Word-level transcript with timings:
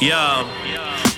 Yeah. 0.00 0.89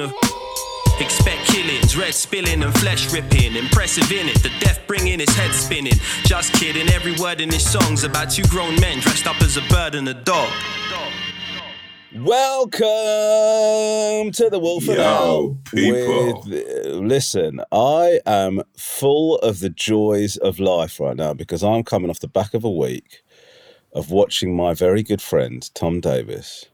a. 0.00 0.12
Expect 0.98 1.44
killings, 1.46 1.96
red 1.96 2.14
spilling 2.14 2.62
and 2.62 2.72
flesh 2.78 3.12
ripping. 3.12 3.54
Impressive 3.54 4.10
in 4.10 4.28
it, 4.28 4.42
the 4.42 4.50
death 4.60 4.80
bringing 4.86 5.18
his 5.20 5.28
head 5.36 5.52
spinning. 5.54 5.92
Just 6.24 6.54
kidding, 6.54 6.88
every 6.88 7.14
word 7.16 7.40
in 7.40 7.50
his 7.50 7.68
song's 7.70 8.02
about 8.02 8.30
two 8.30 8.44
grown 8.44 8.74
men 8.80 9.00
dressed 9.00 9.26
up 9.26 9.40
as 9.42 9.56
a 9.58 9.62
bird 9.68 9.94
and 9.94 10.08
a 10.08 10.14
dog. 10.14 10.50
Welcome 12.14 12.86
to 14.32 14.48
the 14.50 14.58
Wolf 14.58 14.88
and 14.88 14.96
Yo, 14.96 15.04
Owl. 15.04 15.58
people. 15.66 16.42
With- 16.46 16.86
uh, 16.86 16.88
listen, 16.96 17.60
I 17.70 18.20
am 18.24 18.62
full 18.78 19.36
of 19.40 19.60
the 19.60 19.68
joys 19.68 20.38
of 20.38 20.58
life 20.58 20.98
right 20.98 21.16
now 21.16 21.34
because 21.34 21.62
I'm 21.62 21.82
coming 21.84 22.08
off 22.08 22.20
the 22.20 22.28
back 22.28 22.54
of 22.54 22.64
a 22.64 22.70
week 22.70 23.22
of 23.92 24.10
watching 24.10 24.56
my 24.56 24.72
very 24.72 25.02
good 25.02 25.20
friend 25.20 25.68
Tom 25.74 26.00
Davis 26.00 26.64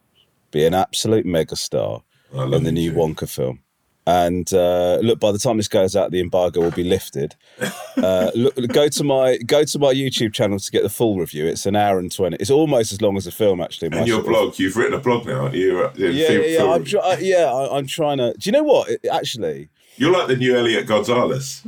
be 0.53 0.65
an 0.65 0.75
absolute 0.75 1.27
megastar 1.27 2.03
Love 2.33 2.65
the 2.65 2.73
new 2.73 2.91
too. 2.91 2.97
Wonka 2.97 3.29
film. 3.29 3.61
And 4.05 4.53
uh, 4.53 4.99
look, 5.01 5.21
by 5.21 5.31
the 5.31 5.39
time 5.39 5.59
this 5.59 5.69
goes 5.69 5.95
out, 5.95 6.11
the 6.11 6.19
embargo 6.21 6.61
will 6.61 6.71
be 6.73 6.85
lifted. 6.85 7.35
Uh, 7.95 8.31
look, 8.35 8.57
go 8.73 8.89
to 8.89 9.05
my 9.05 9.37
go 9.47 9.63
to 9.65 9.79
my 9.79 9.93
YouTube 9.93 10.33
channel 10.33 10.59
to 10.59 10.71
get 10.73 10.83
the 10.83 10.89
full 10.89 11.19
review. 11.19 11.45
It's 11.47 11.67
an 11.67 11.77
hour 11.77 11.99
and 11.99 12.11
twenty. 12.11 12.39
It's 12.41 12.51
almost 12.51 12.91
as 12.91 13.03
long 13.03 13.19
as 13.19 13.27
the 13.27 13.31
film, 13.31 13.61
actually. 13.61 13.91
And 13.97 14.09
your 14.09 14.23
blog, 14.23 14.59
you've 14.59 14.77
written 14.79 14.95
a 14.95 14.99
blog 14.99 15.27
now. 15.27 15.49
You, 15.53 15.85
uh, 15.85 15.93
yeah, 15.95 16.09
yeah, 16.09 16.39
yeah. 16.41 16.73
I'm 16.73 16.85
try- 16.85 17.01
uh, 17.01 17.17
yeah, 17.21 17.53
I, 17.53 17.77
I'm 17.77 17.87
trying 17.87 18.17
to. 18.17 18.33
Do 18.33 18.49
you 18.49 18.53
know 18.53 18.63
what? 18.63 18.89
It- 18.89 19.05
actually, 19.13 19.69
You're 19.97 20.11
like 20.11 20.27
the 20.27 20.37
new 20.37 20.57
Elliot 20.57 20.87
Gonzalez. 20.87 21.65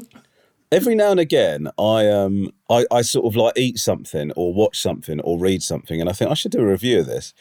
Every 0.74 0.94
now 0.94 1.10
and 1.10 1.20
again, 1.20 1.68
I 1.78 2.08
um, 2.08 2.52
I, 2.68 2.84
I 2.90 3.02
sort 3.02 3.26
of 3.26 3.36
like 3.36 3.56
eat 3.56 3.78
something 3.78 4.32
or 4.32 4.52
watch 4.52 4.80
something 4.80 5.20
or 5.20 5.38
read 5.38 5.62
something, 5.62 6.00
and 6.00 6.10
I 6.10 6.12
think 6.12 6.30
I 6.30 6.34
should 6.34 6.52
do 6.52 6.60
a 6.60 6.66
review 6.66 7.00
of 7.00 7.06
this. 7.06 7.32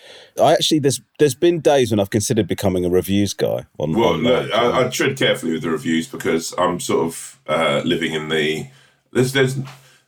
I 0.41 0.53
actually 0.53 0.79
there's 0.79 1.01
there's 1.19 1.35
been 1.35 1.59
days 1.59 1.91
when 1.91 1.99
I've 1.99 2.11
considered 2.11 2.47
becoming 2.47 2.85
a 2.85 2.89
reviews 2.89 3.33
guy. 3.33 3.65
On, 3.79 3.93
Well, 3.93 4.13
on 4.13 4.23
look, 4.23 4.53
I, 4.53 4.85
I 4.85 4.89
tread 4.89 5.17
carefully 5.17 5.53
with 5.53 5.63
the 5.63 5.71
reviews 5.71 6.07
because 6.07 6.53
I'm 6.57 6.79
sort 6.79 7.07
of 7.07 7.39
uh, 7.47 7.81
living 7.83 8.13
in 8.13 8.29
the. 8.29 8.67
There's, 9.11 9.33
there's, 9.33 9.57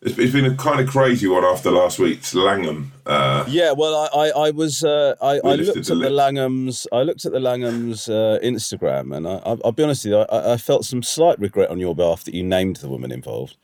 it's 0.05 0.17
it's 0.17 0.31
been 0.33 0.45
a 0.45 0.55
kind 0.55 0.79
of 0.79 0.87
crazy 0.87 1.27
one 1.27 1.43
after 1.43 1.71
last 1.71 1.99
week's 1.99 2.33
Langham. 2.33 2.91
Uh, 3.05 3.43
yeah, 3.47 3.71
well, 3.71 4.09
I 4.13 4.27
I, 4.27 4.47
I 4.47 4.51
was 4.51 4.83
uh, 4.83 5.15
I, 5.21 5.39
I 5.43 5.55
looked 5.55 5.77
at 5.77 5.85
the 5.85 5.95
the. 5.95 6.09
Langhams. 6.09 6.85
I 6.91 7.01
looked 7.03 7.25
at 7.25 7.31
the 7.31 7.39
Langhams 7.39 8.07
uh, 8.09 8.39
Instagram, 8.43 9.15
and 9.15 9.27
I, 9.27 9.33
I, 9.45 9.57
I'll 9.65 9.71
be 9.71 9.83
honest 9.83 10.05
with 10.05 10.13
you, 10.13 10.19
I, 10.19 10.53
I 10.53 10.57
felt 10.57 10.85
some 10.85 11.03
slight 11.03 11.39
regret 11.39 11.69
on 11.69 11.79
your 11.79 11.95
behalf 11.95 12.23
that 12.25 12.33
you 12.33 12.43
named 12.43 12.77
the 12.77 12.87
woman 12.89 13.11
involved. 13.11 13.57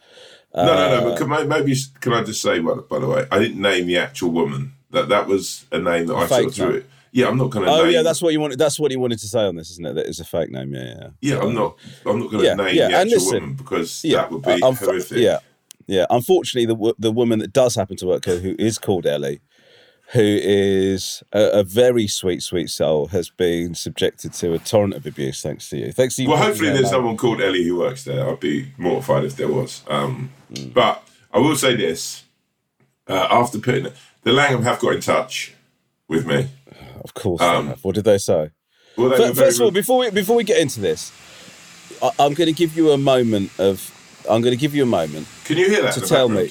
no, 0.55 0.65
no, 0.65 0.71
Uh, 0.73 0.89
no. 0.99 1.09
But 1.09 1.17
can, 1.17 1.31
I- 1.33 1.43
maybe 1.43 1.75
can 1.99 2.13
I 2.13 2.23
just 2.23 2.41
say, 2.41 2.59
by, 2.59 2.73
by 2.75 2.99
the 2.99 3.07
way, 3.07 3.25
I 3.31 3.39
didn't 3.39 3.61
name 3.61 3.87
the 3.87 3.97
actual 3.97 4.31
woman. 4.31 4.73
That 4.91 5.07
that 5.09 5.25
was 5.27 5.65
a 5.71 5.79
name 5.79 6.07
that 6.07 6.15
I 6.15 6.23
of 6.23 6.53
threw 6.53 6.71
it. 6.71 6.85
Yeah, 7.13 7.27
I'm 7.27 7.37
not 7.37 7.49
going 7.49 7.65
to. 7.65 7.71
Oh 7.71 7.83
name, 7.83 7.93
yeah, 7.93 8.01
that's 8.03 8.21
what 8.21 8.31
you 8.33 8.39
wanted. 8.39 8.57
That's 8.59 8.79
what 8.79 8.91
you 8.91 8.99
wanted 8.99 9.19
to 9.19 9.27
say 9.27 9.39
on 9.45 9.55
this, 9.55 9.69
isn't 9.71 9.85
it? 9.85 9.93
That 9.95 10.05
is 10.07 10.19
a 10.19 10.25
fake 10.25 10.49
name. 10.49 10.73
Yeah, 10.73 10.83
yeah. 10.99 11.07
Yeah, 11.21 11.39
I'm 11.41 11.53
not. 11.53 11.77
I'm 12.05 12.19
not 12.19 12.29
going 12.31 12.43
to 12.43 12.47
Yeah, 12.49 12.55
name 12.55 12.75
yeah, 12.75 12.87
the 12.89 12.93
actual 12.95 13.11
listen, 13.19 13.33
woman 13.41 13.53
because 13.55 14.03
yeah, 14.03 14.17
that 14.17 14.31
would 14.31 14.41
be 14.43 14.51
I- 14.51 14.71
horrific. 14.71 15.17
yeah, 15.17 15.39
yeah. 15.91 16.05
Unfortunately, 16.09 16.65
the 16.73 16.95
the 16.97 17.11
woman 17.11 17.39
that 17.39 17.51
does 17.53 17.75
happen 17.75 17.97
to 17.97 18.07
work 18.07 18.25
here, 18.25 18.39
who 18.39 18.55
is 18.57 18.77
called 18.79 19.05
Ellie, 19.05 19.41
who 20.13 20.21
is 20.41 21.21
a, 21.33 21.59
a 21.59 21.63
very 21.63 22.07
sweet, 22.07 22.41
sweet 22.41 22.69
soul, 22.69 23.07
has 23.07 23.29
been 23.29 23.75
subjected 23.75 24.33
to 24.33 24.53
a 24.53 24.59
torrent 24.59 24.93
of 24.93 25.05
abuse. 25.05 25.41
Thanks 25.41 25.69
to 25.69 25.77
you. 25.77 25.91
Thanks 25.91 26.15
to 26.15 26.23
you. 26.23 26.29
Well, 26.29 26.37
hopefully 26.37 26.69
her 26.69 26.75
there's 26.75 26.89
someone 26.89 27.17
called 27.17 27.41
Ellie 27.41 27.63
who 27.63 27.77
works 27.79 28.03
there. 28.05 28.27
I'd 28.29 28.39
be 28.39 28.71
mortified 28.77 29.25
if 29.25 29.35
there 29.35 29.47
was. 29.49 29.83
Um, 29.87 30.31
Mm. 30.53 30.73
But 30.73 31.07
I 31.33 31.39
will 31.39 31.55
say 31.55 31.75
this: 31.77 32.23
uh, 33.07 33.27
after 33.31 33.57
putting 33.59 33.85
it, 33.85 33.93
the 34.23 34.33
Langham 34.33 34.63
have 34.63 34.79
got 34.79 34.95
in 34.95 35.01
touch 35.01 35.53
with 36.07 36.25
me. 36.25 36.49
Of 37.03 37.13
course. 37.15 37.41
um. 37.41 37.69
What 37.81 37.95
did 37.95 38.03
they 38.03 38.19
say? 38.19 38.51
Well, 38.95 39.09
they 39.09 39.17
Fir- 39.17 39.33
First 39.33 39.59
of 39.59 39.65
all, 39.65 39.71
before 39.71 39.97
we 39.99 40.09
before 40.11 40.35
we 40.35 40.43
get 40.43 40.59
into 40.59 40.79
this, 40.81 41.11
I, 42.03 42.09
I'm 42.19 42.33
going 42.35 42.47
to 42.47 42.53
give 42.53 42.75
you 42.77 42.91
a 42.91 42.97
moment 42.97 43.49
of. 43.59 43.77
I'm 44.29 44.41
going 44.41 44.51
to 44.53 44.57
give 44.57 44.73
you 44.75 44.83
a 44.83 44.87
moment 44.87 45.27
can 45.45 45.57
you 45.57 45.67
hear 45.69 45.81
that? 45.83 45.93
to 45.95 46.01
tell 46.01 46.27
background? 46.27 46.47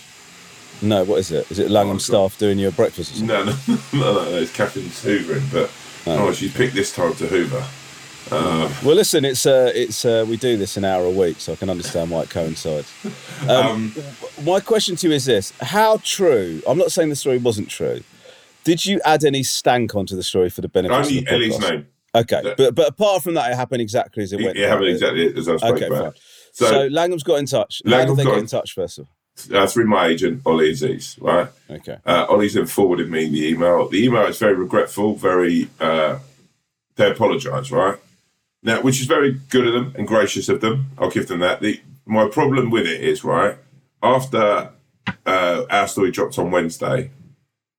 me. 0.83 0.89
No, 0.89 1.05
what 1.05 1.19
is 1.19 1.31
it? 1.31 1.51
Is 1.51 1.59
it 1.59 1.71
Langham 1.71 1.97
Oh, 1.97 1.99
staff 1.99 2.39
doing 2.39 2.59
your 2.59 2.73
breakfast? 2.73 3.13
Or 3.13 3.15
something? 3.17 3.37
No, 3.37 3.45
no, 3.45 3.55
no, 3.69 3.79
no, 3.93 4.31
no. 4.31 4.37
It's 4.39 4.53
Catherine's 4.57 5.05
hoovering, 5.05 5.53
but 5.53 5.71
oh, 6.07 6.33
she's 6.33 6.55
picked 6.55 6.75
this 6.75 6.95
time 6.95 7.15
to 7.17 7.27
hoover. 7.27 7.65
Well, 8.31 8.95
listen, 8.95 9.25
it's 9.25 9.45
uh, 9.47 9.73
it's 9.75 10.05
uh, 10.05 10.25
we 10.29 10.37
do 10.37 10.57
this 10.57 10.77
an 10.77 10.85
hour 10.85 11.05
a 11.05 11.11
week, 11.11 11.41
so 11.41 11.53
I 11.53 11.57
can 11.57 11.69
understand 11.69 12.11
why 12.11 12.23
it 12.23 12.31
coincides. 12.31 12.91
Um, 13.49 13.95
my 14.45 14.61
question 14.61 14.97
to 14.97 15.09
you 15.09 15.15
is 15.15 15.25
this: 15.25 15.53
How 15.61 15.97
true? 16.05 16.61
I'm 16.67 16.77
not 16.77 16.93
saying 16.93 17.09
the 17.09 17.17
story 17.17 17.39
wasn't 17.39 17.71
true. 17.71 18.03
Did 18.65 18.85
you 18.85 19.01
add 19.05 19.25
any 19.25 19.43
stank 19.43 19.95
onto 19.95 20.15
the 20.15 20.23
story 20.23 20.51
for 20.51 20.61
the 20.61 20.69
benefit 20.69 20.95
of 20.95 21.09
the? 21.09 21.19
Only 21.21 21.29
Ellie's 21.29 21.59
name. 21.59 21.87
Okay, 22.15 22.43
That- 22.43 22.57
but 22.59 22.75
but 22.75 22.89
apart 22.89 23.23
from 23.23 23.35
that, 23.35 23.51
it 23.51 23.55
happened 23.57 23.81
exactly 23.81 24.23
as 24.23 24.33
it 24.35 24.41
It, 24.41 24.45
went. 24.45 24.59
it 24.59 24.69
happened 24.69 24.89
exactly 24.89 25.35
as 25.35 25.49
I 25.49 25.57
spoke 25.57 25.77
Okay, 25.77 25.87
about. 25.87 26.13
fine. 26.15 26.23
So, 26.53 26.67
So, 26.67 26.87
Langham's 26.89 27.23
got 27.23 27.37
in 27.37 27.47
touch. 27.47 27.81
Langham 27.85 28.17
did 28.17 28.25
they 28.25 28.25
got 28.25 28.35
in- 28.35 28.41
in 28.41 28.47
touch 28.47 28.73
first 28.75 28.99
of 28.99 29.07
all? 29.07 29.57
uh, 29.57 29.67
through 29.67 29.87
my 29.87 30.07
agent 30.09 30.43
Ollie 30.45 30.71
Aziz, 30.71 31.17
right? 31.21 31.49
Okay. 31.71 31.97
Uh, 32.05 32.27
Ollie's 32.29 32.55
then 32.55 32.67
forwarded 32.67 33.11
me 33.11 33.29
the 33.29 33.49
email. 33.49 33.89
The 33.89 34.05
email 34.05 34.27
is 34.27 34.39
very 34.39 34.55
regretful, 34.55 35.15
very. 35.17 35.69
Uh, 35.81 36.19
they 36.97 37.11
apologise, 37.11 37.71
right? 37.71 37.97
Now, 38.63 38.83
which 38.83 39.01
is 39.01 39.07
very 39.07 39.41
good 39.49 39.67
of 39.67 39.73
them 39.73 39.95
and 39.97 40.07
gracious 40.07 40.51
of 40.51 40.61
them. 40.61 40.91
I'll 40.99 41.09
give 41.11 41.29
them 41.29 41.41
that. 41.41 41.61
The, 41.61 41.81
my 42.05 42.29
problem 42.29 42.71
with 42.71 42.87
it 42.87 43.01
is, 43.01 43.25
right, 43.25 43.57
after 44.03 44.71
uh, 45.25 45.65
our 45.71 45.89
story 45.89 46.11
dropped 46.11 46.39
on 46.39 46.51
Wednesday, 46.51 47.11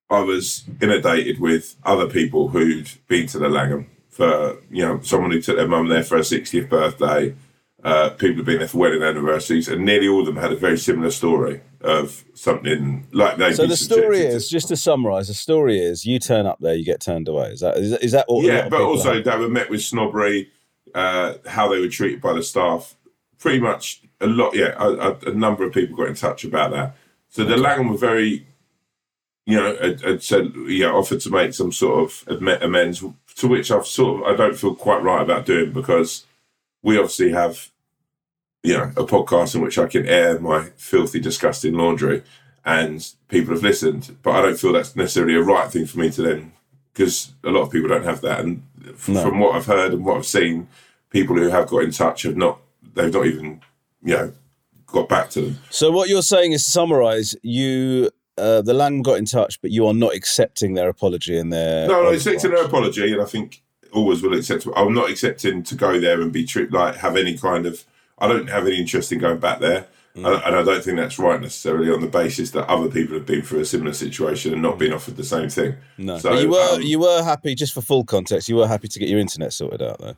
I 0.09 0.21
was 0.21 0.63
inundated 0.81 1.39
with 1.39 1.75
other 1.83 2.07
people 2.07 2.47
who'd 2.49 2.89
been 3.07 3.27
to 3.27 3.37
the 3.37 3.49
Langham 3.49 3.87
for, 4.09 4.57
you 4.71 4.83
know, 4.83 4.99
someone 5.01 5.29
who 5.31 5.41
took 5.41 5.57
their 5.57 5.67
mum 5.67 5.87
there 5.89 6.03
for 6.03 6.17
her 6.17 6.23
60th 6.23 6.67
birthday, 6.69 7.35
uh, 7.83 8.11
people 8.11 8.37
who've 8.37 8.45
been 8.45 8.59
there 8.59 8.67
for 8.67 8.77
wedding 8.77 9.01
anniversaries, 9.01 9.67
and 9.67 9.83
nearly 9.85 10.07
all 10.07 10.21
of 10.21 10.25
them 10.25 10.35
had 10.35 10.51
a 10.51 10.55
very 10.55 10.77
similar 10.77 11.11
story 11.11 11.61
of 11.81 12.23
something 12.33 13.07
like 13.11 13.37
they. 13.37 13.53
So 13.53 13.65
the 13.65 13.75
story 13.75 14.19
is, 14.19 14.49
just 14.49 14.67
to 14.67 14.77
summarise, 14.77 15.27
the 15.27 15.33
story 15.33 15.79
is 15.79 16.05
you 16.05 16.19
turn 16.19 16.45
up 16.45 16.59
there, 16.59 16.75
you 16.75 16.85
get 16.85 17.01
turned 17.01 17.27
away. 17.27 17.49
Is 17.49 17.61
that 17.61 17.77
is 17.77 17.91
that, 17.91 18.03
is 18.03 18.11
that 18.11 18.25
all? 18.27 18.43
yeah, 18.43 18.69
but 18.69 18.81
also 18.81 19.15
have? 19.15 19.23
they 19.23 19.37
were 19.37 19.49
met 19.49 19.69
with 19.69 19.81
snobbery, 19.81 20.51
uh, 20.93 21.35
how 21.47 21.67
they 21.69 21.79
were 21.79 21.87
treated 21.87 22.21
by 22.21 22.33
the 22.33 22.43
staff. 22.43 22.95
Pretty 23.39 23.59
much 23.59 24.01
a 24.19 24.27
lot. 24.27 24.55
Yeah, 24.55 24.75
a, 24.77 24.89
a, 24.89 25.17
a 25.31 25.33
number 25.33 25.63
of 25.63 25.73
people 25.73 25.97
got 25.97 26.07
in 26.07 26.15
touch 26.15 26.43
about 26.43 26.71
that. 26.71 26.95
So 27.29 27.43
the 27.43 27.57
Langham 27.57 27.89
were 27.89 27.97
very, 27.97 28.45
you 29.45 29.55
know, 29.55 29.75
had, 29.77 30.01
had 30.01 30.21
said, 30.21 30.53
yeah, 30.67 30.91
offered 30.91 31.21
to 31.21 31.31
make 31.31 31.53
some 31.53 31.71
sort 31.71 32.03
of 32.27 32.41
amends, 32.61 33.03
to 33.37 33.47
which 33.47 33.71
I've 33.71 33.87
sort 33.87 34.21
of 34.21 34.27
I 34.27 34.35
don't 34.35 34.55
feel 34.55 34.75
quite 34.75 35.01
right 35.01 35.21
about 35.21 35.47
doing 35.47 35.71
because 35.71 36.25
we 36.83 36.97
obviously 36.97 37.31
have, 37.31 37.70
you 38.63 38.77
know, 38.77 38.91
a 38.95 39.03
podcast 39.05 39.55
in 39.55 39.61
which 39.61 39.77
I 39.77 39.87
can 39.87 40.05
air 40.07 40.39
my 40.39 40.69
filthy, 40.77 41.19
disgusting 41.19 41.73
laundry, 41.73 42.23
and 42.63 43.07
people 43.27 43.53
have 43.53 43.63
listened. 43.63 44.15
But 44.21 44.31
I 44.35 44.41
don't 44.43 44.59
feel 44.59 44.73
that's 44.73 44.95
necessarily 44.95 45.35
a 45.35 45.41
right 45.41 45.71
thing 45.71 45.85
for 45.87 45.99
me 45.99 46.11
to 46.11 46.21
then, 46.21 46.53
because 46.93 47.31
a 47.43 47.49
lot 47.49 47.61
of 47.63 47.71
people 47.71 47.89
don't 47.89 48.05
have 48.05 48.21
that. 48.21 48.39
And 48.41 48.63
f- 48.87 49.09
No. 49.09 49.21
from 49.21 49.39
what 49.39 49.55
I've 49.55 49.65
heard 49.65 49.93
and 49.93 50.05
what 50.05 50.17
I've 50.17 50.25
seen, 50.25 50.67
people 51.09 51.35
who 51.35 51.49
have 51.49 51.67
got 51.67 51.83
in 51.83 51.91
touch 51.91 52.23
have 52.23 52.37
not. 52.37 52.59
They've 52.93 53.11
not 53.13 53.25
even, 53.25 53.61
you 54.03 54.15
know, 54.15 54.33
got 54.85 55.07
back 55.07 55.29
to 55.31 55.41
them. 55.41 55.57
So 55.69 55.91
what 55.91 56.09
you're 56.09 56.21
saying 56.21 56.51
is 56.51 56.63
to 56.65 56.71
summarise, 56.71 57.35
you 57.41 58.09
uh, 58.37 58.61
the 58.61 58.73
Langham 58.73 59.01
got 59.01 59.17
in 59.17 59.25
touch, 59.25 59.61
but 59.61 59.71
you 59.71 59.85
are 59.87 59.93
not 59.93 60.13
accepting 60.15 60.73
their 60.73 60.89
apology 60.89 61.37
and 61.37 61.51
their 61.53 61.87
No, 61.87 62.03
no, 62.03 62.09
accepting 62.11 62.51
their 62.51 62.65
apology, 62.65 63.11
and 63.13 63.21
I 63.21 63.25
think 63.25 63.61
always 63.93 64.21
will 64.21 64.33
accept. 64.37 64.67
I'm 64.75 64.93
not 64.93 65.09
accepting 65.09 65.63
to 65.63 65.75
go 65.75 65.99
there 65.99 66.21
and 66.21 66.31
be 66.31 66.45
treated 66.45 66.73
like 66.73 66.95
have 66.97 67.15
any 67.17 67.37
kind 67.37 67.65
of. 67.65 67.85
I 68.21 68.27
don't 68.27 68.49
have 68.49 68.65
any 68.67 68.79
interest 68.79 69.11
in 69.11 69.19
going 69.19 69.39
back 69.39 69.59
there, 69.59 69.87
Mm. 70.15 70.25
and, 70.45 70.55
I 70.57 70.61
don't 70.63 70.83
think 70.83 70.97
that's 70.97 71.17
right 71.17 71.39
necessarily 71.39 71.89
on 71.89 72.01
the 72.01 72.07
basis 72.07 72.51
that 72.51 72.67
other 72.69 72.89
people 72.89 73.15
have 73.15 73.25
been 73.25 73.41
through 73.41 73.61
a 73.61 73.65
similar 73.65 73.93
situation 73.93 74.51
and 74.51 74.61
not 74.61 74.77
been 74.77 74.91
offered 74.91 75.15
the 75.15 75.23
same 75.23 75.47
thing. 75.49 75.75
No, 75.97 76.17
So, 76.17 76.31
but 76.31 76.41
you 76.41 76.49
were 76.49 76.69
um, 76.75 76.81
you 76.81 76.99
were 76.99 77.23
happy 77.23 77.55
just 77.55 77.73
for 77.73 77.79
full 77.81 78.03
context. 78.03 78.49
You 78.49 78.57
were 78.57 78.67
happy 78.67 78.89
to 78.89 78.99
get 78.99 79.07
your 79.07 79.19
internet 79.19 79.53
sorted 79.53 79.81
out 79.81 79.99
there. 79.99 80.17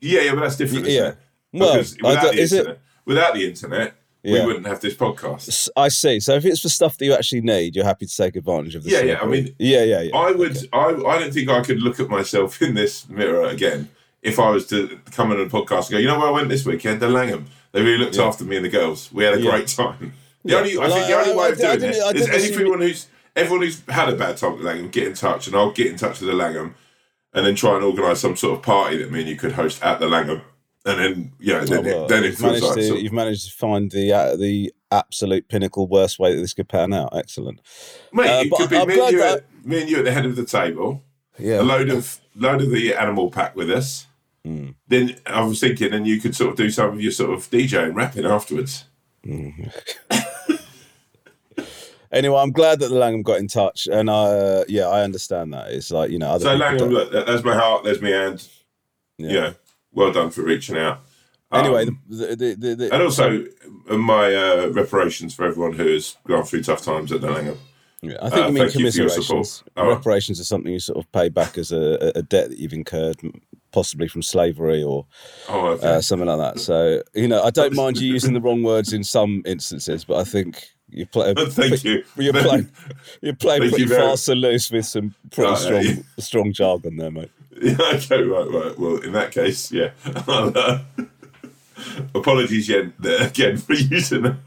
Yeah, 0.00 0.20
yeah, 0.22 0.34
but 0.34 0.40
that's 0.42 0.56
different. 0.56 0.86
Yeah. 0.86 0.92
Isn't 0.92 1.08
it? 1.08 1.16
Well, 1.54 1.76
without 2.14 2.32
the 2.34 2.38
is 2.38 2.52
it- 2.52 2.58
internet, 2.58 2.80
without 3.06 3.34
the 3.34 3.46
internet, 3.48 3.94
Yeah. 4.22 4.40
we 4.40 4.46
wouldn't 4.46 4.66
have 4.66 4.80
this 4.80 4.94
podcast. 4.94 5.68
I 5.74 5.88
see. 5.88 6.20
So 6.20 6.34
if 6.34 6.44
it's 6.44 6.60
for 6.60 6.68
stuff 6.68 6.98
that 6.98 7.04
you 7.06 7.14
actually 7.14 7.40
need, 7.40 7.74
you're 7.76 7.86
happy 7.86 8.04
to 8.04 8.14
take 8.14 8.36
advantage 8.36 8.74
of 8.74 8.84
this. 8.84 8.92
Yeah, 8.92 9.00
yeah, 9.00 9.20
I 9.22 9.26
mean, 9.26 9.54
yeah, 9.58 9.84
yeah, 9.84 10.02
yeah. 10.02 10.14
I 10.16 10.32
would. 10.32 10.58
I. 10.72 10.84
I 11.12 11.18
don't 11.18 11.32
think 11.32 11.48
I 11.48 11.62
could 11.62 11.80
look 11.80 11.98
at 11.98 12.10
myself 12.10 12.60
in 12.66 12.74
this 12.74 13.08
mirror 13.08 13.46
again 13.46 13.88
if 14.22 14.38
I 14.38 14.50
was 14.50 14.66
to 14.68 14.98
come 15.12 15.30
on 15.30 15.40
a 15.40 15.46
podcast 15.46 15.82
and 15.86 15.90
go. 15.92 15.98
You 15.98 16.08
know 16.08 16.18
where 16.18 16.28
I 16.28 16.32
went 16.32 16.48
this 16.48 16.64
weekend? 16.66 17.00
The 17.00 17.08
Langham. 17.08 17.46
They 17.72 17.82
really 17.82 17.98
looked 17.98 18.16
Yeah. 18.16 18.24
after 18.24 18.44
me 18.44 18.56
and 18.56 18.64
the 18.64 18.68
girls. 18.70 19.10
We 19.12 19.24
had 19.24 19.34
a 19.34 19.40
Yeah. 19.40 19.50
great 19.50 19.68
time. 19.68 20.14
The 20.44 20.52
Yeah. 20.52 20.58
only. 20.58 20.78
I 20.78 20.88
think 20.88 21.06
the 21.08 21.14
only 21.18 21.32
I- 21.32 21.36
way 21.36 21.44
I 21.44 21.48
of 21.48 21.58
doing 21.58 21.78
didn't- 21.80 22.02
I 22.02 22.10
is 22.10 22.50
everyone 22.50 22.80
who's 22.80 23.06
everyone 23.36 23.66
who's 23.66 23.82
had 23.88 24.08
a 24.08 24.16
bad 24.16 24.36
time 24.36 24.52
at 24.52 24.58
the 24.58 24.64
Langham 24.64 24.88
get 24.88 25.06
in 25.06 25.14
touch, 25.14 25.46
and 25.48 25.54
I'll 25.56 25.72
get 25.72 25.88
in 25.88 25.96
touch 25.96 26.20
with 26.20 26.28
the 26.28 26.34
Langham, 26.34 26.74
and 27.34 27.44
then 27.46 27.54
try 27.56 27.74
and 27.74 27.84
organise 27.84 28.20
some 28.20 28.36
sort 28.36 28.56
of 28.58 28.64
party 28.64 28.96
that 28.98 29.10
me 29.12 29.20
and 29.20 29.28
you 29.28 29.36
could 29.36 29.52
host 29.52 29.82
at 29.82 29.98
the 30.00 30.08
Langham, 30.08 30.42
and 30.86 30.98
then 31.00 31.32
yeah, 31.40 31.60
then, 31.64 31.78
Oh, 31.78 31.82
well, 31.82 32.04
it, 32.04 32.08
then 32.08 32.24
it 32.24 32.26
you've, 32.28 32.38
feels 32.38 32.42
managed 32.62 32.64
like 32.66 32.74
to, 32.76 32.94
of- 32.94 33.00
you've 33.02 33.12
managed 33.12 33.44
to 33.46 33.52
find 33.56 33.90
the 33.90 34.12
uh, 34.12 34.36
the 34.36 34.72
absolute 34.90 35.48
pinnacle 35.48 35.86
worst 35.88 36.18
way 36.18 36.34
that 36.34 36.40
this 36.40 36.54
could 36.54 36.68
pan 36.68 36.92
out. 36.94 37.10
Excellent. 37.16 37.60
mate. 38.12 38.28
uh, 38.28 38.42
it 38.44 38.50
could 38.52 38.70
be 38.70 38.76
I'm 38.78 38.88
me 38.88 38.98
and, 39.00 39.12
you 39.12 39.22
at, 39.22 39.44
me 39.64 39.80
and 39.82 39.90
you 39.90 39.98
at 39.98 40.04
the 40.04 40.12
head 40.12 40.24
of 40.26 40.34
the 40.36 40.44
table. 40.44 41.02
Yeah. 41.38 41.60
a 41.60 41.62
load 41.62 41.90
of 41.90 42.18
load 42.34 42.62
of 42.62 42.70
the 42.70 42.94
animal 42.94 43.30
pack 43.30 43.54
with 43.54 43.70
us. 43.70 44.06
Hmm. 44.48 44.68
Then 44.86 45.16
I 45.26 45.42
was 45.42 45.60
thinking, 45.60 45.90
then 45.90 46.06
you 46.06 46.20
could 46.20 46.34
sort 46.34 46.50
of 46.52 46.56
do 46.56 46.70
some 46.70 46.90
of 46.94 47.00
your 47.02 47.12
sort 47.12 47.32
of 47.32 47.50
DJ 47.50 47.84
and 47.84 47.94
rapping 47.94 48.24
afterwards. 48.24 48.84
Anyway, 52.10 52.40
I'm 52.40 52.52
glad 52.52 52.80
that 52.80 52.88
the 52.88 52.94
Langham 52.94 53.22
got 53.22 53.38
in 53.38 53.48
touch, 53.48 53.86
and 53.86 54.08
uh, 54.08 54.64
yeah, 54.66 54.86
I 54.86 55.02
understand 55.02 55.52
that. 55.52 55.70
It's 55.72 55.90
like 55.90 56.10
you 56.10 56.18
know, 56.18 56.38
So 56.38 56.54
Langham, 56.54 56.88
look, 56.88 57.12
there's 57.12 57.44
my 57.44 57.54
heart, 57.54 57.84
there's 57.84 58.00
my 58.00 58.08
hand. 58.08 58.48
Yeah. 59.18 59.30
Yeah, 59.30 59.52
well 59.92 60.10
done 60.10 60.30
for 60.30 60.40
reaching 60.42 60.78
out. 60.78 61.00
Anyway, 61.52 61.86
Um, 61.86 62.00
the, 62.08 62.26
the, 62.34 62.54
the, 62.54 62.74
the, 62.76 62.94
and 62.94 63.02
also 63.02 63.44
uh, 63.90 63.96
my 63.98 64.34
uh, 64.34 64.68
reparations 64.68 65.34
for 65.34 65.44
everyone 65.44 65.72
who 65.74 65.86
has 65.92 66.16
gone 66.26 66.44
through 66.44 66.62
tough 66.62 66.82
times 66.82 67.12
at 67.12 67.20
the 67.20 67.30
Langham. 67.30 67.58
Yeah, 68.00 68.16
I 68.22 68.30
think 68.30 68.42
Uh, 68.42 68.46
you 68.46 68.52
mean 68.54 68.62
thank 68.62 68.74
you 68.74 68.90
for 68.90 68.96
your 68.98 69.08
commiserations. 69.10 69.64
Oh. 69.76 69.88
Reparations 69.88 70.40
are 70.40 70.44
something 70.44 70.72
you 70.72 70.78
sort 70.80 70.98
of 70.98 71.12
pay 71.12 71.28
back 71.28 71.58
as 71.58 71.72
a, 71.72 72.12
a 72.14 72.22
debt 72.22 72.48
that 72.48 72.58
you've 72.58 72.72
incurred, 72.72 73.16
possibly 73.72 74.08
from 74.08 74.22
slavery 74.22 74.82
or 74.82 75.06
Oh, 75.48 75.68
okay. 75.68 75.86
uh, 75.86 76.00
something 76.00 76.28
like 76.28 76.38
that. 76.54 76.60
So 76.60 77.02
you 77.14 77.28
know, 77.28 77.42
I 77.42 77.50
don't 77.50 77.74
mind 77.74 77.98
you 77.98 78.12
using 78.12 78.34
the 78.34 78.40
wrong 78.40 78.62
words 78.62 78.92
in 78.92 79.04
some 79.04 79.42
instances, 79.46 80.04
but 80.04 80.16
I 80.18 80.24
think 80.24 80.64
you 80.90 81.06
play. 81.06 81.34
Thank 81.48 81.84
you. 81.84 82.02
You're 82.16 82.32
playing. 82.32 82.68
You're 83.20 83.34
playing 83.34 83.68
pretty 83.68 83.82
you 83.82 83.88
fast 83.88 84.28
and 84.28 84.40
loose 84.40 84.70
with 84.70 84.86
some 84.86 85.14
pretty 85.30 85.50
Oh, 85.50 85.54
strong, 85.56 85.82
yeah. 85.84 85.94
strong 86.18 86.52
jargon 86.52 86.96
there, 86.96 87.10
mate. 87.10 87.30
Yeah, 87.60 87.76
okay, 87.94 88.22
right, 88.22 88.48
right. 88.50 88.78
Well, 88.78 88.98
in 88.98 89.12
that 89.12 89.32
case, 89.32 89.72
yeah. 89.72 89.90
Uh, 90.28 90.78
apologies 92.14 92.68
again, 92.70 92.92
again 93.20 93.56
for 93.56 93.74
using 93.74 94.22
them. 94.22 94.42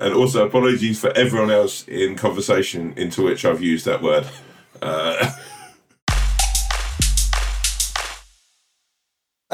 And 0.00 0.14
also 0.14 0.46
apologies 0.46 1.00
for 1.00 1.10
everyone 1.16 1.50
else 1.50 1.86
in 1.88 2.14
conversation 2.16 2.94
into 2.96 3.22
which 3.22 3.44
I've 3.44 3.62
used 3.62 3.84
that 3.86 4.00
word. 4.02 4.26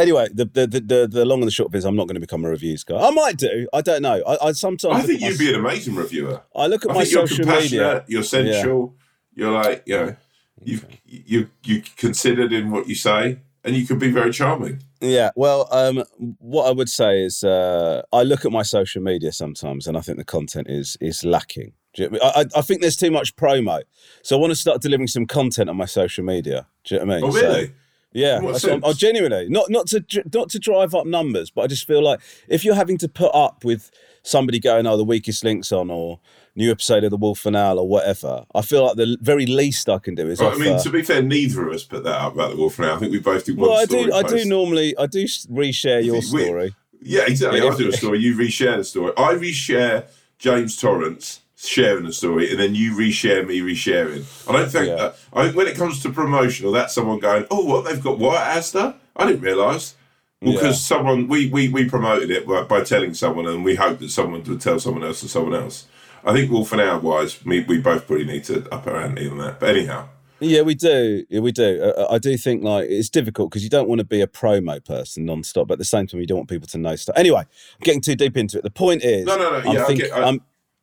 Anyway, 0.00 0.29
the 0.32 0.44
the, 0.44 0.67
the 0.67 1.08
the 1.11 1.25
long 1.25 1.41
and 1.41 1.47
the 1.47 1.50
short 1.52 1.69
of 1.69 1.75
it 1.75 1.79
is, 1.79 1.85
I'm 1.85 1.97
not 1.97 2.06
going 2.06 2.14
to 2.14 2.20
become 2.20 2.44
a 2.44 2.49
reviews 2.49 2.85
guy. 2.85 2.97
I 2.97 3.11
might 3.11 3.37
do. 3.37 3.69
I 3.73 3.81
don't 3.81 4.02
know. 4.02 4.23
I, 4.26 4.49
I 4.49 4.52
sometimes 4.52 4.94
I 4.97 5.06
think 5.06 5.20
you'd 5.20 5.32
my- 5.32 5.37
be 5.38 5.49
an 5.55 5.61
amazing 5.61 5.94
reviewer. 5.94 6.43
I 6.55 6.67
look 6.67 6.85
at 6.85 6.91
I 6.91 6.94
my 6.94 7.00
think 7.00 7.12
you're 7.12 7.26
social 7.26 7.47
media. 7.47 8.05
you're 8.08 8.23
sensual, 8.23 8.94
you're 9.35 9.52
like, 9.52 9.82
you 9.87 9.97
know, 9.97 10.17
you 10.62 10.81
you 11.05 11.50
you 11.64 11.82
considered 11.97 12.52
in 12.52 12.70
what 12.70 12.88
you 12.88 12.94
say, 12.94 13.38
and 13.64 13.76
you 13.76 13.87
could 13.87 13.99
be 13.99 14.11
very 14.11 14.32
charming. 14.32 14.82
Yeah, 15.00 15.31
well, 15.35 15.67
um, 15.73 16.05
what 16.38 16.67
I 16.69 16.73
would 16.73 16.91
say 16.91 17.23
is 17.23 17.43
uh, 17.43 18.02
I 18.12 18.23
look 18.23 18.44
at 18.44 18.52
my 18.52 18.62
social 18.62 19.02
media 19.02 19.32
sometimes, 19.32 19.87
and 19.87 19.97
I 19.97 20.00
think 20.00 20.19
the 20.19 20.25
content 20.25 20.69
is 20.69 20.97
is 21.00 21.25
lacking. 21.25 21.73
Do 21.94 22.02
you 22.05 22.11
know 22.11 22.19
I, 22.23 22.38
mean? 22.41 22.49
I, 22.55 22.58
I 22.58 22.62
think 22.62 22.82
there's 22.82 22.97
too 22.97 23.11
much 23.11 23.35
promo, 23.35 23.82
so 24.23 24.37
I 24.37 24.41
want 24.41 24.50
to 24.52 24.56
start 24.56 24.81
delivering 24.82 25.08
some 25.08 25.26
content 25.26 25.70
on 25.70 25.76
my 25.76 25.87
social 25.87 26.23
media. 26.25 26.67
Do 26.85 26.94
you 26.94 27.00
know 27.00 27.06
what 27.06 27.12
I 27.14 27.20
mean? 27.20 27.25
Oh, 27.29 27.32
So- 27.32 27.41
really? 27.43 27.73
Yeah, 28.12 28.41
what 28.41 28.65
I'm- 28.65 28.81
oh, 28.83 28.93
genuinely, 28.93 29.49
not 29.49 29.71
not 29.71 29.87
to 29.89 30.05
not 30.33 30.51
to 30.51 30.59
drive 30.59 30.95
up 30.95 31.07
numbers, 31.07 31.51
but 31.51 31.62
I 31.62 31.67
just 31.67 31.87
feel 31.87 32.03
like 32.03 32.21
if 32.49 32.65
you're 32.65 32.75
having 32.75 32.99
to 32.99 33.09
put 33.09 33.31
up 33.35 33.65
with 33.65 33.91
somebody 34.23 34.59
going, 34.59 34.87
"Oh, 34.87 34.97
the 34.97 35.05
weakest 35.05 35.45
links 35.45 35.71
on," 35.73 35.91
or 35.91 36.21
new 36.57 36.71
episode 36.71 37.05
of 37.05 37.11
the 37.11 37.17
Wolf 37.17 37.39
Finale, 37.39 37.79
or 37.79 37.89
whatever, 37.89 38.45
I 38.55 38.62
feel 38.62 38.85
like 38.85 38.97
the 38.97 39.17
very 39.21 39.47
least 39.47 39.89
I 39.89 39.99
can 39.99 40.15
do 40.17 40.29
is 40.29 40.41
Well, 40.41 40.53
I 40.53 40.57
mean, 40.59 40.81
to 40.83 40.91
be 40.91 41.03
fair, 41.03 41.23
neither 41.23 41.69
of 41.69 41.75
us 41.75 41.85
put 41.85 42.03
that 42.05 42.21
up 42.21 42.35
about 42.35 42.51
the 42.51 42.57
wolf 42.57 42.75
Finale. 42.75 42.95
I 42.95 42.99
think 42.99 43.12
we 43.12 43.21
both 43.21 43.45
do 43.45 43.55
one 43.55 43.69
well, 43.71 43.79
I 43.79 43.85
do. 43.87 44.12
I 44.12 44.23
do 44.23 44.45
normally. 44.45 44.95
I 44.99 45.07
do 45.07 45.25
reshare 45.25 46.05
your 46.05 46.17
We- 46.17 46.21
story. 46.23 46.75
Yeah, 47.03 47.23
exactly. 47.27 47.62
I 47.62 47.75
do 47.77 47.89
a 47.89 47.93
story, 47.93 48.19
you 48.19 48.37
reshare 48.37 48.77
the 48.77 48.85
story. 48.85 49.12
I 49.17 49.33
reshare 49.35 50.05
James 50.39 50.77
Torrance 50.77 51.41
sharing 51.69 52.05
the 52.05 52.12
story, 52.12 52.51
and 52.51 52.59
then 52.59 52.75
you 52.75 52.93
reshare 52.95 53.47
me 53.47 53.61
resharing. 53.61 54.25
I 54.49 54.53
don't 54.53 54.71
think 54.71 54.87
Yeah. 54.89 54.97
that. 54.97 55.17
I 55.33 55.45
think 55.45 55.57
when 55.57 55.67
it 55.67 55.77
comes 55.77 56.03
to 56.03 56.11
promotional, 56.11 56.73
that's 56.73 56.95
someone 56.95 57.19
going, 57.19 57.47
"Oh, 57.51 57.65
what 57.65 57.85
they've 57.85 58.03
got 58.03 58.19
White 58.19 58.41
Astor? 58.41 58.95
I 59.17 59.27
didn't 59.27 59.43
realise. 59.43 59.95
Well, 60.41 60.55
Yeah. 60.55 60.61
because 60.61 60.81
someone 60.83 61.29
we, 61.29 61.49
we 61.49 61.69
we 61.69 61.85
promoted 61.85 62.31
it 62.31 62.47
by, 62.47 62.62
by 62.62 62.83
telling 62.83 63.12
someone, 63.15 63.47
and 63.47 63.65
we 63.65 63.75
hope 63.75 63.99
that 63.99 64.11
someone 64.11 64.43
would 64.45 64.61
tell 64.61 64.81
someone 64.81 65.05
else 65.05 65.21
and 65.23 65.31
someone 65.31 65.55
else. 65.55 65.85
I 66.25 66.33
think 66.35 66.51
Wolf 66.51 66.73
and 66.73 66.81
Owl 66.81 67.01
wise, 67.01 67.45
we, 67.45 67.61
we 67.61 67.79
both 67.79 68.07
probably 68.07 68.27
need 68.27 68.45
to 68.45 68.67
up 68.73 68.87
our 68.87 68.97
ante 69.01 69.29
on 69.29 69.39
that. 69.39 69.59
But 69.61 69.71
anyhow, 69.77 70.09
Yeah, 70.43 70.62
we 70.62 70.75
do. 70.75 71.25
Yeah, 71.29 71.41
we 71.41 71.53
do. 71.53 71.83
Uh, 71.83 72.07
I 72.11 72.17
do 72.19 72.37
think 72.39 72.62
like 72.65 72.89
it's 72.89 73.11
difficult 73.11 73.51
because 73.51 73.62
you 73.62 73.69
don't 73.71 73.89
want 73.89 73.99
to 74.01 74.05
be 74.07 74.23
a 74.23 74.27
promo 74.27 74.83
person 74.83 75.27
non-stop, 75.27 75.69
but 75.69 75.75
at 75.75 75.79
the 75.79 75.85
same 75.85 76.07
time 76.07 76.21
you 76.21 76.27
don't 76.27 76.39
want 76.39 76.49
people 76.49 76.69
to 76.69 76.79
know 76.79 76.97
stuff. 76.97 77.17
Anyway, 77.19 77.41
I'm 77.41 77.83
getting 77.83 78.01
too 78.01 78.15
deep 78.17 78.37
into 78.39 78.57
it. 78.59 78.65
The 78.65 78.71
point 78.71 79.03
is, 79.05 79.27
No, 79.27 79.37
no, 79.37 79.51
no, 79.51 79.57
I'm, 79.69 79.75
yeah, 79.77 79.83
I 79.83 79.87
think, 79.87 80.01
get- 80.01 80.12
I- 80.12 80.23
I'm, 80.25 80.41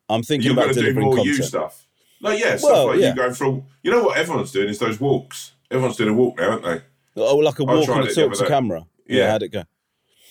I'm 0.10 0.24
thinking 0.24 0.52
you're 0.52 0.60
about 0.60 0.70
to 0.70 0.74
do 0.74 0.82
delivering 0.82 1.06
more 1.06 1.16
content. 1.16 1.38
you 1.38 1.44
stuff. 1.44 1.86
Like 2.22 2.40
yeah, 2.40 2.56
stuff 2.58 2.72
Well, 2.72 2.88
like 2.88 3.00
yeah. 3.00 3.10
you 3.10 3.16
going 3.16 3.34
for. 3.34 3.64
You 3.84 3.92
know 3.92 4.04
what 4.04 4.18
everyone's 4.18 4.52
doing 4.52 4.70
is 4.70 4.80
those 4.80 5.00
walks. 5.00 5.52
Everyone's 5.70 5.98
doing 5.98 6.10
a 6.10 6.14
walk 6.14 6.38
now, 6.38 6.52
aren't 6.52 6.64
they? 6.64 6.82
Oh, 7.18 7.36
like 7.38 7.60
a 7.60 7.64
walk 7.64 7.88
and 7.90 8.08
a 8.08 8.14
talk 8.14 8.34
to 8.34 8.48
camera. 8.48 8.86
Yeah. 9.06 9.18
Yeah. 9.18 9.32
how'd 9.32 9.44
it 9.44 9.50
go? 9.50 9.64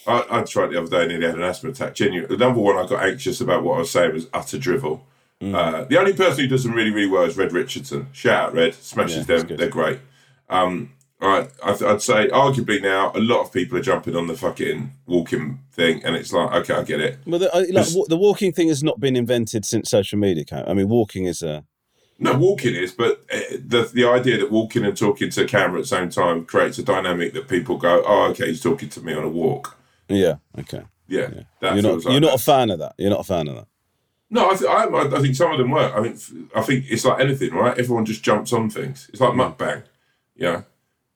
I, 0.07 0.25
I 0.31 0.43
tried 0.43 0.69
the 0.71 0.79
other 0.81 0.89
day 0.89 1.01
and 1.01 1.09
nearly 1.09 1.27
had 1.27 1.35
an 1.35 1.43
asthma 1.43 1.71
attack. 1.71 1.95
Genuine. 1.95 2.29
The 2.31 2.37
number 2.37 2.61
one, 2.61 2.77
I 2.77 2.87
got 2.89 3.05
anxious 3.05 3.41
about 3.41 3.65
what 3.65 3.77
I 3.77 3.79
was 3.81 3.91
saying 3.91 4.13
was 4.13 4.29
utter 4.33 4.59
drivel. 4.59 5.05
Mm. 5.41 5.55
Uh, 5.55 5.85
the 5.85 5.99
only 5.99 6.13
person 6.13 6.45
who 6.45 6.49
does 6.49 6.63
them 6.65 6.73
really, 6.73 6.91
really 6.91 7.09
well 7.11 7.25
is 7.25 7.37
Red 7.37 7.53
Richardson. 7.53 8.09
Shout 8.13 8.49
out 8.49 8.55
Red, 8.55 8.75
smashes 8.75 9.29
Yeah, 9.29 9.37
them. 9.43 9.57
They're 9.57 9.69
great. 9.69 9.99
Um, 10.49 10.93
I, 11.21 11.49
I, 11.63 11.71
I'd 11.71 12.03
say 12.03 12.29
arguably 12.29 12.83
now 12.83 13.11
a 13.15 13.21
lot 13.21 13.41
of 13.41 13.53
people 13.53 13.79
are 13.79 13.83
jumping 13.83 14.15
on 14.15 14.27
the 14.27 14.37
fucking 14.37 14.93
walking 15.07 15.61
thing, 15.73 16.05
and 16.05 16.15
it's 16.15 16.33
like 16.33 16.53
okay, 16.53 16.75
I 16.75 16.83
get 16.83 17.01
it. 17.01 17.19
Well, 17.27 17.39
the, 17.39 17.55
uh, 17.55 17.65
like, 17.71 17.89
the 18.09 18.17
walking 18.17 18.53
thing 18.53 18.69
has 18.69 18.83
not 18.83 19.01
been 19.01 19.17
invented 19.17 19.65
since 19.65 19.91
social 19.91 20.19
media 20.19 20.45
came. 20.45 20.65
I 20.67 20.75
mean, 20.75 20.89
walking 20.89 21.25
is 21.25 21.43
a 21.43 21.65
No, 22.19 22.37
walking 22.37 22.75
is, 22.75 22.93
but 22.93 23.23
uh, 23.33 23.39
the 23.67 23.91
the 23.95 24.05
idea 24.07 24.37
that 24.39 24.51
walking 24.51 24.85
and 24.85 24.97
talking 24.97 25.31
to 25.31 25.45
a 25.45 25.47
camera 25.47 25.79
at 25.79 25.85
the 25.85 25.89
same 25.89 26.11
time 26.11 26.45
creates 26.45 26.79
a 26.79 26.83
dynamic 26.83 27.33
that 27.33 27.49
people 27.49 27.79
go, 27.79 28.03
oh, 28.07 28.31
okay, 28.31 28.49
he's 28.49 28.63
talking 28.63 28.91
to 28.91 29.01
me 29.01 29.15
on 29.15 29.25
a 29.25 29.29
walk. 29.29 29.77
yeah. 30.09 30.37
Okay, 30.59 30.83
Yeah, 31.09 31.31
that 31.61 31.75
you're 31.75 31.83
not 31.83 32.05
like 32.05 32.13
you're 32.13 32.21
not 32.21 32.35
a 32.35 32.43
fan 32.43 32.71
of 32.71 32.79
that. 32.81 32.95
You're 32.99 33.11
not 33.11 33.21
a 33.21 33.25
fan 33.25 33.49
of 33.49 33.55
that. 33.57 33.69
No, 34.29 34.51
I, 34.51 34.55
th- 34.57 34.69
I, 34.71 34.85
I 35.17 35.21
think 35.21 35.37
some 35.37 35.53
of 35.53 35.59
them 35.59 35.71
work. 35.71 35.95
I 35.95 36.03
think 36.03 36.49
I 36.55 36.61
think 36.61 36.85
it's 36.91 37.05
like 37.07 37.21
anything, 37.21 37.55
right? 37.55 37.79
Everyone 37.79 38.05
just 38.05 38.23
jumps 38.23 38.53
on 38.53 38.69
things. 38.69 39.09
It's 39.13 39.21
like 39.21 39.33
mukbang, 39.33 39.85
you 40.35 40.65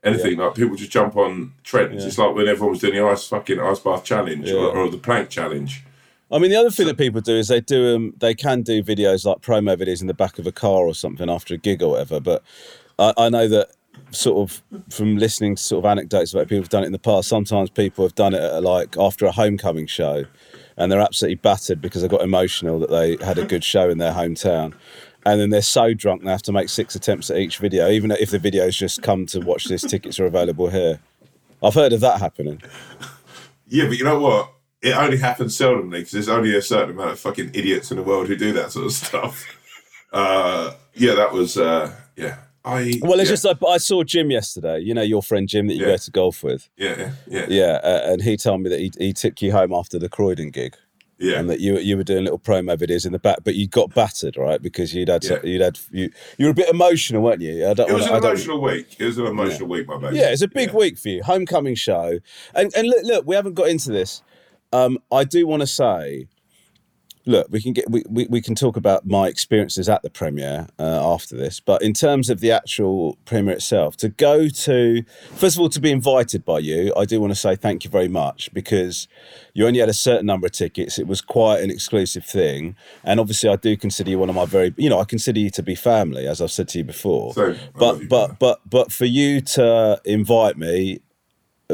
Anything 0.03 0.39
like 0.39 0.55
people 0.55 0.77
just 0.77 0.91
jump 0.91 1.17
on 1.17 1.53
trends. 1.63 2.03
Yeah. 2.03 2.09
It's 2.09 2.19
like 2.19 2.35
when 2.35 2.49
everyone 2.49 2.71
was 2.71 2.81
doing 2.81 2.95
the 2.95 3.05
ice 3.05 3.27
fucking 3.29 3.61
ice 3.61 3.81
bath 3.81 4.03
challenge 4.05 4.49
Yeah. 4.49 4.57
or, 4.57 4.77
or 4.77 4.91
the 4.91 4.97
plank 4.97 5.29
challenge. 5.29 5.85
I 6.33 6.39
mean, 6.39 6.51
the 6.51 6.57
other 6.57 6.71
thing 6.71 6.87
that 6.87 6.97
people 6.97 7.21
do 7.21 7.35
is 7.35 7.49
they 7.49 7.61
do 7.61 7.97
um, 7.97 8.15
they 8.19 8.35
can 8.35 8.63
do 8.63 8.83
videos 8.83 9.27
like 9.27 9.41
promo 9.41 9.77
videos 9.77 10.01
in 10.01 10.07
the 10.07 10.15
back 10.15 10.39
of 10.39 10.47
a 10.47 10.53
car 10.53 10.87
or 10.87 10.95
something 10.95 11.29
after 11.29 11.55
a 11.55 11.59
gig 11.59 11.83
or 11.83 11.91
whatever. 11.91 12.21
But 12.21 12.43
I, 12.99 13.13
I 13.19 13.29
know 13.29 13.49
that 13.49 13.71
sort 14.13 14.49
of 14.51 14.63
from 14.91 15.17
listening 15.19 15.57
to 15.57 15.63
sort 15.63 15.85
of 15.85 15.91
anecdotes 15.91 16.33
about 16.33 16.47
people 16.47 16.59
who've 16.59 16.69
done 16.69 16.85
it 16.85 16.87
in 16.87 16.93
the 16.93 16.99
past. 16.99 17.29
Sometimes 17.29 17.69
people 17.69 18.05
have 18.05 18.15
done 18.15 18.33
it 18.33 18.41
at, 18.43 18.63
like 18.63 18.97
after 18.97 19.27
a 19.27 19.33
homecoming 19.33 19.87
show, 19.87 20.25
and 20.77 20.91
they're 20.91 21.01
absolutely 21.01 21.35
battered 21.35 21.81
because 21.81 22.03
they 22.03 22.09
got 22.09 22.23
emotional 22.23 22.79
that 22.79 22.91
they 22.91 23.17
had 23.25 23.37
a 23.39 23.45
good 23.45 23.65
show 23.65 23.91
in 23.91 23.99
their 23.99 24.13
hometown. 24.13 24.73
And 25.27 25.41
then 25.41 25.51
they're 25.51 25.61
so 25.63 25.93
drunk 25.93 26.23
they 26.25 26.31
have 26.31 26.43
to 26.43 26.53
make 26.53 26.69
six 26.71 26.95
attempts 26.95 27.31
at 27.31 27.37
each 27.37 27.59
video, 27.59 27.89
even 27.91 28.11
if 28.11 28.31
the 28.31 28.39
videos 28.39 28.73
just 28.73 29.03
come 29.03 29.27
to 29.27 29.41
watch 29.41 29.65
this. 29.65 29.83
Tickets 29.83 30.19
are 30.19 30.25
available 30.27 30.69
here. 30.71 30.99
I've 31.63 31.75
heard 31.75 31.93
of 31.93 32.01
that 32.01 32.21
happening. 32.21 32.63
Yeah, 33.69 33.87
but 33.87 33.99
you 33.99 34.05
know 34.05 34.19
what? 34.19 34.51
It 34.83 34.97
only 34.97 35.19
happens 35.19 35.57
seldomly 35.57 35.91
because 35.99 36.13
there's 36.13 36.29
only 36.31 36.57
a 36.57 36.63
certain 36.63 36.91
amount 36.91 37.11
of 37.11 37.21
fucking 37.21 37.51
idiots 37.53 37.91
in 37.91 37.99
the 37.99 38.03
world 38.03 38.29
who 38.29 38.37
do 38.37 38.53
that 38.55 38.73
sort 38.73 38.87
of 38.87 38.93
stuff. 38.93 39.47
uh, 40.13 40.73
yeah, 40.95 41.15
that 41.15 41.33
was 41.33 41.57
uh, 41.59 41.95
yeah. 42.17 42.37
I 42.65 42.95
Well, 43.03 43.21
it's 43.21 43.29
yeah, 43.29 43.35
just 43.35 43.45
like 43.45 43.59
I 43.67 43.77
saw 43.79 44.03
Jim 44.05 44.31
yesterday. 44.31 44.81
You 44.81 44.95
know 44.95 45.03
your 45.03 45.23
friend 45.23 45.47
Jim 45.49 45.67
that 45.69 45.75
you 45.75 45.81
Yeah. 45.83 45.93
go 45.93 45.97
to 45.99 46.11
golf 46.11 46.43
with. 46.43 46.69
yeah, 46.77 46.95
yeah, 46.99 47.11
yeah, 47.27 47.47
Yeah, 47.49 47.81
uh, 47.83 48.01
and 48.13 48.23
he 48.23 48.37
told 48.37 48.63
me 48.63 48.71
that 48.71 48.81
he, 48.81 48.91
he 48.99 49.13
took 49.13 49.41
you 49.43 49.53
home 49.53 49.73
after 49.73 49.99
the 49.99 50.09
Croydon 50.09 50.51
gig, 50.51 50.77
yeah. 51.21 51.39
and 51.39 51.49
that 51.51 51.61
you 51.61 51.79
you 51.79 51.97
were 51.97 52.03
doing 52.03 52.25
little 52.25 52.39
promo 52.39 52.77
videos 52.77 53.07
in 53.07 53.13
the 53.13 53.19
back, 53.19 53.39
but 53.45 53.55
you 53.55 53.69
got 53.69 53.95
battered, 53.95 54.37
right? 54.37 54.61
Because 54.61 54.93
you'd 54.95 55.09
had 55.09 55.23
Yeah. 55.25 55.39
you'd 55.45 55.61
had 55.61 55.79
you 55.93 56.11
you 56.39 56.47
were 56.47 56.51
a 56.53 56.55
bit 56.55 56.69
emotional, 56.69 57.23
weren't 57.23 57.41
you? 57.43 57.69
I 57.69 57.75
don't. 57.75 57.89
It 57.91 57.93
was 57.95 58.03
wanna- 58.03 58.13
an 58.13 58.19
I 58.19 58.21
don't- 58.21 58.31
emotional 58.33 58.61
week. 58.63 58.97
It 58.99 59.05
was 59.05 59.19
an 59.19 59.27
emotional 59.27 59.69
week, 59.69 59.87
my 59.87 59.99
baby. 59.99 60.17
Yeah, 60.17 60.31
it's 60.33 60.43
a 60.43 60.49
big 60.49 60.73
week 60.73 60.99
for 60.99 61.09
you. 61.11 61.23
Homecoming 61.23 61.75
show, 61.77 62.19
and 62.55 62.73
and 62.75 62.89
look, 62.89 63.05
look, 63.05 63.27
we 63.27 63.35
haven't 63.37 63.55
got 63.55 63.69
into 63.69 63.91
this. 63.93 64.23
Um, 64.73 64.99
I 65.13 65.25
do 65.25 65.47
want 65.47 65.61
to 65.63 65.67
say, 65.67 66.29
look, 67.31 67.47
we 67.51 67.63
can 67.63 67.73
get 67.73 67.89
we, 67.89 68.03
we, 68.09 68.27
we 68.29 68.41
can 68.41 68.55
talk 68.55 68.77
about 68.77 69.07
my 69.07 69.29
experiences 69.29 69.89
at 69.89 70.03
the 70.03 70.11
premiere 70.11 70.67
uh, 70.79 71.13
after 71.15 71.37
this, 71.37 71.61
but 71.61 71.81
in 71.81 71.93
terms 71.93 72.29
of 72.29 72.41
the 72.41 72.51
actual 72.51 73.17
premiere 73.25 73.55
itself, 73.55 73.97
to 73.99 74.09
go 74.09 74.49
to 74.49 75.03
first 75.35 75.57
of 75.57 75.61
all 75.61 75.69
to 75.71 75.81
be 75.81 75.91
invited 75.91 76.45
by 76.45 76.59
you, 76.59 76.93
I 76.97 77.05
do 77.05 77.21
want 77.21 77.31
to 77.31 77.39
say 77.39 77.57
thank 77.57 77.85
you 77.85 77.91
very 77.91 78.09
much 78.09 78.53
because 78.53 79.09
you 79.55 79.67
only 79.67 79.81
had 79.81 79.89
a 79.89 79.95
certain 79.95 80.27
number 80.27 80.47
of 80.47 80.53
tickets. 80.53 80.99
It 80.99 81.07
was 81.07 81.21
quite 81.21 81.63
an 81.63 81.71
exclusive 81.71 82.25
thing, 82.25 82.77
and 83.05 83.21
obviously 83.21 83.49
I 83.49 83.57
do 83.57 83.77
consider 83.77 84.11
you 84.11 84.19
one 84.19 84.29
of 84.29 84.35
my 84.35 84.45
very 84.45 84.75
you 84.77 84.91
know 84.91 85.01
I 85.01 85.05
consider 85.05 85.41
you 85.41 85.51
to 85.51 85.63
be 85.63 85.75
family 85.75 86.27
as 86.27 86.41
I've 86.41 86.51
said 86.51 86.69
to 86.71 86.79
you 86.79 86.85
before. 86.85 87.33
So, 87.35 87.57
but 87.75 88.09
but 88.09 88.39
but 88.39 88.61
but 88.69 88.93
for 88.93 89.07
you 89.07 89.41
to 89.41 90.01
invite 90.05 90.59
me 90.59 91.01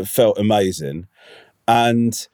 felt 0.05 0.39
amazing, 0.39 1.07
and 1.67 2.29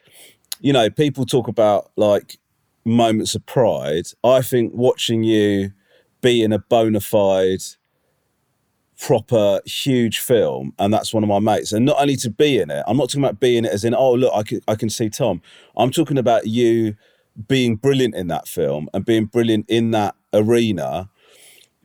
you 0.60 0.72
know 0.72 0.90
people 0.90 1.24
talk 1.24 1.48
about 1.48 1.92
like 1.96 2.38
moments 2.84 3.34
of 3.34 3.46
pride. 3.46 4.06
I 4.24 4.42
think 4.42 4.72
watching 4.74 5.22
you 5.24 5.72
be 6.20 6.42
in 6.42 6.52
a 6.52 6.58
bona 6.58 7.00
fide, 7.00 7.62
proper, 8.98 9.60
huge 9.66 10.18
film, 10.18 10.72
and 10.78 10.92
that's 10.92 11.12
one 11.12 11.22
of 11.22 11.28
my 11.28 11.38
mates. 11.38 11.72
And 11.72 11.84
not 11.84 12.00
only 12.00 12.16
to 12.16 12.30
be 12.30 12.58
in 12.58 12.70
it, 12.70 12.84
I'm 12.86 12.96
not 12.96 13.08
talking 13.08 13.24
about 13.24 13.40
being 13.40 13.64
it 13.64 13.72
as 13.72 13.84
in, 13.84 13.94
oh, 13.94 14.12
look, 14.12 14.32
I 14.34 14.42
can, 14.42 14.60
I 14.68 14.74
can 14.74 14.90
see 14.90 15.10
Tom. 15.10 15.42
I'm 15.76 15.90
talking 15.90 16.18
about 16.18 16.46
you 16.46 16.96
being 17.48 17.76
brilliant 17.76 18.14
in 18.14 18.28
that 18.28 18.46
film 18.46 18.88
and 18.92 19.04
being 19.04 19.26
brilliant 19.26 19.66
in 19.68 19.90
that 19.92 20.14
arena. 20.32 21.08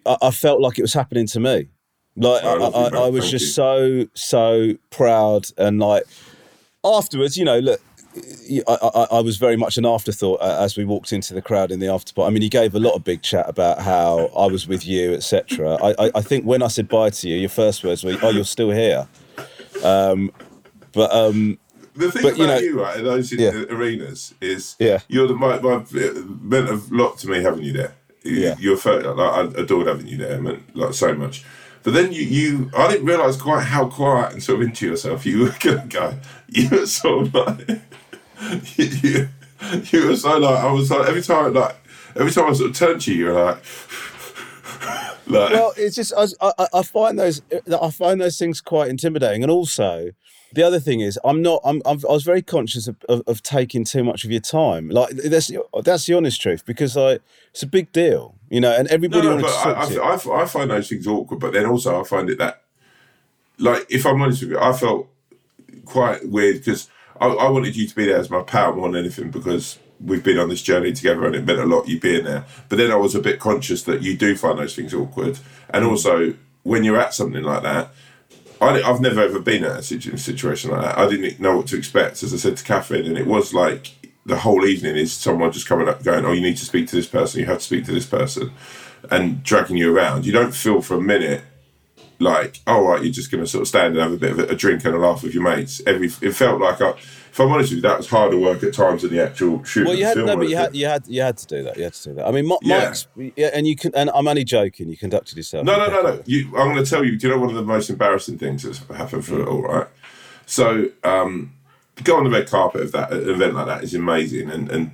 I, 0.06 0.18
I 0.22 0.32
felt 0.32 0.62
like 0.62 0.78
it 0.78 0.84
was 0.84 0.94
happening 0.94 1.28
to 1.28 1.40
me. 1.40 1.70
Like 2.16 2.44
I 2.44 2.54
I, 2.54 2.88
I. 3.06 3.10
Was 3.10 3.30
just 3.30 3.54
so 3.54 4.08
so 4.16 4.74
proud 4.90 5.46
and 5.56 5.78
like 5.80 6.04
afterwards, 6.84 7.38
you 7.38 7.46
know, 7.46 7.60
look, 7.60 7.80
I, 8.68 8.78
I, 8.82 9.08
I 9.18 9.20
was 9.22 9.38
very 9.38 9.56
much 9.58 9.78
an 9.78 9.86
afterthought 9.86 10.40
uh, 10.42 10.58
as 10.62 10.78
we 10.78 10.86
walked 10.86 11.12
into 11.14 11.34
the 11.34 11.42
crowd 11.42 11.72
in 11.72 11.80
the 11.80 11.88
after 11.88 12.20
I 12.22 12.30
mean, 12.30 12.42
he 12.42 12.50
gave 12.50 12.76
a 12.76 12.80
lot 12.80 12.94
of 12.96 13.04
big 13.04 13.22
chat 13.22 13.48
about 13.50 13.82
how 13.82 14.28
I 14.36 14.46
was 14.48 14.68
with 14.68 14.86
you, 14.86 15.14
etc. 15.14 15.76
I, 15.76 15.96
I, 16.00 16.12
I 16.16 16.22
think 16.22 16.46
when 16.46 16.62
I 16.64 16.68
said 16.68 16.88
bye 16.88 17.10
to 17.10 17.30
you, 17.30 17.36
your 17.38 17.50
first 17.50 17.84
words 17.84 18.04
were, 18.04 18.16
"Oh, 18.22 18.30
you're 18.30 18.44
still 18.46 18.72
here." 18.72 19.08
Um, 19.84 20.32
but 20.94 21.12
um, 21.14 21.60
The 21.96 22.12
thing 22.12 22.22
But, 22.24 22.38
you 22.38 22.44
about 22.46 22.56
know- 22.56 22.60
you, 22.68 22.82
right, 22.82 22.98
in 22.98 23.04
those 23.06 23.32
Yeah. 23.32 23.52
arenas 23.70 24.34
is 24.42 24.76
Yeah. 24.80 25.00
you're 25.08 25.28
the 25.28 25.34
my, 25.36 25.60
my 25.60 25.84
meant 26.42 26.70
a 26.70 26.82
lot 26.92 27.18
to 27.20 27.28
me 27.30 27.42
having 27.44 27.64
you 27.64 27.74
there. 27.74 27.96
You- 28.24 28.42
Yeah. 28.42 28.56
You're 28.60 28.76
like, 28.78 29.18
I 29.20 29.42
adored 29.62 29.88
having 29.88 30.08
you 30.08 30.18
there, 30.18 30.36
it 30.38 30.42
meant 30.42 30.76
like 30.76 30.94
so 30.94 31.14
much. 31.14 31.44
But 31.84 31.94
then 31.94 32.12
you, 32.12 32.22
you 32.24 32.72
I 32.76 32.88
didn't 32.90 33.06
realise 33.06 33.38
quite 33.38 33.64
how 33.64 33.88
quiet 33.88 34.34
and 34.34 34.44
sort 34.44 34.60
of 34.62 34.68
into 34.68 34.88
yourself 34.88 35.26
you 35.26 35.40
were 35.40 35.56
gonna 35.60 35.86
go. 35.88 36.14
You 36.50 36.70
were 36.70 36.86
sort 36.86 37.28
of 37.28 37.34
like 37.34 37.82
you, 38.76 38.86
you, 39.04 39.30
you 39.92 40.08
were 40.08 40.16
so 40.16 40.38
like 40.38 40.64
I 40.64 40.72
was 40.72 40.92
like 40.92 41.08
every 41.08 41.22
time 41.22 41.54
like 41.54 41.76
every 42.16 42.32
time 42.32 42.46
I 42.46 42.54
sort 42.54 42.72
of 42.72 42.76
turned 42.76 43.02
to 43.02 43.14
you, 43.14 43.18
you 43.18 43.26
were 43.26 43.44
like 43.46 43.58
like 45.28 45.54
well, 45.54 45.74
it's 45.78 45.96
just 45.96 46.14
I, 46.16 46.52
I, 46.58 46.68
I 46.74 46.84
find 46.84 47.20
those 47.20 47.42
I 47.82 47.90
find 47.92 48.22
those 48.22 48.38
things 48.38 48.62
quite 48.62 48.90
intimidating, 48.90 49.44
and 49.44 49.52
also 49.52 50.12
the 50.54 50.64
other 50.64 50.80
thing 50.80 51.02
is 51.02 51.20
I'm 51.24 51.42
not 51.42 51.62
I'm, 51.66 51.82
I'm 51.86 52.00
I 52.08 52.12
was 52.12 52.24
very 52.24 52.42
conscious 52.42 52.88
of, 52.88 52.98
of, 53.10 53.24
of 53.28 53.44
taking 53.44 53.84
too 53.84 54.04
much 54.04 54.24
of 54.24 54.32
your 54.32 54.42
time. 54.42 54.90
Like 54.90 55.10
that's 55.10 55.52
that's 55.84 56.06
the 56.06 56.14
honest 56.14 56.42
truth 56.42 56.66
because 56.66 56.96
like 56.96 57.22
it's 57.52 57.64
a 57.64 57.68
big 57.68 57.92
deal, 57.92 58.36
you 58.50 58.62
know, 58.62 58.72
and 58.72 58.88
everybody 58.88 59.28
No, 59.28 59.38
but 59.42 59.48
to 59.48 59.54
talk 59.54 59.78
I, 59.78 59.86
to 59.88 59.94
you. 59.94 60.02
I, 60.02 60.16
I, 60.16 60.44
I 60.44 60.46
find 60.46 60.72
those 60.72 60.90
things 60.90 61.08
awkward. 61.08 61.40
But 61.40 61.54
then 61.54 61.66
also, 61.66 62.00
I 62.00 62.04
find 62.04 62.30
it 62.30 62.38
that, 62.38 62.62
like, 63.58 63.86
if 63.90 64.06
I'm 64.06 64.22
honest 64.22 64.42
with 64.42 64.52
you, 64.52 64.60
I 64.60 64.74
felt 64.74 65.08
quite 65.86 66.28
weird 66.30 66.58
because 66.58 66.90
I, 67.20 67.28
I 67.28 67.50
wanted 67.50 67.76
you 67.76 67.88
to 67.88 67.96
be 67.96 68.06
there 68.06 68.18
as 68.18 68.30
my 68.30 68.42
pal 68.42 68.74
more 68.76 68.90
than 68.92 69.00
anything 69.00 69.32
because 69.32 69.80
we've 70.00 70.24
been 70.24 70.38
on 70.38 70.50
this 70.50 70.62
journey 70.62 70.94
together 70.94 71.26
and 71.26 71.36
it 71.36 71.46
meant 71.46 71.60
a 71.60 71.66
lot 71.66 71.88
you 71.88 72.00
being 72.00 72.24
there. 72.26 72.46
But 72.70 72.78
then 72.78 72.92
I 72.92 72.96
was 72.96 73.16
a 73.16 73.20
bit 73.22 73.40
conscious 73.40 73.84
that 73.84 74.02
you 74.04 74.16
do 74.16 74.36
find 74.36 74.60
those 74.60 74.76
things 74.76 74.94
awkward, 74.94 75.40
and 75.70 75.84
Mm. 75.86 75.90
also 75.90 76.34
when 76.64 76.84
you're 76.84 77.00
at 77.00 77.14
something 77.14 77.44
like 77.44 77.64
that. 77.64 77.90
I, 78.60 78.82
I've 78.82 79.02
never 79.02 79.22
ever 79.22 79.40
been 79.40 79.64
at 79.64 79.78
a 79.80 79.84
situation 79.84 80.72
like 80.72 80.82
that. 80.82 80.98
I 80.98 81.08
didn't 81.08 81.40
know 81.40 81.58
what 81.58 81.68
to 81.68 81.78
expect, 81.78 82.24
as 82.24 82.34
I 82.34 82.38
said 82.38 82.58
to 82.58 82.64
Catherine, 82.64 83.06
and 83.06 83.16
it 83.18 83.28
was 83.28 83.54
like 83.54 83.92
the 84.26 84.38
whole 84.38 84.66
evening 84.66 84.96
is 84.98 85.14
someone 85.14 85.52
just 85.52 85.68
coming 85.68 85.88
up 85.88 86.04
going, 86.04 86.26
"Oh, 86.26 86.32
you 86.32 86.42
need 86.42 86.58
to 86.58 86.66
speak 86.66 86.88
to 86.88 86.96
this 86.96 87.06
person. 87.08 87.40
You 87.40 87.46
have 87.46 87.60
to 87.60 87.64
speak 87.64 87.86
to 87.86 87.92
this 87.92 88.08
person," 88.08 88.52
and 89.12 89.44
dragging 89.44 89.78
you 89.78 89.96
around. 89.96 90.26
You 90.26 90.32
don't 90.32 90.56
feel 90.56 90.82
for 90.82 90.96
a 90.96 91.02
minute 91.02 91.44
like, 92.20 92.60
"Oh, 92.68 92.88
right, 92.88 93.02
you're 93.04 93.12
just 93.12 93.32
going 93.32 93.44
to 93.44 93.50
sort 93.50 93.64
of 93.64 93.68
stand 93.68 93.96
and 93.96 94.02
have 94.04 94.14
a 94.14 94.18
bit 94.18 94.32
of 94.32 94.40
a, 94.40 94.48
a 94.48 94.56
drink 94.56 94.84
and 94.86 94.96
a 94.96 94.98
laugh 94.98 95.24
with 95.24 95.34
your 95.34 95.44
mates." 95.44 95.82
Every 95.86 96.08
it 96.22 96.34
felt 96.34 96.60
like, 96.60 96.82
I, 96.82 96.90
if 96.92 97.40
I'm 97.40 97.52
honest 97.52 97.70
with 97.70 97.78
you, 97.78 97.82
that 97.84 97.98
was 97.98 98.10
harder 98.10 98.38
work 98.38 98.64
at 98.64 98.74
times 98.74 99.04
than 99.04 99.12
the 99.12 99.24
actual 99.24 99.64
shoot. 99.64 99.86
Well, 99.86 99.96
you 99.96 100.06
had 100.06 100.16
film, 100.16 100.26
no, 100.26 100.38
but 100.38 100.50
you 100.50 100.56
had 100.56 100.76
you 100.76 100.88
had 100.88 101.08
you 101.08 101.22
had 101.22 101.38
to 101.38 101.46
do 101.48 101.64
that. 101.64 101.78
You 101.78 101.84
had 101.84 101.94
to 101.94 102.10
do 102.10 102.16
that. 102.16 102.28
I 102.28 102.32
mean, 102.32 102.48
Mi- 102.48 102.58
Yeah. 102.64 102.86
Mike's 102.86 103.08
yeah, 103.36 103.50
and 103.54 103.68
you 103.68 103.76
can, 103.76 103.94
and 103.96 104.10
I'm 104.16 104.28
only 104.28 104.44
joking. 104.44 104.90
You 104.90 104.98
conducted 104.98 105.38
yourself. 105.38 105.66
No, 105.66 105.78
no, 105.78 105.88
no, 105.90 106.02
no. 106.02 106.24
You, 106.26 106.48
I'm 106.58 106.74
going 106.74 106.84
to 106.84 106.90
tell 106.90 107.04
you. 107.04 107.18
Do 107.18 107.28
you 107.28 107.34
know 107.34 107.40
one 107.40 107.50
of 107.50 107.56
the 107.56 107.62
most 107.62 107.90
embarrassing 107.90 108.40
things 108.40 108.64
that's 108.64 108.80
happened 108.98 109.26
for 109.26 109.40
it 109.40 109.48
all? 109.48 109.62
Right. 109.62 109.88
So, 110.46 110.90
um, 111.04 111.54
go 112.04 112.18
on 112.18 112.24
the 112.24 112.30
red 112.30 112.50
carpet 112.50 112.82
of 112.82 112.92
that 112.94 113.12
an 113.12 113.30
event 113.30 113.54
like 113.54 113.68
that 113.68 113.84
is 113.84 113.94
amazing, 113.94 114.50
and 114.50 114.72
and 114.72 114.92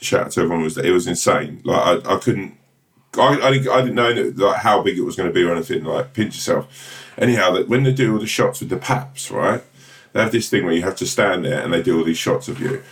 shout 0.00 0.26
out 0.26 0.30
to 0.32 0.40
everyone 0.40 0.64
was 0.64 0.78
it 0.78 0.90
was 0.90 1.06
insane. 1.06 1.60
Like 1.64 2.06
I, 2.06 2.14
I 2.14 2.18
couldn't. 2.18 2.56
I, 3.18 3.46
I, 3.48 3.50
didn't, 3.52 3.68
I 3.68 3.80
didn't 3.82 3.94
know 3.94 4.32
like 4.46 4.56
how 4.60 4.82
big 4.82 4.98
it 4.98 5.02
was 5.02 5.16
going 5.16 5.28
to 5.28 5.34
be 5.34 5.42
or 5.42 5.52
anything. 5.54 5.84
Like 5.84 6.12
pinch 6.14 6.34
yourself. 6.34 7.12
Anyhow, 7.18 7.52
that 7.52 7.68
when 7.68 7.84
they 7.84 7.92
do 7.92 8.12
all 8.14 8.18
the 8.18 8.26
shots 8.26 8.60
with 8.60 8.68
the 8.70 8.76
paps, 8.76 9.30
right? 9.30 9.62
They 10.12 10.20
have 10.22 10.32
this 10.32 10.48
thing 10.48 10.64
where 10.64 10.74
you 10.74 10.82
have 10.82 10.96
to 10.96 11.06
stand 11.06 11.44
there 11.44 11.60
and 11.62 11.72
they 11.72 11.82
do 11.82 11.98
all 11.98 12.04
these 12.04 12.18
shots 12.18 12.48
of 12.48 12.60
you. 12.60 12.82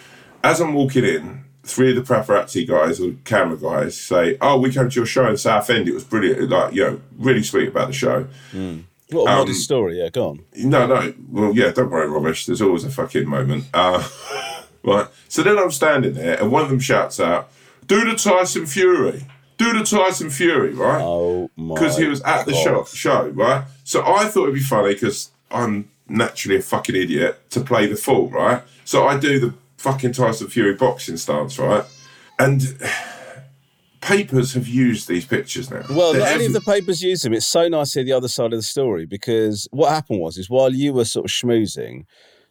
As 0.45 0.61
I'm 0.61 0.75
walking 0.75 1.05
in, 1.05 1.45
three 1.65 1.97
of 1.97 2.07
the 2.07 2.15
paparazzi 2.15 2.67
guys 2.67 3.01
or 3.01 3.13
camera 3.25 3.57
guys 3.57 3.97
say, 4.01 4.37
"Oh, 4.41 4.59
we 4.59 4.73
came 4.73 4.89
to 4.91 4.95
your 4.97 5.07
show 5.07 5.29
in 5.29 5.37
Southend. 5.37 5.89
It 5.89 5.95
was 5.95 6.03
brilliant. 6.05 6.51
Like, 6.51 6.75
you 6.75 6.83
know, 6.85 7.01
really 7.19 7.43
sweet 7.43 7.69
about 7.69 7.89
the 7.89 7.93
show." 7.93 8.27
What 8.53 9.29
a 9.29 9.31
Um, 9.31 9.39
modest 9.41 9.63
story. 9.63 9.99
Yeah, 10.01 10.09
go 10.09 10.29
on. 10.31 10.45
No, 10.57 10.87
no. 10.87 11.13
Well, 11.31 11.53
yeah, 11.55 11.71
don't 11.71 11.91
worry, 11.91 12.09
Romesh. 12.09 12.47
There's 12.47 12.63
always 12.63 12.83
a 12.85 12.91
fucking 12.91 13.29
moment. 13.29 13.67
Uh, 13.75 14.03
right. 14.83 15.07
So 15.29 15.43
then 15.43 15.59
I'm 15.59 15.71
standing 15.71 16.15
there, 16.15 16.41
and 16.41 16.51
one 16.51 16.63
of 16.63 16.71
them 16.71 16.81
shouts 16.81 17.21
out, 17.21 17.51
"Do 17.87 18.05
the 18.09 18.17
Tyson 18.17 18.67
Fury! 18.67 19.27
Do 19.63 19.79
the 19.79 19.85
Tyson 19.85 20.31
Fury!" 20.31 20.73
Right? 20.75 21.01
Oh 21.03 21.51
my! 21.57 21.75
Because 21.75 21.97
he 21.97 22.07
was 22.07 22.21
at 22.23 22.47
the 22.47 22.55
show, 22.55 22.85
show, 22.85 23.29
right? 23.29 23.65
So 23.85 24.03
I 24.05 24.25
thought 24.27 24.45
it'd 24.45 24.55
be 24.55 24.61
funny 24.61 24.95
because 24.95 25.31
I'm 25.51 25.89
naturally 26.09 26.59
a 26.59 26.63
fucking 26.63 26.95
idiot 26.97 27.51
to 27.51 27.61
play 27.61 27.87
the 27.87 27.97
fool, 27.97 28.29
right? 28.31 28.63
So 28.85 29.07
I 29.07 29.19
do 29.19 29.39
the 29.41 29.55
fucking 29.79 30.13
Tyson 30.13 30.49
Fury 30.49 30.75
boxing 30.75 31.17
stance, 31.17 31.59
right? 31.59 31.85
And 32.39 32.61
papers 34.01 34.55
have 34.55 34.67
used 34.67 35.09
these 35.09 35.25
pictures 35.25 35.71
now. 35.71 35.83
Well, 35.91 36.13
They're 36.13 36.21
not 36.23 36.29
every- 36.31 36.45
have 36.45 36.53
the 36.53 36.61
papers 36.61 37.03
use 37.03 37.23
them, 37.23 37.33
it's 37.33 37.47
so 37.47 37.69
nice 37.69 37.93
to 37.93 38.01
hear 38.01 38.05
the 38.07 38.13
other 38.13 38.29
side 38.29 38.53
of 38.53 38.59
the 38.59 38.63
story 38.63 39.07
because 39.07 39.69
what 39.71 39.91
happened 39.91 40.21
was 40.21 40.39
is 40.39 40.51
while 40.51 40.73
you 40.73 40.93
were 40.93 41.05
sort 41.05 41.27
of 41.27 41.31
schmoozing, 41.31 42.05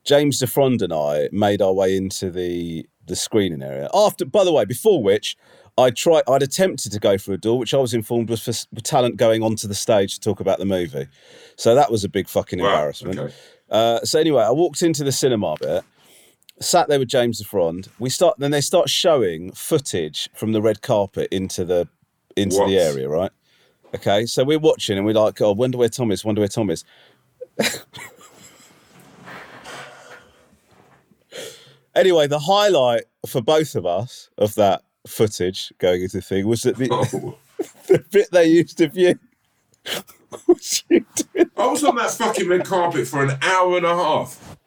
James 0.03 0.41
DeFrond 0.41 0.82
and 0.82 0.94
I 0.94 1.30
made 1.32 1.62
our 1.62 1.74
way 1.74 1.96
into 1.96 2.32
the 2.32 2.86
the 3.08 3.15
screening 3.15 3.63
area. 3.63 3.89
After, 3.94 4.25
by 4.25 4.44
the 4.44 4.53
way, 4.53 4.63
before 4.63 5.01
which 5.03 5.36
I 5.81 5.89
tried, 5.91 6.23
I'd 6.27 6.43
attempted 6.43 6.91
to 6.93 7.00
go 7.00 7.17
through 7.17 7.35
a 7.35 7.38
door, 7.38 7.57
which 7.59 7.73
I 7.73 7.77
was 7.77 7.93
informed 7.93 8.29
was 8.29 8.41
for, 8.41 8.53
talent 8.81 9.17
going 9.17 9.43
onto 9.43 9.67
the 9.67 9.75
stage 9.75 10.13
to 10.15 10.19
talk 10.21 10.39
about 10.39 10.59
the 10.59 10.65
movie. 10.65 11.07
So 11.55 11.75
that 11.75 11.91
was 11.91 12.03
a 12.03 12.09
big 12.09 12.27
fucking 12.29 12.59
Wow, 12.59 12.67
embarrassment. 12.69 13.19
okay. 13.19 13.33
Uh, 13.69 14.00
so 14.01 14.19
anyway, 14.19 14.43
I 14.43 14.51
walked 14.51 14.81
into 14.81 15.03
the 15.03 15.11
cinema 15.11 15.55
bit, 15.59 15.83
sat 16.59 16.88
there 16.88 17.00
with 17.00 17.07
James 17.09 17.41
DeFrond. 17.43 17.89
We 18.00 18.09
start, 18.09 18.38
then 18.39 18.51
they 18.51 18.61
start 18.61 18.89
showing 18.89 19.51
footage 19.53 20.29
from 20.35 20.51
the 20.53 20.61
red 20.61 20.81
carpet 20.81 21.27
into 21.31 21.65
the 21.65 21.88
into 22.38 22.57
What? 22.57 22.67
the 22.67 22.77
area, 22.79 23.09
right? 23.09 23.31
Okay, 23.93 24.25
so 24.25 24.43
we're 24.45 24.59
watching 24.59 24.97
and 24.97 25.05
we're 25.05 25.13
like, 25.13 25.41
oh, 25.41 25.51
wonder 25.51 25.77
where 25.77 25.89
Tom 25.89 26.11
is, 26.11 26.23
wonder 26.23 26.39
where 26.39 26.47
Tom 26.47 26.69
is. 26.69 26.85
anyway, 31.95 32.27
the 32.27 32.39
highlight 32.39 33.03
for 33.27 33.41
both 33.41 33.75
of 33.75 33.85
us 33.85 34.29
of 34.38 34.55
that 34.55 34.83
footage 35.08 35.74
going 35.79 36.01
into 36.03 36.17
the 36.17 36.22
thing 36.22 36.48
was 36.48 36.62
that 36.63 36.77
the, 36.77 36.88
Oh. 36.91 37.38
the 37.88 38.03
bit 38.12 38.29
they 38.31 38.46
used 38.46 38.81
of 38.81 38.96
you 38.96 39.17
was 40.48 40.84
you 40.89 41.05
doing 41.34 41.50
I 41.58 41.67
was 41.67 41.84
on 41.84 41.96
that 41.96 42.12
fucking 42.12 42.48
red 42.48 42.65
carpet 42.65 43.08
for 43.08 43.24
an 43.24 43.38
hour 43.41 43.77
and 43.77 43.86
a 43.86 43.96
half. 43.96 44.58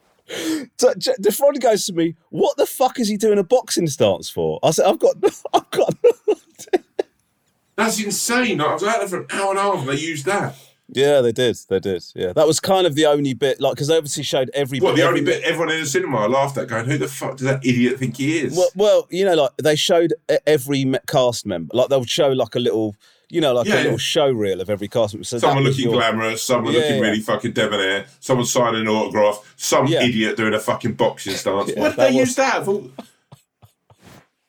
So 0.79 0.95
J- 0.95 1.13
the 1.19 1.33
front 1.33 1.61
goes 1.61 1.85
to 1.87 1.93
me, 1.93 2.15
"What 2.31 2.57
the 2.57 2.67
fuck 2.67 2.99
is 2.99 3.09
he 3.09 3.17
doing 3.17 3.39
a 3.39 3.43
boxing 3.45 3.87
stance 3.89 4.31
for?" 4.31 4.59
I 4.63 4.71
said, 4.71 4.87
"I've 4.87 4.99
got, 4.99 5.17
I've 5.53 5.71
got." 5.71 5.95
That's 7.77 8.01
insane. 8.03 8.61
I 8.61 8.73
was 8.73 8.83
out 8.85 8.99
there 9.01 9.09
for 9.09 9.21
an 9.21 9.27
hour 9.33 9.51
and 9.51 9.59
a 9.59 9.63
half 9.63 9.81
and 9.81 9.89
they 9.89 9.97
used 9.97 10.25
that. 10.27 10.55
Yeah, 10.95 11.21
they 11.21 11.33
did, 11.33 11.57
they 11.69 11.81
did. 11.81 12.05
Yeah, 12.15 12.33
that 12.33 12.47
was 12.47 12.61
kind 12.61 12.87
of 12.87 12.95
the 12.95 13.07
only 13.07 13.35
bit, 13.35 13.61
like, 13.61 13.75
because 13.75 13.89
they 13.89 13.97
obviously 13.97 14.23
showed 14.23 14.51
every. 14.55 14.79
What, 14.81 14.97
the 14.97 15.03
every 15.03 15.21
only 15.21 15.25
bit 15.33 15.43
everyone 15.45 15.71
in 15.73 15.81
the 15.81 15.87
cinema 15.87 16.27
laughed 16.29 16.57
at 16.59 16.69
going, 16.69 16.87
who 16.87 16.99
the 16.99 17.09
fuck 17.09 17.37
does 17.37 17.47
that 17.47 17.65
idiot 17.65 17.99
think 17.99 18.17
he 18.17 18.39
is? 18.39 18.57
Well, 18.57 18.69
well, 18.75 19.07
you 19.11 19.25
know, 19.25 19.35
like 19.35 19.51
they 19.63 19.77
showed 19.77 20.15
every 20.47 20.85
cast 21.07 21.47
member, 21.47 21.77
like 21.77 21.89
they'll 21.89 22.05
show 22.05 22.29
like 22.29 22.55
a 22.55 22.61
little, 22.61 22.95
you 23.31 23.41
know, 23.41 23.53
like 23.55 23.67
Yeah, 23.67 23.75
a 23.75 23.77
yeah. 23.79 23.83
little 23.85 23.99
show 23.99 24.31
reel 24.31 24.61
of 24.61 24.71
every 24.71 24.89
cast 24.89 25.15
member. 25.15 25.25
So 25.25 25.39
someone 25.39 25.65
looking 25.65 25.85
your- 25.85 25.95
glamorous, 25.95 26.43
someone 26.43 26.73
Yeah, 26.73 26.81
looking 26.81 27.01
really 27.01 27.21
fucking 27.21 27.53
debonair, 27.53 28.07
someone 28.21 28.47
signing 28.47 28.83
an 28.83 28.89
autograph, 28.89 29.55
some 29.57 29.87
idiot 29.89 30.37
doing 30.37 30.55
a 30.55 30.61
fucking 30.61 30.95
boxing 30.95 31.35
stance. 31.35 31.73
Where 31.77 31.91
did 31.91 31.99
they 31.99 32.07
was- 32.07 32.15
use 32.15 32.35
that? 32.37 32.65
for? 32.65 32.83
That 32.83 32.93
This- 32.93 32.93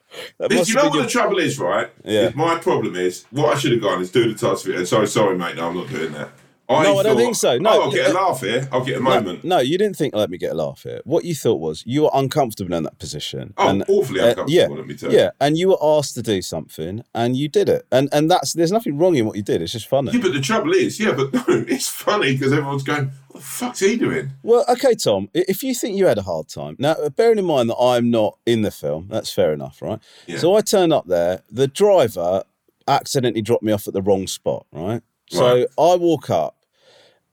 must 0.04 0.05
you 0.40 0.76
know 0.76 0.86
what 0.86 0.94
your- 0.94 1.04
the 1.04 1.10
trouble 1.10 1.40
is, 1.40 1.60
right? 1.60 1.90
Yeah. 2.04 2.32
My 2.36 2.58
problem 2.58 2.96
is 2.96 3.26
what 3.32 3.56
I 3.56 3.60
should 3.60 3.72
have 3.72 3.82
gone 3.82 4.02
is 4.02 4.12
do 4.12 4.32
the 4.32 4.38
task. 4.38 4.66
Video. 4.66 4.84
Sorry, 4.84 5.08
sorry, 5.08 5.38
mate. 5.38 5.56
No, 5.56 5.70
I'm 5.70 5.78
not 5.78 5.90
doing 5.90 6.14
that. 6.14 6.30
I 6.68 6.84
No, 6.84 6.98
I 6.98 7.04
don't 7.04 7.18
think 7.18 7.36
so. 7.36 7.58
No, 7.60 7.70
oh, 7.70 7.82
I'll 7.84 7.92
get 7.92 8.08
a 8.08 8.10
uh, 8.10 8.14
laugh 8.14 8.42
here. 8.42 8.68
I'll 8.72 8.84
get 8.84 8.98
a 8.98 9.00
moment. 9.00 9.44
no, 9.44 9.60
you 9.60 9.78
didn't 9.78 9.98
think. 9.98 10.16
Let 10.16 10.32
me 10.32 10.38
get 10.38 10.52
a 10.52 10.56
laugh 10.56 10.82
here. 10.82 11.00
What 11.04 11.24
you 11.24 11.36
thought 11.36 11.60
was 11.60 11.84
you 11.86 12.04
were 12.04 12.10
uncomfortable 12.14 12.74
in 12.74 12.84
that 12.84 12.98
position. 12.98 13.54
Oh, 13.58 13.70
and, 13.70 13.84
awfully 13.88 14.20
uh, 14.20 14.30
uncomfortable. 14.30 14.52
yeah, 14.52 14.68
let 14.68 14.88
me 14.88 14.96
tell 14.96 15.12
you. 15.12 15.18
yeah, 15.18 15.30
and 15.40 15.58
you 15.58 15.70
were 15.70 15.78
asked 15.82 16.16
to 16.16 16.24
do 16.24 16.42
something, 16.42 17.04
and 17.14 17.38
you 17.38 17.48
did 17.48 17.70
it, 17.70 17.86
and 17.92 18.10
and 18.12 18.32
that's 18.32 18.54
there's 18.54 18.72
nothing 18.72 18.98
wrong 18.98 19.16
in 19.16 19.28
what 19.28 19.36
you 19.36 19.44
did. 19.44 19.62
It's 19.62 19.74
just 19.74 19.88
funny. 19.88 20.12
Yeah, 20.12 20.22
but 20.22 20.34
the 20.34 20.42
trouble 20.42 20.74
is, 20.74 21.00
yeah, 21.00 21.12
but 21.12 21.34
no, 21.34 21.44
it's 21.48 21.88
funny 21.88 22.34
because 22.34 22.52
everyone's 22.52 22.84
going, 22.84 23.12
"What 23.25 23.25
the 23.36 23.42
fuck's 23.42 23.80
he 23.80 23.98
doing?" 23.98 24.32
Well, 24.44 24.66
okay, 24.70 24.96
Tom. 24.96 25.30
If 25.34 25.64
you 25.64 25.74
think 25.76 25.98
you 25.98 26.08
had 26.08 26.18
a 26.18 26.24
hard 26.24 26.48
time, 26.48 26.76
now 26.80 26.96
bearing 27.16 27.38
in 27.40 27.46
mind 27.46 27.70
that 27.70 27.78
I'm 27.78 28.10
not 28.10 28.38
in 28.46 28.62
the 28.64 28.72
film, 28.72 29.08
that's 29.10 29.32
fair 29.32 29.54
enough, 29.54 29.82
right? 29.82 30.00
Yeah. 30.28 30.38
So 30.40 30.56
I 30.56 30.62
turn 30.62 30.92
up 30.92 31.06
there. 31.08 31.42
The 31.52 31.68
driver 31.68 32.44
accidentally 32.88 33.42
dropped 33.42 33.64
me 33.64 33.72
off 33.72 33.88
at 33.88 33.94
the 33.94 34.02
wrong 34.02 34.28
spot, 34.28 34.66
right? 34.72 35.02
So 35.30 35.56
Right. 35.56 35.68
I 35.78 35.96
walk 35.96 36.30
up, 36.30 36.58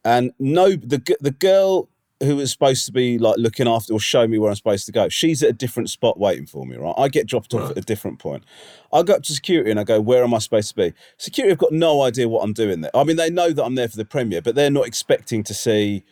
and 0.05 0.33
no, 0.39 0.71
the 0.71 1.01
the 1.21 1.31
girl 1.31 1.89
who 2.23 2.37
was 2.37 2.51
supposed 2.51 2.87
to 2.87 2.93
be 2.93 3.19
like 3.19 3.37
looking 3.39 3.69
after 3.69 3.93
or 3.93 4.01
show 4.01 4.27
me 4.27 4.39
where 4.39 4.51
I'm 4.51 4.57
supposed 4.57 4.87
to 4.87 4.93
go, 4.93 5.09
she's 5.09 5.43
at 5.43 5.51
a 5.51 5.53
different 5.53 5.91
spot 5.91 6.19
waiting 6.19 6.47
for 6.47 6.65
me, 6.67 6.77
right? 6.77 6.95
I 6.97 7.09
get 7.09 7.27
dropped 7.27 7.55
off 7.55 7.63
Right. 7.63 7.71
at 7.73 7.79
a 7.79 7.83
different 7.83 8.19
point. 8.19 8.45
I 8.93 9.03
go 9.03 9.15
up 9.15 9.23
to 9.25 9.33
security 9.33 9.71
and 9.71 9.81
I 9.81 9.85
go, 9.85 10.01
"Where 10.01 10.23
am 10.23 10.35
I 10.35 10.39
supposed 10.39 10.69
to 10.71 10.75
be?" 10.77 10.93
Security 11.19 11.51
have 11.51 11.59
got 11.59 11.73
no 11.73 12.03
idea 12.03 12.29
what 12.29 12.43
I'm 12.45 12.53
doing 12.53 12.81
there. 12.83 12.95
I 12.97 13.05
mean, 13.05 13.17
they 13.17 13.31
know 13.31 13.51
that 13.53 13.65
I'm 13.65 13.75
there 13.75 13.89
for 13.89 13.97
the 13.97 14.05
premiere, 14.05 14.43
but 14.43 14.55
they're 14.55 14.71
not 14.71 14.87
expecting 14.87 15.43
to 15.45 15.55
see 15.55 16.05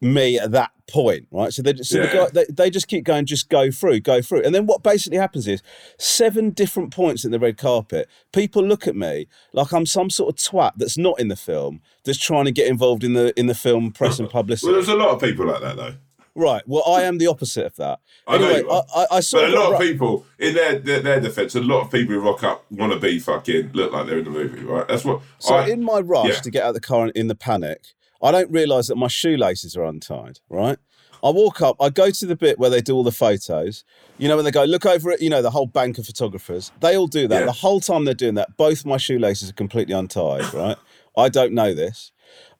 me 0.00 0.38
at 0.38 0.52
that 0.52 0.70
point, 0.88 1.26
right? 1.30 1.52
So 1.52 1.62
they 1.62 1.74
so 1.76 2.00
the 2.00 2.06
guy, 2.06 2.28
they, 2.32 2.46
they 2.50 2.70
just 2.70 2.88
keep 2.88 3.04
going, 3.04 3.26
just 3.26 3.48
go 3.48 3.70
through, 3.70 4.00
go 4.00 4.22
through, 4.22 4.42
and 4.42 4.54
then 4.54 4.66
what 4.66 4.82
basically 4.82 5.18
happens 5.18 5.46
is 5.46 5.62
seven 5.98 6.50
different 6.50 6.92
points 6.92 7.24
in 7.24 7.30
the 7.30 7.38
red 7.38 7.58
carpet. 7.58 8.08
People 8.32 8.64
look 8.64 8.86
at 8.86 8.96
me 8.96 9.26
like 9.52 9.72
I'm 9.72 9.86
some 9.86 10.10
sort 10.10 10.34
of 10.34 10.36
twat 10.36 10.72
that's 10.76 10.98
not 10.98 11.18
in 11.20 11.28
the 11.28 11.36
film 11.36 11.80
that's 12.04 12.18
trying 12.18 12.46
to 12.46 12.52
get 12.52 12.68
involved 12.68 13.04
in 13.04 13.14
the 13.14 13.38
in 13.38 13.46
the 13.46 13.54
film 13.54 13.92
press 13.92 14.18
and 14.18 14.30
publicity. 14.30 14.66
Well, 14.66 14.74
there's 14.74 14.88
a 14.88 14.96
lot 14.96 15.10
of 15.10 15.20
people 15.20 15.46
like 15.46 15.60
that 15.60 15.76
though. 15.76 15.94
right. 16.34 16.62
Well, 16.66 16.84
I 16.86 17.02
am 17.02 17.18
the 17.18 17.26
opposite 17.26 17.66
of 17.66 17.76
that. 17.76 18.00
I 18.26 18.38
know 18.38 18.44
Anyway, 18.44 18.60
you 18.60 18.70
are. 18.70 18.84
I, 18.94 19.00
I, 19.00 19.06
I 19.16 19.20
sort 19.20 19.44
But 19.44 19.54
a 19.54 19.60
lot 19.60 19.74
of 19.74 19.80
people, 19.80 20.24
in 20.38 20.54
their, 20.54 20.78
their 20.78 21.00
their 21.00 21.20
defence, 21.20 21.54
a 21.54 21.60
lot 21.60 21.82
of 21.82 21.90
people 21.90 22.14
who 22.14 22.20
rock 22.20 22.44
up 22.44 22.64
want 22.70 22.92
to 22.92 22.98
be 23.00 23.18
fucking 23.18 23.72
look 23.72 23.92
like 23.92 24.06
they're 24.06 24.18
in 24.18 24.24
the 24.24 24.30
movie, 24.30 24.64
right? 24.64 24.86
That's 24.86 25.04
what. 25.04 25.20
So 25.38 25.56
I, 25.56 25.66
in 25.66 25.82
my 25.82 25.98
rush 25.98 26.28
yeah. 26.28 26.40
to 26.40 26.50
get 26.50 26.62
out 26.62 26.68
of 26.70 26.74
the 26.74 26.80
car 26.80 27.08
in 27.08 27.26
the 27.26 27.34
panic, 27.34 27.82
I 28.22 28.32
don't 28.32 28.50
realise 28.50 28.88
that 28.88 28.96
my 28.96 29.08
shoelaces 29.08 29.76
are 29.76 29.84
untied. 29.84 30.40
Right. 30.48 30.78
I 31.22 31.30
walk 31.30 31.60
up. 31.62 31.76
I 31.80 31.90
go 31.90 32.10
to 32.10 32.26
the 32.26 32.36
bit 32.36 32.58
where 32.58 32.70
they 32.70 32.80
do 32.80 32.94
all 32.94 33.02
the 33.02 33.12
photos. 33.12 33.84
You 34.18 34.28
know 34.28 34.36
when 34.36 34.44
they 34.44 34.50
go 34.50 34.64
look 34.64 34.86
over 34.86 35.10
it. 35.10 35.20
You 35.20 35.30
know 35.30 35.42
the 35.42 35.50
whole 35.50 35.66
bank 35.66 35.98
of 35.98 36.06
photographers. 36.06 36.70
They 36.80 36.96
all 36.96 37.08
do 37.08 37.26
that. 37.28 37.40
Yeah. 37.40 37.46
The 37.46 37.52
whole 37.52 37.80
time 37.80 38.04
they're 38.04 38.14
doing 38.14 38.34
that, 38.34 38.56
both 38.56 38.84
my 38.84 38.96
shoelaces 38.96 39.50
are 39.50 39.54
completely 39.54 39.94
untied. 39.94 40.52
Right. 40.58 40.76
I 41.16 41.28
don't 41.28 41.52
know 41.52 41.74
this. 41.74 42.10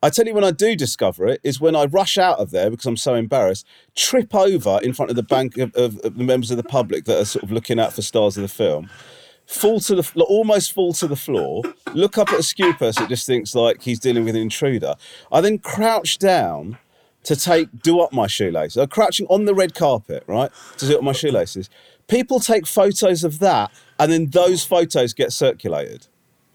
I 0.03 0.11
tell 0.11 0.27
you 0.27 0.35
when 0.35 0.45
I 0.45 0.53
do 0.53 0.77
discover 0.77 1.27
it 1.27 1.41
is 1.43 1.61
when 1.61 1.75
I 1.75 1.87
rush 1.87 2.17
out 2.17 2.38
of 2.38 2.50
there 2.50 2.71
because 2.71 2.87
I'm 2.87 2.97
so 2.97 3.15
embarrassed, 3.15 3.67
trip 3.97 4.35
over 4.35 4.79
in 4.83 4.93
front 4.93 5.11
of 5.11 5.17
the 5.17 5.23
bank 5.25 5.57
of, 5.59 5.75
of, 5.75 5.99
of 5.99 6.17
the 6.17 6.25
members 6.25 6.50
of 6.53 6.57
the 6.57 6.62
public 6.62 7.05
that 7.07 7.21
are 7.21 7.25
sort 7.25 7.43
of 7.43 7.50
looking 7.50 7.81
out 7.81 7.93
for 7.93 8.03
stars 8.03 8.37
of 8.37 8.43
the 8.43 8.49
film, 8.49 8.88
fall 9.49 9.81
to 9.81 9.95
the 9.95 10.02
fl- 10.02 10.21
almost 10.23 10.73
fall 10.73 10.93
to 10.93 11.09
the 11.09 11.17
floor, 11.17 11.62
look 11.95 12.19
up 12.19 12.31
at 12.33 12.38
a 12.38 12.43
skew 12.43 12.75
person 12.75 13.05
that 13.05 13.09
just 13.09 13.26
thinks 13.26 13.55
like 13.55 13.83
he's 13.83 13.99
dealing 13.99 14.25
with 14.25 14.37
an 14.37 14.43
intruder. 14.43 14.95
I 15.33 15.40
then 15.40 15.59
crouch 15.59 16.19
down 16.19 16.78
to 17.25 17.35
take 17.35 17.83
do 17.83 18.00
up 18.00 18.12
my 18.12 18.26
shoelaces. 18.26 18.76
I'm 18.76 18.88
crouching 18.88 19.26
on 19.28 19.47
the 19.47 19.55
red 19.55 19.75
carpet, 19.75 20.23
right, 20.26 20.50
to 20.76 20.87
do 20.87 20.97
up 20.97 21.02
my 21.02 21.12
shoelaces. 21.12 21.69
People 22.07 22.40
take 22.40 22.67
photos 22.67 23.25
of 23.25 23.38
that, 23.40 23.71
and 23.99 24.12
then 24.12 24.26
those 24.26 24.64
photos 24.64 25.12
get 25.14 25.33
circulated. 25.33 26.07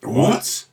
what? 0.02 0.66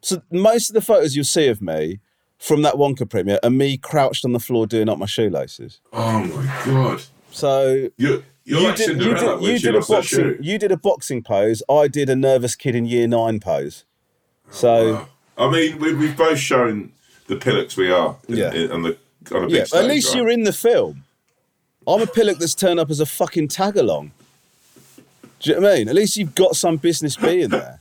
So 0.00 0.22
most 0.30 0.70
of 0.70 0.74
the 0.74 0.80
photos 0.80 1.16
you'll 1.16 1.24
see 1.24 1.48
of 1.48 1.60
me 1.60 2.00
from 2.38 2.62
that 2.62 2.74
Wonka 2.74 3.08
premiere 3.08 3.38
are 3.42 3.50
me 3.50 3.76
crouched 3.78 4.24
on 4.24 4.32
the 4.32 4.40
floor 4.40 4.66
doing 4.66 4.88
up 4.88 4.98
my 4.98 5.06
shoelaces. 5.06 5.80
Oh 5.92 6.24
my 6.24 6.64
god! 6.64 7.02
So 7.30 7.88
You're 7.96 8.22
you're 8.44 8.60
you 8.60 8.66
like 8.68 8.76
did, 8.76 8.88
you 9.02 9.14
did, 9.14 9.42
you 9.42 9.58
did 9.58 9.74
a 9.74 9.80
boxing 9.80 10.36
you 10.40 10.58
did 10.58 10.70
a 10.72 10.76
boxing 10.76 11.22
pose. 11.22 11.62
I 11.68 11.88
did 11.88 12.08
a 12.10 12.16
nervous 12.16 12.54
kid 12.54 12.74
in 12.74 12.84
year 12.84 13.06
nine 13.06 13.40
pose. 13.40 13.84
Oh, 14.48 14.50
so 14.52 14.92
Wow. 14.94 15.08
I 15.36 15.50
mean, 15.50 15.78
we, 15.78 15.94
we've 15.94 16.16
both 16.16 16.38
shown 16.38 16.92
the 17.26 17.36
pillocks 17.36 17.76
we 17.76 17.90
are. 17.90 18.16
In, 18.28 18.36
Yeah. 18.36 18.52
in- 18.52 18.70
on 18.70 18.82
the 18.82 18.96
on 19.32 19.44
a 19.44 19.46
big 19.46 19.56
yeah, 19.56 19.64
stage, 19.64 19.80
at 19.80 19.86
least 19.88 20.08
right? 20.08 20.16
you're 20.16 20.28
in 20.30 20.44
the 20.44 20.52
film. 20.52 21.04
I'm 21.86 22.00
a 22.02 22.06
pillock 22.06 22.38
that's 22.38 22.54
turned 22.54 22.78
up 22.78 22.90
as 22.90 23.00
a 23.00 23.06
fucking 23.06 23.48
tag 23.48 23.76
along. 23.76 24.12
Do 25.40 25.50
you 25.50 25.56
know 25.56 25.62
what 25.62 25.72
I 25.72 25.78
mean? 25.78 25.88
At 25.88 25.94
least 25.94 26.16
you've 26.16 26.34
got 26.34 26.56
some 26.56 26.76
business 26.76 27.16
being 27.16 27.48
there. 27.50 27.78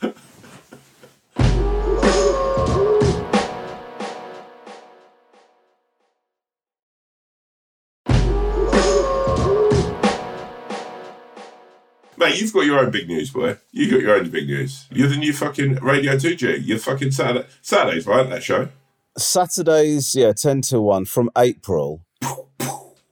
Mate, 12.24 12.40
you've 12.40 12.54
got 12.54 12.66
your 12.66 12.80
own 12.80 12.90
big 12.90 13.10
news, 13.10 13.32
boy. 13.32 13.58
You 13.72 13.92
got 13.92 14.00
your 14.00 14.16
own 14.16 14.30
big 14.30 14.48
news. 14.48 14.86
You're 14.90 15.10
the 15.10 15.18
new 15.18 15.34
fucking 15.34 15.76
Radio 15.76 16.14
2G. 16.14 16.66
You're 16.66 16.80
fucking 16.80 17.12
Saturday, 17.12 17.46
Saturdays, 17.62 18.08
right? 18.08 18.30
That 18.30 18.42
show. 18.42 18.70
Saturdays, 19.18 20.16
yeah, 20.16 20.32
ten 20.32 20.62
to 20.64 20.80
one 20.80 21.04
from 21.04 21.30
April. 21.38 22.06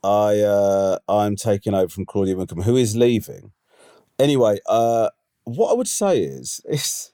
I 0.01 0.39
uh, 0.39 0.99
I'm 1.09 1.35
taking 1.35 1.73
over 1.73 1.89
from 1.89 2.05
Claudia 2.05 2.37
Winkleman, 2.37 2.63
who 2.63 2.77
is 2.77 2.95
leaving. 2.95 3.51
Anyway, 4.17 4.59
uh, 4.65 5.09
what 5.43 5.71
I 5.71 5.73
would 5.73 5.89
say 5.89 6.21
is, 6.21 6.61
is, 6.69 7.11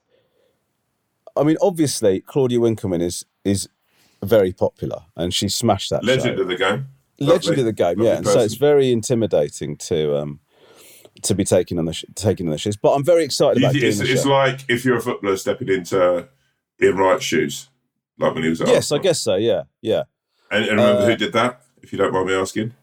I 1.35 1.41
mean, 1.41 1.57
obviously 1.63 2.21
Claudia 2.21 2.59
Winkleman 2.59 3.01
is 3.01 3.25
is 3.43 3.67
very 4.23 4.53
popular, 4.53 5.05
and 5.15 5.33
she 5.33 5.49
smashed 5.49 5.89
that 5.89 6.03
Legend 6.03 6.37
show. 6.37 6.43
of 6.43 6.47
the 6.47 6.57
game. 6.57 6.89
Legend 7.19 7.57
of 7.57 7.65
the 7.65 7.73
game, 7.73 7.97
Lovely 7.97 8.05
yeah. 8.05 8.17
And 8.17 8.27
so 8.27 8.39
it's 8.41 8.53
very 8.53 8.91
intimidating 8.91 9.77
to 9.77 10.15
um 10.15 10.41
to 11.23 11.35
be 11.35 11.43
taking 11.43 11.79
on 11.79 11.85
the 11.85 11.93
sh- 11.93 12.05
taking 12.15 12.47
on 12.47 12.51
the 12.51 12.57
shoes. 12.57 12.75
But 12.77 12.93
I'm 12.93 13.03
very 13.03 13.23
excited 13.23 13.61
about 13.61 13.73
You- 13.73 13.81
doing 13.81 13.89
it's, 13.91 13.99
the 13.99 14.11
it's 14.11 14.23
show. 14.23 14.29
like 14.29 14.61
if 14.69 14.85
you're 14.85 14.97
a 14.97 15.01
footballer 15.01 15.37
stepping 15.37 15.69
into 15.69 16.27
Ian 16.81 16.97
Wright's 16.97 17.23
shoes, 17.23 17.69
like 18.19 18.33
when 18.33 18.43
he 18.43 18.49
was 18.49 18.61
at 18.61 18.67
yes, 18.67 18.91
I 18.91 18.97
guess 18.99 19.19
so. 19.19 19.35
Yeah, 19.35 19.63
yeah. 19.81 20.03
And, 20.51 20.63
and 20.65 20.77
remember 20.79 21.01
Uh, 21.01 21.05
who 21.07 21.15
did 21.15 21.33
that? 21.33 21.61
If 21.81 21.91
you 21.91 21.97
don't 21.97 22.13
mind 22.13 22.27
me 22.27 22.33
asking, 22.33 22.73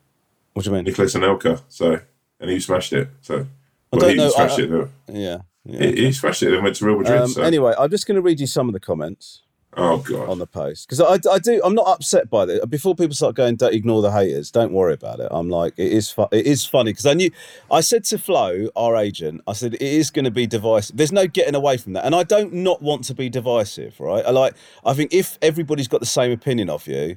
What 0.53 0.65
do 0.65 0.71
you 0.71 0.77
mean? 0.77 0.85
Nicolas 0.85 1.15
Anelka. 1.15 1.63
So, 1.69 2.01
and 2.41 2.51
he 2.51 2.61
smashed 2.61 2.93
it. 2.93 3.09
So, 3.23 3.35
I 3.35 3.47
well, 3.93 4.01
don't 4.01 4.11
he 4.11 4.17
know, 4.17 4.29
smashed 4.31 4.59
I- 4.59 4.63
it. 4.63 4.71
though. 4.71 4.89
Yeah, 5.09 5.39
yeah. 5.65 5.87
He, 5.91 6.07
he 6.07 6.13
smashed 6.13 6.43
it 6.43 6.53
and 6.53 6.63
went 6.63 6.77
to 6.77 6.85
Real 6.87 6.99
Madrid. 6.99 7.21
Um, 7.23 7.29
so. 7.29 7.43
Anyway, 7.43 7.75
I'm 7.79 7.91
just 7.91 8.07
going 8.07 8.17
to 8.17 8.23
read 8.23 8.41
you 8.41 8.47
some 8.47 8.69
of 8.69 8.73
the 8.75 8.81
comments 8.81 9.43
oh 9.77 9.99
god. 9.99 10.29
on 10.29 10.39
the 10.39 10.47
post 10.47 10.89
because 10.89 11.01
I, 11.01 11.31
I 11.31 11.39
do. 11.39 11.61
I'm 11.65 11.75
not 11.75 11.87
upset 11.89 12.31
by 12.31 12.45
it. 12.45 12.71
Before 12.71 12.95
people 12.95 13.15
start 13.15 13.35
going, 13.35 13.57
don't 13.57 13.75
ignore 13.75 14.03
the 14.03 14.11
haters. 14.13 14.51
Don't 14.51 14.73
worry 14.73 14.95
about 14.95 15.21
it. 15.21 15.29
I'm 15.31 15.49
like, 15.49 15.75
it 15.77 15.93
is. 15.93 16.11
Fu- 16.11 16.27
it 16.33 16.47
is 16.47 16.65
funny 16.65 16.93
because 16.93 17.07
I 17.07 17.15
knew. 17.15 17.31
I 17.71 17.81
said 17.81 18.05
to 18.07 18.19
Flo, 18.19 18.69
our 18.77 18.97
agent, 18.97 19.43
I 19.47 19.53
said 19.53 19.75
it 19.75 19.83
is 19.83 20.11
going 20.11 20.25
to 20.25 20.31
be 20.31 20.47
divisive. 20.47 20.97
There's 20.97 21.13
no 21.13 21.27
getting 21.27 21.55
away 21.55 21.77
from 21.77 21.93
that, 21.95 22.05
and 22.05 22.15
I 22.15 22.23
don't 22.23 22.53
not 22.53 22.83
want 22.83 23.05
to 23.05 23.15
be 23.15 23.29
divisive, 23.29 23.99
right? 24.01 24.25
I 24.25 24.31
like. 24.31 24.55
I 24.85 24.95
think 24.95 25.13
if 25.13 25.39
everybody's 25.43 25.89
got 25.89 26.01
the 26.01 26.07
same 26.07 26.33
opinion 26.33 26.71
of 26.71 26.87
you, 26.87 27.17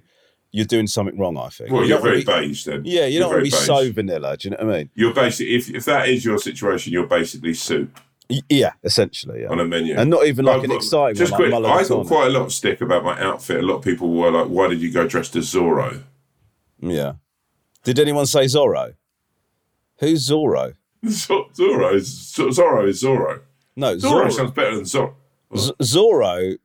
you're 0.51 0.65
doing 0.65 0.87
something 0.87 1.17
wrong. 1.19 1.37
I 1.37 1.49
think. 1.49 1.71
well, 1.71 1.83
You 1.83 1.89
you're 1.89 1.99
very 2.01 2.19
be- 2.19 2.25
beige 2.25 2.65
then. 2.65 2.83
Yeah, 2.85 3.05
you 3.05 3.13
You're 3.13 3.21
don't 3.23 3.31
want 3.31 3.39
to 3.39 3.43
be 3.43 3.49
very 3.49 3.63
so 3.63 3.91
vanilla. 3.91 4.37
Do 4.37 4.47
you 4.47 4.51
know 4.57 4.65
what 4.65 4.75
I 4.75 4.77
mean? 4.79 4.89
You're 4.95 5.13
basically 5.13 5.55
if, 5.55 5.69
if 5.69 5.85
that 5.85 6.09
is 6.09 6.23
your 6.25 6.37
situation, 6.37 6.93
you're 6.93 7.07
basically 7.07 7.53
soup 7.53 7.99
Yeah, 8.49 8.73
essentially. 8.83 9.41
Yeah. 9.43 9.47
on 9.49 9.59
a 9.59 9.65
menu. 9.65 9.95
And 9.95 10.09
not 10.09 10.25
even 10.27 10.45
like 10.45 10.57
I've 10.57 10.63
an 10.65 10.69
got- 10.71 10.75
exciting 10.77 11.15
Just 11.15 11.31
one. 11.31 11.41
quick, 11.49 11.51
like 11.53 11.85
I 11.85 11.87
got 11.87 12.07
quite 12.07 12.27
a 12.27 12.29
lot 12.29 12.41
of 12.43 12.53
stick 12.53 12.81
about 12.81 13.03
my 13.03 13.19
outfit. 13.21 13.59
A 13.63 13.65
lot 13.65 13.75
of 13.77 13.83
people 13.83 14.09
were 14.13 14.31
like, 14.31 14.47
"Why 14.47 14.67
did 14.67 14.81
you 14.81 14.91
go 14.91 15.07
dressed 15.07 15.35
as 15.37 15.45
Zorro?" 15.53 16.03
Yeah. 16.79 17.13
Did 17.83 17.99
anyone 17.99 18.25
say 18.25 18.45
Zorro? 18.45 18.95
Who's 19.99 20.29
Zorro? 20.29 20.73
Zorro 21.05 21.93
is 21.93 22.33
Zorro 22.35 22.87
is 22.87 23.01
Zorro. 23.03 23.41
No, 23.75 23.95
Zorro 23.95 24.25
Zorro. 24.25 24.31
sounds 24.33 24.51
better 24.51 24.75
than 24.75 24.83
Zorro. 24.85 25.13
Z- 25.55 25.73
Zorro. 25.81 26.57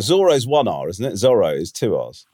Zorro's 0.00 0.46
one 0.46 0.68
R, 0.68 0.88
isn't 0.88 1.04
it? 1.04 1.14
Zorro 1.14 1.54
is 1.54 1.72
two 1.72 1.96
R's. 1.96 2.26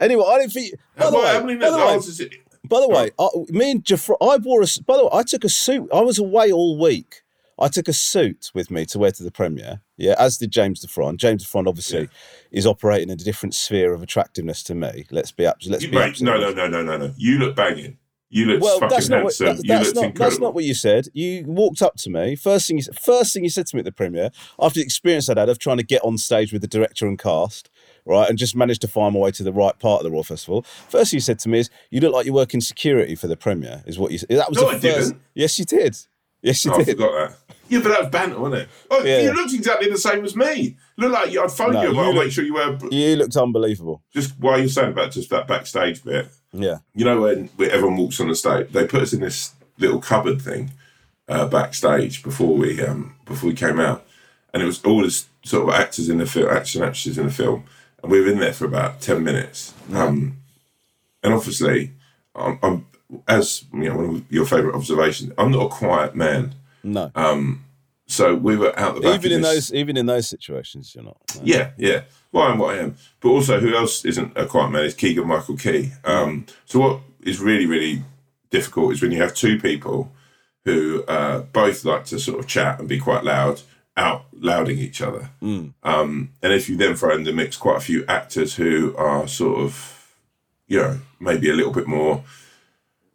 Anyway, 0.00 0.24
I 0.26 0.38
don't 0.38 0.52
think. 0.52 0.74
By 0.96 1.10
the 1.10 1.16
way, 1.18 1.56
by 1.56 1.70
the 1.70 1.76
way, 1.76 1.82
hours 1.82 2.06
is 2.08 2.20
it? 2.20 2.32
by 2.68 2.80
the 2.80 2.88
way, 2.88 3.10
I, 3.18 3.28
me 3.50 3.70
and 3.72 3.84
Jafra, 3.84 4.16
I 4.20 4.38
wore 4.38 4.62
a. 4.62 4.66
By 4.86 4.96
the 4.96 5.04
way, 5.04 5.10
I 5.12 5.22
took 5.22 5.44
a 5.44 5.48
suit. 5.48 5.88
I 5.92 6.00
was 6.00 6.18
away 6.18 6.50
all 6.50 6.78
week. 6.78 7.22
I 7.60 7.68
took 7.68 7.88
a 7.88 7.92
suit 7.92 8.50
with 8.54 8.70
me 8.70 8.86
to 8.86 8.98
wear 8.98 9.10
to 9.12 9.22
the 9.22 9.30
premiere. 9.30 9.82
Yeah, 9.96 10.14
as 10.18 10.38
did 10.38 10.50
James 10.50 10.84
DeFron. 10.84 11.16
James 11.18 11.44
DeFron 11.44 11.68
obviously 11.68 12.08
is 12.50 12.66
operating 12.66 13.10
in 13.10 13.14
a 13.20 13.24
different 13.24 13.54
sphere 13.54 13.92
of 13.92 14.02
attractiveness 14.02 14.62
to 14.64 14.74
me. 14.74 15.06
Let's 15.10 15.30
be 15.32 15.44
abs- 15.46 15.66
be 15.66 15.70
mate, 15.90 15.94
absolutely 16.10 16.22
no, 16.24 16.36
no, 16.38 16.52
no, 16.52 16.68
no, 16.68 16.82
no, 16.82 16.96
no. 17.06 17.14
You 17.16 17.38
look 17.38 17.54
banging. 17.56 17.98
You 18.32 18.46
look 18.46 18.62
Well, 18.62 18.78
fucking 18.78 18.88
that's 18.96 19.08
not 19.08 19.24
what 19.24 19.36
handsome. 19.36 19.46
that- 19.56 19.64
you 19.64 19.68
that's 19.68 19.92
not 19.94 20.04
incredible. 20.04 20.24
that's 20.30 20.40
not 20.40 20.54
what 20.54 20.64
you 20.64 20.72
said. 20.72 21.08
You 21.12 21.44
walked 21.46 21.82
up 21.82 21.96
to 21.96 22.10
me. 22.10 22.36
First 22.36 22.68
thing 22.68 22.76
you 22.76 22.82
said, 22.84 22.96
first 22.98 23.34
thing 23.34 23.42
you 23.42 23.50
said 23.50 23.66
to 23.66 23.76
me 23.76 23.80
at 23.80 23.84
the 23.84 23.90
premiere 23.92 24.30
after 24.60 24.78
the 24.78 24.84
experience 24.84 25.28
I'd 25.28 25.36
had 25.36 25.48
of 25.48 25.58
trying 25.58 25.78
to 25.78 25.82
get 25.82 26.00
on 26.04 26.16
stage 26.16 26.52
with 26.52 26.62
the 26.62 26.68
director 26.68 27.08
and 27.08 27.18
cast, 27.18 27.68
right, 28.06 28.28
and 28.30 28.38
just 28.38 28.54
managed 28.54 28.82
to 28.82 28.88
find 28.88 29.14
my 29.14 29.20
way 29.20 29.32
to 29.32 29.42
the 29.42 29.52
right 29.52 29.76
part 29.80 29.98
of 30.00 30.04
the 30.04 30.12
Royal 30.12 30.22
Festival. 30.22 30.62
First 30.88 31.10
thing 31.10 31.16
you 31.16 31.22
said 31.22 31.40
to 31.40 31.48
me 31.48 31.58
is, 31.58 31.70
"You 31.90 32.00
look 32.00 32.14
like 32.14 32.24
you 32.24 32.32
work 32.32 32.54
in 32.54 32.60
security 32.60 33.16
for 33.16 33.26
the 33.26 33.36
premiere." 33.36 33.82
Is 33.84 33.98
what 33.98 34.12
you 34.12 34.18
said. 34.18 34.28
That 34.30 34.48
was 34.48 34.58
No, 34.58 34.70
the 34.70 34.76
I 34.76 34.78
first. 34.78 35.08
didn't. 35.10 35.22
Yes, 35.34 35.58
you 35.58 35.64
did. 35.64 35.96
Yes, 36.42 36.64
you 36.64 36.72
Oh, 36.72 36.76
I 36.76 36.84
did. 36.84 36.96
forgot 36.96 37.12
that. 37.30 37.36
Yeah, 37.68 37.80
but 37.82 37.88
that 37.90 38.00
was 38.02 38.10
banter, 38.10 38.40
wasn't 38.40 38.62
it? 38.62 38.68
Oh, 38.90 39.04
Yeah. 39.04 39.20
you 39.22 39.32
looked 39.32 39.52
exactly 39.54 39.88
the 39.90 39.98
same 39.98 40.24
as 40.24 40.34
me. 40.34 40.76
Look 40.96 41.12
like 41.12 41.36
I'd 41.36 41.50
phone 41.52 41.74
No, 41.74 41.82
you. 41.82 41.92
you 41.92 41.98
I'll 42.00 42.12
make 42.12 42.32
sure 42.32 42.44
you 42.44 42.54
wear. 42.54 42.76
You 42.90 43.16
looked 43.16 43.36
unbelievable. 43.36 44.02
Just 44.12 44.32
while 44.40 44.58
you're 44.58 44.68
saying 44.68 44.90
about 44.92 45.12
just 45.12 45.30
that 45.30 45.46
backstage 45.46 46.02
bit, 46.02 46.28
Yeah. 46.52 46.78
you 46.94 47.04
know 47.04 47.20
when, 47.20 47.48
everyone 47.60 47.96
walks 47.96 48.18
on 48.20 48.28
the 48.28 48.34
stage, 48.34 48.68
they 48.72 48.86
put 48.86 49.02
us 49.02 49.12
in 49.12 49.20
this 49.20 49.52
little 49.78 50.00
cupboard 50.00 50.42
thing 50.42 50.72
uh, 51.28 51.46
backstage 51.46 52.22
before 52.24 52.56
we 52.56 52.82
um, 52.82 53.14
before 53.24 53.48
we 53.50 53.54
came 53.54 53.78
out, 53.78 54.04
and 54.52 54.62
it 54.62 54.66
was 54.66 54.82
all 54.84 55.02
this 55.02 55.26
sort 55.44 55.68
of 55.68 55.74
actors 55.74 56.08
in 56.08 56.18
the 56.18 56.26
film, 56.26 56.50
action 56.50 56.82
actors 56.82 57.16
in 57.18 57.26
the 57.26 57.32
film, 57.32 57.62
and 58.02 58.10
we 58.10 58.20
were 58.20 58.28
in 58.32 58.40
there 58.40 58.52
for 58.52 58.64
about 58.64 59.00
ten 59.00 59.22
minutes. 59.22 59.72
Um, 59.92 60.38
and 61.22 61.32
obviously, 61.32 61.92
I'm, 62.34 62.58
I'm 62.64 62.86
as 63.28 63.64
you 63.72 63.88
know 63.88 63.96
one 63.96 64.04
of 64.16 64.32
your 64.32 64.46
favourite 64.46 64.74
observations. 64.74 65.32
I'm 65.38 65.50
not 65.50 65.66
a 65.66 65.68
quiet 65.68 66.14
man, 66.14 66.54
No. 66.82 67.10
Um, 67.14 67.64
so 68.06 68.34
we 68.34 68.56
were 68.56 68.76
out 68.78 68.94
the 68.96 69.00
back. 69.02 69.14
even 69.14 69.32
in 69.32 69.42
this- 69.42 69.68
those 69.70 69.74
even 69.74 69.96
in 69.96 70.06
those 70.06 70.28
situations, 70.28 70.92
you're 70.94 71.04
not. 71.04 71.16
no. 71.36 71.42
Yeah, 71.44 71.70
yeah. 71.76 72.02
Well, 72.32 72.44
I 72.44 72.52
am 72.52 72.58
what 72.58 72.74
I 72.76 72.78
am. 72.78 72.96
But 73.20 73.28
also, 73.30 73.58
who 73.60 73.74
else 73.74 74.04
isn't 74.04 74.32
a 74.36 74.46
quiet 74.46 74.70
man 74.70 74.84
is 74.84 74.94
Keegan 74.94 75.26
Michael 75.26 75.56
Key. 75.56 75.92
Um, 76.04 76.46
so, 76.64 76.78
what 76.78 77.00
is 77.22 77.40
really, 77.40 77.66
really 77.66 78.02
difficult 78.50 78.92
is 78.92 79.02
when 79.02 79.10
you 79.12 79.20
have 79.20 79.34
two 79.34 79.58
people 79.58 80.12
who 80.64 81.02
uh, 81.08 81.40
both 81.52 81.84
like 81.84 82.04
to 82.06 82.18
sort 82.20 82.38
of 82.38 82.46
chat 82.46 82.78
and 82.78 82.88
be 82.88 82.98
quite 82.98 83.24
loud, 83.24 83.62
out 83.96 84.26
louding 84.32 84.78
each 84.78 85.00
other. 85.02 85.30
Um, 85.42 86.30
and 86.42 86.52
if 86.52 86.68
you 86.68 86.76
then 86.76 86.94
throw 86.94 87.14
in 87.16 87.24
the 87.24 87.32
mix 87.32 87.56
quite 87.56 87.78
a 87.78 87.80
few 87.80 88.04
actors 88.06 88.54
who 88.56 88.94
are 88.96 89.26
sort 89.26 89.58
of, 89.60 90.14
you 90.68 90.78
know, 90.78 90.98
maybe 91.18 91.48
a 91.50 91.54
little 91.54 91.72
bit 91.72 91.86
more 91.88 92.22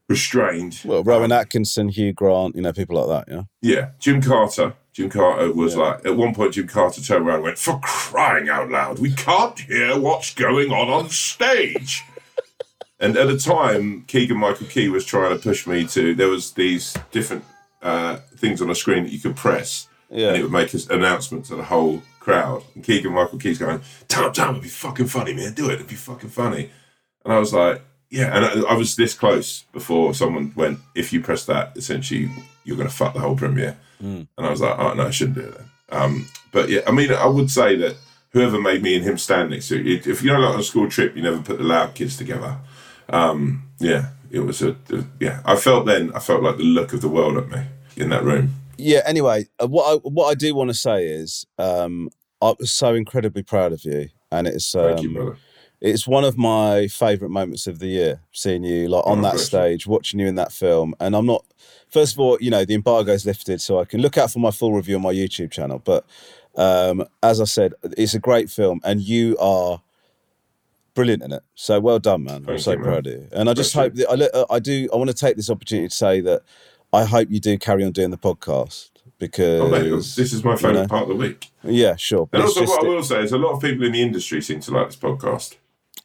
restrained. 0.10 0.80
Well, 0.86 1.04
Rowan 1.04 1.32
Atkinson, 1.32 1.90
Hugh 1.90 2.14
Grant, 2.14 2.56
you 2.56 2.62
know, 2.62 2.74
people 2.74 3.04
like 3.04 3.26
that. 3.26 3.34
Yeah. 3.34 3.44
Yeah, 3.62 3.90
Jim 4.00 4.22
Carter. 4.22 4.74
Jim 4.94 5.10
Carter 5.10 5.52
was 5.52 5.76
like, 5.76 6.06
at 6.06 6.16
one 6.16 6.34
point, 6.34 6.54
Jim 6.54 6.68
Carter 6.68 7.02
turned 7.02 7.26
around 7.28 7.36
and 7.36 7.44
went, 7.44 7.58
For 7.58 7.80
crying 7.84 8.48
out 8.50 8.70
loud, 8.70 9.00
we 9.00 9.12
can't 9.12 9.60
hear 9.60 10.00
what's 10.00 10.34
going 10.34 10.72
on 10.72 10.88
on 10.90 11.10
stage. 11.10 12.04
and 13.00 13.18
at 13.18 13.28
the 13.28 13.38
time, 13.38 14.04
Keegan 14.08 14.38
Michael 14.38 14.68
Key 14.68 14.88
was 14.90 15.04
trying 15.06 15.36
to 15.36 15.42
push 15.42 15.68
me 15.68 15.86
to, 15.88 16.16
there 16.16 16.30
was 16.30 16.54
these 16.54 16.96
different 17.12 17.44
uh, 17.82 18.18
things 18.38 18.62
on 18.62 18.70
the 18.70 18.76
screen 18.76 19.04
that 19.04 19.12
you 19.12 19.20
could 19.20 19.36
press, 19.36 19.90
Yeah. 20.10 20.30
and 20.30 20.38
it 20.38 20.44
would 20.44 20.52
make 20.52 20.74
an 20.74 20.80
announcement 20.90 21.46
to 21.46 21.56
the 21.58 21.64
whole 21.66 22.02
crowd. 22.22 22.64
And 22.74 22.84
Keegan 22.84 23.12
Michael 23.12 23.38
Key's 23.38 23.60
going, 23.60 23.82
Tell 24.08 24.28
him, 24.28 24.34
tell 24.34 24.46
him, 24.48 24.56
it'd 24.56 24.64
be 24.64 24.70
fucking 24.70 25.08
funny, 25.08 25.34
man, 25.34 25.54
do 25.54 25.70
it, 25.70 25.74
it'd 25.74 25.88
be 25.88 25.96
fucking 25.96 26.30
funny. 26.30 26.70
And 27.26 27.34
I 27.34 27.40
was 27.40 27.54
like, 27.54 27.82
yeah, 28.16 28.36
and 28.36 28.66
I, 28.66 28.72
I 28.72 28.74
was 28.78 28.96
this 28.96 29.14
close 29.14 29.66
before 29.74 30.14
someone 30.14 30.54
went, 30.56 30.80
if 30.96 31.12
you 31.12 31.22
press 31.22 31.46
that, 31.46 31.76
essentially 31.76 32.32
you're 32.64 32.78
going 32.78 32.88
to 32.88 32.96
fuck 32.96 33.14
the 33.14 33.20
whole 33.20 33.36
premiere. 33.36 33.78
And 34.00 34.28
I 34.38 34.50
was 34.50 34.62
like, 34.62 34.78
oh, 34.80 34.94
no, 34.94 35.08
I 35.08 35.10
shouldn't 35.10 35.36
do 35.36 35.42
it 35.42 35.58
then. 35.58 35.70
Um, 35.90 36.28
but 36.52 36.70
yeah, 36.70 36.82
I 36.88 36.92
mean, 36.92 37.12
I 37.12 37.26
would 37.26 37.52
say 37.52 37.76
that 37.76 37.96
whoever 38.32 38.60
made 38.60 38.82
me 38.82 38.96
and 38.96 39.04
him 39.04 39.18
stand 39.18 39.50
next 39.50 39.68
to 39.68 39.76
it, 39.80 40.08
if 40.08 40.24
you 40.24 40.32
know, 40.32 40.40
like 40.40 40.54
on 40.54 40.60
a 40.60 40.64
school 40.64 40.90
trip, 40.90 41.16
you 41.16 41.22
never 41.22 41.42
put 41.42 41.58
the 41.58 41.64
loud 41.64 41.94
kids 41.94 42.16
together. 42.16 42.58
Um, 43.10 43.70
yeah, 43.80 44.10
it 44.32 44.40
was 44.40 44.62
a, 44.62 44.76
yeah, 45.20 45.42
I 45.44 45.56
felt 45.56 45.86
then, 45.86 46.14
I 46.14 46.20
felt 46.20 46.42
like 46.42 46.58
the 46.58 46.64
look 46.64 46.94
of 46.94 47.02
the 47.02 47.10
world 47.10 47.38
at 47.38 47.50
me 47.50 47.64
in 47.98 48.10
that 48.10 48.24
room. 48.24 48.56
Yeah. 48.78 49.02
Anyway, 49.06 49.48
uh, 49.60 49.68
what 49.68 49.92
I 49.92 49.96
what 50.04 50.28
I 50.28 50.36
do 50.36 50.56
want 50.56 50.70
to 50.70 50.74
say 50.74 51.06
is, 51.08 51.46
um, 51.58 52.10
I 52.42 52.54
was 52.60 52.72
so 52.72 52.94
incredibly 52.94 53.44
proud 53.44 53.72
of 53.74 53.84
you, 53.86 54.10
and 54.32 54.48
it's 54.48 54.72
Thank 54.72 55.02
you, 55.02 55.10
um, 55.10 55.14
brother. 55.14 55.38
It's 55.82 56.08
one 56.08 56.24
of 56.24 56.38
my 56.38 56.88
favourite 56.88 57.32
moments 57.32 57.68
of 57.68 57.80
the 57.80 57.88
year. 57.88 58.22
Seeing 58.32 58.64
you 58.64 58.88
like 58.88 59.06
on 59.06 59.20
Oh, 59.20 59.22
that 59.24 59.40
stage, 59.40 59.86
watching 59.88 60.20
you 60.20 60.28
in 60.28 60.36
that 60.36 60.52
film, 60.52 60.96
and 61.00 61.16
I'm 61.16 61.26
not. 61.26 61.46
First 61.90 62.14
of 62.14 62.20
all, 62.20 62.38
you 62.42 62.50
know 62.52 62.66
the 62.66 62.74
embargo's 62.74 63.26
lifted, 63.26 63.62
so 63.62 63.80
I 63.80 63.86
can 63.86 64.02
look 64.02 64.18
out 64.18 64.32
for 64.32 64.40
my 64.40 64.52
full 64.52 64.74
review 64.74 64.96
on 64.96 65.02
my 65.02 65.14
YouTube 65.14 65.52
channel. 65.52 65.80
But 65.84 66.06
um, 66.56 67.06
as 67.24 67.40
I 67.42 67.46
said, 67.46 67.74
it's 67.98 68.14
a 68.14 68.20
great 68.20 68.50
film, 68.50 68.80
and 68.84 69.02
you 69.02 69.38
are 69.40 69.82
brilliant 70.94 71.24
in 71.24 71.32
it. 71.34 71.44
So 71.56 71.80
well 71.80 72.00
done, 72.00 72.24
man. 72.24 72.46
I'm 72.48 72.58
so 72.60 72.72
you, 72.72 72.78
man. 72.78 72.86
proud 72.86 73.08
of 73.08 73.14
you. 73.14 73.28
And 73.32 73.50
I 73.50 73.54
just 73.54 73.74
Thank 73.74 73.98
hope 73.98 74.08
that 74.10 74.32
I, 74.34 74.40
uh, 74.40 74.46
I 74.50 74.60
do. 74.60 74.90
I 74.94 74.96
want 74.98 75.10
to 75.10 75.16
take 75.16 75.36
this 75.36 75.50
opportunity 75.50 75.90
to 75.90 75.96
say 75.96 76.22
that 76.22 76.42
I 76.94 77.04
hope 77.06 77.30
you 77.30 77.40
do 77.40 77.58
carry 77.58 77.84
on 77.84 77.92
doing 77.92 78.12
the 78.12 78.18
podcast 78.18 78.90
because 79.20 79.62
Oh, 79.62 79.70
mate, 79.70 79.90
this 79.90 80.18
is 80.34 80.44
my 80.44 80.56
favourite 80.56 80.74
know. 80.84 80.88
part 80.88 81.04
of 81.04 81.10
the 81.10 81.16
week. 81.16 81.52
yeah, 81.64 81.96
sure. 81.96 82.28
But 82.28 82.40
And 82.42 82.48
also, 82.48 82.66
what 82.66 82.86
I 82.86 82.88
will 82.88 83.04
say 83.04 83.22
is 83.22 83.32
a 83.32 83.38
lot 83.38 83.52
of 83.52 83.62
people 83.62 83.86
in 83.86 83.92
the 83.94 84.02
industry 84.02 84.42
seem 84.42 84.60
to 84.62 84.72
like 84.72 84.88
this 84.88 84.96
podcast. 84.96 85.56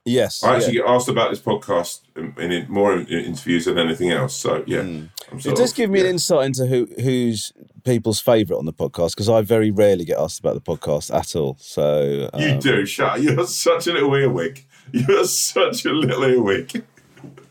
Yes, 0.04 0.42
I 0.42 0.56
actually 0.56 0.76
yeah. 0.76 0.82
get 0.82 0.90
asked 0.90 1.08
about 1.08 1.30
this 1.30 1.40
podcast 1.40 2.00
in, 2.16 2.34
in 2.38 2.70
more 2.70 2.94
in, 2.96 3.06
interviews 3.06 3.64
than 3.66 3.78
anything 3.78 4.10
else. 4.10 4.34
So 4.34 4.64
yeah, 4.66 4.80
I'm 4.80 5.10
It 5.32 5.56
does 5.56 5.70
of- 5.70 5.76
give 5.76 5.90
me 5.90 6.00
yeah. 6.00 6.06
an 6.06 6.10
insight 6.12 6.46
into 6.46 6.66
who 6.66 6.88
who's 7.00 7.52
people's 7.84 8.20
favourite 8.20 8.58
on 8.58 8.66
the 8.66 8.72
podcast 8.72 9.12
because 9.12 9.28
I 9.28 9.40
very 9.42 9.70
rarely 9.70 10.04
get 10.04 10.18
asked 10.18 10.38
about 10.40 10.54
the 10.54 10.60
podcast 10.60 11.14
at 11.14 11.34
all. 11.34 11.56
So 11.60 12.28
You 12.36 12.52
um, 12.52 12.58
do, 12.58 12.84
shut. 12.86 13.22
You're 13.22 13.46
such 13.46 13.86
a 13.86 13.92
little 13.92 14.14
earwig. 14.14 14.64
You're 14.92 15.24
such 15.24 15.84
a 15.84 15.92
little 15.92 16.24
earwig. 16.24 16.84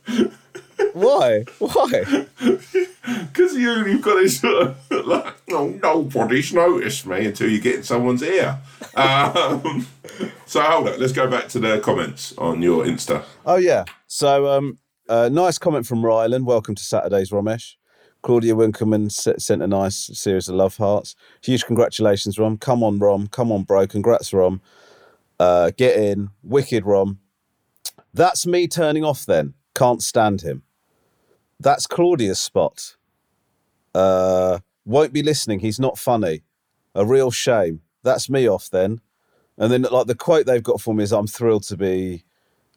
why? 0.93 1.45
Why? 1.59 2.27
Because 3.09 3.55
you, 3.55 3.85
you've 3.87 4.01
got 4.03 4.15
this 4.21 4.39
sort 4.39 4.67
of 4.67 5.05
like, 5.05 5.33
oh, 5.51 5.69
nobody's 5.81 6.53
noticed 6.53 7.07
me 7.07 7.25
until 7.25 7.49
you 7.49 7.59
get 7.59 7.75
in 7.75 7.83
someone's 7.83 8.23
ear. 8.23 8.59
Um, 8.95 9.87
so 10.45 10.61
hold 10.61 10.89
on, 10.89 10.99
let's 10.99 11.13
go 11.13 11.29
back 11.29 11.47
to 11.49 11.59
the 11.59 11.79
comments 11.79 12.33
on 12.37 12.61
your 12.61 12.83
Insta. 12.83 13.23
Oh 13.45 13.55
yeah. 13.55 13.85
So 14.07 14.47
um, 14.47 14.79
uh, 15.07 15.29
nice 15.31 15.57
comment 15.57 15.85
from 15.85 16.01
Rylan. 16.01 16.43
Welcome 16.43 16.75
to 16.75 16.83
Saturdays, 16.83 17.29
Romesh. 17.29 17.75
Claudia 18.23 18.55
Winkleman 18.55 19.09
sent 19.09 19.61
a 19.61 19.67
nice 19.67 20.09
series 20.13 20.49
of 20.49 20.55
love 20.55 20.75
hearts. 20.77 21.15
Huge 21.41 21.65
congratulations, 21.65 22.37
Rom. 22.37 22.57
Come 22.57 22.83
on, 22.83 22.99
Rom. 22.99 23.27
Come 23.27 23.51
on, 23.51 23.63
bro. 23.63 23.87
Congrats, 23.87 24.33
Rom. 24.33 24.59
Uh, 25.39 25.71
get 25.77 25.97
in. 25.97 26.31
Wicked, 26.43 26.85
Rom. 26.85 27.19
That's 28.13 28.45
me 28.45 28.67
turning 28.67 29.05
off 29.05 29.25
then. 29.25 29.53
Can't 29.75 30.03
stand 30.03 30.41
him. 30.41 30.63
That's 31.59 31.87
Claudia's 31.87 32.39
spot. 32.39 32.95
Uh, 33.93 34.59
won't 34.85 35.13
be 35.13 35.23
listening. 35.23 35.59
He's 35.59 35.79
not 35.79 35.97
funny. 35.97 36.43
A 36.95 37.05
real 37.05 37.31
shame. 37.31 37.81
That's 38.03 38.29
me 38.29 38.47
off 38.47 38.69
then. 38.69 39.01
And 39.57 39.71
then, 39.71 39.81
like, 39.81 40.07
the 40.07 40.15
quote 40.15 40.45
they've 40.45 40.63
got 40.63 40.79
for 40.79 40.93
me 40.93 41.03
is 41.03 41.11
I'm 41.11 41.27
thrilled 41.27 41.63
to 41.63 41.77
be 41.77 42.23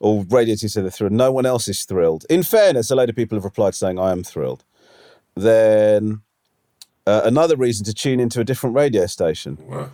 or 0.03 0.25
Radio 0.29 0.57
2 0.57 0.66
said 0.66 0.83
they're 0.83 0.90
thrilled. 0.90 1.12
No 1.12 1.31
one 1.31 1.47
else 1.47 1.68
is 1.68 1.85
thrilled. 1.85 2.27
In 2.29 2.42
fairness, 2.42 2.90
a 2.90 2.97
load 2.97 3.09
of 3.09 3.14
people 3.14 3.37
have 3.37 3.45
replied 3.45 3.77
saying, 3.77 4.01
I 4.01 4.11
am 4.11 4.25
thrilled. 4.25 4.64
Then 5.37 6.23
uh, 7.07 7.23
another 7.25 7.57
reason 7.57 7.85
to 7.85 7.95
tune 7.95 8.18
into 8.18 8.40
a 8.40 8.45
different 8.45 8.75
radio 8.75 9.07
station. 9.07 9.59
Wow. 9.61 9.90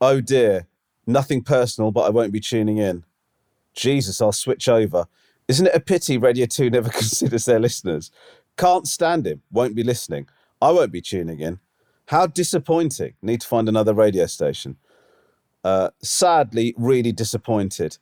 Oh 0.00 0.20
dear, 0.20 0.68
nothing 1.04 1.42
personal, 1.42 1.90
but 1.90 2.02
I 2.02 2.10
won't 2.10 2.32
be 2.32 2.40
tuning 2.40 2.78
in. 2.78 3.04
Jesus, 3.74 4.22
I'll 4.22 4.32
switch 4.32 4.68
over. 4.68 5.06
Isn't 5.50 5.66
it 5.66 5.74
a 5.74 5.80
pity 5.80 6.16
Radio 6.16 6.46
2 6.46 6.70
never 6.70 6.88
considers 7.00 7.44
their 7.44 7.58
listeners? 7.58 8.12
Can't 8.56 8.86
stand 8.86 9.26
him, 9.26 9.42
won't 9.50 9.74
be 9.74 9.82
listening. 9.82 10.28
I 10.62 10.70
won't 10.70 10.92
be 10.92 11.00
tuning 11.00 11.40
in. 11.40 11.58
How 12.06 12.28
disappointing. 12.28 13.14
Need 13.20 13.40
to 13.40 13.48
find 13.48 13.68
another 13.68 13.92
radio 13.92 14.26
station. 14.26 14.76
Uh, 15.64 15.90
sadly, 16.00 16.72
really 16.78 17.10
disappointed. 17.10 17.98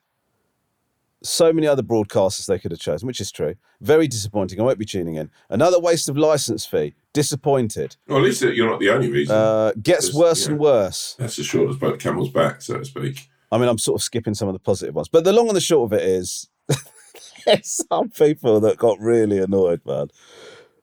So 1.23 1.51
many 1.51 1.67
other 1.67 1.83
broadcasters 1.83 2.45
they 2.45 2.59
could 2.59 2.71
have 2.71 2.81
chosen, 2.81 3.07
which 3.07 3.19
is 3.19 3.33
true. 3.33 3.55
Very 3.81 4.09
disappointing. 4.09 4.61
I 4.61 4.65
won't 4.65 4.79
be 4.79 4.85
tuning 4.85 5.15
in. 5.15 5.31
Another 5.49 5.81
waste 5.81 6.11
of 6.11 6.19
license 6.19 6.67
fee. 6.67 6.97
Disappointed. 7.15 7.97
Well, 8.07 8.19
at 8.19 8.25
least 8.25 8.43
you're 8.43 8.69
not 8.69 8.79
the 8.79 8.91
only 8.91 9.11
reason. 9.11 9.35
Uh, 9.35 9.73
gets 9.83 10.13
worse 10.13 10.45
yeah. 10.45 10.51
and 10.51 10.61
worse. 10.61 11.17
That's 11.19 11.37
the 11.37 11.45
short 11.45 11.71
as 11.71 11.77
both 11.77 11.99
camel's 11.99 12.29
back, 12.29 12.61
so 12.61 12.77
to 12.77 12.85
speak. 12.85 13.31
I 13.51 13.57
mean, 13.57 13.71
I'm 13.71 13.79
sort 13.79 13.99
of 13.99 14.05
skipping 14.05 14.35
some 14.35 14.49
of 14.49 14.53
the 14.53 14.59
positive 14.59 14.95
ones, 14.95 15.09
but 15.09 15.25
the 15.25 15.33
long 15.33 15.47
and 15.47 15.57
the 15.57 15.63
short 15.63 15.91
of 15.91 15.99
it 15.99 16.07
is, 16.07 16.51
some 17.63 18.11
people 18.11 18.61
that 18.61 18.77
got 18.77 18.99
really 19.01 19.39
annoyed, 19.39 19.81
man. 19.85 20.09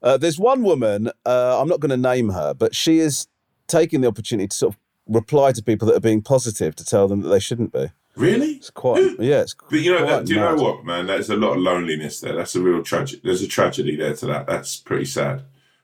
Uh, 0.02 0.18
there's 0.18 0.38
one 0.38 0.64
woman, 0.64 1.10
uh, 1.26 1.60
I'm 1.60 1.68
not 1.68 1.80
going 1.80 1.90
to 1.90 1.98
name 1.98 2.30
her, 2.30 2.54
but 2.54 2.76
she 2.76 3.00
is 3.00 3.28
taking 3.68 4.02
the 4.02 4.08
opportunity 4.08 4.48
to 4.48 4.56
sort 4.56 4.74
of 4.76 4.80
reply 5.08 5.52
to 5.52 5.64
people 5.64 5.88
that 5.88 5.96
are 5.96 6.02
being 6.02 6.22
positive 6.22 6.76
to 6.76 6.86
tell 6.86 7.08
them 7.08 7.22
that 7.22 7.30
they 7.30 7.40
shouldn't 7.40 7.74
be. 7.74 7.90
Really? 8.16 8.52
It's 8.54 8.70
quite, 8.70 9.20
yeah, 9.20 9.42
it's 9.42 9.56
But 9.70 9.80
you 9.80 9.92
know, 9.92 10.00
quite 10.00 10.10
that, 10.10 10.26
do 10.26 10.36
you 10.36 10.40
know 10.40 10.56
what, 10.56 10.86
man? 10.86 11.08
There's 11.08 11.30
a 11.30 11.36
lot 11.36 11.54
of 11.54 11.58
loneliness 11.58 12.22
there. 12.22 12.36
That's 12.36 12.56
a 12.56 12.62
real 12.62 12.82
tragedy. 12.82 13.22
There's 13.24 13.42
a 13.42 13.48
tragedy 13.48 13.96
there 13.96 14.16
to 14.16 14.26
that. 14.28 14.48
That's 14.48 14.78
pretty 14.78 15.06
sad. 15.06 15.44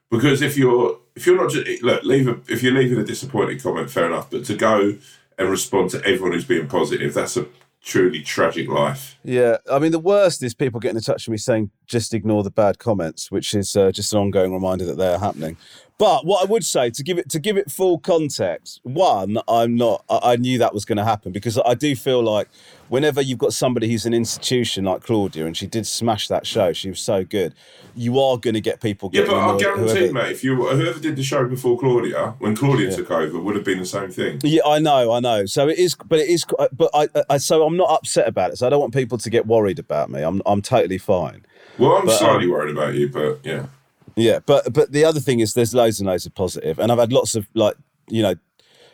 Because 0.09 0.41
if 0.41 0.57
you're 0.57 0.99
if 1.15 1.25
you're 1.25 1.37
not 1.37 1.51
just 1.51 1.81
look, 1.81 2.03
leave 2.03 2.27
a 2.27 2.39
if 2.47 2.63
you're 2.63 2.73
leaving 2.73 2.99
a 2.99 3.03
disappointing 3.03 3.59
comment, 3.59 3.89
fair 3.89 4.05
enough. 4.05 4.29
But 4.29 4.45
to 4.45 4.55
go 4.55 4.97
and 5.37 5.49
respond 5.49 5.89
to 5.91 6.05
everyone 6.05 6.33
who's 6.33 6.45
being 6.45 6.67
positive, 6.67 7.13
that's 7.13 7.37
a 7.37 7.47
truly 7.81 8.21
tragic 8.21 8.67
life. 8.67 9.17
Yeah, 9.23 9.57
I 9.71 9.79
mean, 9.79 9.91
the 9.91 9.99
worst 9.99 10.43
is 10.43 10.53
people 10.53 10.79
getting 10.79 10.97
in 10.97 11.03
touch 11.03 11.27
with 11.27 11.31
me 11.31 11.37
saying 11.37 11.71
just 11.91 12.13
ignore 12.13 12.41
the 12.43 12.49
bad 12.49 12.79
comments, 12.79 13.29
which 13.29 13.53
is 13.53 13.75
uh, 13.75 13.91
just 13.91 14.13
an 14.13 14.19
ongoing 14.19 14.53
reminder 14.53 14.85
that 14.85 14.97
they 14.97 15.13
are 15.13 15.19
happening. 15.19 15.57
But 15.97 16.25
what 16.25 16.41
I 16.41 16.45
would 16.51 16.65
say 16.65 16.89
to 16.89 17.03
give 17.03 17.19
it 17.19 17.29
to 17.29 17.39
give 17.39 17.57
it 17.57 17.69
full 17.69 17.99
context, 17.99 18.79
one, 18.81 19.37
I'm 19.47 19.75
not. 19.75 20.03
I, 20.09 20.31
I 20.31 20.35
knew 20.35 20.57
that 20.57 20.73
was 20.73 20.83
going 20.83 20.97
to 20.97 21.03
happen 21.03 21.31
because 21.31 21.59
I 21.63 21.75
do 21.75 21.95
feel 21.95 22.23
like 22.23 22.49
whenever 22.89 23.21
you've 23.21 23.37
got 23.37 23.53
somebody 23.53 23.87
who's 23.87 24.07
an 24.07 24.13
institution 24.13 24.85
like 24.85 25.03
Claudia, 25.03 25.45
and 25.45 25.55
she 25.55 25.67
did 25.67 25.85
smash 25.85 26.27
that 26.29 26.47
show, 26.47 26.73
she 26.73 26.89
was 26.89 26.99
so 26.99 27.23
good. 27.23 27.53
You 27.93 28.19
are 28.19 28.37
going 28.37 28.55
to 28.55 28.61
get 28.61 28.81
people. 28.81 29.11
Yeah, 29.13 29.25
but 29.27 29.35
I 29.35 29.57
guarantee, 29.59 29.93
whoever- 29.93 30.13
mate, 30.13 30.31
if 30.31 30.43
you 30.43 30.55
whoever 30.55 30.99
did 30.99 31.17
the 31.17 31.23
show 31.23 31.45
before 31.47 31.77
Claudia, 31.77 32.33
when 32.39 32.55
Claudia 32.55 32.95
took 32.95 33.11
over, 33.11 33.39
would 33.39 33.55
have 33.55 33.65
been 33.65 33.77
the 33.77 33.85
same 33.85 34.09
thing. 34.09 34.39
Yeah, 34.43 34.61
I 34.65 34.79
know, 34.79 35.11
I 35.11 35.19
know. 35.19 35.45
So 35.45 35.67
it 35.67 35.77
is, 35.77 35.93
but 35.93 36.17
it 36.17 36.29
is. 36.29 36.45
But 36.71 36.89
I, 36.95 37.09
I, 37.29 37.37
so 37.37 37.63
I'm 37.63 37.77
not 37.77 37.91
upset 37.91 38.27
about 38.27 38.49
it. 38.51 38.57
So 38.57 38.65
I 38.65 38.71
don't 38.71 38.79
want 38.79 38.95
people 38.95 39.19
to 39.19 39.29
get 39.29 39.45
worried 39.45 39.77
about 39.77 40.09
me. 40.09 40.23
I'm, 40.23 40.41
I'm 40.47 40.63
totally 40.63 40.97
fine. 40.97 41.45
Well, 41.77 41.93
I'm 41.97 42.05
But, 42.05 42.17
slightly 42.17 42.45
um, 42.45 42.51
worried 42.51 42.71
about 42.71 42.93
you, 42.95 43.09
but 43.09 43.39
yeah. 43.43 43.67
Yeah, 44.15 44.39
but 44.45 44.73
but 44.73 44.91
the 44.91 45.05
other 45.05 45.19
thing 45.19 45.39
is, 45.39 45.53
there's 45.53 45.73
loads 45.73 45.99
and 45.99 46.07
loads 46.07 46.25
of 46.25 46.35
positive, 46.35 46.79
and 46.79 46.91
I've 46.91 46.99
had 46.99 47.13
lots 47.13 47.35
of 47.35 47.47
like, 47.53 47.75
you 48.09 48.21
know, 48.21 48.35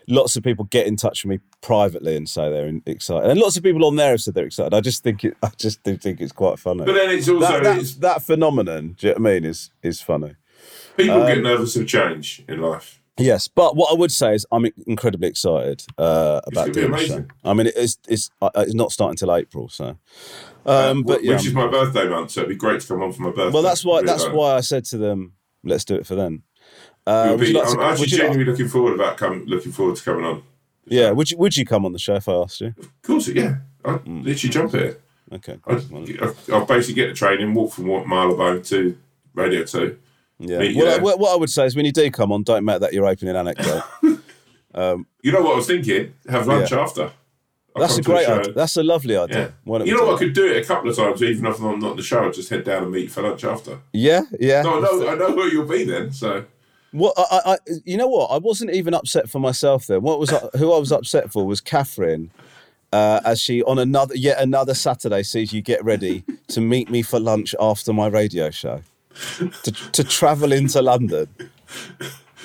lots 0.08 0.36
of 0.36 0.44
people 0.44 0.66
get 0.66 0.88
in 0.88 0.96
touch 0.96 1.24
with 1.24 1.30
me 1.32 1.40
privately 1.62 2.16
and 2.16 2.30
say 2.30 2.50
they're 2.50 2.72
excited, 2.86 3.30
and 3.30 3.40
lots 3.40 3.58
of 3.58 3.64
people 3.64 3.84
on 3.86 3.96
there 3.96 4.12
have 4.12 4.22
said 4.22 4.36
they're 4.36 4.46
excited. 4.46 4.74
I 4.76 4.82
just 4.82 5.04
think 5.04 5.24
it, 5.24 5.36
I 5.42 5.50
just 5.58 5.82
do 5.84 5.98
think 5.98 6.22
it's 6.22 6.32
quite 6.32 6.60
funny. 6.60 6.86
But 6.86 6.94
then 6.94 7.10
it's 7.10 7.28
also 7.28 7.48
that, 7.48 7.64
that, 7.64 7.78
it's, 7.80 7.96
that 7.96 8.22
phenomenon, 8.22 8.96
do 8.98 9.08
you 9.08 9.14
know 9.14 9.20
what 9.20 9.32
I 9.32 9.34
mean, 9.34 9.46
is 9.46 9.72
is 9.82 10.02
funny. 10.02 10.36
people 10.96 11.22
um, 11.22 11.28
get 11.28 11.42
nervous 11.42 11.76
of 11.76 11.88
change 11.88 12.44
in 12.48 12.62
life. 12.62 13.02
Yes, 13.20 13.48
but 13.48 13.76
what 13.76 13.92
I 13.92 13.96
would 13.96 14.12
say 14.12 14.36
is 14.36 14.46
I'm 14.52 14.68
incredibly 14.86 15.28
excited 15.28 15.84
uh, 15.98 16.42
about 16.46 16.72
doing 16.72 16.92
the 16.92 16.98
show. 17.00 17.14
amazing. 17.16 17.32
I 17.44 17.54
mean, 17.56 17.72
it's 17.76 17.98
it's 18.08 18.30
uh, 18.40 18.52
it's 18.58 18.76
not 18.76 18.92
starting 18.92 19.18
till 19.18 19.36
April, 19.36 19.68
so. 19.70 19.98
Um, 20.68 21.04
but 21.04 21.22
Wh- 21.22 21.24
yeah, 21.24 21.36
which 21.36 21.46
is 21.48 21.54
my 21.54 21.68
birthday 21.68 22.08
month, 22.10 22.32
so 22.32 22.42
it'd 22.42 22.50
be 22.50 22.56
great 22.56 22.82
to 22.82 22.88
come 22.88 23.02
on 23.02 23.14
for 23.14 23.22
my 23.22 23.30
birthday. 23.32 23.54
well, 23.54 23.64
that's 23.64 23.86
why 23.86 24.02
that's 24.04 24.28
why 24.28 24.56
I 24.56 24.60
said 24.62 24.84
to 24.86 24.98
them, 24.98 25.34
let's 25.64 25.86
do 25.86 25.96
it 25.96 26.06
for 26.06 26.16
then. 26.16 26.44
Uh, 27.06 27.38
be- 27.38 27.54
like 27.54 27.68
I'm 27.70 27.80
actually 27.80 28.02
would 28.02 28.12
you 28.12 28.18
like- 28.18 28.28
genuinely 28.28 28.52
looking 28.52 28.68
forward 28.68 28.94
about 28.94 29.16
come, 29.18 29.46
looking 29.46 29.72
forward 29.72 29.96
to 29.96 30.04
coming 30.04 30.26
on. 30.26 30.44
yeah, 30.86 31.12
would 31.12 31.32
you 31.32 31.38
would 31.38 31.56
you 31.56 31.66
come 31.66 31.86
on 31.86 31.94
the 31.94 32.00
show 32.00 32.16
if 32.16 32.28
I 32.28 32.34
asked 32.34 32.60
you? 32.62 32.74
Of 32.78 32.92
course, 33.02 33.28
yeah. 33.30 33.56
I 33.86 33.92
Mm. 33.94 34.26
literally 34.26 34.52
jump 34.54 34.74
it. 34.74 35.02
Okay, 35.32 35.58
I. 35.68 35.74
I, 35.74 36.34
I'll 36.54 36.66
basically 36.66 36.96
get 36.96 37.08
the 37.08 37.14
training, 37.14 37.54
walk 37.54 37.72
from 37.74 37.88
what 37.88 38.06
Marylebone 38.08 38.62
to 38.64 38.98
Radio 39.34 39.64
Two. 39.64 39.98
yeah. 40.40 40.58
meet 40.60 40.76
Well, 40.76 40.86
there. 40.86 41.02
what, 41.02 41.32
I 41.34 41.36
would 41.38 41.50
say 41.50 41.66
is 41.66 41.76
when 41.78 41.86
you 41.86 41.92
do 41.94 42.12
come 42.12 42.32
on, 42.34 42.44
don't 42.44 42.66
make 42.66 42.82
that 42.82 42.94
your 42.94 43.06
opening 43.08 43.36
anecdote. 43.38 43.84
You 44.76 45.32
know 45.32 45.42
what 45.42 45.54
I 45.54 45.56
was 45.56 45.66
thinking? 45.68 46.14
Have 46.30 46.46
lunch 46.48 46.72
Yeah. 46.72 46.80
after. 46.82 47.12
That's 47.80 47.98
a 47.98 48.02
great 48.02 48.28
idea. 48.28 48.54
That's 48.54 48.78
a 48.78 48.84
lovely 48.84 49.16
idea. 49.18 49.54
Don't 49.66 49.86
You 49.86 49.96
know? 49.98 50.16
I 50.16 50.18
could 50.18 50.34
do 50.34 50.46
it 50.48 50.64
a 50.64 50.66
couple 50.66 50.90
of 50.90 50.96
times, 50.96 51.22
even 51.24 51.46
if 51.46 51.60
I'm 51.60 51.80
not 51.80 51.92
in 51.92 51.98
the 51.98 52.04
show. 52.04 52.26
I'd 52.26 52.34
just 52.34 52.50
head 52.50 52.64
down 52.64 52.84
and 52.84 52.92
meet 52.92 53.12
for 53.12 53.22
lunch 53.22 53.44
after. 53.44 53.80
Yeah, 53.94 54.22
yeah. 54.40 54.62
No, 54.64 54.78
I 54.78 54.82
know, 54.82 55.10
I 55.10 55.16
know 55.16 55.36
where 55.36 55.52
you'll 55.52 55.68
be 55.68 55.84
then. 55.84 56.12
So 56.12 56.46
What 56.92 57.14
I, 57.18 57.24
I, 57.46 57.54
I- 57.54 57.58
you 57.86 57.98
know 57.98 58.08
what? 58.08 58.28
I 58.28 58.38
wasn't 58.38 58.72
even 58.72 58.94
upset 58.94 59.30
for 59.30 59.40
myself 59.40 59.88
then. 59.88 60.02
What 60.02 60.20
was 60.20 60.32
I, 60.34 60.40
who 60.58 60.72
I 60.74 60.78
was 60.80 60.92
upset 60.92 61.32
for 61.32 61.46
was 61.46 61.62
Catherine, 61.62 62.32
uh, 62.94 63.20
as 63.26 63.40
she 63.42 63.62
on 63.64 63.78
another 63.80 64.16
yet 64.16 64.40
another 64.42 64.74
Saturday 64.74 65.22
sees 65.24 65.52
you 65.54 65.62
get 65.62 65.84
ready 65.84 66.24
to 66.48 66.62
meet 66.62 66.90
me 66.90 67.02
for 67.02 67.20
lunch 67.20 67.54
after 67.60 67.92
my 67.94 68.08
radio 68.08 68.50
show, 68.50 68.82
to 69.64 69.72
to 69.92 70.04
travel 70.04 70.52
into 70.54 70.82
London. 70.82 71.28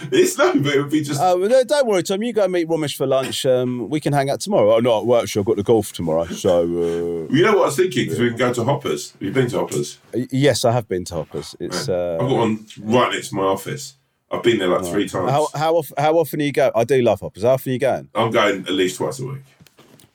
it's 0.12 0.36
no, 0.38 0.52
but 0.54 0.74
it 0.74 0.80
would 0.80 0.90
be 0.90 1.02
just. 1.02 1.20
Oh, 1.20 1.38
well, 1.38 1.48
no, 1.48 1.64
don't 1.64 1.86
worry, 1.86 2.02
Tom. 2.02 2.22
You 2.22 2.32
go 2.32 2.48
meet 2.48 2.68
Romesh 2.68 2.96
for 2.96 3.06
lunch. 3.06 3.46
Um, 3.46 3.88
we 3.88 4.00
can 4.00 4.12
hang 4.12 4.30
out 4.30 4.40
tomorrow. 4.40 4.74
Oh 4.74 4.80
no, 4.80 5.00
at 5.00 5.06
work. 5.06 5.36
I've 5.36 5.44
got 5.44 5.56
the 5.56 5.62
golf 5.62 5.92
tomorrow. 5.92 6.26
So 6.26 6.62
you 6.62 7.42
know 7.42 7.52
what 7.52 7.62
I 7.62 7.66
was 7.66 7.76
thinking? 7.76 8.04
Because 8.04 8.18
we 8.18 8.28
can 8.28 8.38
go 8.38 8.52
to 8.52 8.64
Hoppers. 8.64 9.12
Have 9.12 9.22
you 9.22 9.32
been 9.32 9.48
to 9.48 9.58
Hoppers? 9.58 9.98
uh, 10.14 10.20
yes, 10.30 10.64
I 10.64 10.72
have 10.72 10.88
been 10.88 11.04
to 11.06 11.14
Hoppers. 11.14 11.54
It's 11.60 11.88
I've 11.88 12.18
got 12.18 12.30
uh, 12.30 12.34
one 12.34 12.66
right 12.80 13.12
next 13.12 13.28
to 13.30 13.36
my 13.36 13.42
office. 13.44 13.94
I've 14.30 14.42
been 14.42 14.58
there 14.58 14.68
like 14.68 14.84
three 14.86 15.08
times. 15.08 15.30
how 15.30 15.48
how 15.54 15.76
often, 15.76 15.94
how 15.98 16.18
often 16.18 16.40
are 16.40 16.44
you 16.44 16.52
go? 16.52 16.70
I 16.74 16.84
do 16.84 17.02
love 17.02 17.20
Hoppers. 17.20 17.42
How 17.42 17.50
often 17.50 17.70
are 17.70 17.74
you 17.74 17.78
going? 17.78 18.08
I'm 18.14 18.30
going 18.30 18.60
at 18.60 18.72
least 18.72 18.96
twice 18.96 19.20
a 19.20 19.26
week. 19.26 19.42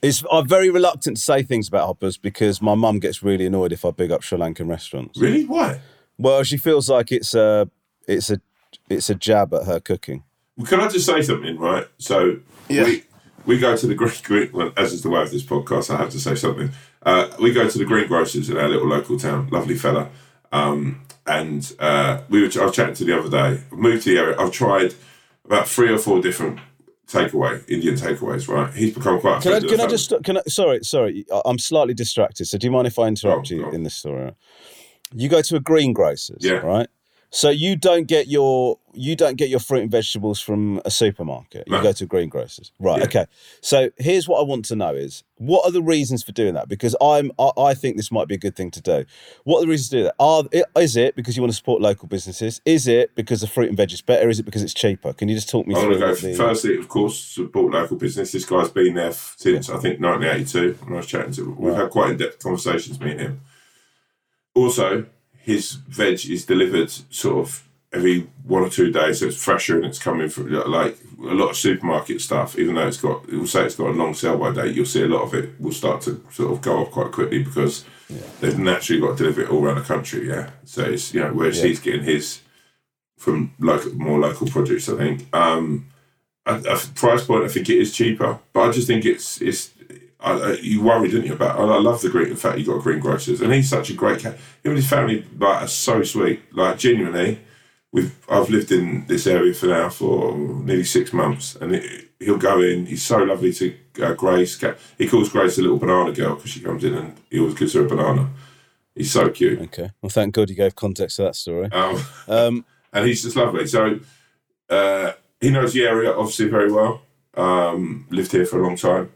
It's, 0.01 0.23
I'm 0.31 0.47
very 0.47 0.69
reluctant 0.69 1.17
to 1.17 1.23
say 1.23 1.41
things 1.43 1.67
about 1.67 1.87
Hoppers 1.87 2.17
because 2.17 2.61
my 2.61 2.75
mum 2.75 2.99
gets 2.99 3.23
really 3.23 3.47
annoyed 3.47 3.71
if 3.71 3.83
I 3.83 3.91
big 3.91 4.11
up 4.11 4.21
Sri 4.21 4.37
Lankan 4.37 4.69
restaurants. 4.69 5.19
Really? 5.19 5.45
Why? 5.45 5.81
Well, 6.19 6.43
she 6.43 6.57
feels 6.57 6.89
like 6.89 7.11
it's 7.11 7.33
a 7.33 7.69
it's 8.07 8.29
a 8.29 8.39
it's 8.89 9.09
a 9.09 9.15
jab 9.15 9.53
at 9.53 9.63
her 9.65 9.79
cooking. 9.79 10.23
Well, 10.57 10.67
Can 10.67 10.79
I 10.81 10.87
just 10.87 11.05
say 11.05 11.21
something, 11.21 11.57
right? 11.57 11.85
So 11.97 12.39
we 12.69 13.03
we 13.45 13.59
go 13.59 13.75
to 13.77 13.87
the 13.87 13.95
green, 13.95 14.11
green 14.23 14.49
well, 14.53 14.71
as 14.77 14.93
is 14.93 15.03
the 15.03 15.09
way 15.09 15.21
of 15.21 15.31
this 15.31 15.43
podcast. 15.43 15.93
I 15.93 15.97
have 15.97 16.09
to 16.11 16.19
say 16.19 16.35
something. 16.35 16.71
Uh, 17.03 17.29
we 17.39 17.53
go 17.53 17.69
to 17.69 17.77
the 17.77 17.85
greengrocers 17.85 18.49
in 18.49 18.57
our 18.57 18.67
little 18.67 18.87
local 18.87 19.17
town. 19.19 19.47
Lovely 19.51 19.75
fella. 19.75 20.09
Um, 20.51 21.01
and 21.25 21.73
uh, 21.79 22.21
we 22.29 22.41
were. 22.41 22.49
I 22.61 22.65
was 22.65 22.75
chatting 22.75 22.95
to 22.95 23.03
the 23.05 23.17
other 23.19 23.29
day. 23.29 23.61
I've 23.71 23.77
moved 23.77 24.03
to 24.03 24.09
the 24.13 24.19
area. 24.19 24.35
I've 24.39 24.51
tried 24.51 24.93
about 25.45 25.67
three 25.67 25.89
or 25.89 25.97
four 25.97 26.21
different 26.21 26.59
takeaway 27.07 27.67
Indian 27.69 27.95
takeaways. 27.95 28.47
Right. 28.47 28.73
He's 28.73 28.93
become 28.93 29.19
quite. 29.21 29.39
A 29.39 29.41
Can 29.41 29.53
I 29.53 29.59
can 29.59 29.69
I 29.73 29.77
family. 29.77 29.91
just 29.91 30.13
can 30.23 30.37
I, 30.37 30.41
sorry 30.47 30.83
sorry 30.83 31.25
I- 31.31 31.41
I'm 31.45 31.59
slightly 31.59 31.93
distracted. 31.93 32.45
So 32.45 32.57
do 32.57 32.65
you 32.67 32.71
mind 32.71 32.87
if 32.87 32.97
I 32.99 33.07
interrupt 33.07 33.49
Go 33.49 33.55
on, 33.55 33.57
you 33.57 33.63
go 33.63 33.69
on. 33.69 33.75
in 33.75 33.83
this 33.83 33.95
story? 33.95 34.31
You 35.13 35.29
go 35.29 35.41
to 35.41 35.55
a 35.55 35.59
greengrocers, 35.61 36.43
Yeah. 36.43 36.53
right? 36.55 36.87
So 37.29 37.49
you 37.49 37.75
don't 37.75 38.07
get 38.07 38.27
your 38.27 38.79
you 38.93 39.15
don't 39.15 39.35
get 39.35 39.49
your 39.49 39.59
fruit 39.59 39.81
and 39.83 39.91
vegetables 39.91 40.39
from 40.39 40.81
a 40.83 40.89
supermarket. 40.89 41.65
You 41.67 41.73
No. 41.73 41.83
go 41.83 41.91
to 41.91 42.05
a 42.05 42.07
greengrocers, 42.07 42.71
right? 42.79 42.97
Yeah. 42.99 43.03
Okay. 43.05 43.25
So 43.61 43.89
here's 43.97 44.27
what 44.29 44.39
I 44.39 44.43
want 44.43 44.65
to 44.65 44.75
know: 44.77 44.95
is 44.95 45.23
what 45.35 45.65
are 45.65 45.71
the 45.71 45.81
reasons 45.83 46.23
for 46.23 46.31
doing 46.31 46.53
that? 46.55 46.67
Because 46.69 46.95
I'm 47.01 47.31
I, 47.37 47.51
I 47.57 47.73
think 47.73 47.97
this 47.97 48.11
might 48.11 48.27
be 48.29 48.35
a 48.35 48.37
good 48.39 48.55
thing 48.55 48.71
to 48.71 48.81
do. 48.81 49.03
What 49.43 49.57
are 49.57 49.61
the 49.61 49.67
reasons 49.67 49.89
to 49.89 49.97
do 49.97 50.03
that? 50.03 50.15
Are 50.19 50.45
is 50.81 50.95
it 50.95 51.15
because 51.17 51.35
you 51.35 51.43
want 51.43 51.51
to 51.51 51.57
support 51.57 51.81
local 51.81 52.07
businesses? 52.07 52.61
Is 52.65 52.87
it 52.87 53.13
because 53.13 53.41
the 53.41 53.47
fruit 53.47 53.67
and 53.67 53.77
veg 53.77 53.91
is 53.91 54.01
better? 54.01 54.29
Is 54.29 54.39
it 54.39 54.43
because 54.43 54.63
it's 54.63 54.73
cheaper? 54.73 55.11
Can 55.13 55.27
you 55.27 55.35
just 55.35 55.49
talk 55.49 55.67
me 55.67 55.75
I'm 55.75 55.81
through 55.81 55.99
go 55.99 56.15
the- 56.15 56.33
firstly, 56.33 56.77
of 56.77 56.87
course, 56.87 57.19
support 57.19 57.73
local 57.73 57.97
business. 57.97 58.31
This 58.31 58.45
guy's 58.45 58.69
been 58.69 58.93
there 58.95 59.11
since 59.11 59.69
I 59.69 59.77
think 59.79 59.99
1982. 59.99 60.77
When 60.85 60.93
I 60.93 60.97
was 60.97 61.05
chatting 61.07 61.33
to 61.33 61.41
him, 61.43 61.57
we've 61.57 61.75
had 61.75 61.89
quite 61.89 62.11
in-depth 62.11 62.39
conversations, 62.41 62.99
me 63.01 63.11
and 63.11 63.19
him. 63.19 63.41
Also, 64.55 65.05
his 65.47 65.63
veg 65.99 66.19
is 66.29 66.45
delivered 66.45 66.91
sort 67.09 67.37
of 67.47 67.63
every 67.93 68.27
one 68.43 68.63
or 68.63 68.69
two 68.69 68.91
days, 68.91 69.19
so 69.19 69.27
it's 69.27 69.41
fresher 69.43 69.77
and 69.77 69.85
it's 69.85 69.97
coming 70.07 70.27
from 70.29 70.51
like 70.51 70.97
a 71.19 71.33
lot 71.41 71.49
of 71.51 71.55
supermarket 71.55 72.19
stuff. 72.21 72.59
Even 72.59 72.75
though 72.75 72.87
it's 72.87 73.01
got, 73.07 73.23
it 73.29 73.37
will 73.37 73.47
say 73.47 73.63
it's 73.65 73.75
got 73.81 73.87
a 73.91 73.99
long 74.01 74.13
sell-by 74.13 74.51
date, 74.51 74.75
you'll 74.75 74.85
see 74.85 75.03
a 75.03 75.07
lot 75.07 75.23
of 75.23 75.33
it 75.33 75.59
will 75.59 75.71
start 75.71 76.01
to 76.01 76.21
sort 76.31 76.51
of 76.51 76.61
go 76.61 76.79
off 76.79 76.91
quite 76.91 77.13
quickly 77.13 77.41
because 77.43 77.85
they've 78.41 78.59
naturally 78.59 78.99
got 79.01 79.11
to 79.17 79.23
deliver 79.23 79.41
it 79.43 79.49
all 79.49 79.63
around 79.63 79.75
the 79.77 79.81
country. 79.93 80.27
Yeah, 80.27 80.49
so 80.65 80.83
it's 80.83 81.13
you 81.13 81.21
know 81.21 81.31
whereas 81.33 81.59
Yeah. 81.59 81.67
he's 81.67 81.79
getting 81.79 82.03
his 82.03 82.41
from 83.17 83.53
local, 83.59 83.93
more 83.95 84.19
local 84.19 84.47
produce. 84.47 84.89
I 84.89 84.97
think. 84.97 85.33
Um, 85.33 85.87
a, 86.45 86.55
a 86.59 86.77
price 86.95 87.23
point, 87.25 87.43
I 87.45 87.47
think 87.49 87.69
it 87.69 87.77
is 87.77 87.93
cheaper, 87.93 88.39
but 88.53 88.61
I 88.67 88.71
just 88.71 88.87
think 88.87 89.05
it's 89.05 89.41
it's. 89.41 89.71
I, 90.19 90.31
I, 90.31 90.51
you 90.53 90.81
worried, 90.81 91.11
didn't 91.11 91.27
you? 91.27 91.33
About 91.33 91.59
I, 91.59 91.63
I 91.63 91.79
love 91.79 92.01
the 92.01 92.09
green. 92.09 92.27
In 92.27 92.35
fact, 92.35 92.57
you 92.57 92.65
got 92.65 92.81
green 92.81 92.99
grocers, 92.99 93.41
and 93.41 93.53
he's 93.53 93.69
such 93.69 93.89
a 93.89 93.93
great 93.93 94.19
cat. 94.19 94.33
Him 94.33 94.71
and 94.71 94.77
his 94.77 94.89
family 94.89 95.25
like 95.37 95.63
are 95.63 95.67
so 95.67 96.03
sweet. 96.03 96.41
Like 96.53 96.77
genuinely, 96.77 97.39
we've 97.91 98.15
I've 98.29 98.49
lived 98.49 98.71
in 98.71 99.05
this 99.07 99.27
area 99.27 99.53
for 99.53 99.67
now 99.67 99.89
for 99.89 100.35
nearly 100.35 100.83
six 100.83 101.13
months, 101.13 101.55
and 101.55 101.75
it, 101.75 102.09
he'll 102.19 102.37
go 102.37 102.61
in. 102.61 102.85
He's 102.87 103.03
so 103.03 103.17
lovely 103.17 103.53
to 103.53 103.75
uh, 104.01 104.13
Grace. 104.13 104.61
He 104.97 105.07
calls 105.07 105.29
Grace 105.29 105.57
a 105.57 105.61
little 105.61 105.77
banana 105.77 106.11
girl 106.11 106.35
because 106.35 106.51
she 106.51 106.61
comes 106.61 106.83
in 106.83 106.93
and 106.93 107.17
he 107.29 107.39
always 107.39 107.55
gives 107.55 107.73
her 107.73 107.85
a 107.85 107.89
banana. 107.89 108.29
He's 108.95 109.11
so 109.11 109.29
cute. 109.29 109.61
Okay. 109.61 109.91
Well, 110.01 110.09
thank 110.09 110.33
God 110.33 110.49
you 110.49 110.55
gave 110.55 110.75
context 110.75 111.17
to 111.17 111.23
that 111.23 111.35
story. 111.35 111.71
Um, 111.71 112.03
Um, 112.27 112.65
and 112.91 113.05
he's 113.05 113.21
just 113.23 113.35
lovely. 113.35 113.67
So 113.67 113.99
uh, 114.69 115.11
he 115.39 115.49
knows 115.51 115.73
the 115.73 115.85
area 115.85 116.11
obviously 116.11 116.47
very 116.47 116.71
well. 116.71 117.01
Um, 117.35 118.07
lived 118.09 118.31
here 118.31 118.45
for 118.45 118.59
a 118.59 118.63
long 118.63 118.75
time. 118.75 119.11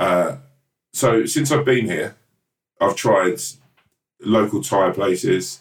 Uh, 0.00 0.36
so 0.94 1.26
since 1.26 1.52
I've 1.52 1.64
been 1.66 1.84
here, 1.84 2.16
I've 2.80 2.96
tried 2.96 3.38
local 4.20 4.62
Thai 4.62 4.90
places, 4.92 5.60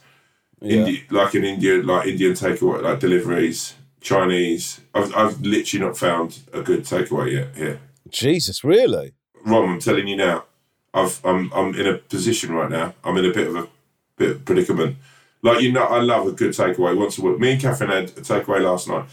yeah. 0.61 0.77
Indi- 0.77 1.03
like 1.09 1.35
in 1.35 1.43
India, 1.43 1.83
like 1.83 2.07
Indian 2.07 2.33
takeaway, 2.33 2.81
like 2.81 2.99
deliveries, 2.99 3.75
Chinese. 4.01 4.81
I've, 4.93 5.13
I've 5.15 5.41
literally 5.41 5.85
not 5.85 5.97
found 5.97 6.39
a 6.53 6.61
good 6.61 6.83
takeaway 6.83 7.33
yet 7.33 7.55
here. 7.55 7.79
Jesus, 8.09 8.63
really? 8.63 9.13
Rom, 9.45 9.69
I'm 9.69 9.79
telling 9.79 10.07
you 10.07 10.15
now, 10.15 10.45
I've, 10.93 11.19
I'm 11.25 11.51
I'm 11.53 11.75
in 11.75 11.85
a 11.87 11.97
position 11.97 12.53
right 12.53 12.69
now. 12.69 12.93
I'm 13.03 13.17
in 13.17 13.25
a 13.25 13.33
bit 13.33 13.47
of 13.47 13.55
a 13.55 13.67
bit 14.15 14.31
of 14.31 14.45
predicament. 14.45 14.95
Like 15.41 15.61
you 15.61 15.71
know, 15.71 15.83
I 15.83 15.99
love 15.99 16.27
a 16.27 16.31
good 16.31 16.51
takeaway 16.51 16.97
once 16.97 17.17
a 17.17 17.21
week. 17.21 17.39
Me 17.39 17.51
and 17.51 17.61
Catherine 17.61 17.91
had 17.91 18.05
a 18.05 18.21
takeaway 18.21 18.61
last 18.61 18.87
night. 18.87 19.05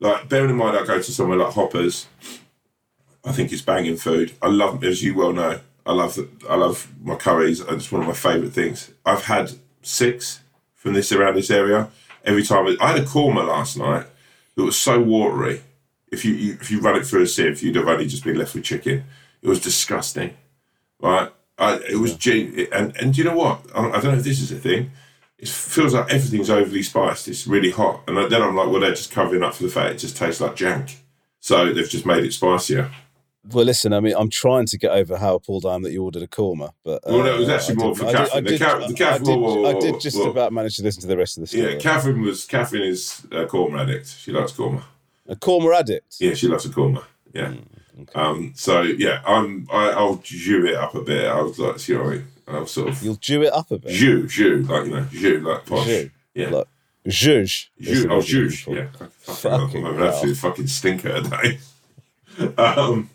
Like 0.00 0.28
bearing 0.28 0.50
in 0.50 0.56
mind, 0.56 0.76
I 0.76 0.84
go 0.84 1.00
to 1.00 1.12
somewhere 1.12 1.38
like 1.38 1.54
Hoppers. 1.54 2.06
I 3.26 3.32
think 3.32 3.52
it's 3.52 3.62
banging 3.62 3.96
food. 3.96 4.32
I 4.40 4.48
love, 4.48 4.82
as 4.84 5.02
you 5.02 5.14
well 5.14 5.32
know, 5.32 5.60
I 5.84 5.92
love 5.92 6.14
the, 6.14 6.28
I 6.48 6.54
love 6.56 6.88
my 7.02 7.16
curries. 7.16 7.60
It's 7.60 7.92
one 7.92 8.02
of 8.02 8.08
my 8.08 8.14
favourite 8.14 8.52
things. 8.54 8.90
I've 9.04 9.24
had 9.24 9.52
six 9.82 10.40
from 10.74 10.94
this 10.94 11.12
around 11.12 11.34
this 11.34 11.50
area. 11.50 11.90
Every 12.24 12.42
time 12.44 12.66
I 12.80 12.92
had 12.92 13.00
a 13.00 13.04
korma 13.04 13.46
last 13.46 13.76
night 13.76 14.06
that 14.54 14.62
was 14.64 14.76
so 14.76 15.00
watery. 15.00 15.62
If 16.10 16.24
you, 16.24 16.34
you 16.34 16.52
if 16.60 16.70
you 16.70 16.80
run 16.80 16.96
it 16.96 17.04
through 17.06 17.22
a 17.22 17.26
sieve, 17.26 17.62
you'd 17.62 17.76
have 17.76 17.88
only 17.88 18.06
just 18.06 18.24
been 18.24 18.38
left 18.38 18.54
with 18.54 18.64
chicken. 18.64 19.04
It 19.42 19.48
was 19.48 19.60
disgusting, 19.60 20.34
right? 21.00 21.30
I, 21.58 21.76
it 21.90 21.96
was 21.96 22.14
gen- 22.16 22.68
and 22.72 22.96
and 22.96 23.12
do 23.12 23.18
you 23.20 23.24
know 23.28 23.36
what? 23.36 23.60
I, 23.74 23.88
I 23.88 24.00
don't 24.00 24.12
know 24.12 24.18
if 24.18 24.24
this 24.24 24.40
is 24.40 24.52
a 24.52 24.56
thing. 24.58 24.92
it 25.38 25.48
feels 25.48 25.94
like 25.94 26.12
everything's 26.12 26.50
overly 26.50 26.82
spiced. 26.82 27.28
It's 27.28 27.46
really 27.46 27.70
hot, 27.70 28.02
and 28.08 28.16
then 28.16 28.42
I'm 28.42 28.56
like, 28.56 28.68
well, 28.70 28.80
they're 28.80 28.90
just 28.90 29.12
covering 29.12 29.42
up 29.42 29.54
for 29.54 29.64
the 29.64 29.68
fact 29.68 29.94
it 29.94 29.98
just 29.98 30.16
tastes 30.16 30.40
like 30.40 30.56
jank. 30.56 30.96
So 31.40 31.72
they've 31.72 31.88
just 31.88 32.06
made 32.06 32.24
it 32.24 32.32
spicier. 32.32 32.90
Well, 33.52 33.64
listen, 33.64 33.92
I 33.92 34.00
mean, 34.00 34.14
I'm 34.16 34.28
trying 34.30 34.66
to 34.66 34.78
get 34.78 34.90
over 34.90 35.16
how 35.16 35.36
appalled 35.36 35.64
I 35.66 35.74
am 35.74 35.82
that 35.82 35.92
you 35.92 36.02
ordered 36.02 36.22
a 36.22 36.26
korma, 36.26 36.72
but 36.84 36.96
uh, 37.06 37.12
Well, 37.12 37.18
no, 37.24 37.34
it 37.36 37.38
was 37.40 37.48
actually 37.48 37.76
I 37.76 37.78
more 37.84 37.94
did- 37.94 37.98
for 38.00 38.06
I 38.06 38.10
did- 38.10 38.18
Catherine. 38.18 38.46
I 38.46 38.50
The 38.50 38.58
Ca- 38.58 38.78
the 38.78 38.84
I 38.84 38.92
Catherine- 38.92 39.24
did- 39.24 39.38
whoa, 39.40 39.54
whoa, 39.62 39.76
I 39.76 39.80
did 39.80 40.00
just 40.00 40.18
whoa. 40.18 40.30
about 40.30 40.52
manage 40.52 40.76
to 40.76 40.82
listen 40.82 41.00
to 41.02 41.06
the 41.06 41.16
rest 41.16 41.36
of 41.36 41.42
the 41.42 41.46
story. 41.46 41.72
Yeah, 41.74 41.78
Catherine 41.78 42.22
was 42.22 42.44
Catherine 42.44 42.82
is 42.82 43.22
a 43.30 43.46
korma 43.46 43.82
addict. 43.82 44.08
She 44.18 44.32
likes 44.32 44.52
korma. 44.52 44.82
a 45.28 45.36
korma 45.36 45.74
addict. 45.78 46.16
Yeah, 46.18 46.34
she 46.34 46.48
loves 46.48 46.64
a 46.66 46.70
korma. 46.70 47.04
Yeah. 47.32 47.52
Mm, 47.98 48.16
Um. 48.16 48.52
So 48.56 48.82
yeah, 48.82 49.20
I'm. 49.26 49.68
I, 49.72 49.90
I'll 49.90 50.16
jew 50.16 50.66
it 50.66 50.74
up 50.74 50.94
a 50.94 51.00
bit. 51.02 51.26
I 51.26 51.40
was 51.40 51.58
like, 51.58 51.88
you 51.88 51.96
know, 51.98 52.22
I'll 52.48 52.66
sort 52.66 52.88
of 52.88 53.02
You'll 53.02 53.14
jew 53.16 53.42
it 53.42 53.52
up 53.52 53.70
a 53.70 53.78
bit. 53.78 53.92
jew, 53.92 54.26
jew, 54.26 54.62
like 54.68 54.86
you 54.86 54.92
know, 54.92 55.04
jew, 55.10 55.40
like 55.40 55.64
posh. 55.66 55.86
Jew. 55.86 56.10
Yeah. 56.34 56.50
Like, 56.50 56.66
zhuzh. 57.08 57.68
Jew, 57.80 58.08
oh, 58.10 58.18
zhuzh, 58.18 58.74
yeah. 58.74 58.88
Fucking, 59.20 59.50
Fucking 59.60 59.86
I'm 59.86 59.96
an 59.96 60.02
absolute 60.08 60.36
fucking 60.36 60.66
stinker 60.66 61.22
today. 61.22 61.58
um, 62.58 63.08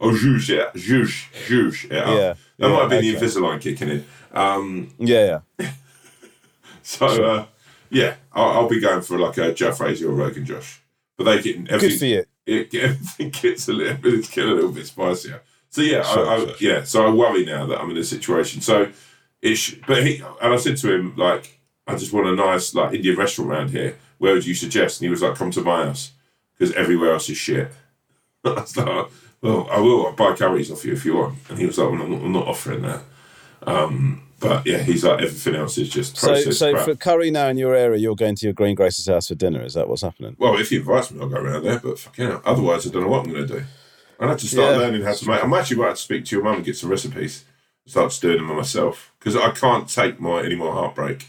oh, 0.00 0.10
zhuzh, 0.10 0.48
yeah, 0.48 0.70
zhuzh, 0.74 1.30
zhuzh, 1.46 1.90
yeah. 1.90 2.14
Yeah, 2.14 2.34
That 2.58 2.68
might 2.68 2.74
yeah, 2.74 2.80
have 2.80 2.90
been 2.90 3.02
the 3.02 3.16
okay. 3.16 3.26
Invisalign 3.26 3.60
kicking 3.60 3.88
in. 3.90 4.04
Um, 4.32 4.90
Yeah, 4.98 5.40
yeah. 5.58 5.70
so, 6.82 7.06
uh, 7.06 7.46
yeah, 7.90 8.14
I'll, 8.32 8.50
I'll 8.50 8.68
be 8.68 8.80
going 8.80 9.02
for 9.02 9.18
like 9.18 9.36
a 9.38 9.52
jalfrezi 9.52 10.02
or 10.04 10.10
Rogan 10.12 10.44
Josh. 10.44 10.80
But 11.16 11.24
they 11.24 11.42
get 11.42 11.70
everything, 11.70 11.78
Good 11.90 11.98
for 11.98 12.04
you. 12.06 12.24
it, 12.46 12.74
everything 12.82 13.30
gets 13.30 13.68
a 13.68 13.72
little, 13.72 13.92
everything's 13.92 14.28
getting 14.30 14.52
a 14.52 14.54
little 14.54 14.72
bit 14.72 14.86
spicier. 14.86 15.42
So 15.68 15.82
yeah, 15.82 16.02
Sure, 16.02 16.26
I, 16.28 16.34
I, 16.34 16.38
sure, 16.38 16.54
yeah. 16.60 16.84
So 16.84 17.06
I 17.06 17.10
worry 17.10 17.44
now 17.44 17.66
that 17.66 17.80
I'm 17.80 17.90
in 17.90 17.96
a 17.96 18.04
situation. 18.04 18.60
So 18.60 18.90
it, 19.42 19.54
sh- 19.56 19.76
but 19.86 20.04
he 20.06 20.22
and 20.42 20.54
I 20.54 20.56
said 20.56 20.76
to 20.78 20.92
him 20.94 21.14
like, 21.16 21.60
I 21.86 21.96
just 21.96 22.12
want 22.12 22.26
a 22.28 22.34
nice 22.34 22.74
like 22.74 22.94
Indian 22.94 23.16
restaurant 23.16 23.50
around 23.50 23.70
here. 23.70 23.96
Where 24.18 24.34
would 24.34 24.46
you 24.46 24.54
suggest? 24.54 25.00
And 25.00 25.06
he 25.06 25.10
was 25.10 25.22
like, 25.22 25.34
come 25.36 25.50
to 25.52 25.62
my 25.62 25.84
house 25.86 26.12
because 26.56 26.74
everywhere 26.74 27.12
else 27.12 27.28
is 27.28 27.36
shit. 27.36 27.70
I 28.44 28.50
was 28.50 28.76
like, 28.76 29.06
well, 29.42 29.68
I 29.70 29.80
will. 29.80 30.06
I'll 30.06 30.12
buy 30.12 30.34
curries 30.34 30.70
off 30.70 30.84
you 30.84 30.92
if 30.92 31.04
you 31.04 31.16
want. 31.16 31.38
And 31.48 31.58
he 31.58 31.66
was 31.66 31.78
like, 31.78 31.90
well, 31.90 32.02
I'm 32.02 32.32
not, 32.32 32.46
offering 32.46 32.82
that. 32.82 33.02
Um, 33.66 34.22
but 34.38 34.66
yeah, 34.66 34.78
he's 34.78 35.04
like, 35.04 35.20
everything 35.20 35.54
else 35.54 35.76
is 35.78 35.88
just 35.90 36.16
So, 36.16 36.28
processed 36.28 36.58
so 36.58 36.72
crap. 36.72 36.84
for 36.86 36.94
curry 36.94 37.30
now 37.30 37.48
in 37.48 37.58
your 37.58 37.74
area, 37.74 37.98
you're 37.98 38.16
going 38.16 38.34
to 38.36 38.46
your 38.46 38.52
greengrocer's 38.54 39.06
house 39.06 39.28
for 39.28 39.34
dinner. 39.34 39.62
Is 39.62 39.74
that 39.74 39.88
what's 39.88 40.02
happening? 40.02 40.36
Well, 40.38 40.58
if 40.58 40.72
you 40.72 40.80
invites 40.80 41.10
me, 41.10 41.20
I'll 41.20 41.28
go 41.28 41.36
around 41.36 41.64
there. 41.64 41.78
But 41.78 41.98
fucking 41.98 42.26
hell, 42.26 42.42
otherwise, 42.44 42.86
I 42.86 42.90
don't 42.90 43.02
know 43.02 43.08
what 43.08 43.26
I'm 43.26 43.32
going 43.32 43.46
to 43.46 43.58
do. 43.60 43.64
I 44.18 44.28
have 44.28 44.38
to 44.38 44.46
start 44.46 44.72
Yeah. 44.72 44.78
learning 44.78 45.02
how 45.02 45.12
to 45.14 45.28
make. 45.28 45.42
I'm 45.44 45.52
actually 45.54 45.82
about 45.82 45.96
to 45.96 46.02
speak 46.02 46.24
to 46.26 46.36
your 46.36 46.44
mum 46.44 46.56
and 46.56 46.64
get 46.64 46.76
some 46.76 46.90
recipes. 46.90 47.44
Start 47.86 48.16
doing 48.20 48.36
them 48.46 48.54
myself 48.54 49.12
because 49.18 49.34
I 49.36 49.50
can't 49.52 49.88
take 49.88 50.20
more 50.20 50.42
any 50.44 50.54
more 50.54 50.72
heartbreak. 50.72 51.26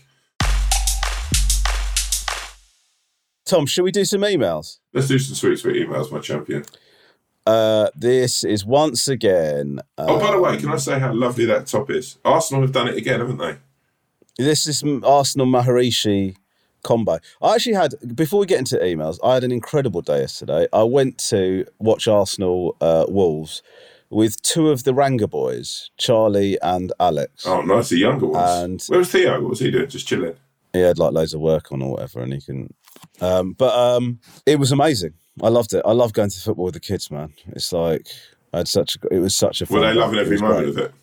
Tom, 3.45 3.65
should 3.65 3.84
we 3.84 3.91
do 3.91 4.06
some 4.06 4.21
emails? 4.21 4.78
Let's 4.93 5.08
do 5.08 5.19
some 5.19 5.36
sweet, 5.36 5.58
sweet 5.60 5.88
emails, 5.88 6.12
my 6.12 6.19
champion. 6.19 6.63
Uh, 7.45 7.89
this 7.95 8.43
is 8.43 8.65
once 8.65 9.08
again. 9.08 9.80
Uh, 9.97 10.06
oh, 10.10 10.19
by 10.19 10.32
the 10.32 10.39
way, 10.39 10.58
can 10.58 10.69
I 10.69 10.77
say 10.77 10.99
how 10.99 11.13
lovely 11.13 11.45
that 11.45 11.67
top 11.67 11.89
is? 11.89 12.17
Arsenal 12.23 12.62
have 12.62 12.71
done 12.71 12.88
it 12.88 12.95
again, 12.95 13.19
haven't 13.19 13.38
they? 13.38 13.58
This 14.38 14.67
is 14.67 14.80
some 14.80 15.04
Arsenal 15.04 15.47
Maharishi 15.47 16.36
combo. 16.84 17.19
I 17.41 17.56
actually 17.56 17.73
had 17.75 17.95
before 18.15 18.39
we 18.39 18.45
get 18.45 18.60
into 18.60 18.77
emails, 18.77 19.17
I 19.23 19.34
had 19.36 19.43
an 19.43 19.51
incredible 19.51 20.01
day 20.01 20.19
yesterday. 20.21 20.67
I 20.71 20.84
went 20.84 21.17
to 21.30 21.65
watch 21.80 22.08
Arsenal 22.08 22.75
uh, 22.80 23.06
Wolves 23.08 23.62
with 24.10 24.41
two 24.41 24.69
of 24.69 24.84
the 24.84 24.93
Ranga 24.93 25.27
boys, 25.27 25.89
Charlie 25.97 26.60
and 26.62 26.91
Alex. 26.99 27.45
Oh, 27.47 27.62
nice, 27.62 27.89
the 27.89 27.97
younger 27.97 28.27
ones. 28.27 28.62
And- 28.62 28.84
Where 28.88 28.99
was 28.99 29.12
Theo? 29.12 29.41
What 29.41 29.49
was 29.51 29.60
he 29.60 29.71
doing? 29.71 29.89
Just 29.89 30.08
chilling. 30.08 30.36
He 30.73 30.80
had 30.80 30.97
like 30.99 31.12
loads 31.13 31.34
of 31.34 31.41
work 31.41 31.71
on 31.71 31.82
or 31.82 31.91
whatever, 31.91 32.21
and 32.21 32.34
he 32.34 32.39
can. 32.41 32.73
Um, 33.19 33.54
but 33.54 33.73
um, 33.75 34.19
it 34.45 34.58
was 34.60 34.71
amazing. 34.71 35.13
I 35.41 35.50
loved 35.50 35.74
it. 35.74 35.82
I 35.86 35.91
love 35.91 36.13
going 36.13 36.30
to 36.30 36.39
football 36.39 36.65
with 36.65 36.74
the 36.74 36.80
kids, 36.80 37.10
man. 37.10 37.34
It's 37.48 37.72
like 37.72 38.08
I 38.54 38.60
had 38.60 38.67
such. 38.67 38.98
A, 38.98 39.15
it 39.15 39.20
was 39.20 39.36
such 39.36 39.62
a. 39.62 39.65
Were 39.65 39.82
they 39.82 39.94
loving 39.94 40.20
every 40.20 40.38
moment 40.38 40.70
of 40.70 40.78
it? 40.78 40.94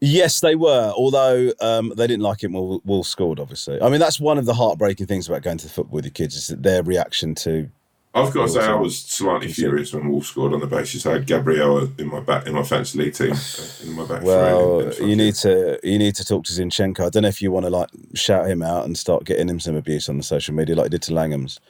Yes, 0.00 0.40
they 0.40 0.56
were. 0.56 0.92
Although 0.96 1.52
um, 1.60 1.92
they 1.96 2.06
didn't 2.06 2.22
like 2.22 2.42
it 2.42 2.50
when 2.50 2.80
Wolves 2.84 3.08
scored. 3.08 3.38
Obviously, 3.40 3.80
I 3.80 3.88
mean 3.88 4.00
that's 4.00 4.20
one 4.20 4.38
of 4.38 4.46
the 4.46 4.54
heartbreaking 4.54 5.06
things 5.06 5.28
about 5.28 5.42
going 5.42 5.58
to 5.58 5.68
football 5.68 5.96
with 5.96 6.04
your 6.04 6.12
kids 6.12 6.36
is 6.36 6.48
that 6.48 6.62
their 6.62 6.82
reaction 6.82 7.34
to. 7.36 7.70
I've 8.16 8.32
got 8.32 8.46
to 8.46 8.48
say, 8.48 8.64
I 8.64 8.74
was 8.74 8.98
slightly 8.98 9.52
furious 9.52 9.92
when 9.92 10.08
Wolf 10.08 10.24
scored 10.24 10.54
on 10.54 10.60
the 10.60 10.66
basis 10.66 11.04
I 11.04 11.12
had 11.12 11.26
Gabriel 11.26 11.90
in 11.98 12.08
my 12.08 12.20
back 12.20 12.46
in 12.46 12.54
my 12.54 12.62
fantasy 12.62 12.98
league 12.98 13.12
team 13.12 13.32
uh, 13.32 13.84
in 13.84 13.92
my 13.92 14.06
back. 14.06 14.22
Well, 14.22 14.90
you 14.94 15.14
need 15.14 15.34
to 15.36 15.78
you 15.82 15.98
need 15.98 16.14
to 16.14 16.24
talk 16.24 16.44
to 16.44 16.52
Zinchenko. 16.52 17.06
I 17.06 17.10
don't 17.10 17.24
know 17.24 17.28
if 17.28 17.42
you 17.42 17.52
want 17.52 17.66
to 17.66 17.70
like 17.70 17.90
shout 18.14 18.48
him 18.48 18.62
out 18.62 18.86
and 18.86 18.96
start 18.96 19.24
getting 19.24 19.50
him 19.50 19.60
some 19.60 19.76
abuse 19.76 20.08
on 20.08 20.16
the 20.16 20.22
social 20.22 20.54
media 20.54 20.74
like 20.74 20.86
you 20.86 20.90
did 20.90 21.02
to 21.02 21.12
Langham's. 21.12 21.60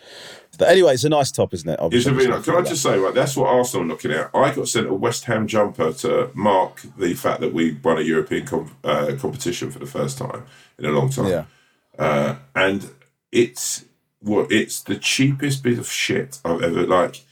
But 0.56 0.68
anyway, 0.68 0.94
it's 0.94 1.02
a 1.02 1.08
nice 1.08 1.32
top, 1.32 1.52
isn't 1.52 1.68
it? 1.68 1.80
It's 1.92 2.06
a 2.06 2.12
really, 2.12 2.28
Obviously, 2.32 2.52
can 2.54 2.64
I 2.64 2.68
just 2.68 2.82
say, 2.82 2.96
right, 2.96 3.12
that's 3.12 3.36
what 3.36 3.48
Arsenal 3.48 3.84
are 3.84 3.88
looking 3.88 4.12
at. 4.12 4.30
I 4.32 4.54
got 4.54 4.68
sent 4.68 4.86
a 4.86 4.94
West 4.94 5.24
Ham 5.24 5.48
jumper 5.48 5.92
to 5.94 6.30
mark 6.32 6.80
the 6.96 7.14
fact 7.14 7.40
that 7.40 7.52
we 7.52 7.72
won 7.82 7.98
a 7.98 8.02
European 8.02 8.46
com- 8.46 8.76
uh, 8.84 9.12
competition 9.18 9.72
for 9.72 9.80
the 9.80 9.86
first 9.86 10.16
time 10.16 10.46
in 10.78 10.84
a 10.84 10.90
long 10.90 11.10
time. 11.10 11.26
Yeah. 11.26 11.44
Uh, 11.98 12.36
and 12.54 12.88
it's 13.32 13.84
what 14.26 14.50
it's 14.50 14.82
the 14.82 14.96
cheapest 14.96 15.62
bit 15.62 15.78
of 15.78 15.90
shit 15.90 16.40
I've 16.44 16.62
ever 16.62 16.86
like. 16.86 17.22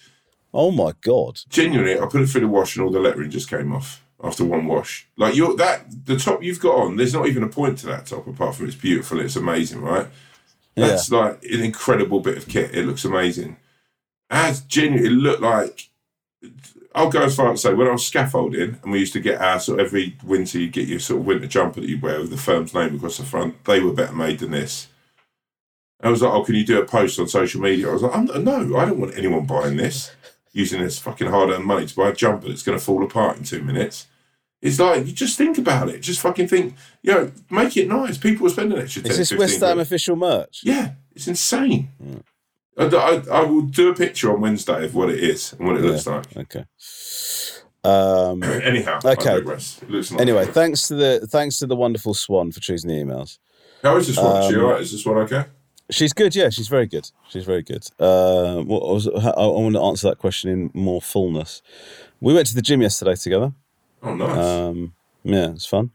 Oh 0.53 0.71
my 0.71 0.93
god. 1.01 1.41
Genuinely, 1.49 1.99
I 1.99 2.07
put 2.07 2.23
it 2.23 2.29
through 2.29 2.43
the 2.43 2.49
wash 2.49 2.77
and 2.77 2.85
all 2.85 2.93
the 2.93 3.01
lettering 3.01 3.31
just 3.31 3.51
came 3.51 3.73
off 3.73 4.05
after 4.23 4.45
one 4.45 4.67
wash. 4.67 5.07
Like 5.17 5.35
you're 5.35 5.57
that 5.57 6.07
the 6.07 6.17
top 6.17 6.43
you've 6.43 6.61
got 6.61 6.77
on, 6.77 6.97
there's 6.97 7.15
not 7.15 7.27
even 7.27 7.43
a 7.43 7.49
point 7.49 7.79
to 7.79 7.87
that 7.87 8.07
top 8.07 8.27
apart 8.27 8.55
from 8.55 8.67
it's 8.67 8.77
beautiful, 8.77 9.21
it's 9.21 9.37
amazing, 9.37 9.81
right? 9.81 10.07
That's 10.77 11.11
like 11.11 11.43
an 11.45 11.63
incredible 11.63 12.21
bit 12.21 12.37
of 12.37 12.49
kit. 12.49 12.75
It 12.75 12.87
looks 12.87 13.05
amazing. 13.05 13.57
As 14.31 14.61
genuinely, 14.61 15.09
it 15.09 15.13
looked 15.13 15.43
like. 15.43 15.89
I'll 16.97 17.11
go 17.11 17.23
as 17.23 17.35
far 17.35 17.53
as 17.53 17.63
say 17.63 17.75
when 17.75 17.89
I 17.89 17.93
was 17.93 18.07
scaffolding, 18.07 18.79
and 18.83 18.93
we 18.93 19.01
used 19.01 19.13
to 19.15 19.21
get 19.21 19.41
our 19.41 19.59
sort 19.59 19.81
of 19.81 19.87
every 19.87 20.17
winter 20.23 20.59
you 20.59 20.69
get 20.69 20.87
your 20.87 21.01
sort 21.01 21.21
of 21.21 21.27
winter 21.27 21.47
jumper 21.49 21.81
that 21.81 21.89
you 21.89 21.99
wear 21.99 22.21
with 22.21 22.31
the 22.31 22.37
firm's 22.37 22.73
name 22.75 22.95
across 22.95 23.19
the 23.19 23.25
front. 23.25 23.65
They 23.65 23.81
were 23.81 23.93
better 23.93 24.15
made 24.15 24.39
than 24.39 24.53
this. 24.53 24.89
I 26.03 26.11
was 26.11 26.23
like, 26.23 26.33
"Oh, 26.33 26.45
can 26.45 26.55
you 26.55 26.65
do 26.65 26.81
a 26.81 26.85
post 26.85 27.19
on 27.19 27.29
social 27.29 27.61
media?" 27.61 27.89
I 27.89 27.93
was 27.93 28.03
like, 28.03 28.15
I'm, 28.15 28.27
"No, 28.45 28.77
I 28.77 28.85
don't 28.85 28.99
want 29.01 29.17
anyone 29.17 29.47
buying 29.47 29.77
this, 29.77 30.11
using 30.53 30.81
this 30.81 30.99
fucking 30.99 31.29
hard-earned 31.29 31.65
money 31.65 31.87
to 31.87 31.95
buy 31.97 32.09
a 32.11 32.15
jumper 32.15 32.49
that's 32.49 32.63
going 32.63 32.79
to 32.79 32.85
fall 32.85 33.03
apart 33.05 33.39
in 33.39 33.45
two 33.45 33.63
minutes." 33.63 34.07
It's 34.61 34.81
like 34.81 35.07
you 35.07 35.13
just 35.13 35.37
think 35.37 35.59
about 35.59 35.91
it. 35.91 36.01
Just 36.01 36.21
fucking 36.21 36.49
think. 36.49 36.75
You 37.03 37.13
know, 37.13 37.33
make 37.51 37.77
it 37.77 37.87
nice. 37.87 38.17
People 38.17 38.47
are 38.47 38.51
spending 38.51 38.79
extra. 38.79 39.03
10, 39.03 39.11
Is 39.11 39.19
this 39.19 39.33
West 39.35 39.61
Ham 39.61 39.79
official 39.79 40.17
merch? 40.17 40.63
Yeah, 40.65 40.93
it's 41.15 41.29
insane. 41.29 41.91
I, 42.79 42.85
I, 42.87 43.23
I 43.31 43.45
will 43.45 43.63
do 43.63 43.91
a 43.91 43.95
picture 43.95 44.33
on 44.33 44.41
Wednesday 44.41 44.87
of 44.87 44.95
what 44.95 45.11
it 45.11 45.23
is 45.23 45.53
and 45.53 45.69
what 45.69 45.77
it 45.77 45.83
looks 45.83 46.07
like. 46.07 46.35
Okay. 46.37 46.65
Um, 47.85 48.43
Anyhow, 48.43 49.01
Okay. 49.05 49.31
I 49.31 49.35
digress. 49.35 49.83
It 49.83 49.91
nice. 49.91 50.13
anyway, 50.13 50.47
thanks 50.47 50.89
to 50.89 50.95
the 50.95 51.27
thanks 51.31 51.59
to 51.59 51.67
the 51.67 51.77
wonderful 51.77 52.15
Swan 52.15 52.51
for 52.51 52.61
choosing 52.61 52.89
the 52.89 52.95
emails. 52.95 53.39
how 53.83 53.97
is 53.97 54.07
this 54.07 54.17
one? 54.17 54.55
Um? 54.55 54.81
Is 54.81 54.93
this 54.93 55.05
one 55.05 55.19
okay? 55.19 55.45
She's 55.91 56.13
good, 56.13 56.35
yeah. 56.35 56.49
She's 56.49 56.69
very 56.69 56.87
good. 56.87 57.11
She's 57.29 57.45
very 57.45 57.63
good. 57.63 57.87
Uh, 57.99 58.63
what 58.63 58.83
was 58.83 59.07
I, 59.09 59.31
I 59.31 59.47
want 59.47 59.75
to 59.75 59.83
answer 59.83 60.09
that 60.09 60.19
question 60.19 60.51
in 60.51 60.71
more 60.73 61.03
fullness. 61.03 61.63
We 62.21 62.33
went 62.33 62.47
to 62.49 62.55
the 62.55 62.63
gym 62.63 62.81
yesterday 62.81 63.15
together. 63.17 63.53
Oh, 64.03 64.15
nice. 64.15 64.39
Um, 64.39 64.95
yeah, 65.25 65.51
it's 65.51 65.67
fun. 65.67 65.91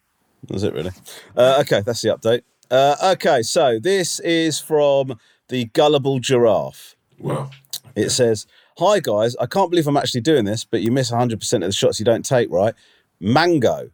That's 0.47 0.63
it, 0.63 0.73
really. 0.73 0.91
Uh, 1.35 1.57
okay, 1.61 1.81
that's 1.81 2.01
the 2.01 2.09
update. 2.09 2.41
Uh, 2.69 2.95
okay, 3.13 3.41
so 3.41 3.79
this 3.79 4.19
is 4.19 4.59
from 4.59 5.17
the 5.47 5.65
Gullible 5.65 6.19
Giraffe. 6.19 6.95
wow. 7.17 7.49
It 7.95 8.11
says, 8.11 8.45
Hi 8.77 8.99
guys, 8.99 9.35
I 9.37 9.45
can't 9.45 9.69
believe 9.69 9.87
I'm 9.87 9.97
actually 9.97 10.21
doing 10.21 10.45
this, 10.45 10.63
but 10.63 10.81
you 10.81 10.91
miss 10.91 11.11
100% 11.11 11.53
of 11.53 11.61
the 11.61 11.71
shots 11.71 11.99
you 11.99 12.05
don't 12.05 12.23
take, 12.23 12.49
right? 12.49 12.73
Mango. 13.19 13.89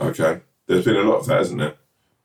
Okay. 0.00 0.40
There's 0.66 0.84
been 0.84 0.96
a 0.96 1.02
lot 1.02 1.18
of 1.18 1.26
that, 1.26 1.38
hasn't 1.38 1.58
there? 1.58 1.74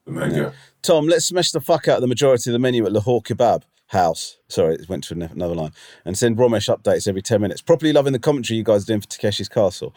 The 0.06 0.12
mango. 0.12 0.54
Tom, 0.86 1.08
let's 1.08 1.26
smash 1.26 1.50
the 1.50 1.60
fuck 1.60 1.88
out 1.88 1.96
of 1.96 2.02
the 2.02 2.08
majority 2.08 2.52
of 2.52 2.54
the 2.54 2.60
menu 2.60 2.86
at 2.86 2.92
Lahore 2.92 3.20
Kebab 3.20 3.64
House. 3.88 4.38
Sorry, 4.48 4.76
it 4.76 4.88
went 4.88 5.04
to 5.06 5.16
another 5.16 5.56
line. 5.56 5.72
And 6.06 6.16
send 6.16 6.38
Romesh 6.38 6.70
updates 6.72 7.08
every 7.08 7.24
10 7.24 7.42
minutes. 7.42 7.60
Properly 7.60 7.92
loving 7.92 8.14
the 8.14 8.20
commentary 8.20 8.58
you 8.58 8.64
guys 8.64 8.84
are 8.84 8.86
doing 8.86 9.02
for 9.02 9.08
Takeshi's 9.08 9.50
Castle. 9.50 9.96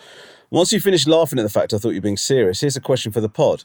Once 0.48 0.72
you 0.72 0.80
finished 0.80 1.06
laughing 1.06 1.38
at 1.38 1.42
the 1.42 1.50
fact 1.50 1.74
I 1.74 1.76
thought 1.76 1.90
you 1.90 1.96
were 1.96 2.00
being 2.00 2.16
serious, 2.16 2.62
here's 2.62 2.74
a 2.74 2.80
question 2.80 3.12
for 3.12 3.20
the 3.20 3.28
pod. 3.28 3.64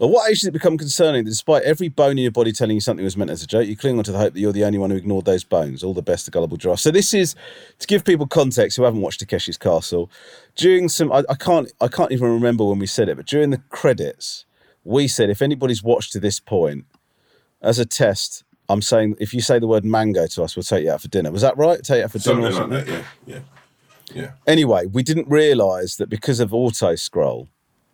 At 0.00 0.08
what 0.08 0.28
age 0.28 0.40
does 0.40 0.48
it 0.48 0.52
become 0.52 0.76
concerning 0.76 1.22
that 1.24 1.30
despite 1.30 1.62
every 1.62 1.88
bone 1.88 2.18
in 2.18 2.24
your 2.24 2.32
body 2.32 2.50
telling 2.50 2.74
you 2.74 2.80
something 2.80 3.04
was 3.04 3.16
meant 3.16 3.30
as 3.30 3.44
a 3.44 3.46
joke, 3.46 3.68
you 3.68 3.76
cling 3.76 3.96
on 3.96 4.02
to 4.02 4.10
the 4.10 4.18
hope 4.18 4.32
that 4.32 4.40
you're 4.40 4.52
the 4.52 4.64
only 4.64 4.78
one 4.78 4.90
who 4.90 4.96
ignored 4.96 5.26
those 5.26 5.44
bones? 5.44 5.84
All 5.84 5.94
the 5.94 6.02
best 6.02 6.24
to 6.24 6.32
Gullible 6.32 6.56
Giraffe. 6.56 6.80
So 6.80 6.90
this 6.90 7.14
is 7.14 7.36
to 7.78 7.86
give 7.86 8.04
people 8.04 8.26
context 8.26 8.76
who 8.76 8.82
haven't 8.82 9.00
watched 9.00 9.24
Takeshi's 9.24 9.58
Castle. 9.58 10.10
During 10.56 10.88
some, 10.88 11.12
I, 11.12 11.22
I 11.30 11.36
can't, 11.36 11.72
I 11.80 11.86
can't 11.86 12.10
even 12.10 12.32
remember 12.32 12.64
when 12.64 12.80
we 12.80 12.86
said 12.86 13.08
it, 13.08 13.16
but 13.16 13.26
during 13.26 13.50
the 13.50 13.58
credits, 13.68 14.44
we 14.88 15.06
said 15.08 15.30
if 15.30 15.42
anybody's 15.42 15.82
watched 15.82 16.12
to 16.12 16.20
this 16.20 16.40
point, 16.40 16.84
as 17.60 17.78
a 17.78 17.84
test, 17.84 18.44
I'm 18.68 18.82
saying 18.82 19.16
if 19.20 19.32
you 19.34 19.40
say 19.40 19.58
the 19.58 19.66
word 19.66 19.84
mango 19.84 20.26
to 20.26 20.42
us, 20.42 20.56
we'll 20.56 20.62
take 20.62 20.84
you 20.84 20.90
out 20.92 21.00
for 21.02 21.08
dinner. 21.08 21.30
Was 21.30 21.42
that 21.42 21.56
right? 21.56 21.82
Take 21.82 21.98
you 21.98 22.04
out 22.04 22.12
for 22.12 22.18
dinner 22.18 22.50
Something 22.52 22.70
like 22.70 22.86
that, 22.86 22.92
yeah. 22.92 23.02
Yeah. 23.26 23.40
Yeah. 24.14 24.30
Anyway, 24.46 24.86
we 24.86 25.02
didn't 25.02 25.28
realise 25.28 25.96
that 25.96 26.08
because 26.08 26.40
of 26.40 26.54
auto 26.54 26.94
scroll, 26.94 27.48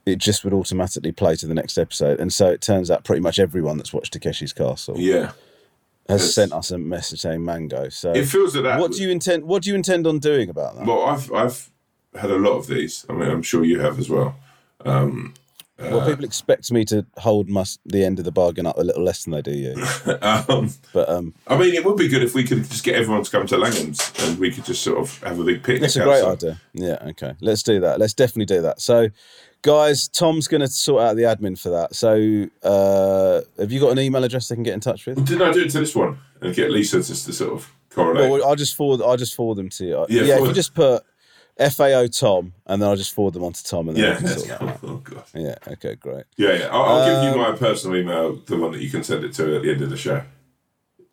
it 0.07 0.19
just 0.19 0.45
would 0.45 0.53
automatically 0.53 1.11
play 1.13 1.35
to 1.37 1.47
the 1.47 1.55
next 1.55 1.77
episode. 1.79 2.21
And 2.21 2.33
so 2.33 2.49
it 2.51 2.61
turns 2.61 2.91
out 2.91 3.05
pretty 3.05 3.21
much 3.23 3.39
everyone 3.39 3.79
that's 3.79 3.93
watched 3.93 4.13
Takeshi's 4.19 4.53
Castle 4.53 4.97
Yeah. 4.99 5.33
has 6.09 6.23
Yes. 6.23 6.35
sent 6.35 6.53
us 6.53 6.71
a 6.71 6.79
message 6.79 7.21
saying 7.21 7.45
mango. 7.45 7.89
So 7.89 8.13
It 8.13 8.27
feels 8.27 8.53
that 8.53 8.63
that. 8.63 8.79
what 8.79 8.93
do 8.93 9.03
you 9.03 9.11
intend? 9.11 9.45
What 9.45 9.63
do 9.63 9.71
you 9.71 9.75
intend 9.75 10.07
on 10.07 10.19
doing 10.21 10.49
about 10.51 10.77
that? 10.77 10.87
Well, 10.87 11.03
I've 11.05 11.33
I've 11.33 11.71
had 12.15 12.31
a 12.31 12.37
lot 12.39 12.53
of 12.59 12.67
these. 12.69 13.05
I 13.09 13.13
mean, 13.15 13.29
I'm 13.31 13.43
sure 13.43 13.65
you 13.65 13.81
have 13.81 13.99
as 13.99 14.09
well. 14.09 14.37
Um, 14.85 15.35
well, 15.79 16.07
people 16.07 16.25
expect 16.25 16.71
me 16.71 16.85
to 16.87 17.05
hold 17.17 17.49
my, 17.49 17.65
the 17.85 18.05
end 18.05 18.19
of 18.19 18.25
the 18.25 18.31
bargain 18.33 18.65
up 18.67 18.79
a 18.79 18.83
little 18.83 19.03
less 19.03 19.25
than 19.25 19.33
they 19.33 19.43
do 19.43 19.53
you. 19.53 19.75
Um, 20.23 20.71
But 20.93 21.09
um, 21.09 21.35
I 21.49 21.57
mean, 21.59 21.75
it 21.75 21.85
would 21.85 21.97
be 21.97 22.09
good 22.09 22.23
if 22.23 22.35
we 22.35 22.45
could 22.45 22.65
just 22.71 22.85
get 22.85 22.95
everyone 22.95 23.25
to 23.25 23.31
come 23.31 23.47
to 23.47 23.57
Langham's 23.57 24.13
and 24.21 24.39
we 24.39 24.51
could 24.53 24.65
just 24.65 24.83
sort 24.83 24.99
of 24.99 25.23
have 25.23 25.39
a 25.39 25.45
big 25.45 25.63
picnic. 25.63 25.81
That's 25.83 25.97
a 25.97 26.05
great 26.05 26.23
outside. 26.23 26.49
idea. 26.51 26.61
Yeah, 26.75 27.09
okay. 27.11 27.35
Let's 27.41 27.63
do 27.63 27.81
that. 27.81 27.99
Let's 27.99 28.15
definitely 28.15 28.47
do 28.55 28.63
that. 28.63 28.81
So, 28.81 29.09
guys, 29.63 30.09
Tom's 30.09 30.47
going 30.49 30.61
to 30.61 30.69
sort 30.69 31.03
out 31.03 31.17
the 31.17 31.23
admin 31.23 31.59
for 31.59 31.71
that. 31.71 31.95
So, 31.95 32.47
uh, 32.63 33.41
have 33.59 33.73
you 33.73 33.81
got 33.81 33.91
an 33.93 33.99
email 33.99 34.23
address 34.25 34.49
they 34.49 34.55
can 34.55 34.65
get 34.65 34.75
in 34.75 34.81
touch 34.81 35.07
with? 35.07 35.25
Didn't 35.27 35.43
I 35.43 35.53
do 35.53 35.63
it 35.63 35.71
to 35.71 35.81
this 35.81 35.95
one 35.95 36.19
and 36.41 36.55
get 36.55 36.71
Lisa 36.71 36.99
just 37.03 37.27
to 37.27 37.33
sort 37.33 37.53
of 37.53 37.73
correlate? 37.91 38.31
Well, 38.31 38.45
I'll 38.47 38.57
just 38.57 38.77
forward. 38.77 39.03
I'll 39.05 39.17
just 39.17 39.35
forward 39.35 39.57
them 39.57 39.69
to 39.71 39.85
you. 39.85 40.07
Yeah, 40.09 40.23
Yeah, 40.23 40.41
if 40.41 40.47
you 40.49 40.53
just 40.53 40.75
put 40.75 41.03
FAO 41.59 42.07
Tom, 42.09 42.53
and 42.67 42.83
then 42.83 42.89
I'll 42.89 42.97
just 42.97 43.13
forward 43.15 43.35
them 43.35 43.45
on 43.45 43.53
to 43.53 43.65
Tom, 43.65 43.89
and 43.89 43.97
then 43.97 44.05
yeah, 44.05 44.19
that's 44.19 44.47
sort 44.47 44.59
cool. 44.81 44.91
Oh 44.91 44.97
god. 44.97 45.25
Yeah. 45.35 45.55
Okay. 45.69 45.95
Great. 45.95 46.25
Yeah, 46.37 46.53
yeah. 46.55 46.69
I'll, 46.73 46.83
I'll 46.83 47.09
give 47.09 47.19
Um, 47.35 47.39
you 47.39 47.45
my 47.53 47.57
personal 47.57 47.97
email, 47.97 48.35
the 48.47 48.57
one 48.57 48.73
that 48.73 48.81
you 48.81 48.91
can 48.91 49.05
send 49.05 49.25
it 49.25 49.33
to 49.35 49.57
at 49.57 49.63
the 49.63 49.71
end 49.71 49.81
of 49.83 49.91
the 49.91 49.97
show, 49.97 50.23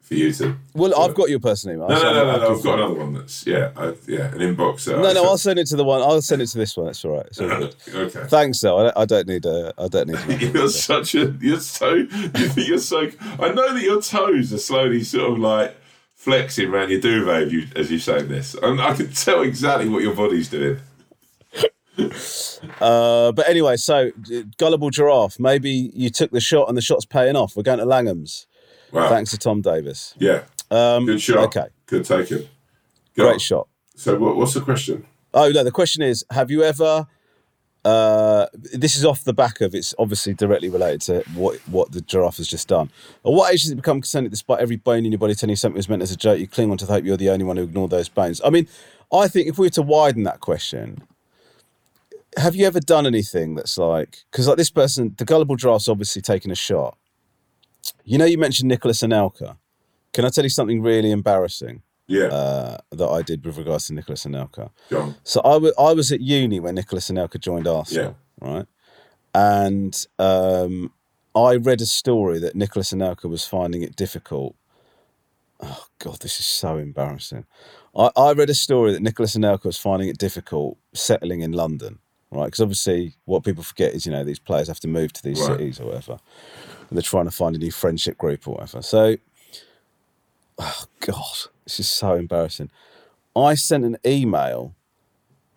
for 0.02 0.16
you 0.16 0.32
to. 0.34 0.56
Well, 0.74 1.00
I've 1.00 1.14
got 1.14 1.30
your 1.30 1.40
personal 1.40 1.76
email. 1.76 1.90
No, 1.90 1.96
so 1.96 2.04
no, 2.04 2.14
no, 2.14 2.26
no, 2.26 2.32
give 2.34 2.42
no. 2.42 2.56
I've 2.58 2.64
got 2.64 2.80
another 2.80 2.94
one 2.96 3.14
that's 3.14 3.46
yeah, 3.46 3.72
I, 3.78 3.94
yeah, 4.08 4.32
an 4.34 4.40
inbox. 4.40 4.88
No, 4.88 5.08
I 5.08 5.14
no. 5.14 5.24
I'll 5.26 5.38
send 5.38 5.60
it 5.60 5.68
to 5.68 5.76
the 5.76 5.84
one. 5.84 6.02
I'll 6.02 6.22
send 6.24 6.42
it 6.42 6.48
to 6.48 6.58
this 6.58 6.76
one. 6.76 6.88
That's 6.88 7.06
all 7.06 7.18
right. 7.18 7.26
It's 7.28 7.40
all 7.40 7.48
good. 7.48 7.76
okay. 7.94 8.24
Thanks, 8.28 8.60
though. 8.62 8.80
I 8.80 8.84
don't, 8.84 8.98
I 8.98 9.06
don't 9.06 9.28
need 9.28 9.46
a. 9.46 9.74
I 9.78 9.88
don't 9.90 10.08
need. 10.08 10.42
You're 10.56 10.70
such 10.70 11.14
a. 11.14 11.38
You're 11.40 11.60
so. 11.60 11.94
You're 12.58 12.80
so. 12.80 13.10
I 13.40 13.52
know 13.52 13.74
that 13.74 13.84
your 13.84 14.02
toes 14.02 14.52
are 14.54 14.58
slowly 14.58 15.04
sort 15.04 15.34
of 15.34 15.38
like 15.40 15.78
flexing 16.22 16.70
around 16.70 16.92
your 16.92 17.02
duvet 17.02 17.48
as 17.48 17.52
you, 17.52 17.68
as 17.76 17.92
you 17.92 17.98
say 17.98 18.22
this, 18.22 18.54
and 18.54 18.80
I 18.80 18.94
can 18.94 19.12
tell 19.12 19.42
exactly 19.42 19.90
what 19.90 20.04
your 20.04 20.14
body's 20.16 20.50
doing. 20.50 20.80
Uh, 22.80 23.32
but 23.32 23.48
anyway, 23.50 23.76
so 23.76 24.12
gullible 24.58 24.90
giraffe. 24.90 25.40
Maybe 25.40 25.92
you 25.94 26.10
took 26.10 26.32
the 26.32 26.40
shot 26.40 26.70
and 26.70 26.78
the 26.78 26.82
shot's 26.82 27.06
paying 27.06 27.36
off. 27.36 27.56
We're 27.56 27.64
going 27.64 27.80
to 27.80 27.86
Langham's. 27.86 28.48
Wow. 28.92 29.10
Thanks 29.10 29.32
to 29.32 29.38
Tom 29.38 29.62
Davis. 29.62 30.14
Yeah. 30.18 30.44
Um, 30.70 31.06
Good 31.06 31.22
shot. 31.22 31.38
Okay, 31.56 31.68
Good 31.88 32.06
taken. 32.06 32.48
Go 33.16 33.26
on. 33.26 33.32
great 33.32 33.42
shot. 33.42 33.68
So 33.96 34.18
what, 34.18 34.36
what's 34.36 34.54
the 34.54 34.62
question? 34.62 35.06
Oh 35.34 35.50
no, 35.50 35.64
the 35.64 35.72
question 35.72 36.02
is: 36.02 36.24
Have 36.32 36.50
you 36.50 36.64
ever? 36.64 37.08
Uh, 37.84 38.46
this 38.54 38.96
is 38.96 39.04
off 39.04 39.24
the 39.24 39.34
back 39.34 39.60
of 39.60 39.74
it's 39.74 39.96
obviously 39.98 40.36
directly 40.36 40.70
related 40.70 41.02
to 41.02 41.24
what 41.34 41.58
what 41.68 41.92
the 41.92 42.02
giraffe 42.02 42.38
has 42.38 42.48
just 42.48 42.68
done. 42.68 42.92
At 43.26 43.32
what 43.32 43.52
age 43.52 43.64
does 43.64 43.72
it 43.72 43.76
become 43.76 44.02
concerned 44.02 44.30
despite 44.30 44.60
every 44.60 44.76
bone 44.76 45.04
in 45.06 45.12
your 45.12 45.20
body 45.20 45.34
telling 45.34 45.52
you 45.52 45.56
something 45.56 45.78
was 45.78 45.90
meant 45.90 46.04
as 46.04 46.12
a 46.12 46.18
joke, 46.18 46.40
you 46.40 46.48
cling 46.48 46.70
on 46.70 46.78
to 46.78 46.86
the 46.86 46.94
hope 46.94 47.06
you're 47.06 47.18
the 47.18 47.32
only 47.32 47.46
one 47.46 47.58
who 47.58 47.64
ignored 47.64 47.90
those 47.90 48.08
bones? 48.08 48.40
I 48.46 48.52
mean, 48.52 48.68
I 49.12 49.28
think 49.28 49.48
if 49.48 49.58
we 49.58 49.66
were 49.66 49.72
to 49.72 49.82
widen 49.82 50.24
that 50.24 50.42
question, 50.42 51.02
have 52.38 52.56
you 52.56 52.68
ever 52.68 52.80
done 52.80 53.08
anything 53.08 53.56
that's 53.56 53.78
like 53.80 54.26
because 54.32 54.48
like 54.48 54.58
this 54.58 54.72
person, 54.72 55.16
the 55.18 55.26
gullible 55.26 55.56
giraffe's 55.56 55.90
obviously 55.90 56.22
taken 56.22 56.52
a 56.52 56.56
shot. 56.56 56.98
You 58.04 58.20
know, 58.20 58.26
you 58.26 58.38
mentioned 58.38 58.70
Nicolas 58.70 59.02
and 59.02 59.12
Anelka. 59.12 59.58
Can 60.14 60.26
I 60.26 60.30
tell 60.30 60.44
you 60.44 60.50
something 60.50 60.82
really 60.82 61.10
embarrassing 61.10 61.82
Yeah. 62.12 62.28
uh, 62.28 62.78
that 62.92 63.08
I 63.08 63.22
did 63.22 63.46
with 63.46 63.58
regards 63.58 63.88
to 63.88 63.94
Nicolas 63.94 64.26
Anelka? 64.26 64.70
So 65.24 65.42
I 65.42 65.58
wa- 65.58 65.72
I 65.80 65.94
was 65.94 66.12
at 66.12 66.22
uni 66.22 66.60
when 66.60 66.76
Nicolas 66.76 67.10
Anelka 67.10 67.40
joined 67.40 67.68
Arsenal, 67.68 68.18
right? 68.40 68.66
And 69.34 70.06
um, 70.20 70.92
I 71.36 71.56
read 71.56 71.82
a 71.82 71.86
story 71.86 72.40
that 72.40 72.56
Nicolas 72.56 72.92
Anelka 72.92 73.30
was 73.30 73.46
finding 73.46 73.82
it 73.82 73.96
difficult. 73.96 74.56
Oh 75.64 75.86
God, 76.00 76.20
this 76.22 76.40
is 76.40 76.46
so 76.46 76.78
embarrassing. 76.78 77.46
I, 77.96 78.10
I 78.16 78.34
read 78.34 78.50
a 78.50 78.54
story 78.56 78.92
that 78.94 79.02
Nicolas 79.02 79.36
Anelka 79.38 79.66
was 79.66 79.78
finding 79.78 80.10
it 80.10 80.18
difficult 80.18 80.78
settling 80.94 81.42
in 81.42 81.52
London, 81.54 82.00
right? 82.32 82.46
Because 82.46 82.60
obviously, 82.62 83.16
what 83.26 83.44
people 83.44 83.64
forget 83.64 83.94
is 83.94 84.06
you 84.06 84.12
know 84.12 84.24
these 84.24 84.40
players 84.40 84.68
have 84.68 84.80
to 84.82 84.88
move 84.88 85.14
to 85.14 85.24
these 85.24 85.40
Right. 85.40 85.52
cities 85.60 85.80
or 85.80 85.86
whatever, 85.88 86.18
and 86.90 86.98
they're 86.98 87.02
trying 87.04 87.26
to 87.26 87.32
find 87.32 87.56
a 87.56 87.60
new 87.60 87.72
friendship 87.72 88.18
group 88.18 88.48
or 88.48 88.56
whatever. 88.56 88.82
So, 88.82 89.18
oh 90.58 90.84
God, 91.00 91.38
this 91.66 91.80
is 91.80 91.90
so 91.90 92.16
embarrassing. 92.16 92.70
I 93.36 93.56
sent 93.56 93.86
an 93.86 93.98
email 94.06 94.76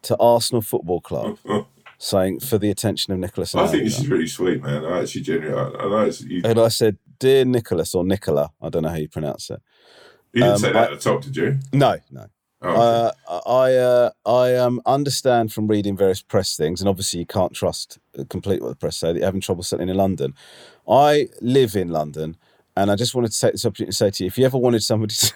to 0.02 0.16
Arsenal 0.18 0.62
Football 0.62 1.00
Club 1.00 1.38
saying 1.98 2.40
for 2.40 2.58
the 2.58 2.70
attention 2.70 3.12
of 3.12 3.18
Nicolas 3.18 3.54
I 3.54 3.66
think 3.66 3.84
this 3.84 3.98
is 3.98 4.08
really 4.08 4.26
sweet, 4.26 4.62
man. 4.62 4.84
I 4.84 5.00
actually 5.02 5.22
genuinely, 5.22 5.58
I, 5.58 5.84
I 5.84 5.88
know 5.88 6.04
it's, 6.04 6.20
you, 6.20 6.42
And 6.44 6.58
I 6.58 6.68
said, 6.68 6.98
"Dear 7.18 7.44
Nicolas 7.44 7.94
or 7.94 8.04
Nicola, 8.04 8.50
I 8.60 8.68
don't 8.68 8.82
know 8.82 8.90
how 8.90 8.96
you 8.96 9.08
pronounce 9.08 9.50
it." 9.50 9.60
you 10.32 10.42
didn't 10.42 10.54
um, 10.54 10.60
say 10.60 10.72
that 10.72 10.76
I- 10.76 10.92
at 10.92 11.00
the 11.00 11.10
top, 11.10 11.22
did 11.22 11.36
you? 11.36 11.58
No, 11.72 11.96
no. 12.10 12.26
Oh, 12.62 12.70
okay. 12.70 13.12
Uh, 13.28 13.40
I 13.46 13.74
uh, 13.74 14.10
I 14.24 14.54
um, 14.56 14.80
understand 14.86 15.52
from 15.52 15.66
reading 15.66 15.96
various 15.96 16.22
press 16.22 16.56
things, 16.56 16.80
and 16.80 16.88
obviously 16.88 17.20
you 17.20 17.26
can't 17.26 17.52
trust 17.52 17.98
uh, 18.18 18.24
completely 18.30 18.62
what 18.62 18.70
the 18.70 18.76
press 18.76 18.96
say 18.96 19.08
that 19.12 19.18
you're 19.18 19.26
having 19.26 19.42
trouble 19.42 19.62
settling 19.62 19.90
in 19.90 19.96
London. 19.96 20.34
I 20.88 21.28
live 21.42 21.76
in 21.76 21.88
London, 21.88 22.36
and 22.74 22.90
I 22.90 22.96
just 22.96 23.14
wanted 23.14 23.32
to 23.32 23.40
take 23.40 23.52
this 23.52 23.66
opportunity 23.66 23.90
to 23.90 23.96
say 23.96 24.10
to 24.10 24.24
you: 24.24 24.28
if 24.28 24.38
you 24.38 24.46
ever 24.46 24.56
wanted 24.56 24.82
somebody, 24.82 25.14
to, 25.14 25.32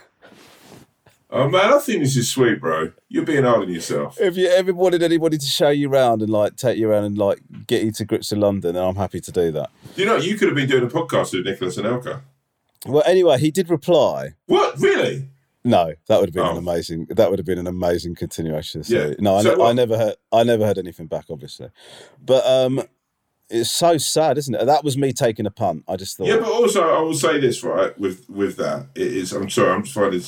oh 1.30 1.48
man, 1.48 1.72
I 1.72 1.78
think 1.78 2.02
this 2.02 2.16
is 2.16 2.28
sweet, 2.30 2.60
bro. 2.60 2.92
You're 3.08 3.24
being 3.24 3.44
hard 3.44 3.62
on 3.62 3.72
yourself. 3.72 4.20
if 4.20 4.36
you 4.36 4.48
ever 4.48 4.72
wanted 4.72 5.02
anybody 5.02 5.38
to 5.38 5.46
show 5.46 5.70
you 5.70 5.90
around 5.90 6.22
and 6.22 6.30
like 6.30 6.56
take 6.56 6.78
you 6.78 6.90
around 6.90 7.04
and 7.04 7.18
like 7.18 7.40
get 7.66 7.82
you 7.84 7.92
to 7.92 8.04
grips 8.04 8.30
with 8.30 8.40
London, 8.40 8.74
then 8.74 8.84
I'm 8.84 8.96
happy 8.96 9.20
to 9.20 9.32
do 9.32 9.50
that. 9.52 9.70
You 9.96 10.04
know, 10.06 10.16
you 10.16 10.36
could 10.36 10.48
have 10.48 10.56
been 10.56 10.68
doing 10.68 10.84
a 10.84 10.88
podcast 10.88 11.32
with 11.34 11.44
Nicolas 11.46 11.76
Anelka. 11.76 12.20
Well, 12.86 13.02
anyway, 13.06 13.38
he 13.38 13.50
did 13.50 13.68
reply. 13.70 14.34
What? 14.46 14.78
Really? 14.78 15.28
No, 15.64 15.92
that 16.06 16.20
would 16.20 16.28
have 16.28 16.34
been 16.34 16.46
Oh. 16.46 16.52
an 16.52 16.56
amazing. 16.58 17.06
That 17.10 17.28
would 17.30 17.38
have 17.38 17.44
been 17.46 17.58
an 17.58 17.66
amazing 17.66 18.14
continuation. 18.14 18.84
So, 18.84 18.94
Yeah. 19.08 19.14
No, 19.18 19.34
I, 19.36 19.42
So 19.42 19.54
ne- 19.56 19.64
I 19.64 19.72
never 19.72 19.98
heard. 19.98 20.14
I 20.32 20.44
never 20.44 20.64
heard 20.64 20.78
anything 20.78 21.06
back, 21.08 21.26
obviously. 21.28 21.68
But 22.24 22.46
um, 22.46 22.82
it's 23.50 23.70
so 23.70 23.98
sad, 23.98 24.38
isn't 24.38 24.54
it? 24.54 24.64
That 24.64 24.84
was 24.84 24.96
me 24.96 25.12
taking 25.12 25.44
a 25.46 25.50
punt. 25.50 25.84
I 25.88 25.96
just 25.96 26.16
thought. 26.16 26.28
Yeah, 26.28 26.36
but 26.38 26.48
also 26.52 26.88
I 26.88 27.00
will 27.00 27.14
say 27.14 27.40
this 27.40 27.62
right 27.64 27.98
with 27.98 28.30
with 28.30 28.56
that 28.58 28.86
it 28.94 29.08
is. 29.08 29.32
I'm 29.32 29.50
sorry, 29.50 29.72
I'm 29.72 29.82
just 29.82 29.94
finding 29.94 30.22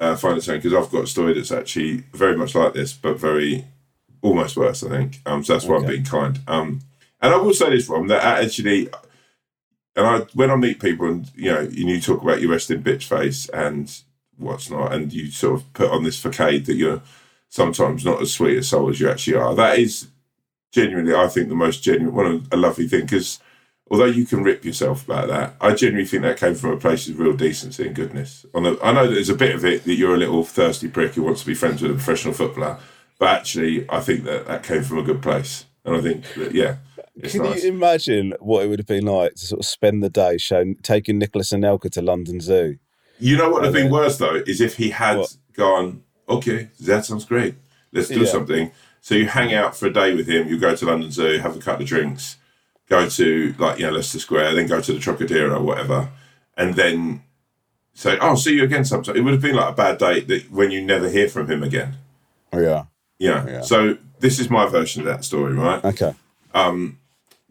uh, 0.00 0.16
finding 0.16 0.40
something 0.40 0.62
because 0.62 0.74
I've 0.74 0.90
got 0.90 1.04
a 1.04 1.06
story 1.06 1.34
that's 1.34 1.52
actually 1.52 1.98
very 2.12 2.36
much 2.36 2.54
like 2.54 2.72
this, 2.72 2.92
but 2.92 3.18
very 3.18 3.66
almost 4.22 4.56
worse. 4.56 4.82
I 4.82 4.88
think. 4.88 5.20
Um, 5.26 5.44
so 5.44 5.52
that's 5.52 5.66
why 5.66 5.76
I'm 5.76 5.86
being 5.86 6.04
kind. 6.04 6.40
Um, 6.48 6.80
and 7.20 7.34
I 7.34 7.36
will 7.36 7.54
say 7.54 7.70
this, 7.70 7.88
Rom, 7.88 8.08
that 8.08 8.22
actually, 8.22 8.88
and 9.94 10.06
I 10.06 10.18
when 10.34 10.50
I 10.50 10.56
meet 10.56 10.80
people 10.80 11.06
and 11.06 11.30
you 11.36 11.52
know, 11.52 11.60
and 11.60 11.74
you 11.74 12.00
talk 12.00 12.22
about 12.22 12.40
your 12.40 12.50
resting 12.50 12.82
bitch 12.82 13.04
face 13.04 13.48
and 13.50 13.94
what's 14.38 14.70
not, 14.70 14.92
and 14.92 15.12
you 15.12 15.30
sort 15.30 15.60
of 15.60 15.72
put 15.74 15.90
on 15.90 16.02
this 16.02 16.18
facade 16.18 16.64
that 16.64 16.76
you're 16.76 17.02
sometimes 17.50 18.04
not 18.04 18.22
as 18.22 18.32
sweet 18.32 18.58
a 18.58 18.62
soul 18.62 18.88
as 18.88 19.00
you 19.00 19.10
actually 19.10 19.36
are. 19.36 19.54
That 19.54 19.78
is 19.78 20.08
genuinely, 20.72 21.14
I 21.14 21.28
think, 21.28 21.48
the 21.48 21.54
most 21.54 21.82
genuine, 21.82 22.14
one 22.14 22.26
of 22.26 22.48
a 22.52 22.56
lovely 22.56 22.88
thing 22.88 23.02
because 23.02 23.40
although 23.90 24.04
you 24.06 24.24
can 24.24 24.42
rip 24.42 24.64
yourself 24.64 25.04
about 25.04 25.28
that, 25.28 25.54
I 25.60 25.74
genuinely 25.74 26.06
think 26.08 26.22
that 26.22 26.38
came 26.38 26.54
from 26.54 26.70
a 26.70 26.76
place 26.76 27.08
of 27.08 27.18
real 27.18 27.32
decency 27.36 27.86
and 27.86 27.94
goodness. 27.94 28.46
On 28.54 28.62
the, 28.62 28.78
I 28.82 28.92
know 28.92 29.06
that 29.06 29.14
there's 29.14 29.28
a 29.28 29.34
bit 29.34 29.54
of 29.54 29.64
it 29.64 29.84
that 29.84 29.94
you're 29.94 30.14
a 30.14 30.18
little 30.18 30.44
thirsty 30.44 30.88
prick 30.88 31.14
who 31.14 31.22
wants 31.22 31.40
to 31.40 31.46
be 31.46 31.54
friends 31.54 31.82
with 31.82 31.90
a 31.90 31.94
professional 31.94 32.34
footballer, 32.34 32.78
but 33.18 33.28
actually, 33.28 33.84
I 33.90 34.00
think 34.00 34.24
that 34.24 34.46
that 34.46 34.62
came 34.62 34.82
from 34.82 34.98
a 34.98 35.02
good 35.02 35.20
place, 35.22 35.64
and 35.84 35.96
I 35.96 36.00
think 36.00 36.24
that 36.34 36.54
yeah, 36.54 36.76
Can 37.28 37.42
nice. 37.42 37.64
you 37.64 37.70
imagine 37.72 38.34
what 38.40 38.64
it 38.64 38.68
would 38.68 38.78
have 38.78 38.86
been 38.86 39.04
like 39.06 39.34
to 39.34 39.46
sort 39.46 39.58
of 39.60 39.66
spend 39.66 40.02
the 40.02 40.08
day 40.08 40.38
showing, 40.38 40.76
taking 40.82 41.18
Nicolas 41.18 41.52
Anelka 41.52 41.90
to 41.90 42.00
London 42.02 42.40
Zoo? 42.40 42.78
You 43.18 43.36
know 43.36 43.50
what 43.50 43.62
would 43.62 43.64
have 43.64 43.74
been 43.74 43.90
worse 43.92 44.16
though 44.16 44.36
is 44.46 44.60
if 44.62 44.76
he 44.76 44.90
had 44.90 45.18
What? 45.18 45.36
gone, 45.52 46.02
okay, 46.28 46.68
that 46.80 47.04
sounds 47.04 47.26
great. 47.26 47.56
Let's 47.92 48.08
do 48.08 48.20
Yeah. 48.20 48.26
something. 48.26 48.70
So 49.02 49.14
you 49.14 49.26
hang 49.26 49.52
out 49.52 49.76
for 49.76 49.86
a 49.86 49.92
day 49.92 50.14
with 50.14 50.26
him. 50.26 50.48
You 50.48 50.58
go 50.58 50.74
to 50.76 50.86
London 50.86 51.10
Zoo, 51.10 51.38
have 51.38 51.56
a 51.56 51.58
couple 51.58 51.82
of 51.82 51.88
drinks, 51.88 52.36
go 52.90 53.08
to 53.08 53.54
like 53.58 53.78
you 53.78 53.86
know 53.86 53.92
Leicester 53.92 54.18
Square, 54.18 54.54
then 54.54 54.66
go 54.66 54.82
to 54.82 54.92
the 54.92 54.98
Trocadero 54.98 55.56
or 55.56 55.62
whatever, 55.62 56.10
and 56.56 56.74
then 56.74 57.22
say, 57.94 58.18
"Oh, 58.20 58.34
see 58.34 58.56
you 58.56 58.64
again 58.64 58.84
sometime." 58.84 59.16
It 59.16 59.22
would 59.22 59.32
have 59.32 59.42
been 59.42 59.56
like 59.56 59.72
a 59.72 59.76
bad 59.76 59.96
date 59.98 60.28
that 60.28 60.50
when 60.50 60.70
you 60.70 60.84
never 60.84 61.08
hear 61.08 61.28
from 61.28 61.50
him 61.50 61.62
again. 61.62 61.94
Oh, 62.52 62.58
yeah. 62.58 62.84
Yeah. 63.18 63.46
Yeah. 63.46 63.60
So 63.62 63.96
this 64.18 64.38
is 64.38 64.50
my 64.50 64.66
version 64.66 65.00
of 65.00 65.06
that 65.06 65.24
story, 65.24 65.54
right? 65.54 65.82
Okay. 65.84 66.14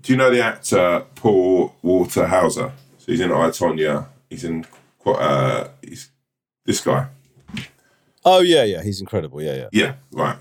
Do 0.02 0.14
you 0.14 0.18
know 0.18 0.30
the 0.30 0.42
actor 0.42 1.06
Paul 1.16 1.76
Walter 1.82 2.28
Hauser? 2.28 2.72
So 3.00 3.12
he's 3.12 3.20
in 3.20 3.32
I 3.32 3.50
Tonya. 3.50 4.08
He's 4.30 4.44
in 4.44 4.66
quite. 4.98 5.20
Uh, 5.20 5.70
he's 5.82 6.10
this 6.66 6.82
guy. 6.82 7.08
Oh 8.24 8.40
yeah, 8.40 8.64
yeah. 8.64 8.82
He's 8.82 9.02
incredible. 9.02 9.42
Yeah, 9.42 9.56
yeah. 9.56 9.70
Yeah, 9.72 9.94
right. 10.12 10.38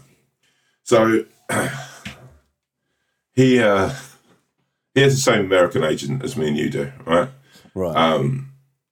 So 0.85 1.25
he 3.33 3.59
uh, 3.61 3.93
he 4.99 5.03
has 5.05 5.15
the 5.15 5.21
same 5.21 5.45
American 5.47 5.85
agent 5.85 6.23
as 6.25 6.37
me 6.37 6.49
and 6.49 6.57
you 6.57 6.71
do, 6.71 6.93
right? 7.07 7.29
Right. 7.75 7.97
Um, 7.97 8.45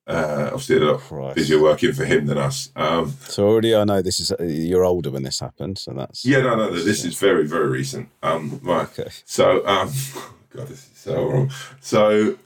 Uh, 0.08 0.50
obviously, 0.52 0.76
a 0.76 0.80
lot 0.80 1.00
Christ. 1.00 1.34
busier 1.34 1.60
working 1.60 1.92
for 1.92 2.04
him 2.04 2.26
than 2.26 2.38
us. 2.38 2.70
Um, 2.76 3.12
So 3.28 3.44
already 3.48 3.74
I 3.74 3.82
know 3.82 4.02
this 4.02 4.20
is 4.20 4.32
you're 4.40 4.84
older 4.84 5.10
when 5.10 5.24
this 5.24 5.40
happened, 5.40 5.78
so 5.78 5.92
that's 5.92 6.24
yeah, 6.24 6.38
no, 6.42 6.54
no, 6.54 6.70
no, 6.70 6.76
this 6.84 7.04
is 7.04 7.18
very, 7.18 7.44
very 7.44 7.68
recent. 7.68 8.08
Um, 8.22 8.60
right. 8.62 8.86
okay. 8.98 9.10
So, 9.24 9.66
um, 9.66 9.90
God, 10.54 10.68
this 10.68 10.78
is 10.86 10.90
so 10.94 11.28
wrong. 11.28 11.50
So, 11.80 12.36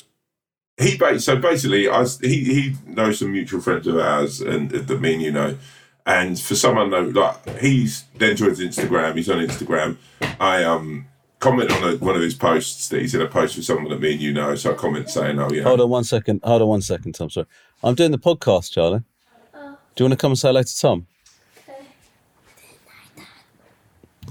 he 0.81 0.97
ba- 0.97 1.21
so 1.21 1.37
basically, 1.37 1.87
I 1.91 2.05
he 2.23 2.37
he 2.57 2.77
knows 2.87 3.19
some 3.19 3.33
mutual 3.33 3.61
friends 3.61 3.87
of 3.87 3.99
ours, 3.99 4.41
and 4.41 4.71
that 4.71 5.01
me 5.01 5.13
and 5.15 5.23
you 5.23 5.33
know. 5.33 5.59
And 6.07 6.41
for 6.41 6.55
some 6.57 6.79
unknown, 6.79 7.13
like 7.13 7.61
he's 7.61 8.05
then 8.17 8.37
joins 8.37 8.59
Instagram. 8.61 9.17
He's 9.17 9.29
on 9.29 9.47
Instagram. 9.47 9.99
I 10.41 10.65
um 10.65 11.07
comment 11.41 11.73
on 11.73 11.83
a, 11.83 11.97
one 11.97 12.15
of 12.15 12.23
his 12.23 12.35
posts 12.35 12.89
that 12.91 13.01
he's 13.01 13.15
in 13.15 13.21
a 13.23 13.27
post 13.27 13.57
with 13.57 13.65
someone 13.65 13.89
that 13.91 14.01
me 14.01 14.13
and 14.13 14.21
you 14.21 14.33
know. 14.33 14.55
So 14.55 14.73
I 14.73 14.75
comment 14.75 15.11
saying, 15.11 15.39
"Oh 15.41 15.51
yeah, 15.51 15.63
Hold 15.65 15.81
on 15.81 15.91
one 15.91 16.05
second. 16.05 16.41
Hold 16.45 16.63
on 16.63 16.69
one 16.69 16.83
second, 16.83 17.15
Tom. 17.15 17.29
Sorry, 17.31 17.47
I'm 17.83 17.95
doing 17.95 18.13
the 18.13 18.19
podcast, 18.19 18.71
Charlie. 18.71 19.03
Do 19.53 20.05
you 20.05 20.09
want 20.09 20.13
to 20.13 20.23
come 20.23 20.31
and 20.33 20.39
say 20.39 20.49
hello 20.49 20.63
to 20.63 20.79
Tom? 20.79 21.07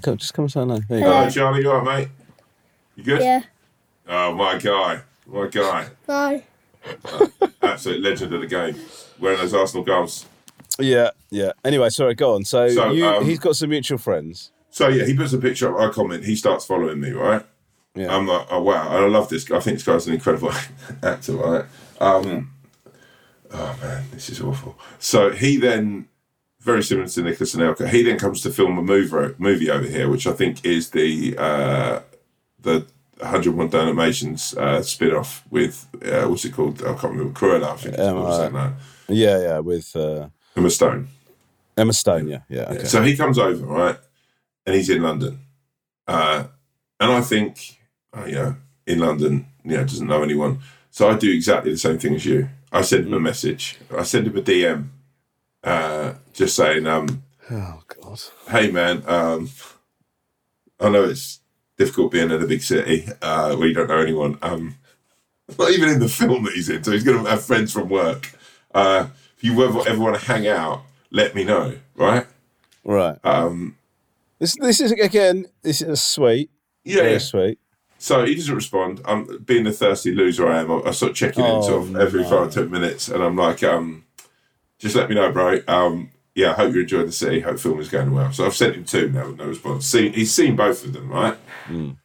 Come, 0.01 0.15
just 0.17 0.33
come 0.33 0.43
and 0.43 0.51
say 0.51 0.61
hello. 0.61 0.79
There 0.87 0.99
you 0.99 1.03
go. 1.03 1.11
hello 1.13 1.29
Charlie, 1.29 1.61
you 1.61 1.71
alright, 1.71 1.99
mate? 1.99 2.07
You 2.95 3.03
good? 3.03 3.21
Yeah. 3.21 3.41
Oh 4.07 4.33
my 4.33 4.57
guy, 4.57 5.01
my 5.27 5.47
guy, 5.47 5.89
No. 6.07 6.41
absolute 7.61 8.01
legend 8.01 8.33
of 8.33 8.41
the 8.41 8.47
game, 8.47 8.75
wearing 9.19 9.37
those 9.39 9.53
Arsenal 9.53 9.83
goals. 9.83 10.25
Yeah, 10.79 11.09
yeah. 11.29 11.51
Anyway, 11.65 11.89
sorry, 11.89 12.15
go 12.15 12.35
on. 12.35 12.45
So, 12.45 12.69
So, 12.69 12.91
you, 12.91 13.05
um, 13.05 13.25
he's 13.25 13.39
got 13.39 13.55
some 13.57 13.69
mutual 13.69 13.97
friends. 13.97 14.51
So 14.71 14.87
yeah, 14.87 15.05
he 15.05 15.13
puts 15.15 15.33
a 15.33 15.37
picture 15.37 15.73
up. 15.73 15.89
I 15.89 15.93
comment. 15.93 16.23
He 16.25 16.35
starts 16.35 16.65
following 16.65 16.99
me, 16.99 17.11
right? 17.11 17.45
Yeah. 17.95 18.15
I'm 18.15 18.27
like, 18.27 18.47
oh 18.51 18.61
wow, 18.61 18.87
I 18.89 19.05
love 19.07 19.29
this 19.29 19.43
guy. 19.43 19.57
I 19.57 19.59
think 19.59 19.77
this 19.77 19.83
guy's 19.85 20.07
an 20.07 20.13
incredible 20.13 20.51
actor, 21.03 21.33
right? 21.33 21.65
Um, 21.99 22.51
oh 23.51 23.77
man, 23.81 24.05
this 24.11 24.29
is 24.29 24.41
awful. 24.41 24.77
So 24.99 25.31
he 25.31 25.57
then, 25.57 26.07
very 26.61 26.83
similar 26.83 27.07
to 27.07 27.21
Nicolas 27.23 27.55
Anelka, 27.55 27.89
he 27.89 28.03
then 28.03 28.17
comes 28.19 28.41
to 28.41 28.51
film 28.51 28.77
a 28.77 28.81
movie 28.83 29.33
movie 29.37 29.69
over 29.71 29.85
here, 29.87 30.09
which 30.09 30.27
I 30.27 30.33
think 30.33 30.63
is 30.65 30.91
the 30.91 31.35
uh, 31.37 32.01
the 32.61 32.85
101 33.17 33.69
Dalmatians 33.69 34.55
uh, 34.55 34.81
spin 34.81 35.13
off 35.13 35.43
with 35.49 35.87
uh, 36.05 36.25
what's 36.29 36.45
it 36.45 36.53
called? 36.53 36.81
I 36.81 36.93
can't 36.93 37.13
remember. 37.15 37.33
Cruella, 37.37 37.71
I 37.73 37.75
think. 37.75 37.95
It's 37.95 38.03
Um, 38.03 38.15
called, 38.17 38.35
something 38.35 38.53
like 38.53 38.71
yeah, 39.09 39.39
yeah, 39.41 39.59
with 39.59 39.95
uh, 39.95 40.27
Emma 40.55 40.69
Stone. 40.69 41.07
Emma 41.75 41.91
Stone. 41.93 42.27
Yeah, 42.27 42.41
yeah. 42.47 42.69
Okay. 42.71 42.83
So 42.85 43.01
he 43.01 43.17
comes 43.17 43.39
over, 43.39 43.65
right? 43.65 43.97
And 44.69 44.75
he's 44.75 44.91
in 44.91 45.01
London. 45.01 45.39
Uh, 46.07 46.43
and 46.99 47.11
I 47.11 47.21
think, 47.21 47.79
you 48.27 48.33
know, 48.33 48.55
in 48.85 48.99
London, 48.99 49.47
you 49.63 49.77
know, 49.77 49.83
doesn't 49.83 50.05
know 50.05 50.21
anyone. 50.21 50.59
So 50.91 51.09
I 51.09 51.17
do 51.17 51.31
exactly 51.31 51.71
the 51.71 51.77
same 51.79 51.97
thing 51.97 52.13
as 52.13 52.23
you. 52.23 52.49
I 52.71 52.81
send 52.81 53.07
him 53.07 53.15
a 53.15 53.19
message. 53.19 53.79
I 53.97 54.03
send 54.03 54.27
him 54.27 54.37
a 54.37 54.43
DM, 54.43 54.89
uh, 55.63 56.13
just 56.33 56.55
saying, 56.55 56.85
um, 56.85 57.23
oh 57.49 57.81
God. 57.87 58.21
hey 58.49 58.69
man, 58.69 59.01
um, 59.07 59.49
I 60.79 60.89
know 60.89 61.05
it's 61.05 61.39
difficult 61.75 62.11
being 62.11 62.29
in 62.29 62.43
a 62.43 62.45
big 62.45 62.61
city 62.61 63.07
uh, 63.23 63.55
where 63.55 63.69
you 63.69 63.73
don't 63.73 63.87
know 63.87 63.97
anyone. 63.97 64.37
Um, 64.43 64.75
not 65.57 65.71
even 65.71 65.89
in 65.89 65.99
the 65.99 66.07
film 66.07 66.43
that 66.43 66.53
he's 66.53 66.69
in, 66.69 66.83
so 66.83 66.91
he's 66.91 67.03
going 67.03 67.23
to 67.23 67.27
have 67.27 67.43
friends 67.43 67.73
from 67.73 67.89
work. 67.89 68.37
Uh, 68.71 69.07
if 69.35 69.43
you 69.43 69.63
ever, 69.63 69.79
ever 69.89 69.99
want 69.99 70.15
to 70.19 70.25
hang 70.27 70.47
out, 70.47 70.83
let 71.09 71.33
me 71.33 71.43
know, 71.43 71.73
right? 71.95 72.27
Right. 72.83 73.17
Um, 73.23 73.75
This 74.39 74.55
this 74.59 74.79
is 74.79 74.91
again. 74.93 75.45
This 75.61 75.81
is 75.81 75.87
a 75.89 75.95
sweet. 75.95 76.49
yeah, 76.83 76.95
Very 76.97 77.11
yeah. 77.13 77.17
sweet. 77.19 77.59
So 77.97 78.23
he 78.25 78.35
doesn't 78.35 78.55
respond. 78.55 79.01
I'm 79.05 79.39
being 79.43 79.65
the 79.65 79.73
thirsty 79.73 80.13
loser 80.15 80.47
I 80.47 80.59
am. 80.61 80.71
I, 80.71 80.75
I 80.85 80.91
sort 80.91 81.11
of 81.11 81.17
checking 81.17 81.43
in 81.43 81.51
Oh, 81.51 81.61
sort 81.61 81.81
of 81.83 81.95
every 81.97 82.21
no. 82.23 82.29
five 82.29 82.47
or 82.47 82.49
ten 82.49 82.71
minutes, 82.71 83.09
and 83.09 83.21
I'm 83.21 83.35
like, 83.35 83.61
um, 83.63 84.05
just 84.77 84.95
let 84.95 85.09
me 85.09 85.15
know, 85.15 85.31
bro. 85.31 85.59
Um, 85.67 86.11
yeah, 86.33 86.51
I 86.51 86.53
hope 86.53 86.73
you 86.73 86.81
enjoyed 86.81 87.07
the 87.09 87.11
city. 87.11 87.41
Hope 87.41 87.59
film 87.59 87.79
is 87.81 87.89
going 87.89 88.13
well. 88.13 88.31
So 88.31 88.45
I've 88.45 88.55
sent 88.55 88.75
him 88.75 88.85
two 88.85 89.09
now, 89.11 89.27
with 89.27 89.37
no 89.39 89.47
response. 89.47 89.85
See, 89.85 90.09
he's 90.09 90.33
seen 90.33 90.55
both 90.55 90.85
of 90.85 90.93
them, 90.93 91.09
right? 91.09 91.37
Mm, 91.67 91.97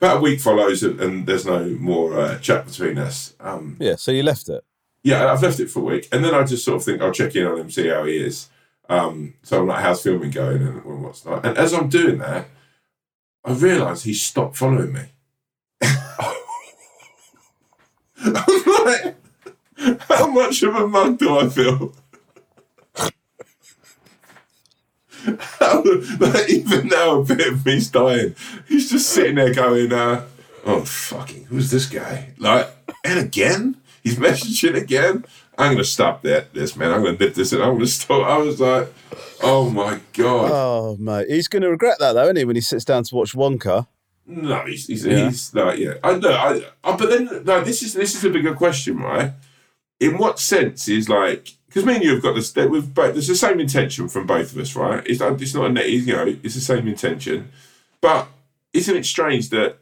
About 0.00 0.18
a 0.18 0.20
week 0.20 0.40
follows, 0.40 0.84
and, 0.84 1.00
and 1.00 1.26
there's 1.26 1.44
no 1.46 1.64
more 1.80 2.16
uh, 2.16 2.38
chat 2.38 2.66
between 2.66 2.98
us. 2.98 3.34
Um, 3.40 3.76
Yeah. 3.80 3.96
So 3.96 4.12
you 4.12 4.22
left 4.22 4.48
it. 4.48 4.62
yeah, 5.02 5.32
I've 5.32 5.42
left 5.42 5.58
it 5.58 5.68
for 5.70 5.80
a 5.80 5.82
week, 5.82 6.06
and 6.12 6.24
then 6.24 6.34
I 6.34 6.44
just 6.44 6.64
sort 6.64 6.76
of 6.76 6.84
think 6.84 7.02
I'll 7.02 7.10
check 7.10 7.34
in 7.34 7.44
on 7.46 7.58
him, 7.58 7.70
see 7.72 7.88
how 7.88 8.04
he 8.04 8.18
is. 8.18 8.48
Um, 8.88 9.34
so 9.42 9.60
I'm 9.60 9.66
like, 9.66 9.82
how's 9.82 10.02
filming 10.02 10.30
going, 10.30 10.62
and, 10.62 10.84
and 10.84 11.02
what's 11.02 11.24
not. 11.24 11.44
And 11.44 11.58
as 11.58 11.72
I'm 11.74 11.88
doing 11.88 12.18
that, 12.18 12.46
I 13.44 13.52
realise 13.52 14.04
he 14.04 14.14
stopped 14.14 14.56
following 14.56 14.92
me. 14.92 15.02
I'm 15.82 16.34
like, 18.84 19.16
how 20.08 20.26
much 20.28 20.62
of 20.62 20.74
a 20.74 20.86
mug 20.88 21.18
do 21.18 21.38
I 21.38 21.48
feel? 21.48 21.94
Like, 26.20 26.48
even 26.48 26.88
now, 26.88 27.20
a 27.20 27.24
bit 27.24 27.48
of 27.48 27.66
me's 27.66 27.90
dying. 27.90 28.34
He's 28.66 28.90
just 28.90 29.10
sitting 29.10 29.34
there 29.34 29.52
going, 29.52 29.92
uh, 29.92 30.24
"Oh 30.64 30.82
fucking, 30.84 31.44
who's 31.44 31.70
this 31.70 31.86
guy?" 31.86 32.30
Like, 32.38 32.68
and 33.04 33.18
again, 33.18 33.76
he's 34.02 34.16
messaging 34.16 34.74
again. 34.74 35.24
I'm 35.58 35.72
gonna 35.72 35.84
stop 35.84 36.22
that, 36.22 36.54
this 36.54 36.76
man. 36.76 36.92
I'm 36.92 37.02
gonna 37.02 37.18
nip 37.18 37.34
this, 37.34 37.52
and 37.52 37.62
I'm 37.62 37.72
gonna 37.74 37.86
stop. 37.86 38.24
I 38.26 38.38
was 38.38 38.60
like, 38.60 38.92
"Oh 39.42 39.68
my 39.68 39.98
god." 40.12 40.50
Oh 40.52 40.96
mate, 40.98 41.28
he's 41.28 41.48
going 41.48 41.62
to 41.62 41.70
regret 41.70 41.98
that 41.98 42.12
though, 42.12 42.22
isn't 42.24 42.36
he? 42.36 42.44
When 42.44 42.54
he 42.56 42.62
sits 42.62 42.84
down 42.84 43.02
to 43.04 43.14
watch 43.14 43.32
Wonka. 43.34 43.86
No, 44.26 44.64
he's 44.66 44.86
he's, 44.86 45.04
Yeah. 45.04 45.24
he's 45.30 45.52
like 45.54 45.78
yeah. 45.78 45.94
I 46.04 46.16
know. 46.18 46.30
I, 46.30 46.62
I 46.84 46.96
but 46.96 47.08
then 47.10 47.42
no. 47.44 47.62
This 47.62 47.82
is 47.82 47.94
this 47.94 48.14
is 48.14 48.24
a 48.24 48.30
bigger 48.30 48.54
question, 48.54 48.98
right? 48.98 49.32
In 50.00 50.16
what 50.16 50.38
sense 50.38 50.88
is 50.88 51.08
like 51.08 51.48
because 51.66 51.84
me 51.84 51.96
and 51.96 52.04
you 52.04 52.10
have 52.14 52.22
got 52.22 52.34
this. 52.34 52.54
We've 52.54 52.94
both 52.94 53.14
there's 53.14 53.26
the 53.26 53.34
same 53.34 53.58
intention 53.58 54.08
from 54.08 54.26
both 54.26 54.52
of 54.52 54.58
us, 54.58 54.76
right? 54.76 55.04
It's 55.06 55.18
not 55.18 55.40
it's 55.42 55.54
not 55.54 55.66
a 55.66 55.72
net. 55.72 55.90
You 55.90 56.14
know, 56.14 56.26
it's 56.42 56.54
the 56.54 56.60
same 56.60 56.86
intention, 56.86 57.50
but 58.00 58.28
isn't 58.72 58.96
it 58.96 59.06
strange 59.06 59.48
that 59.48 59.78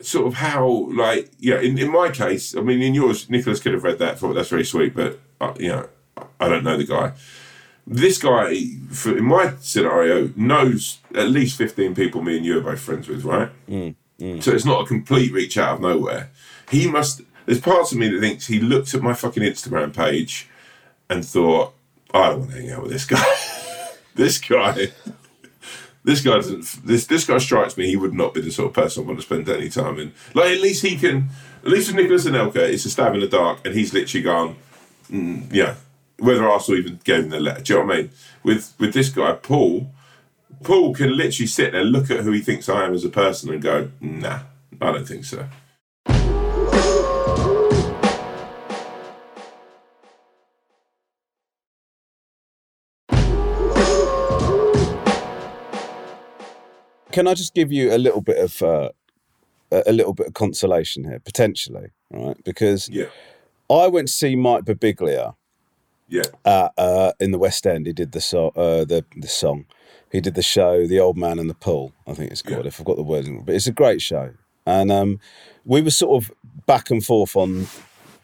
sort 0.00 0.26
of 0.26 0.34
how 0.34 0.88
like 0.92 1.30
yeah 1.38 1.58
in, 1.60 1.78
in 1.78 1.90
my 1.90 2.10
case 2.10 2.54
i 2.56 2.60
mean 2.60 2.82
in 2.82 2.94
yours 2.94 3.30
nicholas 3.30 3.60
could 3.60 3.72
have 3.72 3.82
read 3.82 3.98
that 3.98 4.18
thought 4.18 4.34
that's 4.34 4.50
very 4.50 4.64
sweet 4.64 4.94
but 4.94 5.18
uh, 5.40 5.54
you 5.58 5.68
know 5.68 5.88
i 6.40 6.48
don't 6.48 6.64
know 6.64 6.76
the 6.76 6.84
guy. 6.84 7.12
This 7.88 8.18
guy 8.18 8.62
for, 8.90 9.16
in 9.16 9.24
my 9.24 9.54
scenario 9.60 10.32
knows 10.34 10.98
at 11.14 11.28
least 11.28 11.56
15 11.56 11.94
people 11.94 12.20
me 12.20 12.36
and 12.36 12.44
you 12.44 12.58
are 12.58 12.60
both 12.60 12.80
friends 12.80 13.06
with 13.08 13.24
right? 13.24 13.50
So 14.40 14.50
it's 14.50 14.64
not 14.64 14.82
a 14.82 14.86
complete 14.86 15.32
reach 15.32 15.56
out 15.56 15.74
of 15.76 15.80
nowhere. 15.82 16.30
He 16.70 16.90
must 16.90 17.22
there's 17.46 17.60
parts 17.60 17.92
of 17.92 17.98
me 17.98 18.08
that 18.08 18.18
thinks 18.20 18.48
he 18.48 18.58
looked 18.58 18.92
at 18.92 19.02
my 19.02 19.14
fucking 19.14 19.42
instagram 19.44 19.94
page 19.94 20.48
and 21.08 21.24
thought 21.24 21.74
i 22.12 22.30
don't 22.30 22.40
want 22.40 22.50
to 22.50 22.60
hang 22.60 22.70
out 22.72 22.82
with 22.82 22.90
this 22.92 23.04
guy. 23.04 23.24
This 24.16 24.38
guy 24.38 24.88
this 26.06 26.22
guy 26.22 26.36
doesn't. 26.36 26.86
This 26.86 27.06
this 27.06 27.26
guy 27.26 27.38
strikes 27.38 27.76
me. 27.76 27.88
He 27.88 27.96
would 27.96 28.14
not 28.14 28.32
be 28.32 28.40
the 28.40 28.52
sort 28.52 28.68
of 28.68 28.74
person 28.74 29.02
I 29.02 29.06
want 29.08 29.18
to 29.18 29.26
spend 29.26 29.48
any 29.48 29.68
time 29.68 29.98
in. 29.98 30.12
Like 30.34 30.52
at 30.52 30.60
least 30.60 30.82
he 30.82 30.96
can. 30.96 31.30
At 31.64 31.70
least 31.70 31.88
with 31.88 31.96
Nicolas 31.96 32.26
Anelka, 32.26 32.58
it's 32.58 32.84
a 32.84 32.90
stab 32.90 33.14
in 33.14 33.20
the 33.20 33.26
dark, 33.26 33.66
and 33.66 33.74
he's 33.74 33.92
literally 33.92 34.22
gone. 34.22 34.56
Mm, 35.10 35.52
yeah, 35.52 35.74
whether 36.20 36.48
Arsenal 36.48 36.78
even 36.78 37.00
gave 37.02 37.24
him 37.24 37.30
the 37.30 37.40
letter. 37.40 37.60
Do 37.60 37.72
you 37.72 37.80
know 37.80 37.86
what 37.86 37.94
I 37.94 37.98
mean? 38.02 38.10
With 38.44 38.72
with 38.78 38.94
this 38.94 39.08
guy, 39.08 39.32
Paul. 39.32 39.90
Paul 40.62 40.94
can 40.94 41.14
literally 41.16 41.48
sit 41.48 41.72
there, 41.72 41.84
look 41.84 42.10
at 42.10 42.20
who 42.20 42.30
he 42.30 42.40
thinks 42.40 42.68
I 42.68 42.86
am 42.86 42.94
as 42.94 43.04
a 43.04 43.10
person, 43.10 43.52
and 43.52 43.60
go, 43.60 43.90
"Nah, 44.00 44.40
I 44.80 44.92
don't 44.92 45.06
think 45.06 45.24
so." 45.24 45.48
Can 57.16 57.26
I 57.26 57.32
just 57.32 57.54
give 57.54 57.72
you 57.72 57.94
a 57.94 57.96
little 57.96 58.20
bit 58.20 58.36
of 58.36 58.60
uh, 58.62 58.90
a 59.70 59.90
little 59.90 60.12
bit 60.12 60.26
of 60.26 60.34
consolation 60.34 61.04
here, 61.04 61.18
potentially, 61.18 61.88
right? 62.10 62.36
Because 62.44 62.90
Yeah, 62.90 63.06
I 63.70 63.86
went 63.86 64.08
to 64.08 64.12
see 64.12 64.36
Mike 64.36 64.64
Birbiglia 64.64 65.34
yeah, 66.10 66.24
at, 66.44 66.74
uh, 66.76 67.12
in 67.18 67.30
the 67.30 67.38
West 67.38 67.66
End. 67.66 67.86
He 67.86 67.94
did 67.94 68.12
the 68.12 68.20
so- 68.20 68.52
uh, 68.54 68.84
the 68.84 69.02
the 69.16 69.28
song. 69.28 69.64
He 70.12 70.20
did 70.20 70.34
the 70.34 70.42
show, 70.42 70.86
The 70.86 71.00
Old 71.00 71.16
Man 71.16 71.38
and 71.38 71.48
the 71.48 71.54
Pool. 71.54 71.94
I 72.06 72.12
think 72.12 72.32
it's 72.32 72.42
called. 72.42 72.66
Yeah. 72.66 72.68
I 72.68 72.70
forgot 72.70 72.96
the 72.96 73.02
words, 73.02 73.30
but 73.46 73.54
it's 73.54 73.66
a 73.66 73.72
great 73.72 74.02
show. 74.02 74.34
And 74.66 74.92
um, 74.92 75.18
we 75.64 75.80
were 75.80 75.90
sort 75.90 76.22
of 76.22 76.30
back 76.66 76.90
and 76.90 77.02
forth 77.02 77.34
on 77.34 77.66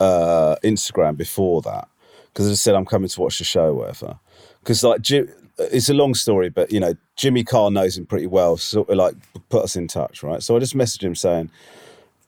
uh, 0.01 0.57
Instagram 0.62 1.16
before 1.16 1.62
that 1.62 1.88
because 2.26 2.47
I 2.51 2.57
said 2.57 2.74
I'm 2.74 2.84
coming 2.84 3.09
to 3.09 3.20
watch 3.22 3.38
the 3.38 3.45
show, 3.45 3.68
or 3.68 3.74
whatever. 3.74 4.18
Because 4.61 4.84
like 4.84 5.01
Jim, 5.01 5.30
it's 5.59 5.88
a 5.88 5.94
long 5.94 6.14
story, 6.14 6.48
but 6.48 6.72
you 6.72 6.80
know 6.80 6.94
Jimmy 7.16 7.44
Carr 7.44 7.70
knows 7.70 7.98
him 7.98 8.07
pretty 8.07 8.26
well, 8.26 8.57
sort 8.57 8.88
of 8.88 8.96
like 8.96 9.14
put 9.48 9.64
us 9.64 9.76
in 9.76 9.88
touch, 9.88 10.22
right? 10.22 10.42
So 10.42 10.57
I 10.57 10.59
just 10.59 10.76
messaged 10.76 11.03
him 11.03 11.14
saying, 11.14 11.50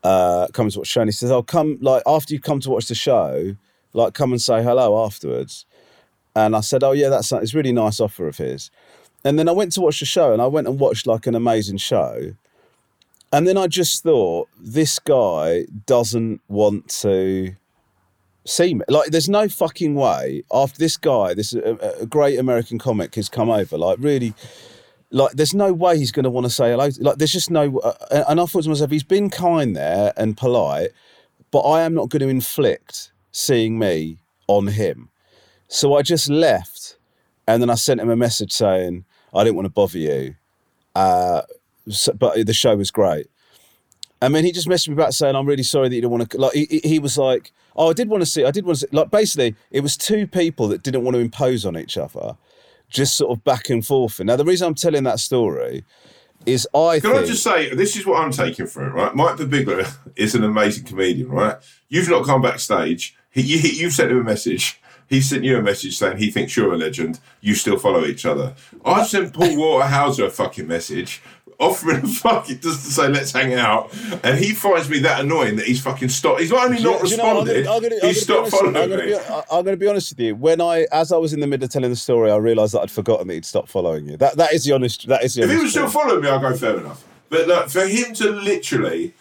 uh, 0.03 0.49
"Come 0.53 0.69
to 0.71 0.79
watch 0.79 0.89
the 0.89 0.93
show," 0.93 1.01
and 1.01 1.09
he 1.09 1.13
says, 1.13 1.31
"I'll 1.31 1.43
come 1.43 1.79
like 1.81 2.03
after 2.07 2.35
you 2.35 2.41
come 2.41 2.61
to 2.61 2.71
watch 2.71 2.87
the 2.87 2.95
show, 2.95 3.57
like 3.93 4.15
come 4.15 4.33
and 4.33 4.41
say 4.41 4.63
hello 4.63 5.05
afterwards." 5.05 5.67
And 6.37 6.57
I 6.57 6.61
said, 6.61 6.83
"Oh 6.83 6.93
yeah, 6.93 7.09
that's 7.09 7.33
it's 7.33 7.55
a 7.55 7.57
really 7.57 7.73
nice 7.73 8.01
offer 8.01 8.29
of 8.29 8.37
his." 8.39 8.71
And 9.25 9.39
then 9.39 9.49
I 9.49 9.53
went 9.53 9.73
to 9.73 9.81
watch 9.81 10.01
the 10.01 10.07
show, 10.07 10.33
and 10.33 10.43
I 10.43 10.47
went 10.47 10.69
and 10.69 10.79
watched 10.79 11.07
like 11.07 11.27
an 11.27 11.35
amazing 11.35 11.79
show. 11.79 12.35
And 13.33 13.49
then 13.49 13.57
I 13.57 13.67
just 13.67 14.05
thought, 14.05 14.49
this 14.61 15.01
guy 15.01 15.65
doesn't 15.87 16.41
want 16.47 16.89
to 17.01 17.57
see 18.47 18.75
me. 18.75 18.85
Like, 18.89 19.11
there's 19.11 19.29
no 19.29 19.49
fucking 19.49 19.95
way 19.95 20.43
after 20.53 20.79
this 20.79 20.97
guy, 20.97 21.35
this 21.35 21.55
uh, 21.55 21.97
a 22.01 22.07
great 22.07 22.39
American 22.39 22.79
comic, 22.79 23.15
has 23.15 23.29
come 23.29 23.51
over. 23.51 23.79
Like, 23.79 23.99
really, 24.01 24.35
like, 25.11 25.33
there's 25.33 25.55
no 25.55 25.73
way 25.73 25.99
he's 25.99 26.13
going 26.13 26.25
to 26.25 26.31
want 26.31 26.47
to 26.47 26.51
say 26.51 26.71
hello. 26.71 26.89
Like, 27.01 27.17
there's 27.17 27.33
just 27.33 27.51
no. 27.51 27.79
Uh, 27.79 28.25
and 28.29 28.41
I 28.41 28.47
thought 28.47 28.65
to 28.65 28.69
myself, 28.69 28.91
he's 28.91 29.03
been 29.03 29.31
kind 29.31 29.77
there 29.77 30.13
and 30.17 30.37
polite, 30.37 30.91
but 31.51 31.61
I 31.61 31.83
am 31.83 31.95
not 31.95 32.09
going 32.09 32.21
to 32.21 32.29
inflict 32.29 33.13
seeing 33.33 33.79
me 33.79 34.19
on 34.47 34.69
him. 34.69 35.11
So 35.69 35.95
I 35.97 36.03
just 36.03 36.29
left, 36.29 36.99
and 37.49 37.63
then 37.63 37.71
I 37.71 37.75
sent 37.75 38.01
him 38.01 38.11
a 38.11 38.17
message 38.17 38.53
saying 38.53 39.05
I 39.33 39.45
didn't 39.45 39.57
want 39.57 39.67
to 39.67 39.71
bother 39.71 39.99
you, 39.99 40.37
uh, 40.95 41.43
so, 41.89 42.13
but 42.13 42.47
the 42.47 42.53
show 42.53 42.77
was 42.77 42.91
great. 42.91 43.27
And 44.23 44.35
then 44.35 44.45
he 44.45 44.53
just 44.53 44.69
messaged 44.69 44.89
me 44.89 44.95
back 44.95 45.13
saying, 45.13 45.35
"I'm 45.35 45.47
really 45.47 45.63
sorry 45.63 45.89
that 45.89 45.95
you 45.95 46.01
didn't 46.03 46.13
want 46.13 46.31
to." 46.31 46.39
Like 46.39 46.53
he, 46.53 46.81
he 46.85 46.99
was 46.99 47.19
like, 47.19 47.53
"Oh, 47.77 47.91
I 47.91 47.93
did 47.93 48.09
want 48.09 48.23
to 48.23 48.27
see. 48.27 48.45
I 48.45 48.51
did 48.51 48.65
want 48.65 48.79
to 48.79 48.87
see." 48.87 48.97
Like 48.97 49.11
basically, 49.11 49.57
it 49.71 49.81
was 49.81 49.97
two 49.97 50.27
people 50.27 50.69
that 50.69 50.83
didn't 50.83 51.05
want 51.05 51.15
to 51.15 51.21
impose 51.21 51.65
on 51.65 51.77
each 51.77 51.97
other, 51.97 52.37
just 52.89 53.17
sort 53.17 53.37
of 53.37 53.45
back 53.45 53.71
and 53.71 53.85
forth. 53.85 54.21
And 54.21 54.27
now 54.27 54.37
the 54.37 54.45
reason 54.45 54.67
I'm 54.67 54.75
telling 54.75 55.05
that 55.05 55.21
story 55.21 55.85
is 56.47 56.69
I 56.75 57.01
Can 57.01 57.13
think, 57.13 57.25
I 57.25 57.27
just 57.27 57.43
say, 57.43 57.75
this 57.75 57.97
is 57.97 58.07
what 58.07 58.23
I'm 58.23 58.31
taking 58.31 58.67
from 58.67 58.85
it, 58.85 58.91
right? 58.91 59.15
Mike 59.15 59.37
the 59.37 59.47
Bigler 59.47 59.87
is 60.17 60.35
an 60.35 60.45
amazing 60.45 60.85
comedian, 60.85 61.29
right? 61.29 61.57
You've 61.89 62.09
not 62.09 62.27
gone 62.27 62.43
backstage. 62.43 63.17
He, 63.31 63.43
you, 63.43 63.59
you've 63.59 63.93
sent 63.93 64.11
him 64.11 64.19
a 64.19 64.25
message. 64.25 64.81
He 65.09 65.21
sent 65.21 65.45
you 65.45 65.59
a 65.59 65.63
message 65.63 65.97
saying 65.97 66.17
he 66.17 66.31
thinks 66.31 66.57
you're 66.57 66.73
a 66.73 66.79
legend. 66.79 67.21
You 67.41 67.55
still 67.55 67.79
follow 67.79 68.05
each 68.05 68.25
other. 68.25 68.55
I've 68.85 69.07
sent 69.07 69.35
Paul 69.35 69.57
Walter 69.57 69.87
Hauser 69.87 70.27
a 70.27 70.31
fucking 70.31 70.67
message 70.67 71.23
offering 71.65 72.05
a 72.05 72.07
fucking 72.07 72.61
just 72.61 72.85
to 72.85 72.91
say 72.93 73.09
let's 73.09 73.33
hang 73.33 73.55
out, 73.55 73.93
and 74.23 74.39
he 74.39 74.53
finds 74.53 74.89
me 74.89 74.99
that 75.01 75.21
annoying 75.21 75.57
that 75.57 75.67
he's 75.67 75.83
fucking 75.83 76.09
stopped. 76.09 76.41
He's 76.41 76.51
not 76.51 76.67
only 76.67 76.83
not 76.83 76.97
you 76.97 77.03
responded, 77.03 77.65
gonna, 77.65 77.95
he's 78.03 78.23
stopped 78.23 78.51
following 78.51 78.77
I'm 78.77 78.91
gonna 78.91 79.03
me. 79.05 79.13
be, 79.13 79.19
I'm 79.19 79.65
going 79.65 79.67
to 79.67 79.77
be 79.77 79.87
honest 79.87 80.13
with 80.13 80.21
you. 80.21 80.35
When 80.35 80.61
I, 80.61 80.87
as 80.93 81.13
I 81.13 81.17
was 81.17 81.33
in 81.33 81.41
the 81.41 81.47
middle 81.47 81.65
of 81.65 81.71
telling 81.71 81.91
the 81.91 81.97
story, 81.97 82.31
I 82.31 82.37
realised 82.37 82.75
that 82.75 82.81
I'd 82.81 82.91
forgotten 82.91 83.27
that 83.29 83.35
he'd 83.35 83.45
stopped 83.45 83.69
following 83.69 84.07
you. 84.07 84.17
That 84.17 84.37
that 84.37 84.53
is 84.53 84.65
the 84.65 84.73
honest. 84.73 85.07
That 85.09 85.25
is 85.25 85.35
the 85.35 85.43
If 85.43 85.51
he 85.51 85.57
was 85.57 85.71
still 85.71 85.89
following 85.89 86.23
me, 86.23 86.29
I'd 86.29 86.41
go 86.41 86.55
fair 86.57 86.79
enough. 86.79 87.05
But 87.29 87.49
like, 87.49 87.69
for 87.69 87.87
him 87.87 88.15
to 88.15 88.31
literally 88.31 89.15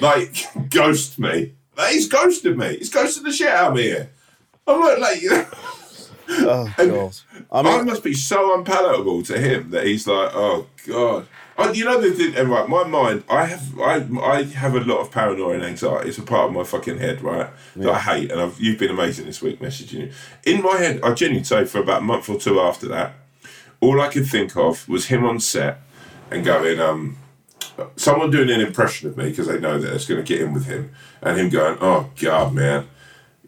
like 0.00 0.46
ghost 0.70 1.18
me, 1.18 1.54
like, 1.76 1.92
he's 1.92 2.08
ghosted 2.08 2.58
me. 2.58 2.76
He's 2.78 2.90
ghosted 2.90 3.24
the 3.24 3.32
shit 3.32 3.48
out 3.48 3.70
of 3.70 3.76
me 3.76 3.82
here. 3.82 4.10
I'm 4.66 4.80
like, 4.80 4.98
like 4.98 5.22
you 5.22 5.30
know, 5.30 5.46
oh 6.28 6.74
god. 6.76 7.16
I 7.50 7.60
I 7.60 7.82
must 7.82 8.02
be 8.02 8.14
so 8.14 8.58
unpalatable 8.58 9.22
to 9.24 9.38
him 9.38 9.70
that 9.70 9.86
he's 9.86 10.06
like, 10.06 10.30
oh 10.34 10.66
god. 10.86 11.26
I, 11.58 11.72
you 11.72 11.84
know 11.84 12.00
the 12.00 12.10
thing, 12.10 12.48
right, 12.48 12.68
my 12.68 12.84
mind. 12.84 13.24
I 13.28 13.46
have, 13.46 13.78
I, 13.80 14.06
I 14.22 14.42
have 14.42 14.74
a 14.74 14.80
lot 14.80 14.98
of 14.98 15.10
paranoia 15.10 15.54
and 15.54 15.64
anxiety. 15.64 16.10
It's 16.10 16.18
a 16.18 16.22
part 16.22 16.48
of 16.48 16.54
my 16.54 16.64
fucking 16.64 16.98
head, 16.98 17.22
right? 17.22 17.48
That 17.76 17.90
I 17.90 17.98
hate, 17.98 18.30
and 18.30 18.40
I've, 18.40 18.60
you've 18.60 18.78
been 18.78 18.90
amazing 18.90 19.26
this 19.26 19.40
week 19.40 19.60
messaging 19.60 19.92
you. 19.92 20.12
In 20.44 20.62
my 20.62 20.76
head, 20.76 21.00
I 21.02 21.14
genuinely 21.14 21.44
say 21.44 21.64
for 21.64 21.78
about 21.78 22.02
a 22.02 22.04
month 22.04 22.28
or 22.28 22.38
two 22.38 22.60
after 22.60 22.86
that, 22.88 23.14
all 23.80 24.00
I 24.00 24.08
could 24.08 24.26
think 24.26 24.56
of 24.56 24.86
was 24.88 25.06
him 25.06 25.24
on 25.24 25.40
set 25.40 25.80
and 26.30 26.44
going, 26.44 26.78
um, 26.78 27.16
someone 27.96 28.30
doing 28.30 28.50
an 28.50 28.60
impression 28.60 29.08
of 29.08 29.16
me 29.16 29.30
because 29.30 29.46
they 29.46 29.58
know 29.58 29.78
that 29.78 29.94
it's 29.94 30.06
going 30.06 30.22
to 30.22 30.26
get 30.26 30.40
in 30.42 30.52
with 30.52 30.66
him, 30.66 30.92
and 31.22 31.38
him 31.38 31.48
going, 31.48 31.78
"Oh 31.80 32.10
God, 32.20 32.54
man, 32.54 32.88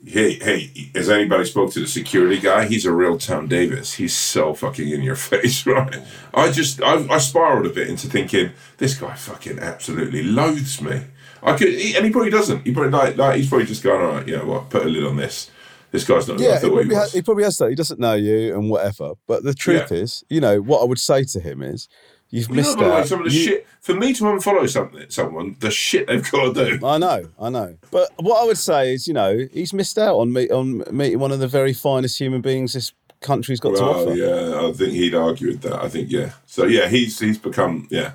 hey, 0.08 0.34
hey, 0.34 0.90
has 0.94 1.08
anybody 1.10 1.44
spoke 1.44 1.72
to 1.72 1.80
the 1.80 1.86
security 1.86 2.38
guy? 2.40 2.66
He's 2.66 2.84
a 2.86 2.92
real 2.92 3.18
Tom 3.18 3.46
Davis. 3.48 3.94
He's 3.94 4.14
so 4.14 4.54
fucking 4.54 4.88
in 4.88 5.02
your 5.02 5.16
face, 5.30 5.66
right?" 5.66 5.96
I 6.34 6.50
just, 6.50 6.82
I, 6.82 7.06
I 7.08 7.18
spiraled 7.18 7.66
a 7.66 7.70
bit 7.70 7.88
into 7.88 8.08
thinking, 8.08 8.50
this 8.78 8.94
guy 8.98 9.14
fucking 9.14 9.58
absolutely 9.58 10.22
loathes 10.22 10.80
me. 10.82 11.02
I 11.42 11.56
could, 11.56 11.68
he, 11.68 11.94
and 11.96 12.04
he 12.04 12.10
probably 12.10 12.30
doesn't. 12.30 12.64
He 12.66 12.72
probably 12.72 12.90
like, 12.90 13.16
like, 13.16 13.36
he's 13.36 13.48
probably 13.48 13.66
just 13.66 13.82
going, 13.82 14.02
"All 14.02 14.12
right, 14.14 14.26
you 14.28 14.36
know 14.36 14.44
what? 14.44 14.70
Put 14.70 14.84
a 14.84 14.88
lid 14.88 15.04
on 15.04 15.16
this. 15.16 15.50
This 15.90 16.04
guy's 16.04 16.28
not 16.28 16.38
yeah, 16.38 16.54
he 16.54 16.60
thought 16.60 16.64
he 16.68 16.70
probably, 16.74 16.94
ha- 16.96 17.06
he 17.12 17.22
probably 17.22 17.44
has 17.44 17.56
that. 17.58 17.70
He 17.70 17.74
doesn't 17.74 17.98
know 17.98 18.14
you 18.14 18.54
and 18.54 18.68
whatever. 18.68 19.12
But 19.26 19.42
the 19.44 19.54
truth 19.54 19.90
Yeah. 19.90 19.98
is, 19.98 20.22
you 20.28 20.40
know, 20.40 20.60
what 20.60 20.82
I 20.82 20.84
would 20.84 20.98
say 20.98 21.24
to 21.24 21.40
him 21.40 21.62
is, 21.62 21.88
you've 22.30 22.48
You 22.48 22.54
know, 22.54 22.56
missed 22.62 22.78
the 22.78 22.84
way, 22.84 23.04
some 23.06 23.20
of 23.20 23.26
the 23.30 23.32
You- 23.36 23.44
shit 23.44 23.66
for 23.80 23.94
me 23.94 24.12
to 24.14 24.24
unfollow 24.24 24.68
something, 24.68 25.06
someone, 25.08 25.56
the 25.60 25.70
shit 25.70 26.06
they've 26.08 26.30
got 26.30 26.54
to 26.54 26.78
do. 26.78 26.86
I 26.86 26.98
know, 26.98 27.28
I 27.40 27.48
know. 27.50 27.76
But 27.90 28.10
what 28.18 28.42
I 28.42 28.44
would 28.46 28.58
say 28.58 28.92
is, 28.94 29.06
you 29.08 29.14
know, 29.14 29.46
he's 29.52 29.72
missed 29.72 29.98
out 29.98 30.16
on 30.16 30.32
me 30.32 30.48
on 30.50 30.84
meeting 30.90 31.18
one 31.18 31.32
of 31.32 31.38
the 31.40 31.48
very 31.48 31.72
finest 31.72 32.18
human 32.18 32.40
beings 32.40 32.72
this 32.74 32.92
country's 33.20 33.60
got 33.60 33.74
to 33.76 33.82
offer. 33.82 34.14
yeah, 34.14 34.66
I 34.68 34.72
think 34.72 34.92
he'd 34.92 35.14
argue 35.14 35.48
with 35.48 35.62
that. 35.62 35.82
I 35.82 35.88
think, 35.88 36.10
yeah. 36.10 36.32
So 36.46 36.64
yeah, 36.66 36.88
he's 36.88 37.18
he's 37.18 37.38
become, 37.38 37.88
yeah. 37.90 38.12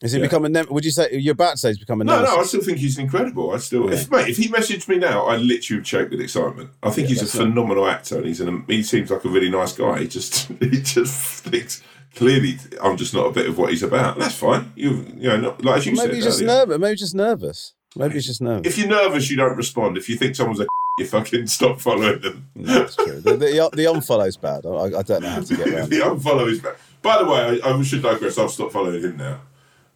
Is 0.00 0.12
he 0.12 0.18
Yeah. 0.20 0.26
become 0.26 0.44
a? 0.44 0.48
Nem- 0.48 0.68
would 0.70 0.84
you 0.84 0.92
say 0.92 1.08
you're 1.10 1.32
about 1.32 1.52
to 1.52 1.56
say 1.58 1.68
he's 1.70 1.78
become 1.80 2.00
a? 2.00 2.04
No, 2.04 2.22
no, 2.22 2.36
I 2.36 2.44
still 2.44 2.60
think 2.62 2.78
he's 2.78 2.98
incredible. 2.98 3.50
I 3.52 3.58
still, 3.58 3.92
if 3.92 4.08
mate, 4.08 4.28
if 4.28 4.36
he 4.36 4.46
messaged 4.46 4.86
me 4.86 4.96
now, 4.96 5.24
I 5.26 5.38
literally 5.38 5.80
would 5.80 5.86
shake 5.88 6.10
with 6.10 6.20
excitement. 6.20 6.70
I 6.84 6.90
think 6.90 7.08
he's 7.08 7.20
a 7.20 7.24
it. 7.24 7.30
phenomenal 7.30 7.84
actor, 7.88 8.18
and 8.18 8.26
he's 8.26 8.40
an. 8.40 8.62
He 8.68 8.84
seems 8.84 9.10
like 9.10 9.24
a 9.24 9.28
really 9.28 9.50
nice 9.50 9.72
guy. 9.72 9.98
He 9.98 10.06
just, 10.06 10.46
he 10.60 10.82
just 10.82 11.42
thinks 11.44 11.82
clearly 12.14 12.58
I'm 12.82 12.96
just 12.96 13.14
not 13.14 13.26
a 13.26 13.30
bit 13.32 13.46
of 13.48 13.58
what 13.58 13.70
he's 13.70 13.82
about. 13.82 14.18
That's 14.18 14.34
fine. 14.34 14.72
You, 14.76 15.06
you 15.16 15.28
know, 15.28 15.36
not, 15.38 15.64
like 15.64 15.84
you 15.86 15.92
Maybe 15.92 16.00
said, 16.06 16.14
he's 16.14 16.24
just 16.24 16.42
nervous. 16.42 16.78
Maybe 16.78 16.90
he's 16.92 17.00
just 17.00 17.14
nervous. 17.14 17.74
Maybe 17.96 18.14
he's 18.14 18.26
just 18.26 18.42
nervous. 18.42 18.66
If 18.66 18.78
you're 18.78 18.88
nervous, 18.88 19.30
you 19.30 19.36
don't 19.36 19.56
respond. 19.56 19.96
If 19.96 20.08
you 20.08 20.16
think 20.16 20.36
someone's 20.36 20.60
a, 20.60 20.66
you 20.98 21.06
fucking 21.06 21.46
stop 21.46 21.80
following 21.80 22.20
them. 22.20 22.48
No, 22.54 22.80
that's 22.80 22.96
true. 22.96 23.20
The, 23.20 23.36
the, 23.36 23.70
the 23.74 23.84
unfollow's 23.84 24.36
bad. 24.36 24.66
I, 24.66 24.98
I 24.98 25.02
don't 25.02 25.22
know 25.22 25.28
how 25.28 25.40
to 25.40 25.56
get 25.56 25.68
around. 25.74 25.90
the 25.90 26.00
unfollow 26.00 26.48
is 26.50 26.60
bad. 26.60 26.76
By 27.02 27.18
the 27.22 27.26
way, 27.30 27.60
I, 27.62 27.68
I 27.70 27.82
should 27.82 28.02
digress. 28.02 28.38
I've 28.38 28.50
stopped 28.50 28.72
following 28.72 29.00
him 29.02 29.16
now. 29.16 29.40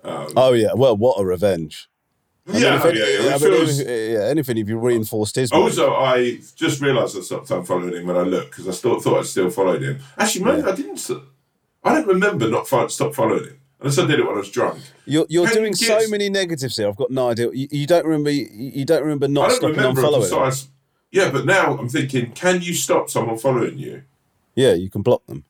Um, 0.05 0.29
oh 0.37 0.53
yeah. 0.53 0.73
Well, 0.75 0.97
what 0.97 1.21
a 1.21 1.25
revenge. 1.25 1.89
I 2.49 2.53
mean, 2.53 2.63
yeah, 2.63 2.85
any- 2.85 2.99
yeah, 2.99 3.05
yeah. 3.07 3.21
I 3.21 3.31
mean, 3.31 3.39
feels- 3.39 3.79
if- 3.81 3.87
yeah, 3.89 4.25
anything 4.27 4.59
if 4.59 4.69
you 4.69 4.79
reinforced 4.79 5.37
his. 5.37 5.53
Also, 5.53 5.95
I 5.95 6.41
just 6.57 6.81
realised 6.81 7.17
I 7.17 7.21
stopped 7.21 7.49
unfollowing 7.51 7.97
him 8.01 8.07
when 8.07 8.17
I 8.17 8.23
looked 8.23 8.51
because 8.51 8.67
I 8.67 8.73
still 8.73 8.99
thought 9.01 9.21
I'd 9.21 9.27
still 9.27 9.51
followed 9.51 9.83
him. 9.83 10.01
Actually, 10.19 10.45
maybe 10.47 10.63
I 10.69 10.75
didn't. 10.75 10.99
I 11.85 11.95
don't 11.95 12.07
remember 12.07 12.49
not 12.49 12.69
fo- 12.69 12.89
stop 12.89 13.15
following 13.15 13.45
him 13.45 13.61
unless 13.81 13.99
I 13.99 14.07
did 14.07 14.21
it 14.21 14.27
when 14.27 14.37
I 14.37 14.39
was 14.39 14.51
drunk. 14.51 14.81
You're, 15.05 15.27
you're 15.29 15.49
doing 15.49 15.75
so 15.75 16.01
many 16.09 16.29
negatives 16.29 16.77
here. 16.77 16.89
I've 16.89 16.97
got 16.97 17.11
no 17.11 17.31
idea. 17.31 17.51
You, 17.53 17.69
you 17.71 17.87
don't 17.87 18.05
remember. 18.05 18.31
You, 18.31 18.85
don't 18.85 19.03
remember 19.03 19.27
I 19.27 19.29
not 19.29 19.49
don't 19.49 19.57
stopping 19.57 19.77
remember 19.77 20.03
unfollowing. 20.03 20.69
Yeah, 21.11 21.31
but 21.31 21.45
now 21.45 21.77
I'm 21.77 21.89
thinking, 21.89 22.33
can 22.33 22.63
you 22.63 22.73
stop 22.73 23.11
someone 23.11 23.37
following 23.37 23.79
you? 23.79 24.03
Yeah, 24.55 24.73
you 24.73 24.89
can 24.89 25.03
block 25.03 25.27
them. 25.27 25.45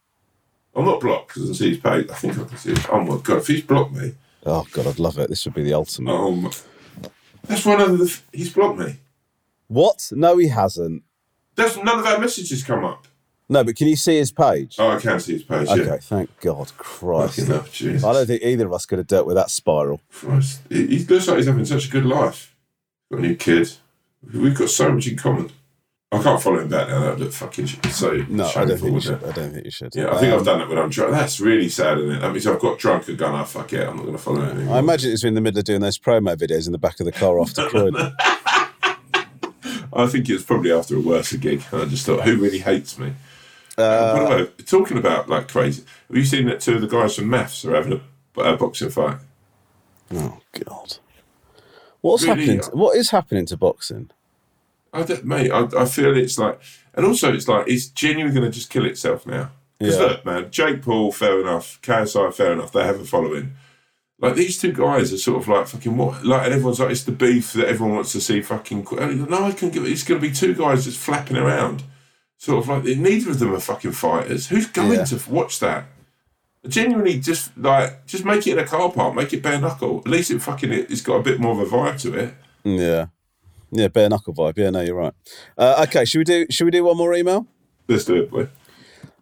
I'm 0.74 0.84
not 0.86 1.00
blocked 1.00 1.28
because 1.28 1.42
I 1.42 1.46
can 1.46 1.54
see 1.54 1.68
his 1.70 1.78
page. 1.78 2.10
I 2.10 2.14
think 2.14 2.38
I 2.38 2.44
can 2.44 2.56
see. 2.56 2.70
His, 2.70 2.86
oh 2.90 3.00
my 3.00 3.18
god, 3.18 3.38
if 3.38 3.46
he's 3.46 3.62
blocked 3.62 3.92
me, 3.92 4.14
Oh 4.44 4.66
god, 4.72 4.86
I'd 4.86 4.98
love 4.98 5.18
it. 5.18 5.28
This 5.28 5.44
would 5.44 5.54
be 5.54 5.62
the 5.62 5.74
ultimate. 5.74 6.12
um, 6.12 6.50
that's 7.46 7.64
one 7.64 7.80
of 7.80 7.98
the. 7.98 8.18
He's 8.32 8.52
blocked 8.52 8.78
me. 8.78 8.96
What? 9.68 10.10
No, 10.12 10.38
he 10.38 10.48
hasn't. 10.48 11.02
That's 11.54 11.76
none 11.76 11.98
of 11.98 12.06
our 12.06 12.18
messages 12.18 12.64
come 12.64 12.84
up. 12.84 13.06
No, 13.52 13.62
but 13.64 13.76
can 13.76 13.86
you 13.86 13.96
see 13.96 14.16
his 14.16 14.32
page? 14.32 14.76
Oh, 14.78 14.88
I 14.90 14.98
can 14.98 15.20
see 15.20 15.34
his 15.34 15.42
page. 15.42 15.68
okay, 15.68 15.84
Yeah. 15.84 15.96
thank 15.98 16.30
God, 16.40 16.72
Christ. 16.78 17.46
Hell, 17.46 17.64
Jesus. 17.70 18.02
I 18.04 18.12
don't 18.12 18.26
think 18.26 18.42
either 18.42 18.66
of 18.66 18.72
us 18.72 18.86
could 18.86 18.98
have 18.98 19.06
dealt 19.06 19.26
with 19.26 19.36
that 19.36 19.50
spiral. 19.50 20.00
Christ. 20.12 20.60
He, 20.68 20.86
he 20.86 20.98
looks 21.04 21.28
like 21.28 21.36
he's 21.36 21.46
having 21.46 21.64
such 21.64 21.86
a 21.86 21.90
good 21.90 22.06
life. 22.06 22.54
Got 23.10 23.18
a 23.20 23.22
new 23.22 23.36
kid. 23.36 23.70
We've 24.32 24.56
got 24.56 24.70
so 24.70 24.90
much 24.92 25.06
in 25.06 25.16
common. 25.16 25.50
I 26.10 26.22
can't 26.22 26.42
follow 26.42 26.58
him 26.60 26.68
back 26.68 26.88
now. 26.88 27.00
That 27.00 27.10
would 27.12 27.20
look 27.20 27.32
fucking 27.32 27.66
sh- 27.66 27.76
so 27.90 28.12
No, 28.28 28.44
I 28.54 28.64
don't 28.66 28.78
think 28.78 28.94
you 28.94 29.00
should. 29.00 29.22
it? 29.22 29.28
I 29.28 29.32
don't 29.32 29.52
think 29.52 29.64
you 29.64 29.70
should. 29.70 29.94
Yeah, 29.94 30.10
I 30.14 30.18
think 30.18 30.32
Um, 30.32 30.38
I've 30.40 30.44
done 30.44 30.60
it 30.60 30.68
when 30.68 30.78
I'm 30.78 30.90
drunk. 30.90 31.12
That's 31.12 31.40
really 31.40 31.70
sad, 31.70 31.98
isn't 31.98 32.16
it? 32.16 32.20
That 32.20 32.32
means 32.32 32.46
I've 32.46 32.60
got 32.60 32.78
drunk 32.78 33.08
and 33.08 33.16
gone, 33.16 33.38
oh, 33.40 33.44
fuck 33.44 33.72
it, 33.72 33.80
I'm 33.88 33.96
not 33.96 34.02
going 34.02 34.16
to 34.16 34.22
follow 34.22 34.42
him 34.42 34.56
anymore. 34.58 34.76
I 34.76 34.78
imagine 34.80 35.10
it's 35.10 35.24
in 35.24 35.32
the 35.34 35.40
middle 35.40 35.58
of 35.58 35.64
doing 35.64 35.80
those 35.80 35.98
promo 35.98 36.36
videos 36.36 36.66
in 36.66 36.72
the 36.72 36.78
back 36.78 37.00
of 37.00 37.06
the 37.06 37.12
car 37.12 37.40
after 37.40 37.66
Croydon. 37.70 38.12
I 39.94 40.06
think 40.06 40.28
it's 40.28 40.42
probably 40.42 40.72
after 40.72 40.96
a 40.96 41.00
worse 41.00 41.32
gig. 41.34 41.62
I 41.72 41.84
just 41.86 42.06
thought, 42.06 42.22
who 42.22 42.36
really 42.36 42.58
hates 42.60 42.98
me? 42.98 43.12
Uh, 43.78 44.18
the 44.28 44.34
way, 44.58 44.64
talking 44.64 44.98
about 44.98 45.28
like 45.28 45.48
crazy, 45.48 45.82
have 46.08 46.16
you 46.16 46.24
seen 46.24 46.46
that 46.46 46.60
two 46.60 46.74
of 46.74 46.80
the 46.82 46.86
guys 46.88 47.16
from 47.16 47.28
MAFS 47.28 47.64
are 47.64 47.74
having 47.74 48.00
a, 48.36 48.40
a 48.42 48.56
boxing 48.56 48.90
fight? 48.90 49.18
oh 50.14 50.38
God, 50.66 50.98
what's 52.02 52.22
Really? 52.24 52.40
happening? 52.46 52.60
To, 52.60 52.70
what 52.72 52.96
is 52.96 53.10
happening 53.10 53.46
to 53.46 53.56
boxing? 53.56 54.10
I 54.92 55.02
don't, 55.04 55.24
mate, 55.24 55.50
I, 55.50 55.66
I 55.76 55.84
feel 55.86 56.14
it's 56.16 56.38
like, 56.38 56.60
and 56.94 57.06
also 57.06 57.32
it's 57.32 57.48
like 57.48 57.66
it's 57.66 57.86
genuinely 57.86 58.38
going 58.38 58.50
to 58.50 58.54
just 58.54 58.68
kill 58.70 58.84
itself 58.84 59.26
now. 59.26 59.50
Because 59.78 59.96
Yeah. 59.96 60.02
look, 60.06 60.24
man, 60.26 60.50
Jake 60.50 60.82
Paul, 60.82 61.10
fair 61.12 61.40
enough. 61.40 61.80
KSI, 61.82 62.32
fair 62.34 62.52
enough. 62.52 62.72
They 62.72 62.84
have 62.84 63.00
a 63.00 63.04
following. 63.04 63.54
Like 64.20 64.34
these 64.36 64.60
two 64.60 64.72
guys 64.72 65.12
are 65.12 65.18
sort 65.18 65.42
of 65.42 65.48
like 65.48 65.66
fucking 65.66 65.96
what? 65.96 66.24
Like, 66.24 66.44
and 66.44 66.52
everyone's 66.54 66.78
like, 66.78 66.90
it's 66.90 67.04
the 67.04 67.10
beef 67.12 67.54
that 67.54 67.66
everyone 67.68 67.94
wants 67.96 68.12
to 68.12 68.20
see. 68.20 68.42
Fucking 68.42 68.86
no, 69.28 69.44
I 69.44 69.52
can 69.52 69.70
give. 69.70 69.84
It's 69.86 70.04
going 70.04 70.20
to 70.20 70.28
be 70.28 70.32
two 70.32 70.54
guys 70.54 70.84
just 70.84 70.98
flapping 70.98 71.36
around. 71.38 71.82
Sort 72.42 72.58
of 72.58 72.66
like 72.68 72.82
neither 72.98 73.30
of 73.30 73.38
them 73.38 73.54
are 73.54 73.60
fucking 73.60 73.92
fighters. 73.92 74.48
Who's 74.48 74.66
going 74.66 74.94
Yeah. 74.98 75.04
to 75.04 75.30
watch 75.30 75.60
that? 75.60 75.84
Genuinely, 76.66 77.20
just 77.20 77.56
like 77.56 78.04
just 78.04 78.24
make 78.24 78.44
it 78.48 78.54
in 78.54 78.58
a 78.58 78.66
car 78.66 78.90
park, 78.90 79.14
make 79.14 79.32
it 79.32 79.44
bare 79.44 79.60
knuckle. 79.60 80.02
At 80.04 80.08
least 80.10 80.32
it 80.32 80.42
fucking 80.42 80.72
it's 80.72 81.02
got 81.02 81.18
a 81.20 81.22
bit 81.22 81.38
more 81.38 81.52
of 81.52 81.60
a 81.60 81.64
vibe 81.76 82.00
to 82.00 82.14
it. 82.18 82.34
Yeah, 82.64 83.06
yeah, 83.70 83.86
bare 83.86 84.08
knuckle 84.08 84.34
vibe. 84.34 84.58
Yeah, 84.58 84.70
no, 84.70 84.80
you're 84.80 84.96
right. 84.96 85.12
Uh, 85.56 85.84
okay, 85.86 86.04
should 86.04 86.18
we 86.18 86.24
do? 86.24 86.46
Should 86.50 86.64
we 86.64 86.72
do 86.72 86.82
one 86.82 86.96
more 86.96 87.14
email? 87.14 87.46
Let's 87.86 88.04
do 88.06 88.16
it, 88.16 88.28
boy. 88.28 88.48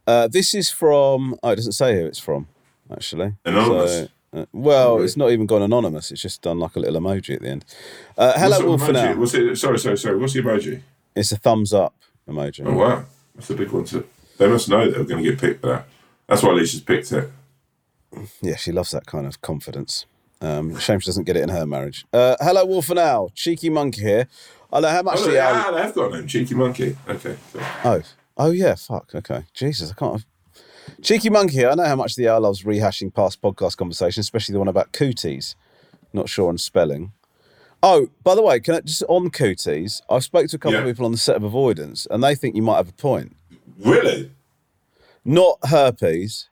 Uh, 0.06 0.26
this 0.26 0.54
is 0.54 0.70
from. 0.70 1.36
Oh, 1.42 1.50
it 1.50 1.56
doesn't 1.56 1.72
say 1.72 2.00
who 2.00 2.06
it's 2.06 2.18
from. 2.18 2.48
Actually, 2.90 3.34
Anonymous? 3.44 3.90
So, 3.92 4.08
uh, 4.32 4.46
well, 4.54 4.94
really? 4.94 5.04
it's 5.04 5.18
not 5.18 5.30
even 5.30 5.44
gone 5.44 5.60
anonymous. 5.60 6.10
It's 6.10 6.22
just 6.22 6.40
done 6.40 6.58
like 6.58 6.74
a 6.74 6.80
little 6.80 6.98
emoji 6.98 7.34
at 7.34 7.42
the 7.42 7.48
end. 7.50 7.66
Uh, 8.16 8.32
hello, 8.38 8.64
Wolf 8.64 8.90
now. 8.90 9.14
What's 9.14 9.34
it? 9.34 9.56
Sorry, 9.56 9.78
sorry, 9.78 9.98
sorry. 9.98 10.16
What's 10.16 10.32
the 10.32 10.40
emoji? 10.40 10.80
It's 11.14 11.32
a 11.32 11.36
thumbs 11.36 11.74
up 11.74 11.94
emoji. 12.30 12.66
Oh 12.66 12.72
wow, 12.76 13.04
that's 13.34 13.50
a 13.50 13.54
big 13.54 13.70
one 13.70 13.84
too. 13.84 14.06
They 14.38 14.48
must 14.48 14.68
know 14.68 14.90
they're 14.90 15.04
going 15.04 15.22
to 15.22 15.30
get 15.30 15.38
picked 15.40 15.60
for 15.60 15.66
that. 15.68 15.86
That's 16.26 16.42
why 16.42 16.50
Alicia's 16.50 16.80
picked 16.80 17.12
it. 17.12 17.30
Yeah, 18.40 18.56
she 18.56 18.72
loves 18.72 18.90
that 18.92 19.06
kind 19.06 19.26
of 19.26 19.40
confidence. 19.40 20.06
Um, 20.40 20.78
shame 20.78 20.98
she 21.00 21.06
doesn't 21.06 21.24
get 21.24 21.36
it 21.36 21.42
in 21.42 21.50
her 21.50 21.66
marriage. 21.66 22.06
Uh, 22.12 22.36
hello, 22.40 22.64
Wolf 22.64 22.88
and 22.88 22.98
Owl. 22.98 23.30
Cheeky 23.34 23.68
Monkey 23.68 24.00
here. 24.00 24.26
I 24.72 24.80
know 24.80 24.88
how 24.88 25.02
much 25.02 25.18
Oh, 25.18 25.30
the 25.30 25.40
owl. 25.42 25.54
ah, 25.54 25.70
they 25.72 25.82
have 25.82 25.94
got 25.94 26.12
a 26.12 26.16
name, 26.16 26.26
Cheeky 26.26 26.54
Monkey. 26.54 26.96
Okay. 27.08 27.36
Oh, 27.84 28.00
oh 28.38 28.50
yeah. 28.50 28.74
Fuck. 28.76 29.14
Okay. 29.14 29.44
Jesus, 29.52 29.90
I 29.90 29.94
can't. 29.94 30.24
Cheeky 31.02 31.28
Monkey 31.28 31.56
here. 31.56 31.68
I 31.70 31.74
know 31.74 31.84
how 31.84 31.96
much 31.96 32.14
the 32.16 32.28
owl 32.28 32.40
loves 32.40 32.62
rehashing 32.62 33.12
past 33.14 33.42
podcast 33.42 33.76
conversations, 33.76 34.24
especially 34.26 34.54
the 34.54 34.58
one 34.60 34.68
about 34.68 34.92
cooties. 34.92 35.54
Not 36.12 36.28
sure 36.28 36.48
on 36.48 36.56
spelling. 36.58 37.12
Oh, 37.82 38.08
by 38.22 38.34
the 38.34 38.42
way, 38.42 38.60
can 38.60 38.74
I 38.74 38.80
just 38.80 39.02
on 39.08 39.30
cooties? 39.30 40.02
I've 40.10 40.24
spoke 40.24 40.48
to 40.48 40.56
a 40.56 40.58
couple 40.58 40.78
of 40.78 40.84
people 40.84 41.06
on 41.06 41.12
the 41.12 41.18
set 41.18 41.36
of 41.36 41.42
Avoidance, 41.44 42.06
and 42.10 42.22
they 42.22 42.34
think 42.34 42.54
you 42.54 42.62
might 42.62 42.76
have 42.76 42.88
a 42.90 42.92
point. 42.92 43.34
Really? 43.78 44.30
Not 45.24 45.58
herpes, 45.64 46.48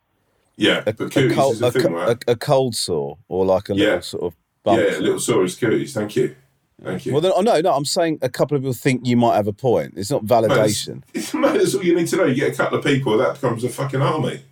Yeah, 0.56 0.82
a, 0.86 0.92
but 0.92 1.00
a, 1.06 1.10
cooties 1.10 1.34
cold, 1.36 1.54
is 1.54 1.62
a 1.62 1.66
a, 1.66 1.70
thing, 1.72 1.92
right? 1.92 2.24
a, 2.26 2.32
a 2.32 2.36
cold 2.36 2.74
sore, 2.74 3.18
or 3.28 3.44
like 3.44 3.68
a 3.68 3.74
little 3.74 3.94
Yeah. 3.94 4.00
sort 4.00 4.22
of 4.24 4.36
bump. 4.62 4.80
yeah, 4.80 4.98
little 4.98 5.16
Saurus 5.18 5.58
cooties. 5.58 5.92
Thank 5.92 6.16
you. 6.16 6.34
Thank 6.82 7.06
you. 7.06 7.12
Well, 7.12 7.20
then, 7.20 7.32
oh, 7.34 7.40
no, 7.40 7.60
no. 7.60 7.74
I'm 7.74 7.84
saying 7.84 8.20
a 8.22 8.28
couple 8.28 8.56
of 8.56 8.62
people 8.62 8.72
think 8.72 9.04
you 9.06 9.16
might 9.16 9.34
have 9.34 9.48
a 9.48 9.52
point. 9.52 9.94
It's 9.96 10.10
not 10.10 10.24
validation. 10.24 11.02
It's, 11.12 11.34
mate, 11.34 11.54
that's 11.58 11.74
all 11.74 11.82
you 11.82 11.94
need 11.96 12.06
to 12.08 12.16
know. 12.16 12.24
You 12.24 12.36
get 12.36 12.52
a 12.52 12.56
couple 12.56 12.78
of 12.78 12.84
people, 12.84 13.18
that 13.18 13.34
becomes 13.34 13.64
a 13.64 13.68
fucking 13.68 14.00
army. 14.00 14.42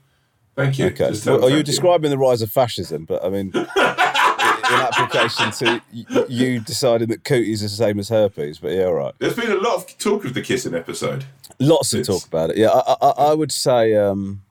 Thank 0.57 0.79
you. 0.79 0.87
Okay. 0.87 1.13
Well, 1.27 1.45
are 1.45 1.51
you 1.51 1.63
describing 1.63 2.11
the 2.11 2.19
rise 2.19 2.43
of 2.43 2.51
fascism? 2.51 3.05
But 3.05 3.25
I 3.25 3.29
mean, 3.29 3.53
in 4.59 4.75
application 4.81 5.51
to 5.53 5.83
y- 5.95 6.25
you 6.29 6.61
deciding 6.61 7.09
that 7.09 7.25
cooties 7.25 7.63
is 7.63 7.77
the 7.77 7.85
same 7.85 7.99
as 7.99 8.09
herpes. 8.09 8.59
But 8.59 8.73
yeah, 8.73 8.85
all 8.85 8.95
right. 8.95 9.15
There's 9.19 9.37
been 9.37 9.51
a 9.53 9.57
lot 9.57 9.77
of 9.77 9.99
talk 9.99 10.25
of 10.25 10.35
the 10.35 10.43
kissing 10.43 10.75
episode. 10.75 11.25
Lots 11.59 11.93
of 11.95 12.01
It's- 12.01 12.07
talk 12.21 12.27
about 12.29 12.51
it. 12.51 12.57
Yeah, 12.57 12.69
I, 12.69 12.97
I, 13.01 13.09
I 13.31 13.35
would 13.35 13.53
say. 13.53 13.95
Um, 13.95 14.43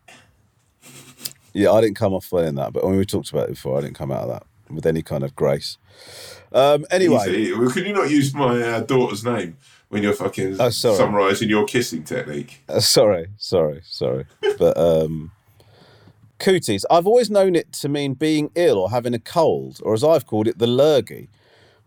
yeah, 1.53 1.72
I 1.72 1.80
didn't 1.82 1.95
come 1.95 2.14
off 2.14 2.32
well 2.32 2.43
in 2.45 2.56
that, 2.56 2.74
but 2.74 2.84
when 2.84 2.97
we 2.97 3.06
talked 3.06 3.30
about 3.32 3.47
it 3.47 3.51
before, 3.51 3.78
I 3.78 3.82
didn't 3.82 3.95
come 3.95 4.12
out 4.12 4.24
of 4.24 4.30
that 4.30 4.43
with 4.70 4.86
any 4.86 5.01
kind 5.01 5.24
of 5.24 5.36
grace. 5.36 5.78
Um, 6.51 6.86
anyway, 6.91 7.26
Easy. 7.30 7.53
Well, 7.53 7.70
Can 7.72 7.86
you 7.86 7.93
not 7.93 8.10
use 8.10 8.34
my 8.34 8.62
uh, 8.62 8.80
daughter's 8.82 9.24
name 9.24 9.58
when 9.89 10.03
you're 10.03 10.14
fucking 10.14 10.58
Oh, 10.60 10.70
sorry. 10.70 10.97
summarising 10.97 11.47
your 11.49 11.66
kissing 11.66 12.03
technique? 12.03 12.62
Uh, 12.68 12.80
sorry, 12.82 13.28
sorry, 13.38 13.82
sorry. 13.86 14.26
But 14.60 14.76
um, 14.78 15.32
cooties, 16.39 16.86
I've 16.89 17.07
always 17.07 17.29
known 17.29 17.55
it 17.55 17.71
to 17.73 17.89
mean 17.89 18.13
being 18.13 18.51
ill 18.55 18.77
or 18.77 18.91
having 18.91 19.13
a 19.13 19.19
cold, 19.19 19.79
or 19.83 19.93
as 19.93 20.03
I've 20.03 20.25
called 20.25 20.47
it, 20.47 20.57
the 20.59 20.67
lurgy, 20.67 21.29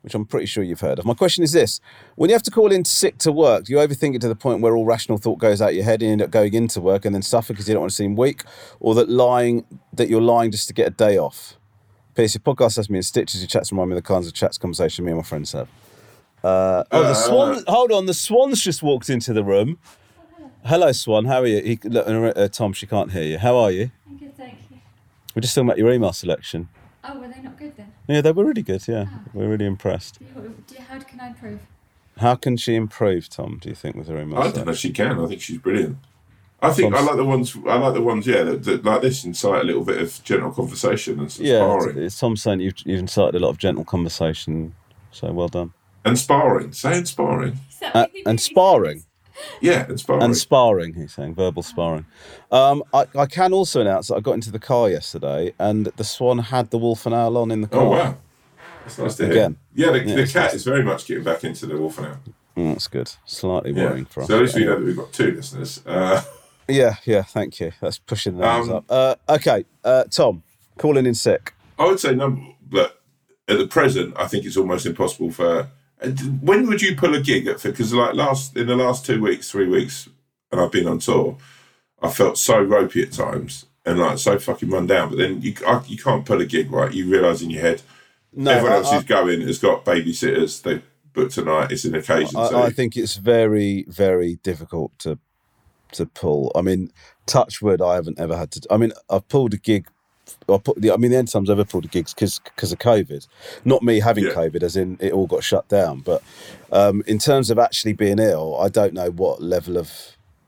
which 0.03 0.15
I'm 0.15 0.25
pretty 0.25 0.47
sure 0.47 0.63
you've 0.63 0.81
heard 0.81 0.99
of. 0.99 1.05
My 1.05 1.15
question 1.15 1.45
is 1.45 1.53
this 1.53 1.81
when 2.17 2.31
you 2.31 2.35
have 2.35 2.43
to 2.45 2.51
call 2.51 2.73
in 2.73 2.85
sick 2.85 3.19
to 3.19 3.33
work, 3.33 3.65
do 3.65 3.73
you 3.73 3.79
overthink 3.79 4.15
it 4.15 4.21
to 4.23 4.29
the 4.29 4.37
point 4.37 4.61
where 4.61 4.77
all 4.77 4.85
rational 4.85 5.19
thought 5.19 5.39
goes 5.39 5.61
out 5.61 5.75
your 5.75 5.85
head 5.85 6.01
and 6.01 6.09
you 6.09 6.13
end 6.13 6.23
up 6.23 6.31
going 6.31 6.55
into 6.55 6.81
work 6.81 7.05
and 7.05 7.15
then 7.15 7.23
suffer 7.23 7.53
because 7.53 7.69
you 7.69 7.75
don't 7.75 7.83
want 7.83 7.91
to 7.91 7.97
seem 7.97 8.17
weak, 8.17 8.43
or 8.81 8.95
that 8.95 9.09
lying 9.09 9.65
that 9.93 10.09
you're 10.09 10.21
lying 10.21 10.51
just 10.51 10.69
to 10.69 10.75
get 10.75 10.87
a 10.87 10.91
day 10.91 11.19
off? 11.19 11.59
Pierce, 12.15 12.35
your 12.35 12.41
podcast 12.41 12.77
has 12.77 12.91
me 12.91 12.97
in 12.99 13.03
stitches. 13.03 13.41
Your 13.41 13.49
chats 13.49 13.71
remind 13.71 13.91
me 13.91 13.97
of 13.97 14.03
the 14.03 14.09
kinds 14.09 14.27
of 14.27 14.33
chats 14.33 14.59
conversation 14.59 15.05
me 15.05 15.13
and 15.13 15.19
my 15.19 15.25
friends 15.25 15.53
have. 15.53 15.69
Uh, 16.43 16.85
oh, 16.93 17.03
the 17.03 17.15
swan. 17.15 17.65
Hold 17.67 17.93
on, 17.93 18.07
the 18.07 18.15
swan's 18.15 18.61
just 18.61 18.83
walked 18.83 19.11
into 19.11 19.33
the 19.33 19.45
room. 19.45 19.79
Hello, 20.65 20.93
Swan. 20.93 21.25
How 21.25 21.41
are 21.41 21.47
you? 21.47 21.63
He, 21.63 21.79
look, 21.89 22.37
uh, 22.37 22.49
Tom, 22.49 22.73
she 22.73 22.87
can't 22.87 23.13
hear 23.13 23.23
you. 23.23 23.39
How 23.39 23.57
are 23.57 23.71
you? 23.71 23.91
I'm 24.07 24.17
good, 24.19 24.27
you. 24.27 24.28
We're 25.39 25.43
just 25.43 25.55
talking 25.55 25.69
about 25.69 25.79
your 25.79 25.93
email 25.93 26.13
selection. 26.13 26.69
Oh, 27.05 27.17
were 27.17 27.29
they 27.29 27.41
not 27.41 27.57
good 27.57 27.77
then? 27.77 27.93
Yeah, 28.09 28.23
they 28.23 28.33
were 28.33 28.45
really 28.45 28.65
good. 28.65 28.89
Yeah, 28.89 29.05
we're 29.33 29.47
really 29.47 29.67
impressed. 29.67 30.19
Do 30.19 30.25
you, 30.25 30.65
do 30.67 30.75
you, 30.75 30.81
how 30.81 30.99
can 30.99 31.21
I 31.21 31.29
improve? 31.29 31.61
How 32.17 32.35
can 32.35 32.57
she 32.57 32.75
improve, 32.75 33.29
Tom? 33.29 33.59
Do 33.63 33.69
you 33.69 33.77
think 33.77 33.95
with 33.95 34.09
her 34.09 34.21
email? 34.21 34.41
I 34.41 34.43
don't 34.43 34.51
selection? 34.55 34.65
know 34.67 34.73
if 34.73 34.79
she 34.79 34.91
can. 34.93 35.21
I 35.21 35.29
think 35.29 35.41
she's 35.41 35.59
brilliant. 35.59 35.99
I 36.61 36.73
think 36.73 36.93
I 36.93 37.01
like 37.03 37.15
the 37.15 37.25
ones. 37.25 37.57
I 37.69 37.77
like 37.79 37.95
the 37.95 38.03
ones. 38.03 38.27
Yeah, 38.27 38.43
that, 38.43 38.65
that 38.65 38.85
like 38.85 39.01
this 39.03 39.25
incite 39.25 39.61
a 39.61 39.65
little 39.65 39.85
bit 39.85 40.03
of 40.03 40.21
gentle 40.25 40.51
conversation 40.51 41.21
and 41.21 41.31
some 41.31 41.47
Yeah, 41.47 41.77
it's, 41.83 41.97
it's 41.97 42.19
Tom 42.19 42.37
saying 42.37 42.59
you've, 42.59 42.75
you've 42.85 42.99
incited 42.99 43.37
a 43.37 43.39
lot 43.39 43.51
of 43.51 43.59
gentle 43.59 43.85
conversation. 43.85 44.75
So 45.13 45.31
well 45.31 45.47
done. 45.47 45.73
and 46.05 46.19
sparring. 46.19 46.73
Saying 46.73 47.05
sparring. 47.05 47.61
Uh, 47.81 48.07
and 48.27 48.41
sparring. 48.41 49.05
Yeah, 49.61 49.87
and 49.89 49.99
sparring. 50.01 50.23
And 50.23 50.37
sparring, 50.37 50.95
he's 50.95 51.15
saying, 51.15 51.35
verbal 51.35 51.63
sparring. 51.63 52.07
Um, 52.51 52.83
I, 52.93 53.07
I 53.17 53.27
can 53.27 53.53
also 53.53 53.81
announce 53.81 54.09
that 54.09 54.17
I 54.17 54.21
got 54.21 54.33
into 54.33 54.51
the 54.51 54.59
car 54.59 54.89
yesterday 54.91 55.53
and 55.59 55.87
the 55.97 56.05
Swan 56.05 56.39
had 56.39 56.71
the 56.71 56.79
Wolf 56.79 57.07
and 57.07 57.15
Owl 57.15 57.37
on 57.37 57.51
in 57.51 57.61
the 57.61 57.69
car. 57.69 57.83
oh 57.83 57.91
wow, 57.91 58.17
that's 58.85 58.99
nice 58.99 59.17
to 59.17 59.25
hear. 59.25 59.33
Again. 59.33 59.57
Yeah, 59.75 59.91
the, 59.93 60.05
Yeah, 60.05 60.15
the 60.17 60.27
cat 60.27 60.35
nice. 60.47 60.55
is 60.55 60.65
very 60.65 60.83
much 60.83 61.07
getting 61.07 61.25
back 61.25 61.45
into 61.45 61.67
the 61.67 61.77
wolf 61.77 62.01
now. 62.01 62.19
Mm, 62.57 62.73
that's 62.73 62.89
good. 62.89 63.11
Slightly 63.27 63.73
Yeah. 63.73 63.85
worrying 63.91 64.05
for 64.07 64.23
us. 64.23 64.29
So 64.29 64.37
at 64.37 64.43
least 64.43 64.55
we 64.57 64.65
know 64.65 64.79
that 64.79 64.85
we've 64.85 64.97
got 64.97 65.13
two 65.13 65.33
listeners. 65.33 65.81
Uh, 65.87 66.23
Yeah, 66.71 66.97
yeah, 67.07 67.23
thank 67.23 67.61
you. 67.61 67.73
That's 67.81 67.99
pushing 67.99 68.37
the 68.37 68.45
numbers 68.45 68.69
Um, 68.69 68.77
up. 68.77 68.85
Uh, 68.91 69.15
okay, 69.31 69.65
uh, 69.85 70.05
Tom, 70.11 70.43
calling 70.77 71.07
in 71.07 71.15
sick. 71.15 71.55
I 71.79 71.87
would 71.87 71.99
say 71.99 72.15
number, 72.15 72.43
but 72.69 73.01
at 73.49 73.57
the 73.57 73.67
present, 73.67 74.13
I 74.19 74.27
think 74.27 74.45
it's 74.45 74.59
almost 74.59 74.85
impossible 74.85 75.31
for. 75.31 75.69
And 76.01 76.41
When 76.43 76.67
would 76.69 76.83
you 76.83 76.95
pull 76.97 77.15
a 77.15 77.21
gig? 77.21 77.45
Because 77.63 77.93
like 77.93 78.15
last 78.15 78.57
in 78.57 78.67
the 78.67 78.77
last 78.77 79.05
two 79.07 79.21
weeks, 79.23 79.51
three 79.51 79.69
weeks, 79.69 80.09
and 80.53 80.61
I've 80.61 80.73
been 80.73 80.87
on 80.89 80.99
tour, 80.99 81.37
I 82.03 82.11
felt 82.11 82.39
so 82.39 82.61
ropey 82.63 83.03
at 83.03 83.13
times 83.13 83.67
and 83.85 83.99
like 83.99 84.19
so 84.19 84.39
fucking 84.39 84.71
run 84.71 84.87
down. 84.87 85.11
But 85.11 85.19
then 85.19 85.43
you 85.43 85.55
I, 85.67 85.83
you 85.87 85.99
can't 85.99 86.25
pull 86.25 86.41
a 86.41 86.47
gig 86.47 86.71
right. 86.71 86.93
You 86.93 87.09
realise 87.11 87.43
in 87.43 87.51
your 87.51 87.63
head 87.63 87.83
No, 88.33 88.51
everyone 88.53 88.73
I- 88.73 88.77
else 88.77 88.93
who's 88.93 89.05
going 89.05 89.41
has 89.43 89.59
got 89.59 89.85
babysitters. 89.85 90.63
They 90.63 90.83
booked 91.13 91.35
tonight. 91.35 91.73
It's 91.73 91.85
an 91.85 91.95
occasion. 91.95 92.31
so 92.33 92.59
I, 92.61 92.67
I 92.67 92.71
think 92.71 92.97
it's 92.97 93.17
very, 93.17 93.85
very 93.89 94.37
difficult 94.43 94.97
to 95.01 95.19
to 95.93 96.07
pull. 96.07 96.53
I 96.55 96.61
mean, 96.61 96.93
touch 97.27 97.63
wood, 97.63 97.81
I 97.81 97.95
haven't 97.95 98.19
ever 98.21 98.37
had 98.37 98.51
to. 98.53 98.61
I 98.71 98.77
mean, 98.77 98.93
I've 99.11 99.27
pulled 99.29 99.55
a 99.55 99.57
gig. 99.59 99.89
I 100.49 100.59
put 100.59 100.81
the. 100.81 100.93
I 100.93 100.97
mean, 100.97 101.11
the 101.11 101.19
only 101.19 101.29
times 101.29 101.51
I've 101.51 101.59
ever 101.59 101.65
pulled 101.69 101.85
a 101.85 101.89
gig 101.89 102.07
because 102.07 102.39
because 102.41 102.73
of 102.73 102.79
COVID. 102.79 103.27
Not 103.65 103.83
me 103.83 104.01
having 104.01 104.25
Yeah. 104.25 104.31
COVID, 104.33 104.63
as 104.63 104.77
in 104.77 104.97
it 105.01 105.13
all 105.13 105.27
got 105.27 105.43
shut 105.45 105.69
down. 105.69 106.01
But 106.01 106.23
um, 106.73 107.03
in 107.07 107.19
terms 107.19 107.51
of 107.51 107.59
actually 107.59 107.93
being 107.93 108.19
ill, 108.19 108.57
I 108.61 108.69
don't 108.69 108.95
know 108.95 109.11
what 109.11 109.43
level 109.43 109.77
of. 109.77 109.91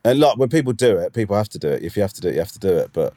And 0.05 0.19
like 0.19 0.37
when 0.39 0.49
people 0.49 0.73
do 0.73 0.97
it, 0.99 1.13
people 1.13 1.37
have 1.37 1.49
to 1.51 1.59
do 1.59 1.69
it. 1.69 1.83
If 1.83 1.97
you 1.97 2.03
have 2.03 2.13
to 2.15 2.21
do 2.21 2.29
it, 2.29 2.35
you 2.35 2.41
have 2.41 2.53
to 2.53 2.59
do 2.59 2.69
it. 2.79 2.91
But 2.93 3.13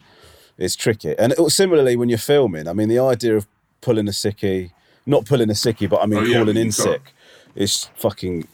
it's 0.58 0.76
tricky. 0.76 1.16
And 1.18 1.32
it, 1.34 1.50
similarly, 1.50 1.96
when 1.96 2.10
you're 2.10 2.18
filming, 2.18 2.68
I 2.68 2.74
mean, 2.74 2.90
the 2.90 3.00
idea 3.00 3.38
of 3.38 3.48
pulling 3.82 4.08
a 4.08 4.12
sickie, 4.12 4.72
not 5.06 5.26
pulling 5.26 5.50
a 5.50 5.54
sickie, 5.54 5.90
but 5.90 6.02
I 6.02 6.06
mean 6.06 6.20
Oh, 6.20 6.24
yeah, 6.24 6.38
calling 6.40 6.58
in 6.58 6.64
can't. 6.66 6.74
sick, 6.74 7.14
is 7.56 7.90
fucking 7.96 8.48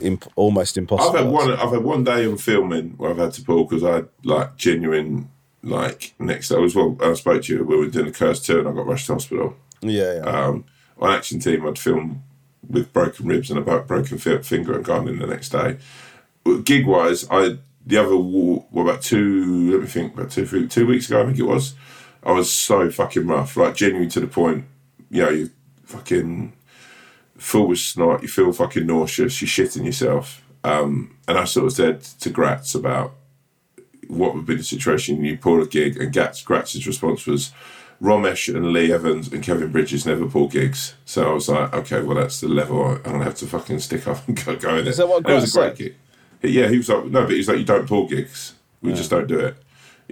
imp- 0.00 0.30
almost 0.36 0.76
impossible. 0.76 1.16
I've 1.16 1.24
had 1.24 1.32
one. 1.32 1.52
I've 1.52 1.70
had 1.72 1.82
one 1.82 2.04
day 2.04 2.24
of 2.24 2.40
filming 2.40 2.90
where 2.98 3.10
I've 3.10 3.18
had 3.18 3.32
to 3.34 3.42
pull 3.42 3.64
because 3.64 3.82
I 3.84 3.94
had 3.96 4.08
like 4.24 4.56
genuine 4.56 5.28
like 5.62 6.14
next 6.18 6.48
day 6.48 6.62
as 6.62 6.74
well. 6.74 6.96
I 7.00 7.14
spoke 7.14 7.42
to 7.44 7.54
you. 7.54 7.64
We 7.64 7.76
were 7.76 7.86
doing 7.86 8.06
the 8.06 8.12
curse 8.12 8.44
tour 8.44 8.60
and 8.60 8.68
I 8.68 8.72
got 8.72 8.86
rushed 8.86 9.06
to 9.06 9.14
hospital. 9.14 9.56
Yeah, 9.80 10.14
yeah. 10.14 10.20
um, 10.20 10.64
on 10.98 11.12
action 11.12 11.40
team, 11.40 11.66
I'd 11.66 11.78
film 11.78 12.22
with 12.68 12.92
broken 12.92 13.26
ribs 13.26 13.50
and 13.50 13.58
a 13.58 13.80
broken 13.80 14.18
fi- 14.18 14.42
finger 14.42 14.74
and 14.74 14.84
gone 14.84 15.08
in 15.08 15.18
the 15.18 15.26
next 15.26 15.50
day. 15.50 15.78
Gig 16.64 16.86
wise, 16.86 17.26
I 17.30 17.58
the 17.84 17.98
other 17.98 18.16
well, 18.16 18.66
about 18.72 19.02
two, 19.02 19.72
let 19.72 19.80
me 19.80 19.86
think, 19.86 20.14
about 20.14 20.30
two, 20.30 20.46
three, 20.46 20.68
two 20.68 20.86
weeks 20.86 21.08
ago, 21.08 21.22
I 21.22 21.26
think 21.26 21.38
it 21.38 21.42
was. 21.42 21.74
I 22.22 22.32
was 22.32 22.52
so 22.52 22.88
fucking 22.90 23.26
rough, 23.26 23.56
like 23.56 23.74
genuinely 23.74 24.08
to 24.10 24.20
the 24.20 24.28
point, 24.28 24.64
you 25.10 25.22
know, 25.22 25.30
you 25.30 25.50
fucking 25.84 26.52
full 27.36 27.66
with 27.66 27.80
snot, 27.80 28.22
you 28.22 28.28
feel 28.28 28.52
fucking 28.52 28.86
nauseous, 28.86 29.42
you're 29.42 29.48
shitting 29.48 29.84
yourself. 29.84 30.44
Um, 30.62 31.16
and 31.26 31.36
I 31.36 31.44
sort 31.44 31.66
of 31.66 31.72
said 31.72 32.02
to 32.02 32.30
Gratz 32.30 32.76
about 32.76 33.14
what 34.12 34.34
would 34.34 34.46
be 34.46 34.56
the 34.56 34.62
situation 34.64 35.24
you 35.24 35.36
pull 35.38 35.62
a 35.62 35.66
gig, 35.66 35.96
and 36.00 36.12
Gats, 36.12 36.42
Gratz's 36.42 36.86
response 36.86 37.26
was, 37.26 37.52
Romesh 38.00 38.52
and 38.52 38.72
Lee 38.72 38.92
Evans 38.92 39.32
and 39.32 39.44
Kevin 39.44 39.70
Bridges 39.70 40.04
never 40.04 40.26
pull 40.26 40.48
gigs. 40.48 40.94
So 41.04 41.30
I 41.30 41.34
was 41.34 41.48
like, 41.48 41.72
okay, 41.72 42.02
well, 42.02 42.16
that's 42.16 42.40
the 42.40 42.48
level 42.48 42.84
I- 42.84 42.94
I'm 42.94 43.02
going 43.02 43.18
to 43.20 43.24
have 43.24 43.36
to 43.36 43.46
fucking 43.46 43.78
stick 43.78 44.08
up 44.08 44.26
and 44.26 44.36
go, 44.44 44.56
go 44.56 44.76
in 44.76 44.86
Is 44.88 44.96
that 44.96 45.08
what 45.08 45.18
It 45.28 45.32
was 45.32 45.54
a 45.54 45.58
Gratz 45.58 45.76
great 45.78 45.94
gig. 46.40 46.52
Yeah, 46.52 46.66
he 46.68 46.78
was 46.78 46.88
like, 46.88 47.04
no, 47.04 47.22
but 47.22 47.30
he's 47.30 47.48
like, 47.48 47.58
you 47.58 47.64
don't 47.64 47.86
pull 47.86 48.08
gigs. 48.08 48.54
We 48.80 48.92
just 48.92 49.10
don't 49.10 49.28
do 49.28 49.38
it. 49.38 49.56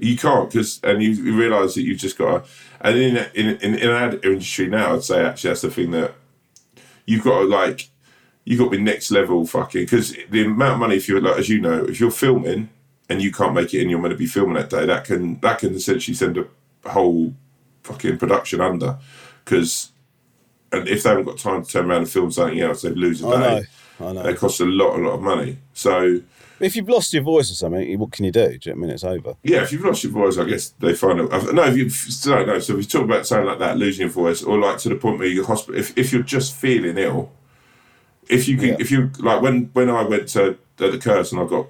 You 0.01 0.17
can't 0.17 0.49
because, 0.49 0.79
and 0.85 1.03
you, 1.03 1.11
you 1.11 1.37
realise 1.37 1.75
that 1.75 1.83
you've 1.83 1.99
just 1.99 2.17
got 2.17 2.45
to, 2.45 2.51
and 2.81 2.97
in, 2.97 3.17
in, 3.35 3.57
in, 3.57 3.75
in 3.75 3.91
our 3.91 4.13
industry 4.23 4.69
now, 4.69 4.95
I'd 4.95 5.03
say 5.03 5.25
actually 5.25 5.49
that's 5.51 5.63
the 5.63 5.71
thing 5.73 5.91
that 5.91 6.15
you've 7.05 7.25
got 7.25 7.41
to 7.41 7.45
like, 7.47 7.91
you've 8.45 8.61
got 8.61 8.67
to 8.67 8.71
be 8.71 8.79
next 8.81 9.11
level 9.11 9.45
fucking, 9.45 9.83
because 9.83 10.17
the 10.31 10.45
amount 10.45 10.75
of 10.75 10.79
money, 10.79 10.95
if 10.95 11.09
you're 11.09 11.21
like, 11.21 11.39
as 11.39 11.49
you 11.49 11.61
know, 11.61 11.85
if 11.87 11.99
you're 11.99 12.13
filming 12.13 12.71
and 13.11 13.21
you 13.21 13.31
can't 13.31 13.53
make 13.55 13.75
it 13.75 13.83
and 13.83 13.91
you're 13.91 14.01
meant 14.01 14.13
to 14.13 14.17
be 14.19 14.25
filming 14.27 14.55
that 14.55 14.71
day, 14.71 14.87
that 14.87 15.05
can, 15.05 15.39
that 15.41 15.59
can 15.59 15.75
essentially 15.75 16.15
send 16.15 16.39
a 16.39 16.47
whole 16.89 17.35
fucking 17.83 18.17
production 18.17 18.61
under 18.63 18.99
because 19.45 19.91
and 20.73 20.87
if 20.89 21.03
they 21.03 21.09
haven't 21.11 21.25
got 21.25 21.37
time 21.39 21.65
to 21.65 21.71
turn 21.71 21.91
around 21.91 22.03
and 22.03 22.11
film 22.11 22.31
something 22.31 22.61
else, 22.61 22.83
they 22.83 22.91
lose 22.91 23.23
a 23.23 23.27
I 23.29 23.33
day. 23.33 23.67
know, 23.99 24.09
I 24.09 24.13
know. 24.13 24.23
They 24.23 24.35
cost 24.35 24.61
a 24.61 24.65
lot, 24.65 24.97
a 24.99 25.03
lot 25.03 25.15
of 25.15 25.21
money. 25.23 25.59
So 25.75 26.21
If 26.61 26.77
you've 26.77 26.89
lost 26.89 27.13
your 27.13 27.25
voice 27.25 27.51
or 27.51 27.55
something, 27.55 27.99
what 27.99 28.13
can 28.13 28.25
you 28.25 28.31
do? 28.31 28.47
Do 28.57 28.71
you 28.71 28.75
know 28.77 28.79
what 28.81 28.85
I 28.85 28.87
mean? 28.87 28.91
It's 28.91 29.03
over. 29.05 29.35
yeah, 29.43 29.63
if 29.63 29.73
you've 29.73 29.85
lost 29.85 30.05
your 30.05 30.13
voice, 30.13 30.39
I 30.39 30.45
guess 30.45 30.69
they 30.79 30.95
find 30.95 31.19
it. 31.21 31.53
No, 31.53 31.65
if 31.65 31.77
you 31.77 31.91
don't 32.31 32.47
know. 32.47 32.59
So 32.61 32.75
if 32.75 32.79
you 32.81 32.85
talk 32.85 33.03
about 33.05 33.27
something 33.27 33.47
like 33.49 33.59
that, 33.59 33.79
losing 33.79 34.03
your 34.03 34.11
voice, 34.11 34.43
or 34.45 34.59
like 34.61 34.79
to 34.79 34.89
the 34.91 34.95
point 34.95 35.19
where 35.19 35.27
you're 35.27 35.45
hospital, 35.47 35.81
if 35.81 35.97
if 35.99 36.13
you're 36.13 36.23
just 36.23 36.55
feeling 36.55 36.97
ill, 36.99 37.33
if 38.29 38.47
you 38.47 38.57
can, 38.57 38.69
Yeah. 38.69 38.77
if 38.79 38.91
you 38.93 39.11
like 39.19 39.43
when 39.43 39.71
when 39.73 39.91
I 39.91 40.03
went 40.05 40.29
to 40.29 40.51
at 40.51 40.93
the 40.93 40.99
curse 40.99 41.33
and 41.33 41.41
I 41.41 41.47
got 41.47 41.67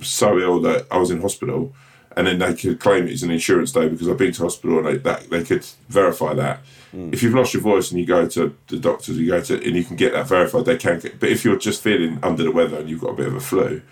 so 0.00 0.38
ill 0.38 0.60
that 0.62 0.86
I 0.90 0.98
was 0.98 1.10
in 1.10 1.20
hospital, 1.20 1.74
and 2.16 2.26
then 2.26 2.38
they 2.38 2.54
could 2.54 2.80
claim 2.80 3.06
it 3.06 3.12
as 3.12 3.22
an 3.22 3.30
insurance 3.30 3.72
day 3.72 3.88
because 3.88 4.08
I've 4.08 4.16
been 4.18 4.32
to 4.32 4.42
hospital 4.42 4.78
and 4.78 4.86
they 4.86 4.96
that 4.98 5.28
they 5.30 5.42
could 5.44 5.66
verify 5.88 6.34
that. 6.34 6.60
Hmm. 6.92 7.10
If 7.12 7.22
you've 7.22 7.34
lost 7.34 7.52
your 7.54 7.62
voice 7.62 7.90
and 7.90 8.00
you 8.00 8.06
go 8.06 8.26
to 8.28 8.56
the 8.68 8.78
doctors, 8.78 9.18
you 9.18 9.26
go 9.26 9.40
to 9.40 9.54
and 9.54 9.76
you 9.76 9.84
can 9.84 9.96
get 9.96 10.12
that 10.12 10.26
verified. 10.26 10.64
They 10.64 10.76
can, 10.78 11.00
get, 11.00 11.20
but 11.20 11.28
if 11.28 11.44
you're 11.44 11.58
just 11.58 11.82
feeling 11.82 12.18
under 12.22 12.42
the 12.42 12.50
weather 12.52 12.78
and 12.78 12.88
you've 12.88 13.00
got 13.00 13.10
a 13.10 13.14
bit 13.16 13.26
of 13.26 13.34
a 13.34 13.40
flu, 13.40 13.82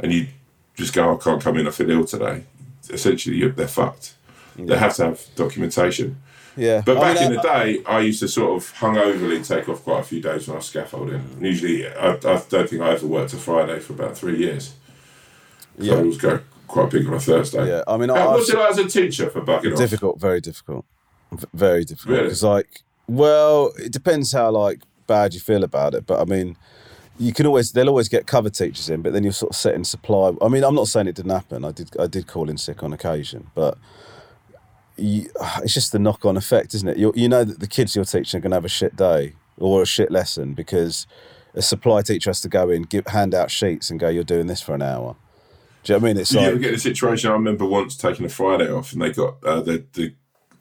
and 0.00 0.12
you 0.12 0.28
just 0.76 0.92
go, 0.94 1.14
I 1.14 1.16
can't 1.22 1.42
come 1.42 1.56
in, 1.58 1.66
I 1.68 1.70
feel 1.70 1.90
ill 1.90 2.04
today. 2.04 2.44
Essentially, 2.90 3.36
you're, 3.36 3.50
they're 3.50 3.68
fucked. 3.68 4.14
They 4.56 4.76
have 4.78 4.94
to 4.96 5.04
have 5.06 5.20
documentation. 5.36 6.20
Yeah, 6.56 6.82
But 6.86 6.98
I 6.98 7.00
back 7.14 7.20
mean, 7.20 7.32
in 7.32 7.38
I- 7.38 7.42
the 7.42 7.48
day, 7.48 7.82
I 7.86 8.00
used 8.00 8.20
to 8.20 8.28
sort 8.28 8.56
of 8.62 8.72
hungoverly 8.74 9.46
take 9.46 9.68
off 9.68 9.82
quite 9.82 10.00
a 10.00 10.04
few 10.04 10.20
days 10.20 10.46
when 10.46 10.54
I 10.54 10.58
was 10.58 10.66
scaffolding. 10.66 11.16
And 11.16 11.42
usually, 11.44 11.86
I, 11.88 12.12
I 12.12 12.42
don't 12.48 12.68
think 12.70 12.80
I 12.80 12.90
ever 12.92 13.06
worked 13.06 13.32
a 13.32 13.36
Friday 13.36 13.80
for 13.80 13.92
about 13.94 14.16
three 14.16 14.38
years. 14.38 14.74
Yeah. 15.78 15.94
I 15.94 15.96
always 15.98 16.18
go 16.18 16.40
quite 16.68 16.90
big 16.90 17.06
on 17.06 17.14
a 17.14 17.20
Thursday. 17.20 17.68
Yeah, 17.68 17.82
I 17.86 17.96
mean, 17.96 18.08
How, 18.08 18.30
I, 18.30 18.34
what's 18.34 18.48
it 18.48 18.56
like 18.56 18.70
as 18.70 18.78
a 18.78 18.88
teacher 18.88 19.30
for 19.30 19.40
bugging 19.40 19.72
off? 19.72 19.78
difficult, 19.78 20.20
very 20.20 20.40
difficult, 20.40 20.84
V- 21.32 21.46
very 21.54 21.84
difficult. 21.84 22.10
Really? 22.10 22.24
Because 22.24 22.42
like, 22.42 22.82
well, 23.06 23.72
it 23.78 23.92
depends 23.92 24.32
how 24.32 24.50
like 24.50 24.80
bad 25.06 25.34
you 25.34 25.40
feel 25.40 25.64
about 25.64 25.94
it. 25.94 26.06
But 26.06 26.20
I 26.20 26.24
mean, 26.24 26.56
you 27.18 27.32
can 27.32 27.46
always 27.46 27.72
they'll 27.72 27.88
always 27.88 28.08
get 28.08 28.26
cover 28.26 28.50
teachers 28.50 28.88
in, 28.88 29.02
but 29.02 29.12
then 29.12 29.22
you're 29.22 29.32
sort 29.32 29.50
of 29.50 29.56
setting 29.56 29.84
supply. 29.84 30.32
I 30.40 30.48
mean, 30.48 30.64
I'm 30.64 30.74
not 30.74 30.88
saying 30.88 31.06
it 31.06 31.14
didn't 31.14 31.32
happen. 31.32 31.64
I 31.64 31.72
did 31.72 31.90
I 31.98 32.06
did 32.06 32.26
call 32.26 32.48
in 32.50 32.58
sick 32.58 32.82
on 32.82 32.92
occasion, 32.92 33.50
but. 33.54 33.78
You, 34.96 35.28
it's 35.64 35.74
just 35.74 35.90
the 35.90 35.98
knock-on 35.98 36.36
effect, 36.36 36.72
isn't 36.72 36.88
it? 36.88 36.96
You 36.96 37.12
you 37.16 37.28
know 37.28 37.42
that 37.42 37.58
the 37.58 37.66
kids 37.66 37.96
you're 37.96 38.04
teaching 38.04 38.38
are 38.38 38.40
going 38.40 38.52
to 38.52 38.56
have 38.56 38.64
a 38.64 38.68
shit 38.68 38.94
day 38.94 39.32
or 39.58 39.82
a 39.82 39.86
shit 39.86 40.08
lesson 40.08 40.54
because 40.54 41.08
a 41.52 41.62
supply 41.62 42.02
teacher 42.02 42.30
has 42.30 42.40
to 42.42 42.48
go 42.48 42.70
in, 42.70 42.82
give, 42.82 43.08
hand 43.08 43.34
out 43.34 43.50
sheets, 43.50 43.90
and 43.90 43.98
go, 43.98 44.08
"You're 44.08 44.22
doing 44.22 44.46
this 44.46 44.60
for 44.60 44.72
an 44.72 44.82
hour." 44.82 45.16
Do 45.84 45.92
you 45.92 45.98
know 46.00 46.06
I 46.06 46.08
mean? 46.08 46.20
It's 46.20 46.30
Did 46.30 46.40
you 46.42 46.48
ever 46.48 46.58
get 46.58 46.68
in 46.70 46.74
a 46.76 46.78
situation? 46.78 47.30
I 47.30 47.34
remember 47.34 47.64
once 47.66 47.96
taking 47.96 48.24
a 48.26 48.28
Friday 48.30 48.70
off, 48.72 48.92
and 48.92 49.02
they 49.02 49.12
got 49.12 49.42
uh, 49.44 49.60
the 49.60 49.84
the 49.92 50.14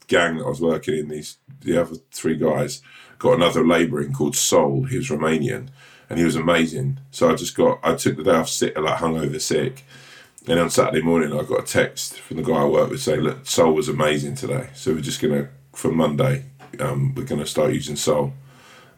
gang 0.08 0.38
that 0.38 0.46
I 0.46 0.50
was 0.50 0.62
working 0.62 0.96
in. 0.96 1.08
These 1.08 1.38
the 1.62 1.82
other 1.82 1.96
three 2.12 2.36
guys 2.36 2.82
got 3.20 3.36
another 3.36 3.66
labouring 3.66 4.12
called 4.14 4.36
Sol. 4.36 4.84
He 4.84 4.98
was 4.98 5.10
Romanian, 5.10 5.70
and 6.10 6.20
he 6.20 6.26
was 6.26 6.36
amazing. 6.36 7.00
So 7.12 7.32
I 7.32 7.36
just 7.36 7.56
got 7.56 7.80
I 7.84 7.96
took 7.96 8.18
the 8.18 8.24
day 8.24 8.32
off 8.32 8.50
sick, 8.50 8.78
like 8.78 9.00
hungover 9.00 9.40
sick, 9.40 9.86
and 10.48 10.60
on 10.60 10.70
Saturday 10.70 11.02
morning 11.02 11.32
I 11.32 11.44
got 11.44 11.62
a 11.64 11.66
text 11.66 12.20
from 12.20 12.38
the 12.38 12.44
guy 12.44 12.58
I 12.62 12.66
work 12.66 12.90
with 12.90 13.02
saying, 13.02 13.22
"Look, 13.22 13.46
Sol 13.46 13.72
was 13.74 13.88
amazing 13.88 14.36
today. 14.36 14.70
So 14.76 14.94
we're 14.94 15.00
just 15.02 15.22
gonna 15.22 15.48
from 15.72 15.96
Monday, 15.96 16.46
um, 16.80 17.16
we're 17.16 17.24
gonna 17.24 17.46
start 17.46 17.74
using 17.74 17.96
Sol." 17.96 18.34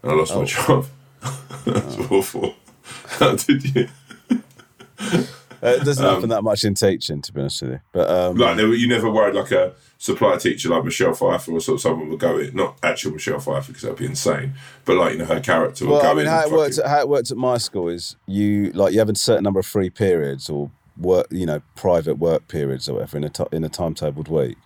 And 0.01 0.11
I 0.11 0.15
lost 0.15 0.33
Oh. 0.33 0.39
my 0.39 0.45
job. 0.45 0.87
That's 1.65 1.97
awful. 2.09 2.55
How 3.19 3.35
did 3.35 3.75
you? 3.75 3.87
uh, 5.65 5.69
it 5.81 5.83
doesn't 5.85 6.05
happen 6.05 6.29
that 6.29 6.43
much 6.43 6.63
in 6.63 6.73
teaching, 6.75 7.21
to 7.21 7.33
be 7.33 7.41
honest 7.41 7.61
with 7.61 7.71
you. 7.71 7.79
But 7.91 8.09
um, 8.09 8.35
Like 8.37 8.57
were, 8.57 8.73
you 8.73 8.87
never 8.87 9.09
worried 9.09 9.35
like 9.35 9.51
a 9.51 9.73
supply 9.97 10.37
teacher 10.37 10.69
like 10.69 10.83
Michelle 10.83 11.13
Pfeiffer 11.13 11.51
or 11.51 11.59
sort 11.61 11.75
of 11.77 11.81
someone 11.81 12.09
would 12.09 12.19
go 12.19 12.37
in, 12.37 12.55
not 12.55 12.77
actual 12.83 13.11
Michelle 13.11 13.39
Pfeiffer 13.39 13.67
because 13.67 13.81
that'd 13.83 13.97
be 13.97 14.05
insane, 14.05 14.53
but 14.85 14.95
like 14.97 15.13
you 15.13 15.19
know 15.19 15.25
her 15.25 15.39
character 15.39 15.85
would 15.85 15.91
Well, 15.93 16.01
go 16.01 16.11
I 16.11 16.13
mean, 16.13 16.25
in. 16.25 16.31
how 16.31 16.41
it 16.45 16.51
worked 16.51 16.75
fucking- 16.75 16.89
how 16.89 16.99
it 16.99 17.09
worked 17.09 17.31
at 17.31 17.37
my 17.37 17.57
school 17.57 17.87
is 17.89 18.15
you 18.27 18.71
like 18.73 18.93
you 18.93 18.99
have 18.99 19.09
a 19.09 19.15
certain 19.15 19.43
number 19.43 19.59
of 19.59 19.65
free 19.65 19.89
periods 19.89 20.49
or 20.49 20.71
work, 20.97 21.27
you 21.29 21.45
know, 21.45 21.61
private 21.75 22.17
work 22.19 22.47
periods 22.47 22.87
or 22.87 22.93
whatever 22.93 23.17
in 23.17 23.23
a 23.25 23.29
ti 23.29 23.43
in 23.51 23.63
a 23.63 23.69
timetabled 23.69 24.29
week, 24.29 24.57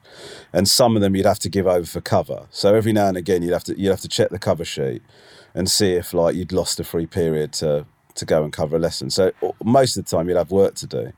and 0.53 0.67
some 0.67 0.95
of 0.95 1.01
them 1.01 1.15
you'd 1.15 1.25
have 1.25 1.39
to 1.39 1.49
give 1.49 1.65
over 1.65 1.85
for 1.87 2.01
cover. 2.01 2.45
So 2.51 2.75
every 2.75 2.93
now 2.93 3.07
and 3.07 3.17
again 3.17 3.41
you'd 3.41 3.53
have 3.53 3.63
to 3.65 3.79
you'd 3.79 3.89
have 3.89 4.01
to 4.01 4.07
check 4.07 4.29
the 4.29 4.37
cover 4.39 4.65
sheet 4.65 5.01
and 5.55 5.69
see 5.69 5.93
if 5.93 6.13
like 6.13 6.35
you'd 6.35 6.51
lost 6.51 6.79
a 6.79 6.83
free 6.83 7.07
period 7.07 7.51
to 7.53 7.85
to 8.19 8.25
go 8.25 8.43
and 8.43 8.53
cover 8.53 8.75
a 8.75 8.79
lesson. 8.79 9.09
So 9.09 9.31
most 9.63 9.97
of 9.97 10.05
the 10.05 10.09
time 10.15 10.29
you'd 10.29 10.37
have 10.37 10.51
work 10.51 10.75
to 10.75 10.87
do. 10.87 11.13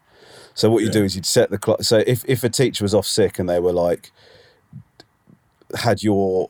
So 0.53 0.69
what 0.69 0.79
you 0.79 0.87
Yeah. 0.87 0.93
do 0.93 1.03
is 1.03 1.15
you'd 1.15 1.25
set 1.25 1.49
the 1.49 1.57
clock. 1.57 1.83
So 1.83 2.03
if 2.07 2.23
if 2.27 2.43
a 2.43 2.49
teacher 2.49 2.83
was 2.83 2.93
off 2.95 3.05
sick 3.05 3.39
and 3.39 3.49
they 3.49 3.59
were 3.59 3.73
like 3.73 4.11
had 5.75 6.03
your 6.03 6.49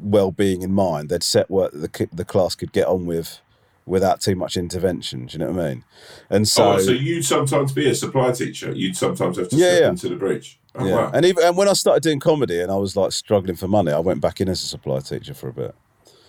well-being 0.00 0.62
in 0.62 0.72
mind, 0.72 1.08
they'd 1.08 1.22
set 1.22 1.50
work 1.50 1.72
that 1.72 1.92
the 1.92 2.08
the 2.12 2.24
class 2.24 2.54
could 2.54 2.72
get 2.72 2.86
on 2.86 3.06
with 3.06 3.40
without 3.86 4.20
too 4.20 4.34
much 4.34 4.56
intervention. 4.56 5.26
Do 5.26 5.32
you 5.34 5.38
know 5.38 5.52
what 5.52 5.64
I 5.64 5.68
mean? 5.68 5.84
And 6.28 6.42
oh, 6.42 6.44
so, 6.44 6.72
oh, 6.72 6.78
so 6.80 6.90
you'd 6.90 7.24
sometimes 7.24 7.70
be 7.72 7.88
a 7.88 7.94
supply 7.94 8.32
teacher. 8.32 8.72
You'd 8.72 8.96
sometimes 8.96 9.36
have 9.38 9.48
to 9.50 9.56
Yeah, 9.56 9.66
step 9.68 9.80
yeah. 9.82 9.88
into 9.90 10.08
the 10.08 10.16
breach. 10.16 10.58
Oh, 10.74 10.84
yeah. 10.84 10.94
wow. 10.96 11.10
And 11.14 11.24
even 11.24 11.44
and 11.44 11.56
when 11.56 11.68
I 11.68 11.72
started 11.72 12.02
doing 12.02 12.18
comedy 12.18 12.60
and 12.60 12.70
I 12.72 12.76
was 12.76 12.96
like 12.96 13.12
struggling 13.12 13.54
for 13.56 13.68
money, 13.68 13.92
I 13.92 14.00
went 14.00 14.20
back 14.20 14.40
in 14.40 14.48
as 14.48 14.60
a 14.62 14.66
supply 14.66 14.98
teacher 15.00 15.34
for 15.34 15.48
a 15.48 15.52
bit. 15.52 15.74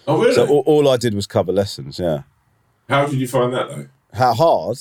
oh, 0.07 0.22
really? 0.22 0.36
So 0.36 0.47
all, 0.47 0.63
all 0.68 0.88
I 0.88 0.97
did 0.97 1.15
was 1.15 1.26
cover 1.26 1.51
lessons. 1.51 1.97
Yeah. 1.97 2.22
How 2.89 3.05
did 3.05 3.19
you 3.19 3.27
find 3.27 3.53
that 3.53 3.69
though? 3.69 3.88
How 4.13 4.33
hard? 4.33 4.77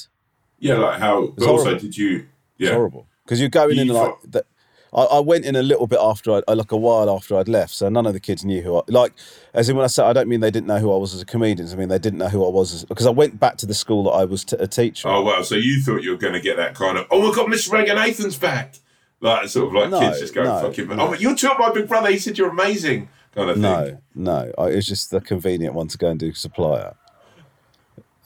Yeah, 0.59 0.74
like 0.78 0.98
how. 1.00 1.28
But 1.36 1.48
also, 1.48 1.78
did 1.78 1.96
you? 1.96 2.26
It's 2.59 2.68
Yeah. 2.68 2.72
horrible 2.74 3.07
because 3.24 3.40
you're 3.40 3.48
going 3.48 3.78
in 3.78 3.88
like 3.88 4.14
that. 4.30 4.46
I, 4.94 5.02
I 5.02 5.18
went 5.20 5.44
in 5.44 5.57
a 5.57 5.62
little 5.62 5.86
bit 5.86 5.98
after 6.00 6.40
I, 6.48 6.52
like 6.54 6.72
a 6.72 6.76
while 6.76 7.11
after 7.11 7.36
I'd 7.36 7.48
left, 7.48 7.74
so 7.74 7.88
none 7.88 8.07
of 8.07 8.14
the 8.14 8.20
kids 8.20 8.44
knew 8.44 8.62
who 8.62 8.76
I 8.76 8.82
like. 8.88 9.12
As 9.52 9.68
in, 9.68 9.76
when 9.76 9.84
I 9.84 9.88
said, 9.88 10.07
I 10.07 10.12
don't 10.14 10.28
mean 10.28 10.40
they 10.40 10.50
didn't 10.50 10.68
know 10.68 10.78
who 10.78 10.94
I 10.94 10.96
was 10.96 11.12
as 11.12 11.20
a 11.20 11.26
comedian. 11.26 11.68
I 11.70 11.74
mean 11.74 11.88
they 11.88 11.98
didn't 11.98 12.18
know 12.18 12.28
who 12.28 12.46
I 12.46 12.48
was 12.48 12.84
because 12.84 13.07
I 13.07 13.11
went 13.11 13.38
back 13.38 13.57
to 13.59 13.66
the 13.66 13.74
school 13.74 14.04
that 14.04 14.11
I 14.12 14.24
was 14.24 14.44
t- 14.44 14.57
a 14.59 14.66
teacher. 14.66 15.09
Oh 15.09 15.22
wow! 15.22 15.42
So 15.42 15.57
you 15.57 15.82
thought 15.82 16.02
you 16.02 16.12
were 16.12 16.16
going 16.16 16.32
to 16.34 16.40
get 16.40 16.57
that 16.57 16.74
kind 16.74 16.96
of? 16.96 17.07
Oh 17.11 17.20
my 17.28 17.34
God, 17.34 17.48
Mr. 17.48 17.70
Ranganathan's 17.70 18.36
back. 18.38 18.76
Like 19.20 19.48
sort 19.48 19.68
of 19.68 19.72
like 19.74 19.90
No, 19.90 20.00
kids 20.00 20.20
just 20.20 20.34
going 20.34 20.46
no, 20.46 20.61
fucking. 20.61 20.88
no. 20.88 21.09
Oh, 21.09 21.12
you 21.14 21.34
taught 21.36 21.59
my 21.59 21.70
big 21.72 21.88
brother. 21.88 22.11
He 22.11 22.18
said 22.18 22.38
you're 22.38 22.50
amazing. 22.50 23.09
Kind 23.34 23.50
of 23.50 23.57
thing. 23.57 23.62
No, 23.62 23.98
no. 24.14 24.52
I, 24.57 24.66
it's 24.68 24.86
just 24.86 25.11
the 25.11 25.20
convenient 25.20 25.74
one 25.74 25.88
to 25.88 25.98
go 25.98 26.09
and 26.11 26.18
do 26.20 26.32
supplier. 26.32 26.94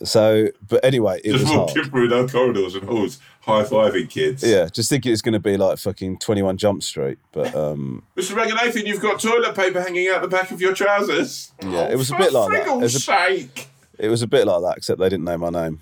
So, 0.02 0.48
but 0.66 0.82
anyway, 0.84 1.20
it 1.22 1.32
Just 1.32 1.44
was 1.44 1.52
hard. 1.74 1.86
through 1.90 2.08
those 2.08 2.32
corridors 2.32 2.74
and 2.74 2.84
halls, 2.84 3.18
high 3.42 3.64
fiving 3.64 4.08
kids. 4.08 4.42
Yeah, 4.42 4.66
just 4.66 4.88
thinking 4.88 5.12
it's 5.12 5.20
going 5.20 5.34
to 5.34 5.38
be 5.40 5.56
like 5.58 5.78
fucking 5.78 6.18
Twenty 6.20 6.40
One 6.42 6.56
Jump 6.56 6.82
Street, 6.82 7.18
but 7.32 7.54
um, 7.54 8.02
Mr. 8.16 8.34
Ranganathan, 8.34 8.86
you've 8.86 9.02
got 9.02 9.20
toilet 9.20 9.54
paper 9.54 9.80
hanging 9.82 10.08
out 10.08 10.22
the 10.22 10.28
back 10.28 10.50
of 10.52 10.60
your 10.60 10.72
trousers. 10.72 11.52
Yeah, 11.62 11.88
it 11.90 11.96
was 11.98 12.10
a 12.10 12.16
bit 12.16 12.32
like 12.32 12.50
that. 12.52 12.66
It 12.68 12.76
was 12.80 12.94
a- 12.94 13.00
sake. 13.00 13.68
it 13.98 14.08
was 14.08 14.22
a 14.22 14.26
bit 14.26 14.46
like 14.46 14.62
that, 14.62 14.78
except 14.78 14.98
they 15.00 15.08
didn't 15.10 15.24
know 15.24 15.36
my 15.36 15.50
name. 15.50 15.80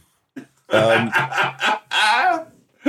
Um, 0.70 1.10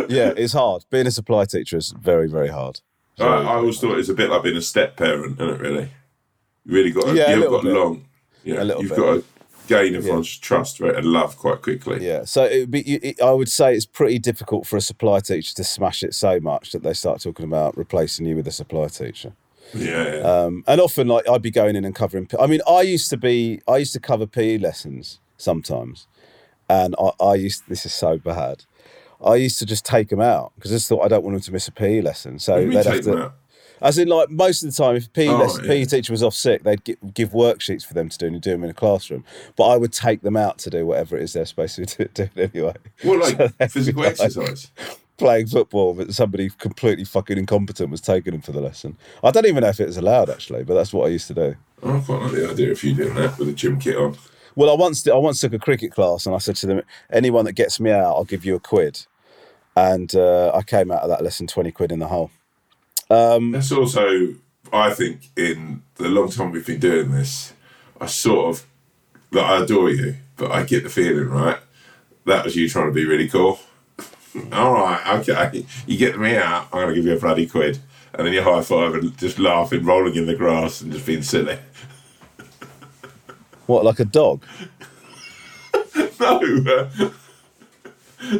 yeah, 0.08 0.34
it's 0.36 0.54
hard. 0.54 0.86
Being 0.90 1.08
a 1.08 1.12
supply 1.12 1.46
teacher 1.46 1.78
is 1.78 1.92
very, 1.92 2.28
very 2.28 2.48
hard. 2.50 2.82
I, 3.20 3.24
I 3.26 3.56
always 3.56 3.80
thought 3.80 3.92
it 3.94 3.98
was 3.98 4.10
a 4.10 4.14
bit 4.14 4.30
like 4.30 4.44
being 4.44 4.58
a 4.58 4.62
step 4.62 4.96
parent, 4.96 5.40
isn't 5.40 5.56
it? 5.56 5.60
Really, 5.62 5.92
you 6.66 6.74
really 6.74 6.92
got 6.92 7.06
to, 7.06 7.14
Yeah, 7.16 7.32
a 7.34 7.38
you've 7.40 7.50
got 7.50 7.64
bit. 7.64 7.74
long. 7.74 8.06
Yeah, 8.44 8.62
A 8.62 8.66
little 8.66 8.82
you've 8.82 8.92
bit. 8.92 8.98
got 8.98 9.14
to 9.16 9.24
gain 9.70 9.96
everyone's 9.96 10.38
trust 10.38 10.80
right, 10.80 10.96
and 10.96 11.06
love 11.06 11.38
quite 11.38 11.62
quickly. 11.62 12.06
Yeah, 12.06 12.26
so 12.26 12.44
it 12.44 12.62
would 12.62 12.72
be. 12.72 12.82
It, 12.82 13.22
I 13.22 13.32
would 13.32 13.50
say 13.50 13.76
it's 13.76 13.86
pretty 13.86 14.20
difficult 14.20 14.66
for 14.66 14.76
a 14.76 14.82
supply 14.82 15.20
teacher 15.20 15.54
to 15.56 15.64
smash 15.64 16.04
it 16.04 16.14
so 16.16 16.40
much 16.40 16.72
that 16.72 16.84
they 16.84 16.94
start 16.94 17.22
talking 17.22 17.46
about 17.46 17.78
replacing 17.78 18.26
you 18.26 18.36
with 18.36 18.48
a 18.48 18.52
supply 18.52 18.88
teacher. 18.88 19.34
yeah. 19.74 20.16
yeah. 20.16 20.22
Um, 20.22 20.64
and 20.68 20.82
often, 20.82 21.08
like 21.08 21.30
I'd 21.30 21.44
be 21.44 21.52
going 21.52 21.76
in 21.76 21.86
and 21.86 21.94
covering. 21.94 22.28
I 22.40 22.48
mean, 22.48 22.62
I 22.68 22.82
used 22.82 23.10
to 23.12 23.18
be. 23.18 23.62
I 23.68 23.78
used 23.78 23.94
to 23.94 24.00
cover 24.00 24.26
PE 24.26 24.58
lessons 24.58 25.20
sometimes, 25.38 26.08
and 26.68 26.96
I, 27.00 27.12
I 27.24 27.36
used. 27.36 27.64
This 27.70 27.86
is 27.86 27.94
so 27.94 28.18
bad. 28.18 28.66
I 29.24 29.36
used 29.36 29.60
to 29.60 29.66
just 29.66 29.86
take 29.86 30.10
them 30.10 30.22
out 30.22 30.54
because 30.56 30.72
I 30.72 30.76
just 30.76 30.88
thought 30.88 31.04
I 31.04 31.10
don't 31.10 31.24
want 31.24 31.36
them 31.36 31.42
to 31.44 31.52
miss 31.52 31.68
a 31.68 31.74
PE 31.74 32.02
lesson. 32.02 32.40
So 32.40 32.54
What 32.54 32.58
do 32.58 32.64
you 32.64 32.70
mean 32.70 32.78
they'd 32.78 32.86
have 32.86 33.04
to. 33.04 33.34
As 33.82 33.98
in, 33.98 34.08
like 34.08 34.30
most 34.30 34.64
of 34.64 34.70
the 34.70 34.76
time, 34.84 34.96
if 34.96 35.12
PE, 35.14 35.28
Oh, 35.30 35.38
lesson, 35.38 35.64
yeah. 35.64 35.70
PE 35.70 35.86
teacher 35.86 36.14
was 36.14 36.24
off 36.24 36.34
sick, 36.34 36.64
they'd 36.64 36.84
gi- 36.84 36.98
give 37.14 37.30
worksheets 37.32 37.86
for 37.86 37.94
them 37.94 38.10
to 38.10 38.18
do 38.18 38.28
and 38.28 38.42
do 38.42 38.52
them 38.52 38.64
in 38.64 38.70
a 38.70 38.74
classroom. 38.74 39.24
But 39.56 39.68
I 39.70 39.78
would 39.78 39.94
take 39.94 40.22
them 40.22 40.36
out 40.38 40.58
to 40.60 40.70
do 40.70 40.86
whatever 40.86 41.16
it 41.18 41.24
is 41.24 41.34
they're 41.34 41.46
supposed 41.46 41.76
to 41.76 41.86
do, 42.08 42.28
do 42.28 42.30
anyway. 42.54 42.76
What 43.04 43.20
like 43.38 43.58
they'd 43.58 43.72
physical 43.72 44.04
like 44.04 44.12
exercise? 44.20 44.72
Playing 45.18 45.48
football, 45.48 45.94
but 45.94 46.14
somebody 46.14 46.50
completely 46.60 47.04
fucking 47.04 47.38
incompetent 47.38 47.90
was 47.90 48.00
taking 48.00 48.32
them 48.32 48.42
for 48.42 48.54
the 48.54 48.62
lesson. 48.62 48.98
I 49.24 49.32
don't 49.32 49.46
even 49.46 49.62
know 49.64 49.70
if 49.70 49.80
it 49.82 49.88
was 49.88 49.98
allowed 49.98 50.30
actually, 50.30 50.64
but 50.64 50.76
that's 50.76 50.94
what 50.94 51.08
I 51.08 51.10
used 51.10 51.28
to 51.28 51.34
do. 51.34 51.56
Oh, 51.84 51.98
I 51.98 52.00
quite 52.00 52.22
like 52.22 52.32
the 52.32 52.50
idea 52.52 52.72
of 52.72 52.84
you 52.84 52.94
doing 52.96 53.16
that 53.16 53.38
with 53.38 53.50
a 53.50 53.54
gym 53.54 53.80
kit 53.80 53.98
on. 53.98 54.18
Well, 54.56 54.70
I 54.70 54.76
once 54.76 55.04
did, 55.04 55.14
I 55.14 55.18
once 55.18 55.40
took 55.42 55.54
a 55.54 55.60
cricket 55.60 55.92
class, 55.94 56.26
and 56.26 56.34
I 56.36 56.38
said 56.38 56.56
to 56.58 56.68
them, 56.68 56.82
"Anyone 57.12 57.46
that 57.46 57.54
gets 57.54 57.80
me 57.80 57.92
out, 57.92 58.16
I'll 58.16 58.24
give 58.26 58.44
you 58.46 58.56
a 58.56 58.60
quid." 58.60 59.06
And 59.76 60.14
uh, 60.16 60.52
I 60.54 60.64
came 60.64 60.92
out 60.92 61.02
of 61.04 61.10
that 61.10 61.24
lesson 61.24 61.48
twenty 61.48 61.72
quid 61.72 61.92
in 61.92 62.00
the 62.00 62.08
hole. 62.08 62.32
That's 63.10 63.72
also, 63.72 64.36
I 64.72 64.92
think, 64.94 65.30
in 65.36 65.82
the 65.96 66.10
long 66.10 66.30
time 66.30 66.52
we've 66.52 66.66
been 66.66 66.80
doing 66.80 67.12
this, 67.12 67.54
I 68.00 68.06
sort 68.06 68.56
of, 68.56 68.66
like, 69.32 69.46
I 69.46 69.64
adore 69.64 69.90
you, 69.90 70.16
but 70.38 70.52
I 70.52 70.64
get 70.64 70.84
the 70.84 70.90
feeling, 70.90 71.28
right? 71.30 71.58
That 72.26 72.46
was 72.46 72.56
you 72.56 72.70
trying 72.70 72.88
to 72.88 72.94
be 72.94 73.06
really 73.06 73.28
cool. 73.28 73.60
All 74.52 74.74
right, 74.74 75.20
okay. 75.20 75.66
You 75.88 75.98
get 75.98 76.20
me 76.20 76.38
out, 76.38 76.68
I'm 76.72 76.82
going 76.82 76.90
to 76.90 76.96
give 76.96 77.06
you 77.06 77.18
a 77.18 77.20
bloody 77.20 77.48
quid. 77.48 77.80
And 78.14 78.26
then 78.26 78.34
you 78.34 78.42
high 78.42 78.62
five 78.62 78.94
and 78.96 79.16
just 79.18 79.40
laughing, 79.40 79.86
rolling 79.86 80.16
in 80.16 80.26
the 80.26 80.36
grass 80.36 80.82
and 80.82 80.92
just 80.92 81.06
being 81.06 81.24
silly. 81.24 81.60
What, 83.66 83.86
like 83.86 84.00
a 84.00 84.06
dog? 84.06 84.44
No, 86.20 86.38
uh, 86.38 86.90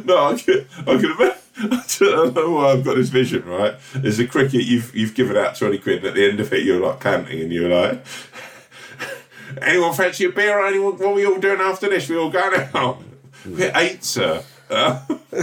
no, 0.04 0.26
I 0.26 0.38
can, 0.38 0.66
I 0.80 0.84
can 0.84 1.06
imagine. 1.06 1.38
I 1.72 1.84
don't 2.00 2.36
know 2.36 2.52
why 2.52 2.72
I've 2.72 2.84
got 2.86 2.96
this 2.96 3.10
vision, 3.10 3.44
right? 3.46 3.76
There's 3.94 4.20
a 4.20 4.26
cricket, 4.28 4.64
you've 4.64 4.96
you've 4.96 5.14
given 5.14 5.36
out 5.38 5.56
20 5.56 5.78
quid, 5.80 5.98
and 6.00 6.08
at 6.08 6.14
the 6.16 6.30
end 6.30 6.40
of 6.40 6.52
it, 6.54 6.64
you're 6.64 6.80
like 6.80 7.00
panting 7.00 7.42
and 7.42 7.52
you're 7.52 7.70
like, 7.70 8.04
Anyone 9.62 9.94
fancy 9.94 10.26
a 10.26 10.30
beer? 10.32 10.60
Or 10.60 10.66
anyone? 10.68 10.94
What 10.94 11.08
are 11.08 11.14
we 11.14 11.26
all 11.26 11.40
doing 11.40 11.60
after 11.60 11.90
this? 11.90 12.08
We 12.08 12.18
all 12.18 12.30
going 12.30 12.68
out. 12.76 13.02
We're 13.46 13.72
eight, 13.76 14.04
sir. 14.04 14.44
Uh, 14.70 15.04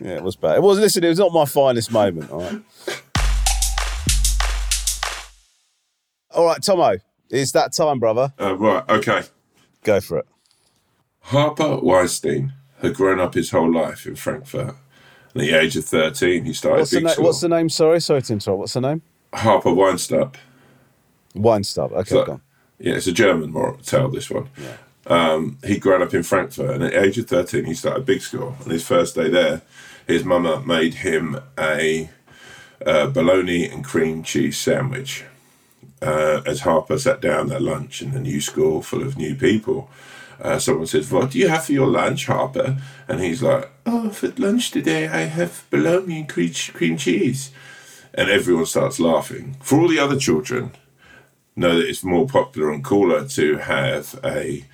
Yeah, 0.00 0.10
it 0.14 0.22
was 0.22 0.36
bad. 0.36 0.56
It 0.56 0.62
was. 0.62 0.78
Listen, 0.78 1.02
it 1.02 1.08
was 1.08 1.18
not 1.18 1.32
my 1.32 1.44
finest 1.44 1.90
moment. 1.90 2.30
All 2.30 2.40
right. 2.40 2.62
All 6.30 6.44
right, 6.44 6.62
Tomo. 6.62 6.98
It's 7.30 7.50
that 7.52 7.72
time, 7.72 7.98
brother. 7.98 8.32
uh, 8.40 8.54
right. 8.56 8.88
Okay. 8.88 9.22
Go 9.82 10.00
for 10.00 10.18
it. 10.18 10.26
Harper 11.20 11.78
Weinstein 11.78 12.52
had 12.80 12.94
grown 12.94 13.20
up 13.20 13.34
his 13.34 13.50
whole 13.50 13.72
life 13.72 14.06
in 14.06 14.16
Frankfurt. 14.16 14.74
And 15.34 15.42
At 15.42 15.48
the 15.48 15.52
age 15.52 15.76
of 15.76 15.84
13, 15.84 16.44
he 16.44 16.52
started 16.52 16.80
What's 16.80 16.90
the, 16.90 16.96
big 16.98 17.04
na- 17.04 17.10
school. 17.10 17.24
what's 17.26 17.40
the 17.40 17.48
name? 17.48 17.68
Sorry, 17.68 18.00
sorry 18.00 18.22
to 18.22 18.32
interrupt. 18.32 18.58
What's 18.60 18.72
the 18.74 18.80
name? 18.80 19.02
Harper 19.34 19.72
Weinstein. 19.72 20.30
Weinstub. 21.34 21.92
Okay, 21.92 22.08
So-. 22.10 22.40
Yeah, 22.80 22.94
it's 22.94 23.06
a 23.08 23.12
German 23.12 23.50
moral 23.50 23.76
tale, 23.78 24.08
this 24.08 24.30
one. 24.30 24.48
Um, 25.06 25.58
he'd 25.64 25.80
grown 25.80 26.02
up 26.02 26.14
in 26.14 26.22
Frankfurt, 26.22 26.70
and 26.70 26.84
at 26.84 26.92
the 26.92 27.02
age 27.02 27.18
of 27.18 27.26
13, 27.26 27.64
he 27.64 27.74
started 27.74 28.04
big 28.06 28.20
school. 28.20 28.56
And 28.62 28.70
his 28.72 28.86
first 28.86 29.16
day 29.16 29.28
there, 29.28 29.62
his 30.06 30.24
mama 30.24 30.60
made 30.64 30.94
him 30.94 31.40
a 31.58 32.08
uh, 32.86 33.08
bologna 33.08 33.68
and 33.68 33.84
cream 33.84 34.22
cheese 34.22 34.56
sandwich. 34.58 35.24
Uh, 36.00 36.42
as 36.46 36.60
Harper 36.60 36.96
sat 36.98 37.20
down 37.20 37.50
at 37.50 37.60
lunch 37.60 38.00
in 38.00 38.12
the 38.12 38.20
new 38.20 38.40
school 38.40 38.80
full 38.82 39.02
of 39.02 39.16
new 39.18 39.34
people, 39.34 39.90
uh, 40.40 40.58
someone 40.58 40.86
says, 40.86 41.10
What 41.10 41.30
do 41.30 41.38
you 41.38 41.48
have 41.48 41.64
for 41.64 41.72
your 41.72 41.88
lunch, 41.88 42.26
Harper? 42.26 42.78
And 43.06 43.20
he's 43.20 43.42
like, 43.42 43.70
Oh, 43.86 44.10
for 44.10 44.28
lunch 44.36 44.70
today, 44.70 45.08
I 45.08 45.22
have 45.22 45.64
bologna 45.70 46.20
and 46.20 46.28
cre- 46.28 46.72
cream 46.72 46.96
cheese. 46.96 47.50
And 48.14 48.30
everyone 48.30 48.66
starts 48.66 48.98
laughing. 48.98 49.56
For 49.60 49.78
all 49.78 49.88
the 49.88 49.98
other 49.98 50.18
children, 50.18 50.72
know 51.54 51.76
that 51.78 51.88
it's 51.88 52.04
more 52.04 52.26
popular 52.26 52.70
and 52.70 52.84
cooler 52.84 53.26
to 53.28 53.56
have 53.56 54.18
a 54.24 54.64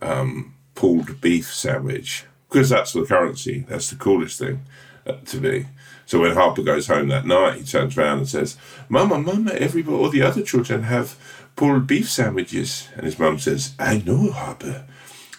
um, 0.00 0.54
pulled 0.74 1.20
beef 1.20 1.52
sandwich 1.52 2.24
because 2.48 2.68
that's 2.68 2.92
the 2.92 3.04
currency. 3.04 3.64
That's 3.68 3.90
the 3.90 3.96
coolest 3.96 4.38
thing 4.38 4.62
uh, 5.06 5.14
to 5.26 5.38
be. 5.38 5.66
So 6.04 6.20
when 6.20 6.34
Harper 6.34 6.62
goes 6.62 6.88
home 6.88 7.08
that 7.08 7.26
night, 7.26 7.58
he 7.58 7.64
turns 7.64 7.96
around 7.96 8.18
and 8.18 8.28
says, 8.28 8.56
"Mama, 8.88 9.18
Mama, 9.18 9.52
everybody, 9.52 9.96
all 9.96 10.10
the 10.10 10.22
other 10.22 10.42
children 10.42 10.82
have 10.82 11.16
pulled 11.56 11.86
beef 11.86 12.10
sandwiches." 12.10 12.88
And 12.94 13.04
his 13.04 13.18
mum 13.18 13.38
says, 13.38 13.74
"I 13.78 14.02
know, 14.04 14.30
Harper, 14.30 14.84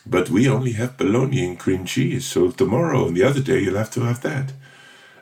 but 0.06 0.30
we 0.30 0.48
only 0.48 0.74
have 0.74 0.98
bologna 0.98 1.46
and 1.46 1.60
cream 1.60 1.86
cheese. 1.86 2.26
So 2.26 2.52
tomorrow 2.52 3.08
and 3.08 3.16
the 3.16 3.24
other 3.24 3.42
day, 3.42 3.60
you'll 3.60 3.78
have 3.78 3.92
to 3.92 4.02
have 4.02 4.22
that." 4.22 4.54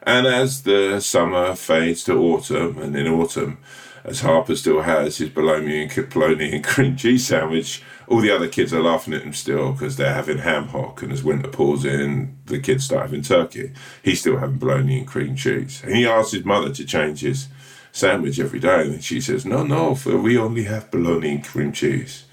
And 0.03 0.25
as 0.25 0.63
the 0.63 0.99
summer 0.99 1.55
fades 1.55 2.03
to 2.05 2.13
autumn, 2.13 2.79
and 2.79 2.95
in 2.95 3.07
autumn, 3.07 3.59
as 4.03 4.21
Harper 4.21 4.55
still 4.55 4.82
has 4.82 5.17
his 5.17 5.29
bologna 5.29 5.84
and 5.84 6.09
bologna 6.09 6.51
and 6.55 6.63
cream 6.63 6.95
cheese 6.95 7.27
sandwich, 7.27 7.84
all 8.07 8.19
the 8.19 8.32
other 8.32 8.47
kids 8.47 8.73
are 8.73 8.82
laughing 8.82 9.13
at 9.13 9.21
him 9.21 9.34
still 9.34 9.73
because 9.73 9.95
they're 9.95 10.13
having 10.13 10.39
ham 10.39 10.69
hock. 10.69 11.03
And 11.03 11.11
as 11.11 11.23
winter 11.23 11.47
pulls 11.47 11.86
in, 11.86 12.38
the 12.47 12.57
kids 12.57 12.86
start 12.86 13.03
having 13.03 13.21
turkey. 13.21 13.71
He's 14.01 14.19
still 14.21 14.38
having 14.38 14.57
bologna 14.57 14.97
and 14.97 15.07
cream 15.07 15.36
cheese. 15.36 15.82
And 15.84 15.95
he 15.95 16.07
asks 16.07 16.32
his 16.32 16.45
mother 16.45 16.73
to 16.73 16.84
change 16.84 17.21
his 17.21 17.47
sandwich 17.91 18.39
every 18.39 18.59
day, 18.59 18.82
and 18.82 19.03
she 19.03 19.21
says, 19.21 19.45
"No, 19.45 19.63
no, 19.63 19.93
for 19.93 20.17
we 20.17 20.36
only 20.36 20.63
have 20.63 20.89
bologna 20.89 21.36
and 21.36 21.43
cream 21.43 21.71
cheese." 21.71 22.23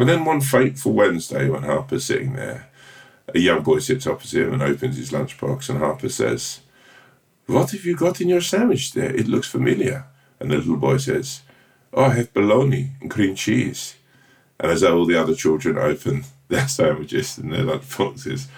And 0.00 0.08
then 0.08 0.24
one 0.24 0.40
fateful 0.40 0.94
Wednesday, 0.94 1.50
when 1.50 1.62
Harper's 1.62 2.06
sitting 2.06 2.32
there, 2.32 2.70
a 3.34 3.38
young 3.38 3.62
boy 3.62 3.80
sits 3.80 4.06
opposite 4.06 4.46
him 4.46 4.54
and 4.54 4.62
opens 4.62 4.96
his 4.96 5.12
lunchbox, 5.12 5.68
and 5.68 5.78
Harper 5.78 6.08
says. 6.08 6.60
What 7.44 7.72
have 7.72 7.84
you 7.84 7.94
got 7.94 8.18
in 8.18 8.30
your 8.30 8.40
sandwich 8.40 8.94
there? 8.94 9.14
It 9.14 9.28
looks 9.28 9.48
familiar. 9.48 10.06
And 10.40 10.50
the 10.50 10.56
little 10.56 10.78
boy 10.78 10.96
says, 10.96 11.42
Oh, 11.92 12.04
I 12.04 12.14
have 12.14 12.32
bologna 12.32 12.92
and 13.02 13.10
cream 13.10 13.34
cheese. 13.34 13.96
And 14.58 14.72
as 14.72 14.82
all 14.82 15.04
the 15.04 15.20
other 15.20 15.34
children 15.34 15.76
open 15.76 16.24
their 16.48 16.66
sandwiches 16.66 17.36
and 17.36 17.52
their 17.52 17.64
lunch 17.64 17.98
boxes, 17.98 18.48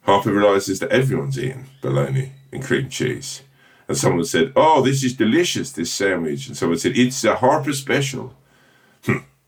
Harper 0.00 0.32
realizes 0.32 0.80
that 0.80 0.90
everyone's 0.90 1.38
eating 1.38 1.66
bologna 1.80 2.32
and 2.50 2.60
cream 2.60 2.88
cheese. 2.88 3.42
And 3.86 3.96
someone 3.96 4.24
said, 4.24 4.52
Oh, 4.56 4.82
this 4.82 5.04
is 5.04 5.14
delicious, 5.14 5.70
this 5.70 5.92
sandwich. 5.92 6.48
And 6.48 6.56
someone 6.56 6.78
said, 6.78 6.96
It's 6.98 7.22
a 7.22 7.36
Harper 7.36 7.72
special. 7.72 8.34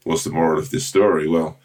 What's 0.04 0.24
the 0.24 0.30
moral 0.30 0.58
of 0.58 0.70
this 0.70 0.86
story? 0.86 1.26
Well, 1.28 1.58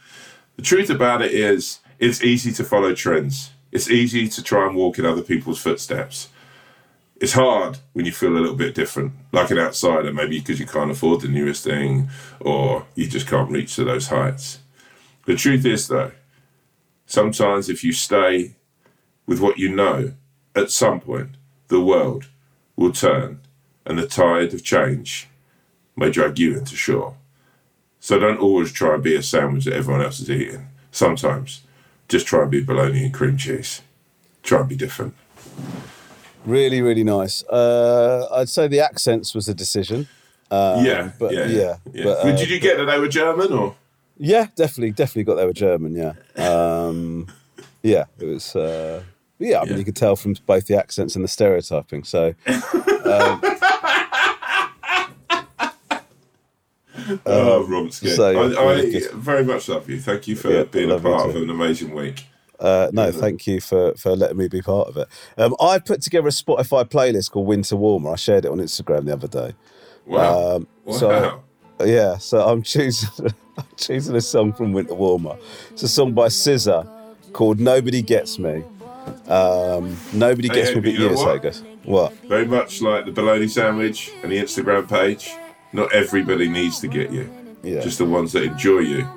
the 0.55 0.61
truth 0.63 0.89
about 0.89 1.21
it 1.21 1.31
is, 1.31 1.79
it's 1.99 2.23
easy 2.23 2.51
to 2.53 2.63
follow 2.63 2.93
trends. 2.93 3.51
It's 3.71 3.89
easy 3.89 4.27
to 4.27 4.43
try 4.43 4.65
and 4.65 4.75
walk 4.75 4.97
in 4.97 5.05
other 5.05 5.21
people's 5.21 5.61
footsteps 5.61 6.29
it's 7.19 7.33
hard 7.33 7.79
when 7.93 8.05
you 8.05 8.11
feel 8.11 8.31
a 8.31 8.39
little 8.39 8.55
bit 8.55 8.73
different, 8.73 9.13
like 9.31 9.51
an 9.51 9.59
outsider, 9.59 10.13
maybe 10.13 10.39
because 10.39 10.59
you 10.59 10.65
can't 10.65 10.91
afford 10.91 11.21
the 11.21 11.27
newest 11.27 11.63
thing 11.63 12.09
or 12.39 12.85
you 12.95 13.07
just 13.07 13.27
can't 13.27 13.51
reach 13.51 13.75
to 13.75 13.83
those 13.83 14.07
heights. 14.07 14.59
The 15.25 15.35
truth 15.35 15.65
is, 15.65 15.87
though, 15.87 16.11
sometimes 17.05 17.69
if 17.69 17.83
you 17.83 17.91
stay 17.91 18.55
with 19.25 19.39
what 19.39 19.59
you 19.59 19.73
know, 19.73 20.13
at 20.55 20.71
some 20.71 20.99
point 20.99 21.31
the 21.67 21.81
world 21.81 22.29
will 22.75 22.93
turn 22.93 23.41
and 23.85 23.99
the 23.99 24.07
tide 24.07 24.53
of 24.53 24.63
change 24.63 25.27
may 25.95 26.09
drag 26.09 26.39
you 26.39 26.57
into 26.57 26.75
shore. 26.75 27.15
So 27.99 28.17
don't 28.19 28.39
always 28.39 28.71
try 28.71 28.93
and 28.95 29.03
be 29.03 29.15
a 29.15 29.21
sandwich 29.23 29.65
that 29.65 29.73
everyone 29.73 30.01
else 30.03 30.19
is 30.19 30.29
eating. 30.29 30.67
Sometimes 30.91 31.61
just 32.07 32.25
try 32.27 32.41
and 32.43 32.51
be 32.51 32.61
bologna 32.63 33.05
and 33.05 33.13
cream 33.13 33.37
cheese. 33.37 33.81
Try 34.43 34.59
and 34.61 34.69
be 34.69 34.75
different. 34.75 35.13
Really, 36.45 36.81
really 36.81 37.03
nice. 37.03 37.43
Uh, 37.43 38.27
I'd 38.31 38.49
say 38.49 38.67
the 38.67 38.79
accents 38.79 39.35
was 39.35 39.47
a 39.49 39.53
decision. 39.53 40.07
yeah, 40.51 41.11
but- 41.19 41.33
yeah, 41.33 41.45
yeah, 41.45 41.75
yeah. 41.93 42.03
but, 42.05 42.23
But 42.23 42.33
uh, 42.33 42.35
did 42.37 42.49
you 42.49 42.59
get 42.59 42.77
that 42.77 42.85
they 42.85 42.99
were 42.99 43.09
German 43.09 43.51
or? 43.53 43.75
Yeah, 44.17 44.47
definitely, 44.55 44.91
definitely 44.91 45.23
got 45.23 45.35
they 45.35 45.45
were 45.45 45.53
German. 45.53 45.95
Yeah, 45.95 46.13
um, 46.43 47.27
yeah, 47.83 48.05
it 48.19 48.25
was. 48.25 48.55
Uh, 48.55 49.03
yeah, 49.37 49.59
I 49.59 49.63
mean, 49.63 49.71
Yeah. 49.73 49.77
you 49.77 49.85
could 49.85 49.95
tell 49.95 50.17
from 50.17 50.35
both 50.45 50.67
the 50.67 50.75
accents 50.77 51.15
and 51.15 51.23
the 51.23 51.29
stereotyping. 51.29 52.03
So, 52.03 52.33
um, 52.45 53.41
oh, 57.25 57.65
Rob's 57.67 57.99
good. 57.99 58.11
Um, 58.11 58.15
so, 58.15 58.59
I, 58.61 58.63
I 58.63 58.73
really 58.75 59.01
very 59.13 59.43
much 59.43 59.67
love 59.69 59.89
you. 59.89 59.99
Thank 59.99 60.27
you 60.27 60.35
for 60.35 60.49
Yeah, 60.51 60.63
being 60.63 60.91
a 60.91 60.99
part 60.99 61.29
of 61.29 61.35
an 61.35 61.49
amazing 61.49 61.93
week. 61.93 62.25
uh, 62.59 62.89
no, 62.93 63.11
thank 63.11 63.47
you 63.47 63.59
for 63.61 63.93
for 63.95 64.15
letting 64.15 64.37
me 64.37 64.47
be 64.47 64.61
part 64.61 64.87
of 64.89 64.97
it. 64.97 65.07
Um, 65.37 65.55
I 65.61 65.79
put 65.79 66.01
together 66.01 66.27
a 66.27 66.31
Spotify 66.31 66.83
playlist 66.85 67.31
called 67.31 67.47
Winter 67.47 67.75
Warmer. 67.75 68.11
I 68.11 68.15
shared 68.15 68.45
it 68.45 68.51
on 68.51 68.57
Instagram 68.59 69.05
the 69.05 69.13
other 69.13 69.27
day. 69.27 69.53
Wow. 70.05 70.55
Um, 70.57 70.67
wow. 70.85 70.97
so- 70.97 71.43
Yeah, 71.85 72.17
so 72.17 72.45
I'm 72.47 72.61
choosing 72.61 73.09
I'm 73.57 73.65
choosing 73.77 74.15
a 74.15 74.21
song 74.21 74.53
from 74.53 74.73
Winter 74.73 74.93
Warmer. 74.95 75.37
It's 75.71 75.83
a 75.83 75.87
song 75.87 76.13
by 76.13 76.27
SZA 76.27 76.87
called 77.33 77.59
"Nobody 77.59 78.01
Gets 78.01 78.37
Me." 78.39 78.63
Um, 79.27 79.97
Nobody 80.13 80.47
Hey, 80.49 80.53
gets 80.55 80.69
hey, 80.69 80.75
me, 80.75 80.81
but 80.81 80.93
you 80.93 81.09
know. 81.09 81.15
So 81.15 81.31
it 81.33 81.41
goes. 81.41 81.63
What? 81.83 82.13
very 82.27 82.45
much 82.45 82.81
like 82.81 83.05
the 83.05 83.11
bologna 83.11 83.47
sandwich 83.47 84.11
and 84.21 84.31
the 84.31 84.37
Instagram 84.37 84.87
page. 84.87 85.31
Not 85.73 85.93
everybody 85.93 86.49
needs 86.49 86.79
to 86.79 86.87
get 86.87 87.11
you. 87.11 87.29
Yeah. 87.63 87.81
Just 87.81 87.97
the 87.97 88.05
ones 88.05 88.31
that 88.33 88.43
enjoy 88.43 88.79
you 88.79 89.07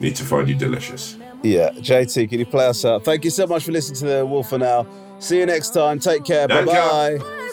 need 0.00 0.16
to 0.16 0.24
find 0.24 0.48
you 0.48 0.54
delicious. 0.54 1.16
Yeah, 1.42 1.70
JT, 1.70 2.28
can 2.28 2.38
you 2.38 2.46
play 2.46 2.66
us 2.66 2.84
out? 2.84 3.04
Thank 3.04 3.24
you 3.24 3.30
so 3.30 3.46
much 3.46 3.64
for 3.64 3.72
listening 3.72 3.98
to 4.00 4.06
the 4.06 4.26
Wolf 4.26 4.48
for 4.50 4.58
now. 4.58 4.86
See 5.18 5.38
you 5.38 5.46
next 5.46 5.70
time. 5.70 5.98
Take 5.98 6.24
care. 6.24 6.48
Bye 6.48 6.64
bye. 6.64 7.52